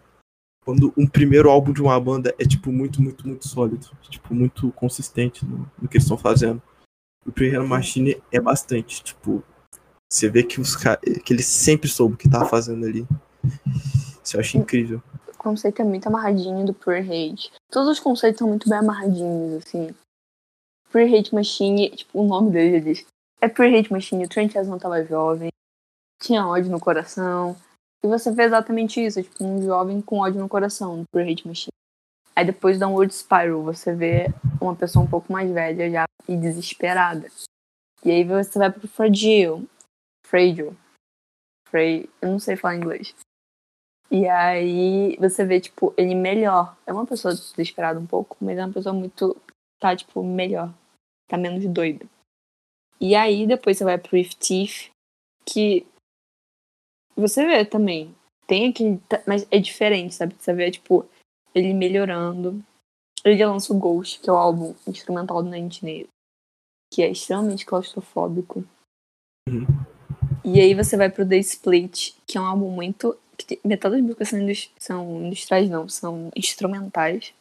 Quando 0.65 0.93
um 0.97 1.09
primeiro 1.09 1.51
álbum 1.51 1.73
de 1.73 1.83
uma 1.83 1.99
banda 2.01 2.33
é, 2.39 2.45
tipo, 2.45 2.71
muito, 2.71 3.03
muito, 3.03 3.27
muito 3.27 3.49
sólido. 3.49 3.91
Tipo, 4.03 4.35
muito 4.35 4.71
consistente 4.73 5.45
no, 5.45 5.69
no 5.81 5.89
que 5.89 5.97
eles 5.97 6.05
estão 6.05 6.17
fazendo. 6.17 6.63
O 7.27 7.33
Pre 7.33 7.55
Hate 7.55 7.67
Machine 7.67 8.23
é 8.31 8.41
bastante, 8.41 9.03
tipo. 9.03 9.43
Você 10.11 10.29
vê 10.29 10.43
que 10.43 10.61
os 10.61 10.77
que 10.77 11.33
ele 11.33 11.43
sempre 11.43 11.89
soube 11.89 12.15
o 12.15 12.19
que 12.19 12.29
tava 12.29 12.47
fazendo 12.47 12.85
ali. 12.85 13.07
Isso 14.23 14.37
eu 14.37 14.41
acho 14.41 14.59
incrível. 14.59 15.03
O 15.35 15.39
conceito 15.39 15.81
é 15.83 15.85
muito 15.85 16.07
amarradinho 16.07 16.65
do 16.65 16.75
Pure 16.75 17.01
Hate. 17.01 17.51
Todos 17.71 17.89
os 17.89 18.01
conceitos 18.01 18.39
são 18.39 18.49
muito 18.49 18.69
bem 18.69 18.79
amarradinhos, 18.79 19.65
assim. 19.65 19.89
Pure 20.93 21.17
Hate 21.17 21.35
Machine, 21.35 21.91
tipo, 21.91 22.21
o 22.21 22.27
nome 22.27 22.51
dele 22.51 22.79
já 22.79 22.85
diz. 22.85 23.07
É 23.41 23.49
Pure 23.49 23.75
Hate 23.75 23.91
Machine, 23.91 24.27
o 24.27 24.29
Trent 24.29 24.53
Reznor 24.53 24.79
tava 24.79 25.03
jovem, 25.03 25.49
tinha 26.23 26.47
ódio 26.47 26.71
no 26.71 26.79
coração. 26.79 27.57
E 28.05 28.07
você 28.07 28.31
vê 28.31 28.43
exatamente 28.43 29.03
isso, 29.03 29.23
tipo, 29.23 29.43
um 29.43 29.63
jovem 29.63 30.03
com 30.03 30.19
ódio 30.19 30.39
no 30.39 30.49
coração, 30.49 30.99
no 30.99 31.05
Pure 31.11 31.33
Hate 31.33 31.49
Machine. 31.49 31.73
Aí 32.37 32.45
depois 32.45 32.79
da 32.79 32.89
World 32.89 33.13
Spiral, 33.15 33.63
você 33.63 33.95
vê 33.95 34.27
uma 34.61 34.77
pessoa 34.77 35.05
um 35.05 35.09
pouco 35.09 35.33
mais 35.33 35.51
velha 35.51 35.91
já 35.91 36.05
e 36.29 36.37
desesperada. 36.37 37.29
E 38.05 38.11
aí 38.11 38.25
você 38.25 38.59
vai 38.59 38.71
pro 38.71 38.87
Fragile. 38.87 39.67
Fragile. 40.27 40.77
Fra... 41.69 41.81
Eu 41.81 42.29
não 42.29 42.39
sei 42.39 42.57
falar 42.57 42.77
inglês. 42.77 43.15
E 44.11 44.29
aí 44.29 45.17
você 45.17 45.45
vê, 45.45 45.59
tipo, 45.59 45.95
ele 45.97 46.15
melhor. 46.15 46.77
É 46.87 46.93
uma 46.93 47.07
pessoa 47.07 47.35
desesperada 47.35 47.99
um 47.99 48.07
pouco, 48.07 48.37
mas 48.41 48.59
é 48.59 48.65
uma 48.65 48.73
pessoa 48.73 48.95
muito. 48.95 49.37
Tá, 49.81 49.97
tipo, 49.97 50.23
melhor. 50.23 50.73
Tá 51.33 51.39
menos 51.39 51.65
doida. 51.67 52.05
E 53.01 53.15
aí 53.15 53.47
depois 53.47 53.79
você 53.79 53.85
vai 53.85 53.97
pro 53.97 54.19
If 54.19 54.35
Teeth, 54.35 54.93
que 55.47 55.87
você 57.17 57.47
vê 57.47 57.65
também. 57.65 58.15
Tem 58.47 58.69
aquele. 58.69 58.99
tá- 59.09 59.23
Mas 59.27 59.47
é 59.51 59.59
diferente, 59.59 60.15
sabe? 60.15 60.35
Você 60.39 60.53
vê, 60.53 60.71
tipo, 60.71 61.09
ele 61.55 61.73
melhorando. 61.73 62.63
Ele 63.25 63.43
lança 63.47 63.73
o 63.73 63.79
Ghost, 63.79 64.21
que 64.21 64.29
é 64.29 64.33
o 64.33 64.37
álbum 64.37 64.75
instrumental 64.87 65.43
do 65.43 65.49
Nine 65.49 66.07
que 66.93 67.03
é 67.03 67.11
extremamente 67.11 67.65
claustrofóbico. 67.65 68.63
Uhum. 69.49 69.65
E 70.45 70.61
aí 70.61 70.75
você 70.75 70.99
vai 70.99 71.09
pro 71.09 71.27
The 71.27 71.39
Split, 71.39 72.15
que 72.27 72.37
é 72.37 72.41
um 72.43 72.45
álbum 72.45 72.71
muito. 72.71 73.19
Metade 73.65 73.95
das 73.95 74.05
músicas 74.05 74.29
são, 74.29 74.39
são 74.79 75.25
industriais, 75.25 75.71
não, 75.71 75.89
são 75.89 76.31
instrumentais. 76.37 77.33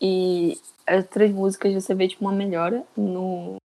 E 0.00 0.60
as 0.86 1.04
outras 1.04 1.30
músicas 1.30 1.74
você 1.74 1.94
vê 1.94 2.08
tipo 2.08 2.24
uma 2.24 2.32
melhora 2.32 2.86
no. 2.96 3.56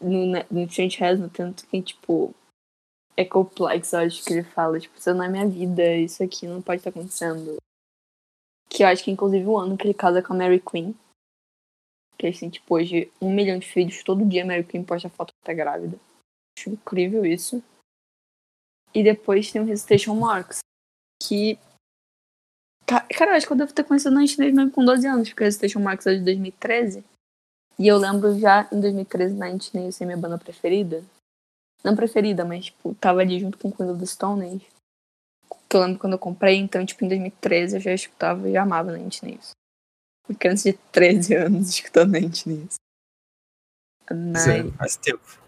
No, 0.00 0.26
no 0.48 0.68
Trent 0.68 0.96
Reznor, 0.98 1.28
tanto 1.30 1.66
que, 1.66 1.82
tipo, 1.82 2.32
é 3.16 3.24
complexo, 3.24 3.96
acho 3.96 4.24
que 4.24 4.32
ele 4.32 4.44
fala, 4.44 4.78
tipo, 4.78 4.96
isso 4.96 5.12
não 5.12 5.24
é 5.24 5.28
minha 5.28 5.48
vida, 5.48 5.96
isso 5.96 6.22
aqui 6.22 6.46
não 6.46 6.62
pode 6.62 6.78
estar 6.78 6.90
acontecendo. 6.90 7.56
Que 8.70 8.84
eu 8.84 8.86
acho 8.86 9.02
que, 9.02 9.10
inclusive, 9.10 9.44
o 9.44 9.58
ano 9.58 9.76
que 9.76 9.88
ele 9.88 9.94
casa 9.94 10.22
com 10.22 10.34
a 10.34 10.36
Mary 10.36 10.60
Queen. 10.60 10.94
Que 12.16 12.30
têm, 12.30 12.48
tipo, 12.48 12.76
hoje 12.76 13.10
um 13.20 13.34
milhão 13.34 13.58
de 13.58 13.66
filhos. 13.66 14.04
Todo 14.04 14.24
dia 14.24 14.44
a 14.44 14.46
Mary 14.46 14.62
Queen 14.62 14.84
posta 14.84 15.08
foto 15.08 15.32
que 15.32 15.44
tá 15.44 15.52
grávida. 15.52 15.98
Acho 16.56 16.70
incrível 16.70 17.26
isso. 17.26 17.60
E 18.94 19.02
depois 19.02 19.50
tem 19.50 19.62
o 19.62 19.68
Hesitation 19.68 20.14
Marks. 20.14 20.60
Que. 21.20 21.58
Ca- 22.88 23.06
Cara, 23.16 23.32
eu 23.32 23.36
acho 23.36 23.46
que 23.46 23.52
eu 23.52 23.56
devo 23.56 23.72
ter 23.72 23.84
conhecido 23.84 24.16
a 24.16 24.20
Nine 24.20 24.52
mesmo 24.52 24.70
com 24.70 24.84
12 24.84 25.06
anos, 25.06 25.28
porque 25.28 25.44
o 25.44 25.46
Hesitation 25.46 25.80
Marks 25.80 26.06
é 26.06 26.14
de 26.14 26.24
2013. 26.24 27.04
E 27.78 27.86
eu 27.86 27.96
lembro 27.98 28.38
já 28.38 28.66
em 28.72 28.80
2013 28.80 29.34
Nine 29.34 29.60
Nails 29.74 29.94
ser 29.96 30.04
minha 30.06 30.16
banda 30.16 30.38
preferida. 30.38 31.04
Não 31.84 31.94
preferida, 31.94 32.44
mas, 32.44 32.66
tipo, 32.66 32.94
tava 32.96 33.20
ali 33.20 33.38
junto 33.38 33.56
com 33.58 33.70
Queen 33.70 33.90
of 33.90 34.00
the 34.00 34.06
Stone 34.06 34.44
Age. 34.44 34.66
Que 35.68 35.76
eu 35.76 35.80
lembro 35.82 35.98
quando 36.00 36.14
eu 36.14 36.18
comprei, 36.18 36.56
então, 36.56 36.84
tipo, 36.84 37.04
em 37.04 37.08
2013 37.08 37.76
eu 37.76 37.80
já 37.80 37.92
escutava 37.92 38.48
e 38.48 38.52
já 38.52 38.62
amava 38.62 38.90
Nine 38.96 39.10
Nails. 39.22 39.50
Uma 40.28 40.36
criança 40.38 40.72
de 40.72 40.78
13 40.90 41.34
anos 41.36 41.68
escutando 41.70 42.12
Nine 42.12 42.32
Nails. 42.46 42.74
Zé, 44.38 44.62
Nine. 44.62 44.72
Faz 44.72 44.96
tempo. 44.96 45.38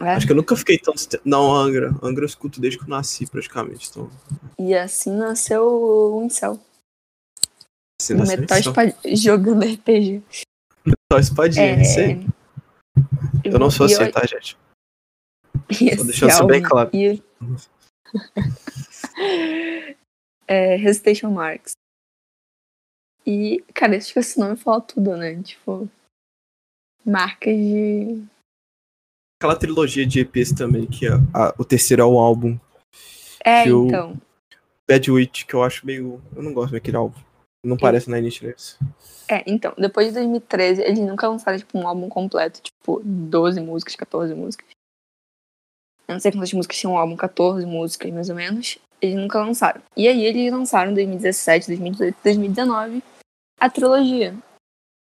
É. 0.00 0.14
Acho 0.14 0.26
que 0.26 0.32
eu 0.32 0.36
nunca 0.36 0.56
fiquei 0.56 0.78
tanto 0.78 1.06
tempo. 1.08 1.22
Não, 1.24 1.52
Angra. 1.54 1.90
Angra 2.02 2.24
eu 2.24 2.28
escuto 2.28 2.60
desde 2.60 2.78
que 2.78 2.84
eu 2.84 2.88
nasci, 2.88 3.26
praticamente. 3.26 3.88
Então, 3.90 4.10
E 4.58 4.74
assim 4.74 5.16
nasceu 5.16 5.64
o 5.66 6.22
Incel. 6.24 6.58
assim, 8.00 8.14
nasceu 8.14 8.40
Metal 8.40 8.58
isso. 8.58 8.70
Espa- 8.70 9.16
jogando 9.16 9.64
RPG. 9.64 10.22
Metal 10.84 11.20
espadinha, 11.20 11.64
É... 11.64 11.82
isso 11.82 12.00
aí. 12.00 12.26
Eu 13.44 13.58
não 13.58 13.70
sou 13.70 13.86
assim, 13.86 14.02
eu- 14.02 14.12
tá, 14.12 14.24
gente? 14.26 14.56
esse 15.70 16.04
deixando 16.04 16.30
isso 16.30 16.46
bem 16.46 16.58
álbum- 16.64 16.68
claro. 16.68 16.90
E... 16.94 17.22
é, 20.46 20.76
Hesitation 20.76 21.30
Marks. 21.30 21.72
E, 23.26 23.62
cara, 23.72 23.96
acho 23.96 24.12
que 24.12 24.18
esse 24.18 24.38
nome 24.38 24.56
fala 24.56 24.80
tudo, 24.80 25.16
né? 25.16 25.40
Tipo, 25.42 25.88
marcas 27.04 27.54
de. 27.54 28.24
Aquela 29.42 29.56
trilogia 29.56 30.06
de 30.06 30.20
EPs 30.20 30.52
também, 30.52 30.86
que 30.86 31.04
é 31.04 31.14
a- 31.34 31.52
o 31.58 31.64
terceiro 31.64 32.00
é 32.00 32.04
o 32.04 32.16
álbum 32.16 32.56
É, 33.44 33.66
então. 33.66 34.16
Bad 34.88 35.10
Witch, 35.10 35.46
que 35.46 35.54
eu 35.54 35.64
acho 35.64 35.84
meio. 35.84 36.22
Eu 36.36 36.44
não 36.44 36.54
gosto 36.54 36.70
daquele 36.74 36.96
álbum. 36.96 37.18
Não 37.66 37.76
parece 37.76 38.08
na 38.08 38.20
Init 38.20 38.44
Nails. 38.44 38.78
É, 39.28 39.42
então, 39.44 39.74
depois 39.76 40.06
de 40.06 40.14
2013, 40.14 40.80
eles 40.82 41.00
nunca 41.00 41.26
lançaram, 41.26 41.58
tipo, 41.58 41.76
um 41.76 41.88
álbum 41.88 42.08
completo, 42.08 42.60
tipo, 42.62 43.02
12 43.04 43.60
músicas, 43.60 43.96
14 43.96 44.32
músicas. 44.32 44.68
Eu 46.06 46.12
não 46.14 46.20
sei 46.20 46.30
quantas 46.30 46.52
músicas 46.52 46.78
tinha 46.78 46.90
um 46.90 46.96
álbum, 46.96 47.16
14 47.16 47.66
músicas, 47.66 48.12
mais 48.12 48.30
ou 48.30 48.36
menos. 48.36 48.78
Eles 49.00 49.16
nunca 49.16 49.40
lançaram. 49.40 49.82
E 49.96 50.06
aí 50.06 50.24
eles 50.24 50.52
lançaram 50.52 50.92
em 50.92 50.94
2017, 50.94 51.66
2018, 51.66 52.16
2019 52.22 53.02
a 53.58 53.68
trilogia. 53.68 54.36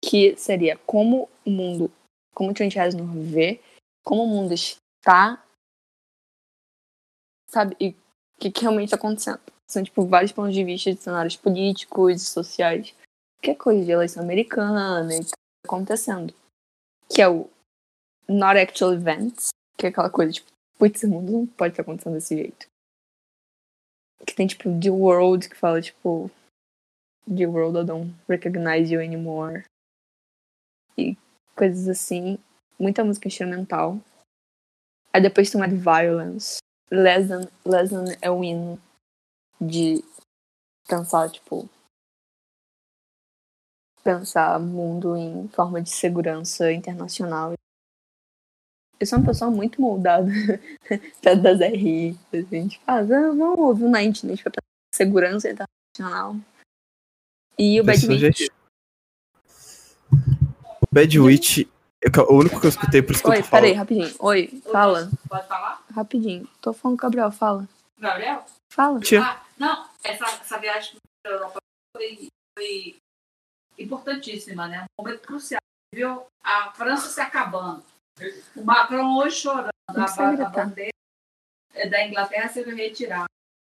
Que 0.04 0.36
seria 0.36 0.78
como 0.86 1.30
o 1.46 1.50
mundo, 1.50 1.90
como 2.36 2.52
o 2.52 2.54
Trent 2.54 2.76
Reznor 2.76 3.08
vê, 3.08 3.62
como 4.08 4.24
o 4.24 4.28
mundo 4.28 4.54
está, 4.54 5.46
sabe, 7.50 7.76
e 7.78 7.90
o 7.90 7.96
que, 8.40 8.52
que 8.52 8.62
realmente 8.62 8.86
está 8.86 8.96
acontecendo. 8.96 9.42
São, 9.70 9.84
tipo, 9.84 10.08
vários 10.08 10.32
pontos 10.32 10.54
de 10.54 10.64
vista 10.64 10.94
de 10.94 11.02
cenários 11.02 11.36
políticos 11.36 12.22
e 12.22 12.26
sociais 12.26 12.96
qualquer 13.38 13.56
coisa 13.56 13.86
de 13.86 13.92
eleição 13.92 14.24
americana 14.24 15.14
e 15.14 15.20
que 15.20 15.32
tá 15.32 15.38
acontecendo. 15.66 16.34
Que 17.10 17.22
é 17.22 17.28
o 17.28 17.50
Not 18.28 18.58
Actual 18.58 18.94
Events, 18.94 19.50
que 19.78 19.86
é 19.86 19.90
aquela 19.90 20.10
coisa, 20.10 20.32
tipo, 20.32 20.50
putz, 20.78 21.04
o 21.04 21.10
mundo 21.10 21.32
não 21.32 21.46
pode 21.46 21.74
estar 21.74 21.84
acontecendo 21.84 22.14
desse 22.14 22.36
jeito. 22.36 22.68
Que 24.26 24.34
tem, 24.34 24.48
tipo, 24.48 24.64
The 24.80 24.90
World, 24.90 25.50
que 25.50 25.56
fala, 25.56 25.82
tipo, 25.82 26.32
The 27.28 27.46
World, 27.46 27.80
I 27.80 27.84
don't 27.84 28.16
recognize 28.28 28.92
you 28.92 29.02
anymore. 29.02 29.66
E 30.98 31.18
coisas 31.56 31.90
assim. 31.90 32.40
Muita 32.80 33.04
música 33.04 33.28
instrumental. 33.28 34.00
Aí 35.14 35.22
depois 35.22 35.50
tem 35.50 35.60
Mad 35.60 35.72
Violence. 35.72 36.60
Less 36.92 37.28
than, 37.28 37.50
less 37.66 37.90
than 37.90 38.06
é 38.22 38.32
o 38.32 38.44
hino 38.44 38.80
de 39.60 40.04
pensar, 40.88 41.30
tipo, 41.30 41.70
pensar 44.04 44.60
mundo 44.60 45.18
em 45.18 45.48
forma 45.50 45.82
de 45.82 45.90
segurança 45.90 46.72
internacional. 46.72 47.54
Eu 49.00 49.06
sou 49.06 49.20
uma 49.20 49.28
pessoa 49.28 49.52
muito 49.52 49.82
moldada 49.82 50.32
das 51.22 51.60
RI. 51.60 52.18
Assim, 52.34 52.68
tipo, 52.68 52.84
ah, 52.88 53.04
vamos 53.04 53.60
ouvir 53.60 53.84
o 53.84 53.90
Night 53.90 54.26
Night 54.26 54.42
pra 54.44 54.52
pensar 54.52 54.68
segurança 54.94 55.50
internacional. 55.50 56.36
E 57.58 57.80
o 57.82 57.84
Bad 57.84 58.08
Beat. 58.08 58.48
O 60.82 60.88
Bad 60.92 61.20
Witch, 61.20 61.68
eu- 62.02 62.12
o 62.30 62.40
único 62.40 62.60
que 62.60 62.66
eu 62.66 62.70
escutei 62.70 63.02
por 63.02 63.12
isso 63.14 63.24
que 63.24 63.30
Oi, 63.30 63.44
falando. 63.44 63.52
peraí, 63.52 63.74
rapidinho. 63.74 64.16
Oi, 64.20 64.62
fala. 64.72 65.10
Pode 65.30 65.48
falar? 65.48 65.84
Rapidinho. 65.94 66.48
Tô 66.62 66.74
falando 66.74 66.98
com 67.00 67.06
o 67.06 67.10
Gabriel, 67.10 67.32
fala. 67.32 67.68
Gabriel? 67.98 68.46
Fala. 68.72 69.00
Tia. 69.00 69.22
Ah, 69.24 69.44
não, 69.58 69.90
essa, 70.04 70.26
essa 70.26 70.58
viagem 70.60 70.96
para 71.24 71.32
a 71.32 71.36
Europa 71.36 71.58
foi, 71.96 72.28
foi 72.58 72.98
importantíssima, 73.80 74.68
né? 74.68 74.86
Um 75.00 75.04
momento 75.04 75.22
crucial. 75.22 75.60
Viu 75.94 76.26
a 76.44 76.72
França 76.74 77.08
se 77.10 77.22
acabando. 77.22 77.84
O 78.56 78.64
Macron 78.64 79.18
hoje 79.18 79.38
chorando. 79.38 79.70
A, 79.90 80.04
a 80.04 80.50
bandeira 80.50 80.92
da 81.90 82.06
Inglaterra 82.06 82.50
sendo 82.50 82.76
retirada. 82.76 83.26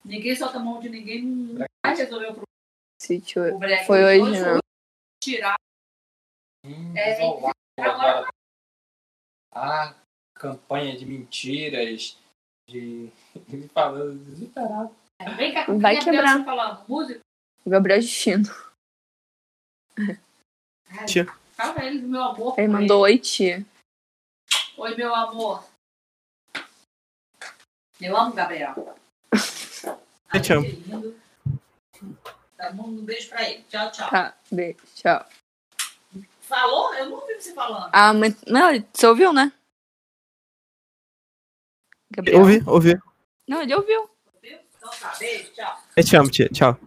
Ninguém 0.06 0.36
solta 0.36 0.58
a 0.58 0.62
mão 0.62 0.80
de 0.80 0.88
ninguém, 0.90 1.24
não 1.26 1.66
vai 1.86 1.96
resolver 1.96 2.28
o 2.28 2.36
problema. 2.36 3.56
O 3.56 3.60
Brexit 3.60 3.86
Foi 3.88 4.04
hoje, 4.22 4.40
não. 4.42 4.60
tirar. 5.22 5.56
É, 6.96 7.12
É, 7.12 7.42
agora 7.80 8.28
a 9.54 9.94
campanha 10.36 10.98
de 10.98 11.06
mentiras, 11.06 12.18
de 12.68 13.12
ele 13.50 13.68
falando 13.70 14.24
desesperado. 14.26 14.96
Vem 15.36 15.54
cá, 15.54 15.66
Vai 15.80 15.98
é 15.98 16.04
quebrar. 16.04 16.44
falando 16.46 16.88
música. 16.88 17.20
O 17.66 17.70
Gabriel 17.70 18.00
Destino. 18.00 18.46
Tia. 21.08 21.26
Fala 21.54 21.84
ele, 21.84 22.02
meu 22.02 22.24
amor. 22.24 22.58
Ele 22.58 22.68
mandou 22.68 23.02
oi, 23.02 23.18
tia. 23.18 23.66
Oi, 24.78 24.96
meu 24.96 25.14
amor. 25.14 25.68
Eu 28.00 28.16
amo 28.16 28.32
o 28.32 28.36
Gabriel. 28.36 28.96
Eu 30.34 30.42
te 30.42 30.54
amo. 30.54 30.66
Ai, 30.68 30.72
lindo. 30.72 31.20
Tá 32.56 32.72
bom, 32.72 32.84
um 32.84 33.04
beijo 33.04 33.28
pra 33.30 33.50
ele. 33.50 33.64
Tchau, 33.64 33.92
tchau. 33.92 34.10
Tá, 34.10 34.38
beijo, 34.52 34.80
tchau. 34.94 35.26
Falou? 36.48 36.94
Eu 36.94 37.10
não 37.10 37.18
ouvi 37.18 37.34
você 37.36 37.54
falando. 37.54 37.90
Ah, 37.92 38.14
mas. 38.14 38.36
Não, 38.48 38.70
você 38.94 39.06
ouviu, 39.06 39.34
né? 39.34 39.52
Gabriel? 42.10 42.40
Ouvi, 42.40 42.64
ouvi. 42.66 43.00
Não, 43.48 43.62
ele 43.62 43.76
ouviu. 43.76 44.10
Ouviu? 44.34 44.60
Então 44.78 44.90
tá, 45.00 45.14
beijo, 45.20 45.52
tchau. 45.52 45.78
Eu 45.96 46.04
te 46.04 46.16
amo, 46.16 46.30
tia. 46.30 46.50
Tchau. 46.50 46.80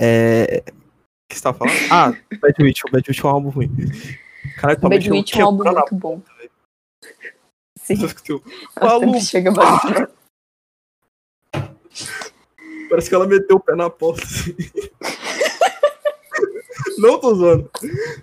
É. 0.00 0.64
O 0.66 1.28
que 1.28 1.36
você 1.36 1.42
tava 1.42 1.58
falando? 1.58 1.76
Ah, 1.90 2.10
Bad 2.40 2.62
Witch. 2.62 2.84
O 2.84 2.90
Bad 2.90 3.08
Witch 3.08 3.22
é 3.22 3.26
um 3.26 3.30
álbum 3.30 3.48
ruim. 3.50 3.70
Caralho, 4.56 4.80
tua 4.80 4.90
Bad 4.90 5.10
Witch 5.10 5.34
é 5.34 5.38
um 5.38 5.46
álbum 5.46 5.64
muito 5.64 5.94
bom. 5.94 6.22
Sim, 7.78 7.98
Maluco. 8.80 9.20
chega. 9.22 9.52
Parece 12.90 13.08
que 13.08 13.14
ela 13.14 13.26
meteu 13.26 13.56
o 13.56 13.60
pé 13.60 13.76
na 13.76 13.88
porta. 13.88 14.24
assim. 14.24 14.56
Não 16.98 17.20
tô 17.20 17.34
zoando. 17.34 17.70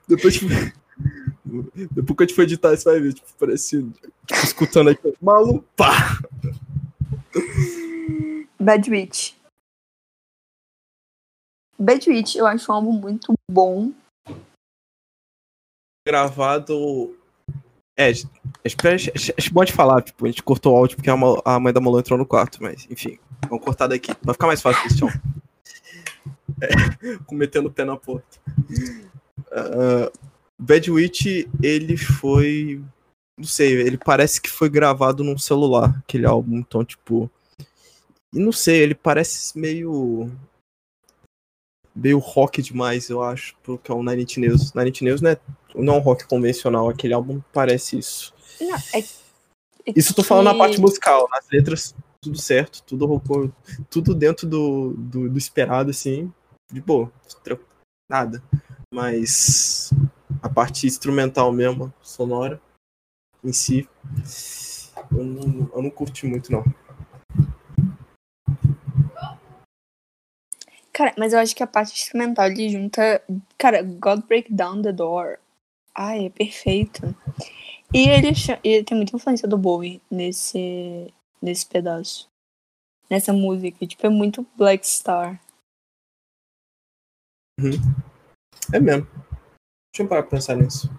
Depois, 0.08 0.34
tipo, 0.34 0.50
depois 1.92 2.18
que 2.18 2.24
a 2.24 2.28
gente 2.28 2.36
for 2.36 2.42
editar, 2.44 2.70
você 2.70 2.84
vai 2.84 3.00
ver, 3.00 3.14
tipo, 3.14 3.28
parecendo. 3.40 3.92
Tipo, 4.26 4.44
escutando 4.44 4.90
aqui. 4.90 5.14
Maluco, 5.22 5.66
pá! 5.76 6.20
Bad 8.60 8.90
Witch. 8.90 9.34
Bad 11.78 12.10
Witch, 12.10 12.36
eu 12.36 12.46
acho 12.46 12.72
um 12.72 12.76
álbum 12.76 12.92
muito 12.92 13.34
bom. 13.50 13.92
Gravado. 16.08 17.18
É, 17.98 18.10
acho, 18.10 18.28
acho, 19.38 19.54
bom 19.54 19.64
de 19.64 19.74
falar, 19.74 20.02
tipo, 20.02 20.26
a 20.26 20.30
gente 20.30 20.44
cortou 20.44 20.74
o 20.74 20.78
áudio 20.78 20.96
porque 20.96 21.10
a, 21.10 21.16
a 21.46 21.60
mãe 21.60 21.74
da 21.74 21.82
Molô 21.82 22.00
entrou 22.00 22.18
no 22.18 22.26
quarto, 22.26 22.62
mas 22.62 22.88
enfim, 22.90 23.20
vamos 23.48 23.64
cortar 23.64 23.88
daqui. 23.88 24.12
Vai 24.24 24.34
ficar 24.34 24.48
mais 24.48 24.62
fácil 24.62 24.88
esse 24.88 25.04
chão. 26.68 26.92
É, 27.04 27.18
com 27.26 27.36
metendo 27.36 27.68
o 27.70 27.72
pé 27.72 27.84
na 27.84 27.98
porta. 27.98 28.40
Ah, 29.52 30.12
Bad 30.60 30.92
Witch, 30.92 31.48
ele 31.62 31.98
foi 31.98 32.82
Não 33.38 33.46
sei, 33.46 33.74
ele 33.82 33.98
parece 33.98 34.40
que 34.40 34.50
foi 34.50 34.70
gravado 34.70 35.24
num 35.24 35.38
celular, 35.38 35.98
aquele 36.00 36.26
álbum. 36.26 36.58
Então, 36.58 36.86
tipo. 36.86 37.30
E 38.34 38.40
não 38.40 38.52
sei, 38.52 38.78
ele 38.82 38.96
parece 38.96 39.58
meio. 39.58 40.32
Meio 41.94 42.20
rock 42.20 42.62
demais, 42.62 43.10
eu 43.10 43.22
acho, 43.22 43.56
porque 43.64 43.92
é 43.92 43.96
o 43.96 44.02
Nine 44.02 44.24
Inch 44.24 44.38
Nails. 44.38 44.74
Nine 44.74 44.90
Inch 44.92 45.02
Nails 45.02 45.22
não 45.22 45.32
é, 45.32 45.38
não 45.76 45.94
é 45.96 45.98
um 45.98 46.02
rock 46.02 46.26
convencional, 46.26 46.88
aquele 46.88 47.14
álbum 47.14 47.42
parece 47.52 47.98
isso. 47.98 48.34
Não, 48.62 48.76
é, 48.94 49.00
é 49.00 49.04
Isso 49.94 50.12
eu 50.12 50.16
tô 50.16 50.24
falando 50.24 50.46
na 50.46 50.54
que- 50.54 50.60
parte 50.60 50.80
musical, 50.80 51.28
nas 51.30 51.46
letras, 51.52 51.94
tudo 52.22 52.38
certo, 52.40 52.82
tudo 52.84 53.22
tudo 53.90 54.16
dentro 54.16 54.48
do, 54.48 54.94
do, 54.94 55.30
do 55.30 55.38
esperado, 55.38 55.90
assim, 55.90 56.32
de 56.74 56.82
boa, 56.82 57.12
nada. 58.10 58.42
Mas 58.94 59.92
a 60.42 60.50
parte 60.50 60.88
instrumental 60.88 61.52
mesmo, 61.52 61.94
sonora, 62.02 62.62
em 63.44 63.54
si, 63.54 63.88
eu 65.12 65.24
não, 65.24 65.72
eu 65.74 65.82
não 65.82 65.90
curti 65.90 66.26
muito, 66.26 66.52
não. 66.52 66.64
Cara, 70.94 71.14
mas 71.18 71.34
eu 71.34 71.40
acho 71.40 71.56
que 71.56 71.64
a 71.64 71.68
parte 71.68 71.94
instrumental 71.94 72.48
ele 72.48 72.70
junta. 72.70 73.24
Cara, 73.58 73.82
God 73.82 74.24
Break 74.26 74.54
Down 74.54 74.82
the 74.82 74.92
Door. 74.92 75.38
Ai, 75.96 76.26
é 76.26 76.30
perfeito. 76.30 77.16
E 77.94 78.08
ele, 78.08 78.30
ele 78.64 78.84
tem 78.84 78.96
muita 78.98 79.16
influência 79.16 79.48
do 79.48 79.58
Bowie 79.58 80.02
nesse, 80.12 81.14
nesse 81.42 81.66
pedaço. 81.66 82.30
Nessa 83.10 83.34
música. 83.34 83.86
Tipo, 83.88 84.08
é 84.08 84.10
muito 84.10 84.46
Black 84.56 84.88
Star. 84.88 85.40
É 88.74 88.80
mesmo. 88.80 89.06
Deixa 89.94 90.04
eu 90.04 90.08
parar 90.08 90.24
pra 90.24 90.32
pensar 90.32 90.56
nisso. 90.56 90.90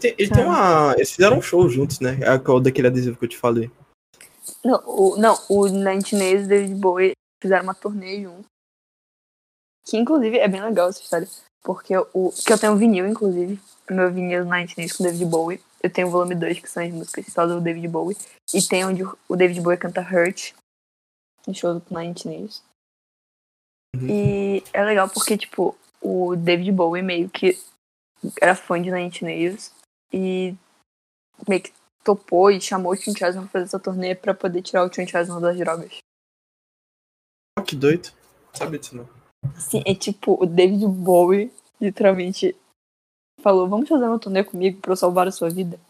Tem, 0.00 0.14
ele 0.18 0.30
tem 0.30 0.42
Ah. 0.42 0.46
uma. 0.46 0.92
Eles 0.94 1.10
fizeram 1.12 1.38
um 1.38 1.42
show 1.42 1.68
juntos, 1.68 2.00
né? 2.00 2.18
É 2.22 2.50
o 2.50 2.60
daquele 2.60 2.88
adesivo 2.88 3.16
que 3.18 3.24
eu 3.24 3.28
te 3.28 3.38
falei. 3.38 3.70
Não, 4.64 4.82
o, 4.86 5.16
não, 5.16 5.36
o 5.48 5.66
Nine 5.66 6.02
Nails 6.12 6.42
e 6.42 6.44
o 6.44 6.48
David 6.48 6.74
Bowie 6.74 7.12
fizeram 7.42 7.64
uma 7.64 7.74
turnê 7.74 8.22
juntos. 8.22 8.46
Que 9.84 9.96
inclusive 9.96 10.38
é 10.38 10.48
bem 10.48 10.62
legal 10.62 10.88
essa 10.88 11.00
história. 11.00 11.28
Porque 11.62 11.96
o. 11.96 12.32
Que 12.44 12.52
eu 12.52 12.58
tenho 12.58 12.72
um 12.72 12.76
vinil, 12.76 13.06
inclusive. 13.06 13.60
Meu 13.90 14.12
vinil 14.12 14.44
do 14.44 14.50
Nine 14.50 14.72
Nails 14.76 14.92
com 14.92 15.04
o 15.04 15.06
David 15.06 15.24
Bowie. 15.26 15.62
Eu 15.82 15.92
tenho 15.92 16.06
o 16.08 16.10
volume 16.10 16.34
2, 16.36 16.60
que 16.60 16.70
são 16.70 16.82
as 16.82 16.92
músicas 16.92 17.26
só 17.26 17.46
do 17.46 17.60
David 17.60 17.88
Bowie. 17.88 18.16
E 18.54 18.62
tem 18.62 18.84
onde 18.84 19.02
o 19.04 19.36
David 19.36 19.60
Bowie 19.60 19.78
canta 19.78 20.00
Hurt. 20.00 20.52
No 21.46 21.54
show 21.54 21.78
do 21.78 21.84
Nine 21.90 22.14
Nails. 22.24 22.62
Uhum. 23.94 24.08
E 24.08 24.64
é 24.72 24.84
legal 24.84 25.08
porque, 25.08 25.36
tipo, 25.36 25.76
o 26.00 26.34
David 26.36 26.72
Bowie 26.72 27.02
meio 27.02 27.28
que 27.28 27.58
era 28.40 28.54
fã 28.54 28.80
de 28.80 28.90
Nine 28.90 29.12
Nails. 29.22 29.72
E 30.12 30.54
meio 31.48 31.62
que 31.62 31.72
topou 32.04 32.50
e 32.50 32.60
chamou 32.60 32.92
o 32.92 32.96
Tim 32.96 33.16
Chasman 33.16 33.44
pra 33.44 33.52
fazer 33.52 33.64
essa 33.64 33.78
turnê 33.78 34.14
pra 34.14 34.34
poder 34.34 34.62
tirar 34.62 34.84
o 34.84 34.90
Tim 34.90 35.06
Chasman 35.06 35.40
das 35.40 35.56
drogas. 35.56 35.98
Ah, 37.58 37.62
que 37.62 37.76
doido. 37.76 38.10
Sabia 38.52 38.78
disso, 38.78 38.96
não. 38.96 39.08
Sim, 39.58 39.82
é 39.86 39.94
tipo, 39.94 40.40
o 40.40 40.46
David 40.46 40.86
Bowie 40.86 41.52
literalmente 41.80 42.56
falou, 43.40 43.68
vamos 43.68 43.88
fazer 43.88 44.04
uma 44.04 44.18
turnê 44.18 44.44
comigo 44.44 44.80
pra 44.80 44.92
eu 44.92 44.96
salvar 44.96 45.26
a 45.26 45.32
sua 45.32 45.50
vida. 45.50 45.80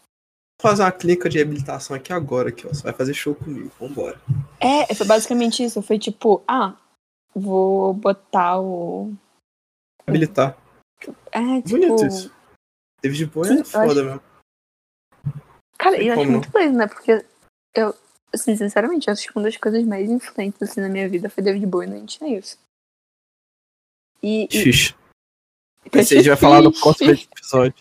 Vou 0.61 0.71
fazer 0.71 0.83
uma 0.83 0.91
clínica 0.91 1.29
de 1.29 1.37
reabilitação 1.37 1.95
aqui 1.95 2.13
agora, 2.13 2.49
aqui, 2.49 2.65
ó. 2.65 2.69
Você 2.69 2.83
vai 2.83 2.93
fazer 2.93 3.13
show 3.13 3.35
comigo, 3.35 3.71
vambora. 3.79 4.19
É, 4.59 4.93
foi 4.95 5.05
basicamente 5.05 5.63
isso. 5.63 5.81
Foi 5.81 5.99
tipo, 5.99 6.41
ah, 6.47 6.75
vou 7.35 7.93
botar 7.93 8.59
o. 8.59 9.13
Habilitar. 10.07 10.57
É, 11.31 11.61
tipo. 11.61 11.69
Bonito 11.69 12.05
isso. 12.05 12.31
David 13.01 13.25
Bowie 13.27 13.59
é 13.59 13.63
foda 13.63 14.03
mesmo. 14.03 14.21
Cara, 15.77 16.01
eu 16.01 16.13
acho 16.13 16.31
muito 16.31 16.49
doido, 16.49 16.77
né? 16.77 16.87
Porque 16.87 17.25
eu, 17.75 17.93
assim, 18.33 18.55
sinceramente, 18.55 19.07
eu 19.07 19.11
acho 19.11 19.27
que 19.27 19.37
uma 19.37 19.43
das 19.43 19.57
coisas 19.57 19.83
mais 19.83 20.09
influentes 20.09 20.61
assim, 20.61 20.79
na 20.79 20.87
minha 20.87 21.09
vida 21.09 21.29
foi 21.29 21.43
David 21.43 21.65
Bowie, 21.65 21.89
não 21.89 22.05
tinha 22.05 22.37
isso. 22.37 22.57
E. 24.21 24.47
e 24.49 24.51
Xixi. 24.51 24.95
Esse 25.91 26.13
a 26.13 26.17
gente 26.17 26.29
vai 26.29 26.37
falar 26.37 26.61
no 26.61 26.71
próximo 26.71 27.11
episódio. 27.11 27.75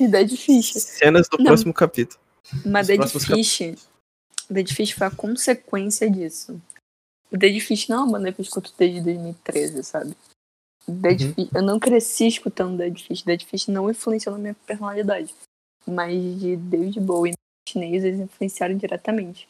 E 0.00 0.06
Dead 0.08 0.30
Fish. 0.36 0.72
Cenas 0.72 1.28
do 1.28 1.38
Não. 1.38 1.46
próximo 1.46 1.74
capítulo. 1.74 2.20
Mas 2.64 2.86
Dead 2.86 3.04
Fish. 3.08 3.88
Dead 4.48 4.72
Fish 4.72 4.92
foi 4.92 5.06
a 5.06 5.10
consequência 5.10 6.10
disso. 6.10 6.60
O 7.30 7.36
Dead 7.36 7.60
Fish 7.60 7.88
não 7.88 7.96
é 7.96 8.00
uma 8.00 8.12
banda 8.12 8.32
que 8.32 8.40
eu 8.40 8.44
escuto 8.44 8.72
desde 8.76 9.00
2013, 9.00 9.82
sabe? 9.84 10.16
Dead 10.86 11.20
Uhum. 11.22 11.34
Fish, 11.34 11.48
eu 11.54 11.62
não 11.62 11.78
cresci 11.78 12.26
escutando 12.26 12.76
Dead 12.76 12.98
Fish. 12.98 13.22
Dead 13.22 13.44
Fish 13.44 13.68
não 13.68 13.90
influenciou 13.90 14.34
na 14.34 14.40
minha 14.40 14.54
personalidade. 14.66 15.34
Mas 15.86 16.20
de 16.40 16.56
David 16.56 17.00
Bowie 17.00 17.32
e 17.32 17.70
chinês, 17.70 18.04
eles 18.04 18.20
influenciaram 18.20 18.76
diretamente. 18.76 19.48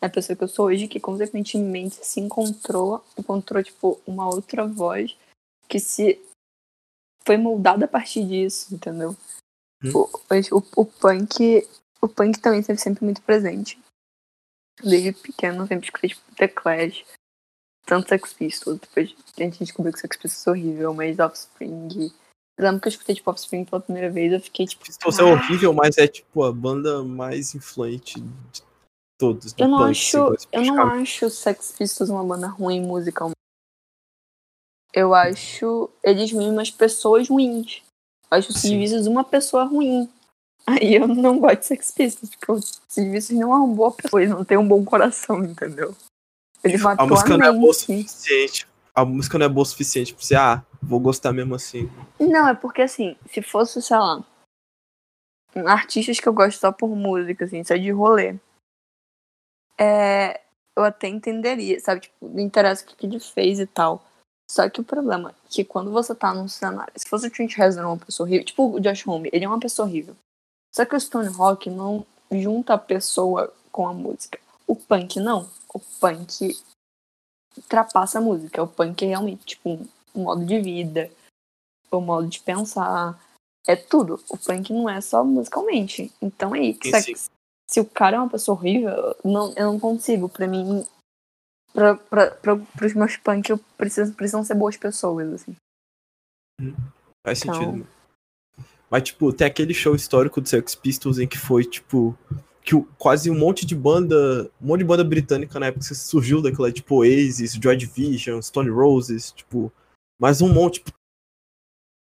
É 0.00 0.06
a 0.06 0.10
pessoa 0.10 0.34
que 0.34 0.42
eu 0.42 0.48
sou 0.48 0.66
hoje, 0.66 0.88
que 0.88 0.98
consequentemente 0.98 2.04
se 2.04 2.20
encontrou, 2.20 3.04
encontrou, 3.18 3.62
tipo, 3.62 4.00
uma 4.06 4.26
outra 4.26 4.66
voz 4.66 5.16
que 5.68 5.78
se 5.78 6.18
foi 7.24 7.36
moldada 7.36 7.84
a 7.84 7.88
partir 7.88 8.24
disso, 8.26 8.74
entendeu? 8.74 9.14
Hum. 9.84 9.92
O, 9.94 10.56
o, 10.56 10.82
o 10.82 10.84
punk 10.86 11.66
o 12.00 12.08
punk 12.08 12.40
também 12.40 12.60
esteve 12.60 12.80
sempre 12.80 13.04
muito 13.04 13.20
presente. 13.22 13.78
Desde 14.82 15.12
pequeno, 15.12 15.62
eu 15.62 15.66
sempre 15.66 15.86
escutei 15.86 16.10
tipo, 16.10 16.34
The 16.36 16.48
Clash, 16.48 17.04
tanto 17.84 18.08
Sex 18.08 18.32
Pistols, 18.32 18.78
depois 18.78 19.14
a 19.36 19.42
gente 19.42 19.58
descobriu 19.58 19.92
que 19.92 20.00
Sex 20.00 20.16
Pistols 20.16 20.46
é 20.46 20.50
horrível, 20.50 20.94
mas 20.94 21.18
Offspring. 21.18 22.12
Eu 22.58 22.64
lembro 22.64 22.80
que 22.80 22.88
eu 22.88 22.90
escutei 22.90 23.14
tipo 23.14 23.30
Offspring 23.30 23.64
pela 23.64 23.80
primeira 23.80 24.10
vez, 24.10 24.32
eu 24.32 24.40
fiquei 24.40 24.66
tipo. 24.66 24.84
Pistols 24.84 25.18
é 25.18 25.24
horrível, 25.24 25.72
mas 25.72 25.98
é 25.98 26.06
tipo 26.06 26.44
a 26.44 26.52
banda 26.52 27.02
mais 27.02 27.54
influente 27.54 28.20
de 28.20 28.62
todos. 29.18 29.52
do 29.52 29.62
Eu 29.62 29.68
não 29.68 29.78
punk, 29.78 29.90
acho. 29.90 30.24
assim, 30.24 30.46
Eu 30.52 30.62
não 30.64 30.82
acho 30.82 31.30
Sex 31.30 31.72
Pistols 31.76 32.10
uma 32.10 32.24
banda 32.24 32.48
ruim 32.48 32.80
musicalmente. 32.80 33.34
Eu 34.92 35.14
acho 35.14 35.88
eles 36.02 36.32
mesmos 36.32 36.58
as 36.58 36.70
pessoas 36.70 37.28
ruins. 37.28 37.82
Eu 38.30 38.38
acho 38.38 38.50
o 38.50 38.52
Sid 38.52 38.88
Sim. 38.88 39.08
Uma 39.08 39.24
pessoa 39.24 39.64
ruim. 39.64 40.08
Aí 40.66 40.94
eu 40.94 41.08
não 41.08 41.38
gosto 41.38 41.60
de 41.60 41.66
Sex 41.66 41.90
Pistols, 41.90 42.36
porque 42.36 42.52
o 42.52 42.56
Vicious 43.10 43.30
não 43.30 43.52
é 43.52 43.56
uma 43.56 43.74
boa 43.74 43.92
pessoa, 43.92 44.22
ele 44.22 44.32
não 44.32 44.44
tem 44.44 44.56
um 44.56 44.66
bom 44.66 44.84
coração, 44.84 45.44
entendeu? 45.44 45.94
Ele 46.62 46.78
matou 46.78 47.04
A 47.04 47.08
música 47.08 47.36
não 47.36 47.46
é 47.46 47.52
boa 47.52 47.70
o 47.70 47.74
suficiente. 47.74 48.68
A 48.94 49.04
música 49.04 49.38
não 49.38 49.46
é 49.46 49.48
boa 49.48 49.62
o 49.62 49.66
suficiente 49.66 50.14
pra 50.14 50.22
você, 50.22 50.34
ah, 50.34 50.64
vou 50.82 51.00
gostar 51.00 51.32
mesmo 51.32 51.54
assim. 51.54 51.90
Não, 52.18 52.48
é 52.48 52.54
porque 52.54 52.82
assim, 52.82 53.16
se 53.30 53.40
fosse, 53.42 53.80
sei 53.80 53.96
lá, 53.96 54.24
artistas 55.66 56.20
que 56.20 56.28
eu 56.28 56.32
gosto 56.32 56.58
só 56.58 56.70
por 56.70 56.94
música, 56.94 57.44
assim, 57.44 57.64
só 57.64 57.76
de 57.76 57.90
rolê, 57.90 58.36
é, 59.78 60.40
eu 60.76 60.84
até 60.84 61.08
entenderia, 61.08 61.80
sabe? 61.80 62.02
Tipo, 62.02 62.28
não 62.28 62.40
interessa 62.40 62.84
o 62.84 62.86
que, 62.86 62.96
que 62.96 63.06
ele 63.06 63.18
fez 63.18 63.58
e 63.58 63.66
tal. 63.66 64.04
Só 64.50 64.68
que 64.68 64.80
o 64.80 64.84
problema 64.84 65.30
é 65.30 65.34
que 65.48 65.64
quando 65.64 65.90
você 65.92 66.14
tá 66.14 66.34
num 66.34 66.48
cenário, 66.48 66.92
se 66.96 67.08
fosse 67.08 67.28
o 67.28 67.30
Trent 67.30 67.54
Reznor 67.54 67.86
uma 67.86 67.96
pessoa 67.96 68.26
horrível, 68.26 68.44
tipo 68.44 68.74
o 68.74 68.80
Josh 68.80 69.06
Homme, 69.06 69.30
ele 69.32 69.44
é 69.44 69.48
uma 69.48 69.60
pessoa 69.60 69.86
horrível. 69.86 70.16
Só 70.74 70.84
que 70.84 70.94
o 70.94 71.00
Stone 71.00 71.28
Rock 71.28 71.68
não 71.70 72.06
junta 72.30 72.74
a 72.74 72.78
pessoa 72.78 73.52
com 73.72 73.88
a 73.88 73.92
música. 73.92 74.38
O 74.66 74.76
punk 74.76 75.18
não. 75.18 75.50
O 75.74 75.80
punk 76.00 76.56
ultrapassa 77.56 78.18
a 78.18 78.22
música. 78.22 78.62
O 78.62 78.68
punk 78.68 79.02
é 79.04 79.08
realmente, 79.08 79.44
tipo, 79.44 79.70
um, 79.70 79.88
um 80.14 80.22
modo 80.24 80.44
de 80.44 80.60
vida, 80.60 81.10
o 81.90 82.00
modo 82.00 82.28
de 82.28 82.40
pensar. 82.40 83.18
É 83.66 83.76
tudo. 83.76 84.22
O 84.28 84.38
punk 84.38 84.72
não 84.72 84.88
é 84.88 85.00
só 85.00 85.24
musicalmente. 85.24 86.12
Então 86.22 86.54
é 86.54 86.60
isso. 86.60 87.30
Se 87.68 87.80
o 87.80 87.84
cara 87.84 88.16
é 88.16 88.20
uma 88.20 88.30
pessoa 88.30 88.56
horrível, 88.56 89.16
não, 89.24 89.52
eu 89.54 89.72
não 89.72 89.78
consigo. 89.80 90.28
Pra 90.28 90.46
mim, 90.46 90.86
pra, 91.72 91.94
pra, 91.96 92.30
pra, 92.30 92.56
pros 92.56 92.94
meus 92.94 93.16
punk, 93.16 93.50
eu 93.50 93.58
preciso, 93.76 94.14
precisam 94.14 94.44
ser 94.44 94.54
boas 94.54 94.76
pessoas, 94.76 95.32
assim. 95.34 95.56
Faz 97.26 97.42
Então- 97.42 97.54
sentido. 97.54 97.99
Mas, 98.90 99.04
tipo, 99.04 99.32
tem 99.32 99.46
aquele 99.46 99.72
show 99.72 99.94
histórico 99.94 100.40
do 100.40 100.48
Sex 100.48 100.74
Pistols 100.74 101.18
em 101.18 101.28
que 101.28 101.38
foi, 101.38 101.64
tipo, 101.64 102.18
que 102.62 102.74
quase 102.98 103.30
um 103.30 103.38
monte 103.38 103.64
de 103.64 103.74
banda, 103.74 104.50
um 104.60 104.66
monte 104.66 104.80
de 104.80 104.84
banda 104.84 105.04
britânica 105.04 105.60
na 105.60 105.66
época 105.66 105.94
surgiu 105.94 106.42
daquela, 106.42 106.72
tipo, 106.72 106.96
Oasis, 106.96 107.54
Joy 107.54 107.76
Division, 107.76 108.42
Stone 108.42 108.68
Roses, 108.68 109.30
tipo, 109.30 109.72
mais 110.18 110.42
um 110.42 110.52
monte, 110.52 110.82
tipo, 110.82 110.92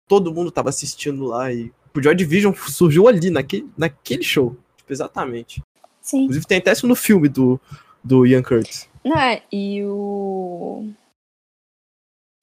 todo 0.08 0.34
mundo 0.34 0.52
tava 0.52 0.70
assistindo 0.70 1.26
lá 1.26 1.54
e 1.54 1.72
o 1.96 2.02
Joy 2.02 2.16
Division 2.16 2.54
surgiu 2.54 3.08
ali, 3.08 3.30
naquele, 3.30 3.70
naquele 3.78 4.24
show, 4.24 4.58
tipo, 4.76 4.92
exatamente. 4.92 5.62
Sim. 6.02 6.24
Inclusive 6.24 6.48
tem 6.48 6.58
até 6.58 6.72
isso 6.72 6.88
no 6.88 6.96
filme 6.96 7.30
do, 7.30 7.60
do 8.04 8.26
Ian 8.26 8.42
Curtis. 8.42 8.90
Não, 9.04 9.18
é, 9.18 9.44
e 9.52 9.84
o. 9.84 10.90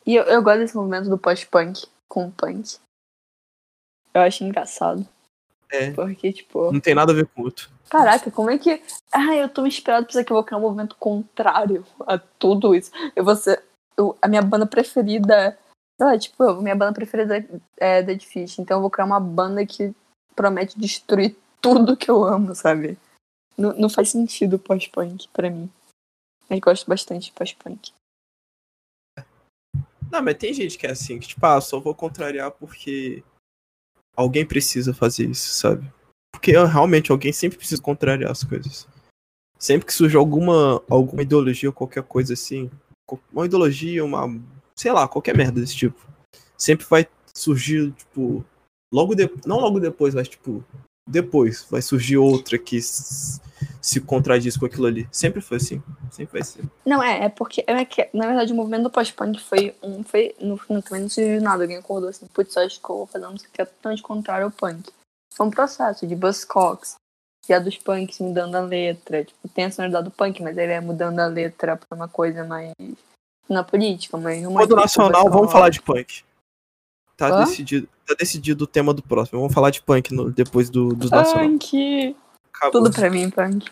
E 0.06 0.14
eu, 0.14 0.22
eu 0.24 0.42
gosto 0.42 0.60
desse 0.60 0.76
movimento 0.76 1.10
do 1.10 1.18
pós-punk 1.18 1.84
com 2.08 2.28
o 2.28 2.30
punk. 2.30 2.78
Eu 4.16 4.22
acho 4.22 4.42
engraçado. 4.44 5.06
É. 5.70 5.90
Porque, 5.92 6.32
tipo, 6.32 6.72
Não 6.72 6.80
tem 6.80 6.94
nada 6.94 7.12
a 7.12 7.14
ver 7.14 7.26
com 7.26 7.42
o 7.42 7.44
outro. 7.44 7.68
caraca, 7.90 8.30
como 8.30 8.48
é 8.48 8.56
que. 8.56 8.82
Ah, 9.12 9.34
eu 9.34 9.46
tô 9.46 9.60
me 9.60 9.68
inspirado 9.68 10.06
pra 10.06 10.10
isso 10.12 10.18
aqui, 10.20 10.32
eu 10.32 10.36
vou 10.36 10.42
criar 10.44 10.56
um 10.56 10.62
movimento 10.62 10.96
contrário 10.96 11.84
a 12.06 12.16
tudo 12.16 12.74
isso. 12.74 12.90
Eu 13.14 13.22
vou 13.22 13.36
ser. 13.36 13.62
eu- 13.94 14.16
a 14.22 14.26
minha 14.28 14.40
banda 14.40 14.66
preferida. 14.66 15.58
Sei 15.98 16.06
lá, 16.06 16.18
tipo, 16.18 16.42
a 16.42 16.62
minha 16.62 16.74
banda 16.74 16.94
preferida 16.94 17.46
é 17.76 18.02
Dead 18.02 18.22
Fish, 18.22 18.58
então 18.58 18.78
eu 18.78 18.80
vou 18.80 18.90
criar 18.90 19.04
uma 19.06 19.20
banda 19.20 19.64
que 19.66 19.94
promete 20.34 20.78
destruir 20.78 21.36
tudo 21.60 21.96
que 21.96 22.10
eu 22.10 22.24
amo, 22.24 22.54
sabe? 22.54 22.98
Não, 23.56 23.72
não 23.74 23.88
faz 23.90 24.10
sentido 24.10 24.58
pós-punk 24.58 25.28
pra 25.28 25.50
mim. 25.50 25.70
Mas 26.48 26.60
gosto 26.60 26.86
bastante 26.88 27.26
de 27.26 27.32
pós-punk. 27.32 27.92
Não, 30.10 30.22
mas 30.22 30.36
tem 30.38 30.54
gente 30.54 30.78
que 30.78 30.86
é 30.86 30.90
assim, 30.92 31.18
que 31.18 31.28
tipo, 31.28 31.44
ah, 31.44 31.60
só 31.60 31.80
vou 31.80 31.94
contrariar 31.94 32.50
porque 32.52 33.22
alguém 34.16 34.46
precisa 34.46 34.94
fazer 34.94 35.28
isso, 35.28 35.54
sabe? 35.54 35.86
Porque 36.32 36.52
realmente 36.52 37.12
alguém 37.12 37.32
sempre 37.32 37.58
precisa 37.58 37.80
contrariar 37.80 38.30
as 38.30 38.42
coisas. 38.42 38.88
Sempre 39.58 39.86
que 39.86 39.94
surge 39.94 40.16
alguma, 40.16 40.82
alguma 40.88 41.22
ideologia 41.22 41.68
ou 41.68 41.72
qualquer 41.72 42.02
coisa 42.02 42.34
assim, 42.34 42.70
uma 43.32 43.46
ideologia, 43.46 44.04
uma. 44.04 44.28
sei 44.74 44.92
lá, 44.92 45.06
qualquer 45.06 45.36
merda 45.36 45.60
desse 45.60 45.76
tipo. 45.76 46.00
Sempre 46.58 46.86
vai 46.88 47.06
surgir, 47.34 47.92
tipo. 47.92 48.44
Logo 48.92 49.14
Não 49.46 49.60
logo 49.60 49.80
depois, 49.80 50.14
mas 50.14 50.28
tipo. 50.28 50.64
Depois 51.08 51.64
vai 51.70 51.80
surgir 51.80 52.16
outra 52.16 52.58
que 52.58 52.80
se 53.86 54.00
contradiz 54.00 54.56
com 54.56 54.66
aquilo 54.66 54.86
ali. 54.86 55.08
Sempre 55.12 55.40
foi 55.40 55.58
assim. 55.58 55.80
Sempre 56.10 56.40
vai 56.40 56.42
ser. 56.42 56.64
Não, 56.84 57.00
é, 57.00 57.26
é 57.26 57.28
porque, 57.28 57.62
é 57.68 57.84
que, 57.84 58.08
na 58.12 58.26
verdade, 58.26 58.52
o 58.52 58.56
movimento 58.56 58.82
do 58.82 58.90
pós-punk 58.90 59.40
foi 59.40 59.76
um. 59.80 60.02
Foi, 60.02 60.34
no, 60.40 60.60
no, 60.68 60.82
também 60.82 61.02
não 61.02 61.08
surgiu 61.08 61.40
nada. 61.40 61.62
Alguém 61.62 61.76
acordou 61.76 62.08
assim, 62.08 62.26
putz, 62.26 62.52
que 62.52 62.60
eu 62.60 62.96
vou 62.96 63.06
fazer 63.06 63.28
um 63.28 63.34
que 63.36 63.62
é 63.62 63.64
totalmente 63.64 64.02
contrário 64.02 64.46
ao 64.46 64.50
punk. 64.50 64.90
Foi 65.32 65.46
um 65.46 65.50
processo 65.50 66.04
de 66.04 66.16
Buzzcocks, 66.16 66.96
já 67.48 67.60
dos 67.60 67.78
punks 67.78 68.18
mudando 68.18 68.56
a 68.56 68.60
letra. 68.60 69.24
Tipo, 69.24 69.48
tem 69.54 69.66
a 69.66 69.70
sonoridade 69.70 70.06
do 70.06 70.10
punk, 70.10 70.42
mas 70.42 70.58
ele 70.58 70.72
é 70.72 70.80
mudando 70.80 71.20
a 71.20 71.26
letra 71.26 71.76
pra 71.76 71.96
uma 71.96 72.08
coisa 72.08 72.42
mais. 72.42 72.72
na 73.48 73.62
política, 73.62 74.16
mais 74.16 74.44
romântica. 74.44 74.66
Quando 74.66 74.80
nacional, 74.82 75.30
vamos 75.30 75.52
falar 75.52 75.68
de 75.68 75.80
punk. 75.80 76.24
Tá 77.16 77.44
decidido, 77.44 77.88
tá 78.04 78.16
decidido 78.18 78.64
o 78.64 78.66
tema 78.66 78.92
do 78.92 79.00
próximo. 79.00 79.38
Vamos 79.38 79.54
falar 79.54 79.70
de 79.70 79.80
punk 79.80 80.12
no, 80.12 80.28
depois 80.28 80.68
do, 80.68 80.92
dos 80.92 81.08
nacional. 81.08 81.48
Punk! 81.48 82.16
Acabou. 82.56 82.82
Tudo 82.82 82.94
pra 82.94 83.10
mim, 83.10 83.30
punk. 83.30 83.70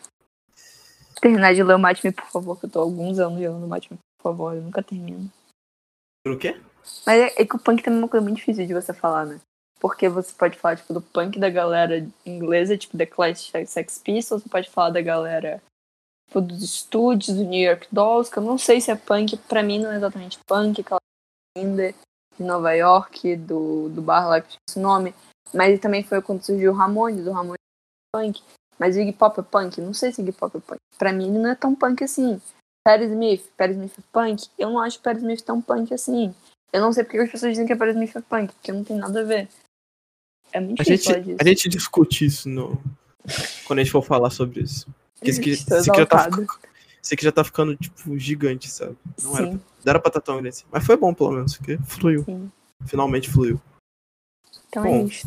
Terminar 1.21 1.55
de 1.55 1.63
ler 1.63 1.75
o 1.75 1.79
Matme, 1.79 2.13
por 2.13 2.27
favor, 2.27 2.59
que 2.59 2.67
eu 2.67 2.71
tô 2.71 2.81
há 2.81 2.83
alguns 2.83 3.19
anos 3.19 3.39
lendo 3.39 3.65
o 3.65 3.69
Matme, 3.69 3.99
por 4.19 4.31
favor, 4.31 4.55
eu 4.55 4.63
nunca 4.63 4.83
termino. 4.83 5.31
Por 6.25 6.39
quê? 6.39 6.61
Mas 7.07 7.21
é, 7.21 7.43
é, 7.43 7.47
que 7.47 7.57
o 7.57 7.59
punk 7.59 7.83
também 7.83 7.99
é 7.99 8.03
uma 8.03 8.09
coisa 8.09 8.25
muito 8.25 8.37
difícil 8.37 8.67
de 8.67 8.75
você 8.75 8.93
falar, 8.93 9.25
né? 9.25 9.41
Porque 9.81 10.09
você 10.09 10.33
pode 10.35 10.59
falar, 10.59 10.77
tipo, 10.77 10.93
do 10.93 11.01
punk 11.01 11.39
da 11.39 11.49
galera 11.49 12.07
inglesa, 12.25 12.77
tipo, 12.77 12.97
The 12.97 13.07
Clash 13.07 13.53
Sex 13.67 13.99
Pistols, 13.99 14.43
você 14.43 14.49
pode 14.49 14.71
falar 14.71 14.91
da 14.91 15.01
galera 15.01 15.63
tipo, 16.29 16.41
dos 16.41 16.63
estúdios, 16.63 17.37
do 17.37 17.45
New 17.45 17.61
York 17.61 17.87
Dolls, 17.91 18.31
que 18.31 18.39
eu 18.39 18.43
não 18.43 18.59
sei 18.59 18.81
se 18.81 18.91
é 18.91 18.97
punk, 18.97 19.37
pra 19.49 19.63
mim 19.63 19.79
não 19.79 19.91
é 19.91 19.97
exatamente 19.97 20.39
punk, 20.47 20.81
aquela 20.81 21.01
ainda 21.57 21.93
de 22.37 22.43
Nova 22.43 22.73
York, 22.73 23.37
do, 23.37 23.89
do 23.91 24.03
bar 24.03 24.29
lá 24.29 24.41
que 24.41 24.57
esse 24.69 24.79
nome, 24.79 25.15
mas 25.55 25.79
também 25.81 26.03
foi 26.03 26.21
quando 26.21 26.43
surgiu 26.43 26.73
o 26.73 26.75
Ramones, 26.75 27.25
do 27.25 27.33
Ramones 27.33 27.59
punk. 28.15 28.43
Mas 28.79 28.97
o 28.97 29.01
Iggy 29.01 29.13
Pop 29.13 29.39
é 29.39 29.43
punk? 29.43 29.81
Não 29.81 29.95
sei 29.95 30.13
se 30.13 30.21
Iggy 30.21 30.33
Pop 30.33 30.57
é 30.57 30.61
punk. 30.61 30.79
Pra 30.99 31.13
mim 31.13 31.29
ele 31.29 31.39
não 31.39 31.51
é 31.51 31.55
tão 31.55 31.75
punk 31.75 32.03
assim. 32.03 32.41
Perry 32.85 33.07
Smith, 33.07 33.51
Perry 33.57 33.73
Smith 33.73 33.99
é 33.99 34.03
punk? 34.13 34.49
Eu 34.59 34.71
não 34.71 34.79
acho 34.79 35.01
Perry 35.01 35.19
Smith 35.19 35.43
tão 35.43 35.61
punk 35.61 35.93
assim. 35.95 36.35
Eu 36.73 36.81
não 36.81 36.93
sei 36.93 37.05
porque 37.05 37.19
as 37.19 37.31
pessoas 37.31 37.53
dizem 37.53 37.67
que 37.67 37.77
Perry 37.77 37.93
Smith 37.93 38.17
é 38.17 38.21
punk, 38.21 38.53
porque 38.53 38.73
não 38.73 38.85
tem 38.85 38.97
nada 38.97 39.21
a 39.21 39.25
ver. 39.25 39.49
É 40.53 40.61
muito 40.61 40.81
a 40.81 40.85
difícil 40.85 41.15
gente, 41.15 41.37
A 41.41 41.45
gente 41.45 41.69
discute 41.69 42.27
isso 42.27 42.49
no... 42.49 42.81
quando 43.67 43.79
a 43.79 43.83
gente 43.83 43.93
for 43.93 44.03
falar 44.03 44.31
sobre 44.31 44.61
isso. 44.61 44.87
Porque 45.15 45.31
esse, 45.31 45.41
aqui, 45.41 45.55
já 45.55 46.07
tá, 46.07 46.29
esse 47.03 47.15
aqui 47.15 47.25
já 47.25 47.33
tá 47.33 47.43
ficando, 47.43 47.77
tipo, 47.77 48.19
gigante, 48.19 48.69
sabe? 48.69 48.97
Não 49.23 49.35
Sim. 49.35 49.43
era, 49.43 49.61
era 49.87 50.01
pra 50.01 50.11
estar 50.11 50.21
tão 50.21 50.35
grande 50.35 50.51
assim. 50.51 50.65
Mas 50.71 50.85
foi 50.85 50.97
bom, 50.97 51.15
pelo 51.15 51.33
menos, 51.33 51.57
porque 51.57 51.79
fluiu. 51.87 52.25
Sim. 52.25 52.51
Finalmente 52.87 53.31
fluiu. 53.31 53.61
Então 54.69 54.85
é 54.85 54.89
bom, 54.89 54.95
é 54.97 55.03
isso. 55.05 55.27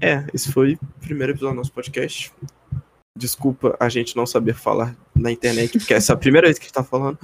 É, 0.00 0.26
esse 0.32 0.52
foi 0.52 0.74
o 0.74 1.00
primeiro 1.00 1.32
episódio 1.32 1.54
do 1.54 1.58
nosso 1.58 1.72
podcast. 1.72 2.32
Desculpa 3.16 3.74
a 3.80 3.88
gente 3.88 4.14
não 4.14 4.26
saber 4.26 4.54
falar 4.54 4.94
na 5.14 5.32
internet, 5.32 5.78
porque 5.78 5.94
essa 5.94 6.12
é 6.12 6.14
a 6.14 6.18
primeira 6.18 6.46
vez 6.46 6.58
que 6.58 6.64
a 6.64 6.66
gente 6.66 6.74
tá 6.74 6.84
falando. 6.84 7.18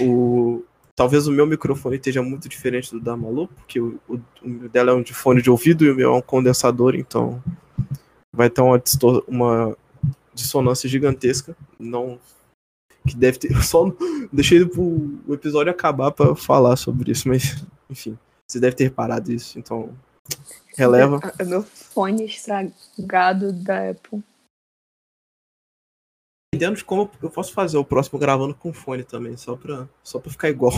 O... 0.00 0.64
Talvez 0.96 1.28
o 1.28 1.32
meu 1.32 1.46
microfone 1.46 1.94
esteja 1.94 2.20
muito 2.20 2.48
diferente 2.48 2.90
do 2.90 2.98
da 2.98 3.16
Malu, 3.16 3.46
porque 3.46 3.78
o, 3.78 4.00
o, 4.08 4.20
o 4.42 4.68
dela 4.68 4.90
é 4.90 4.94
um 4.94 5.02
de 5.02 5.14
fone 5.14 5.40
de 5.40 5.48
ouvido 5.48 5.84
e 5.84 5.90
o 5.92 5.94
meu 5.94 6.12
é 6.12 6.16
um 6.16 6.20
condensador, 6.20 6.96
então 6.96 7.40
vai 8.34 8.50
ter 8.50 8.60
uma, 8.60 8.82
uma 9.28 9.76
dissonância 10.34 10.88
gigantesca. 10.88 11.56
Não. 11.78 12.18
Que 13.06 13.16
deve 13.16 13.38
ter. 13.38 13.54
Só 13.62 13.94
deixei 14.32 14.62
o 14.62 15.20
episódio 15.30 15.70
acabar 15.70 16.10
para 16.10 16.34
falar 16.34 16.74
sobre 16.74 17.12
isso, 17.12 17.28
mas 17.28 17.64
enfim. 17.88 18.18
Você 18.48 18.58
deve 18.58 18.74
ter 18.74 18.84
reparado 18.84 19.30
isso, 19.30 19.58
então. 19.58 19.90
Releva. 20.76 21.20
É, 21.38 21.42
é 21.42 21.44
meu 21.44 21.62
fone 21.62 22.24
estragado 22.24 23.52
da 23.52 23.90
Apple 23.90 24.22
entendendo 26.58 26.76
de 26.76 26.84
como 26.84 27.08
eu 27.22 27.30
posso 27.30 27.52
fazer 27.52 27.78
o 27.78 27.84
próximo 27.84 28.18
gravando 28.18 28.54
com 28.54 28.72
fone 28.72 29.04
também, 29.04 29.36
só 29.36 29.56
pra, 29.56 29.88
só 30.02 30.18
pra 30.18 30.30
ficar 30.30 30.48
igual. 30.48 30.72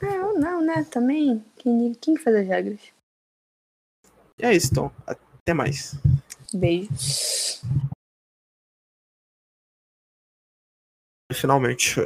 Não, 0.00 0.38
não, 0.38 0.64
né? 0.64 0.84
Também. 0.84 1.44
Quem, 1.56 1.94
quem 1.94 2.16
faz 2.16 2.36
as 2.36 2.46
regras? 2.46 2.80
E 4.38 4.46
é 4.46 4.54
isso, 4.54 4.68
então. 4.70 4.92
Até 5.06 5.52
mais. 5.52 5.96
Beijo. 6.52 6.90
Finalmente, 11.32 11.96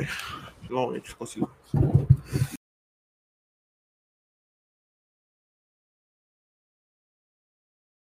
Finalmente 0.62 1.14
consegui. 1.14 1.46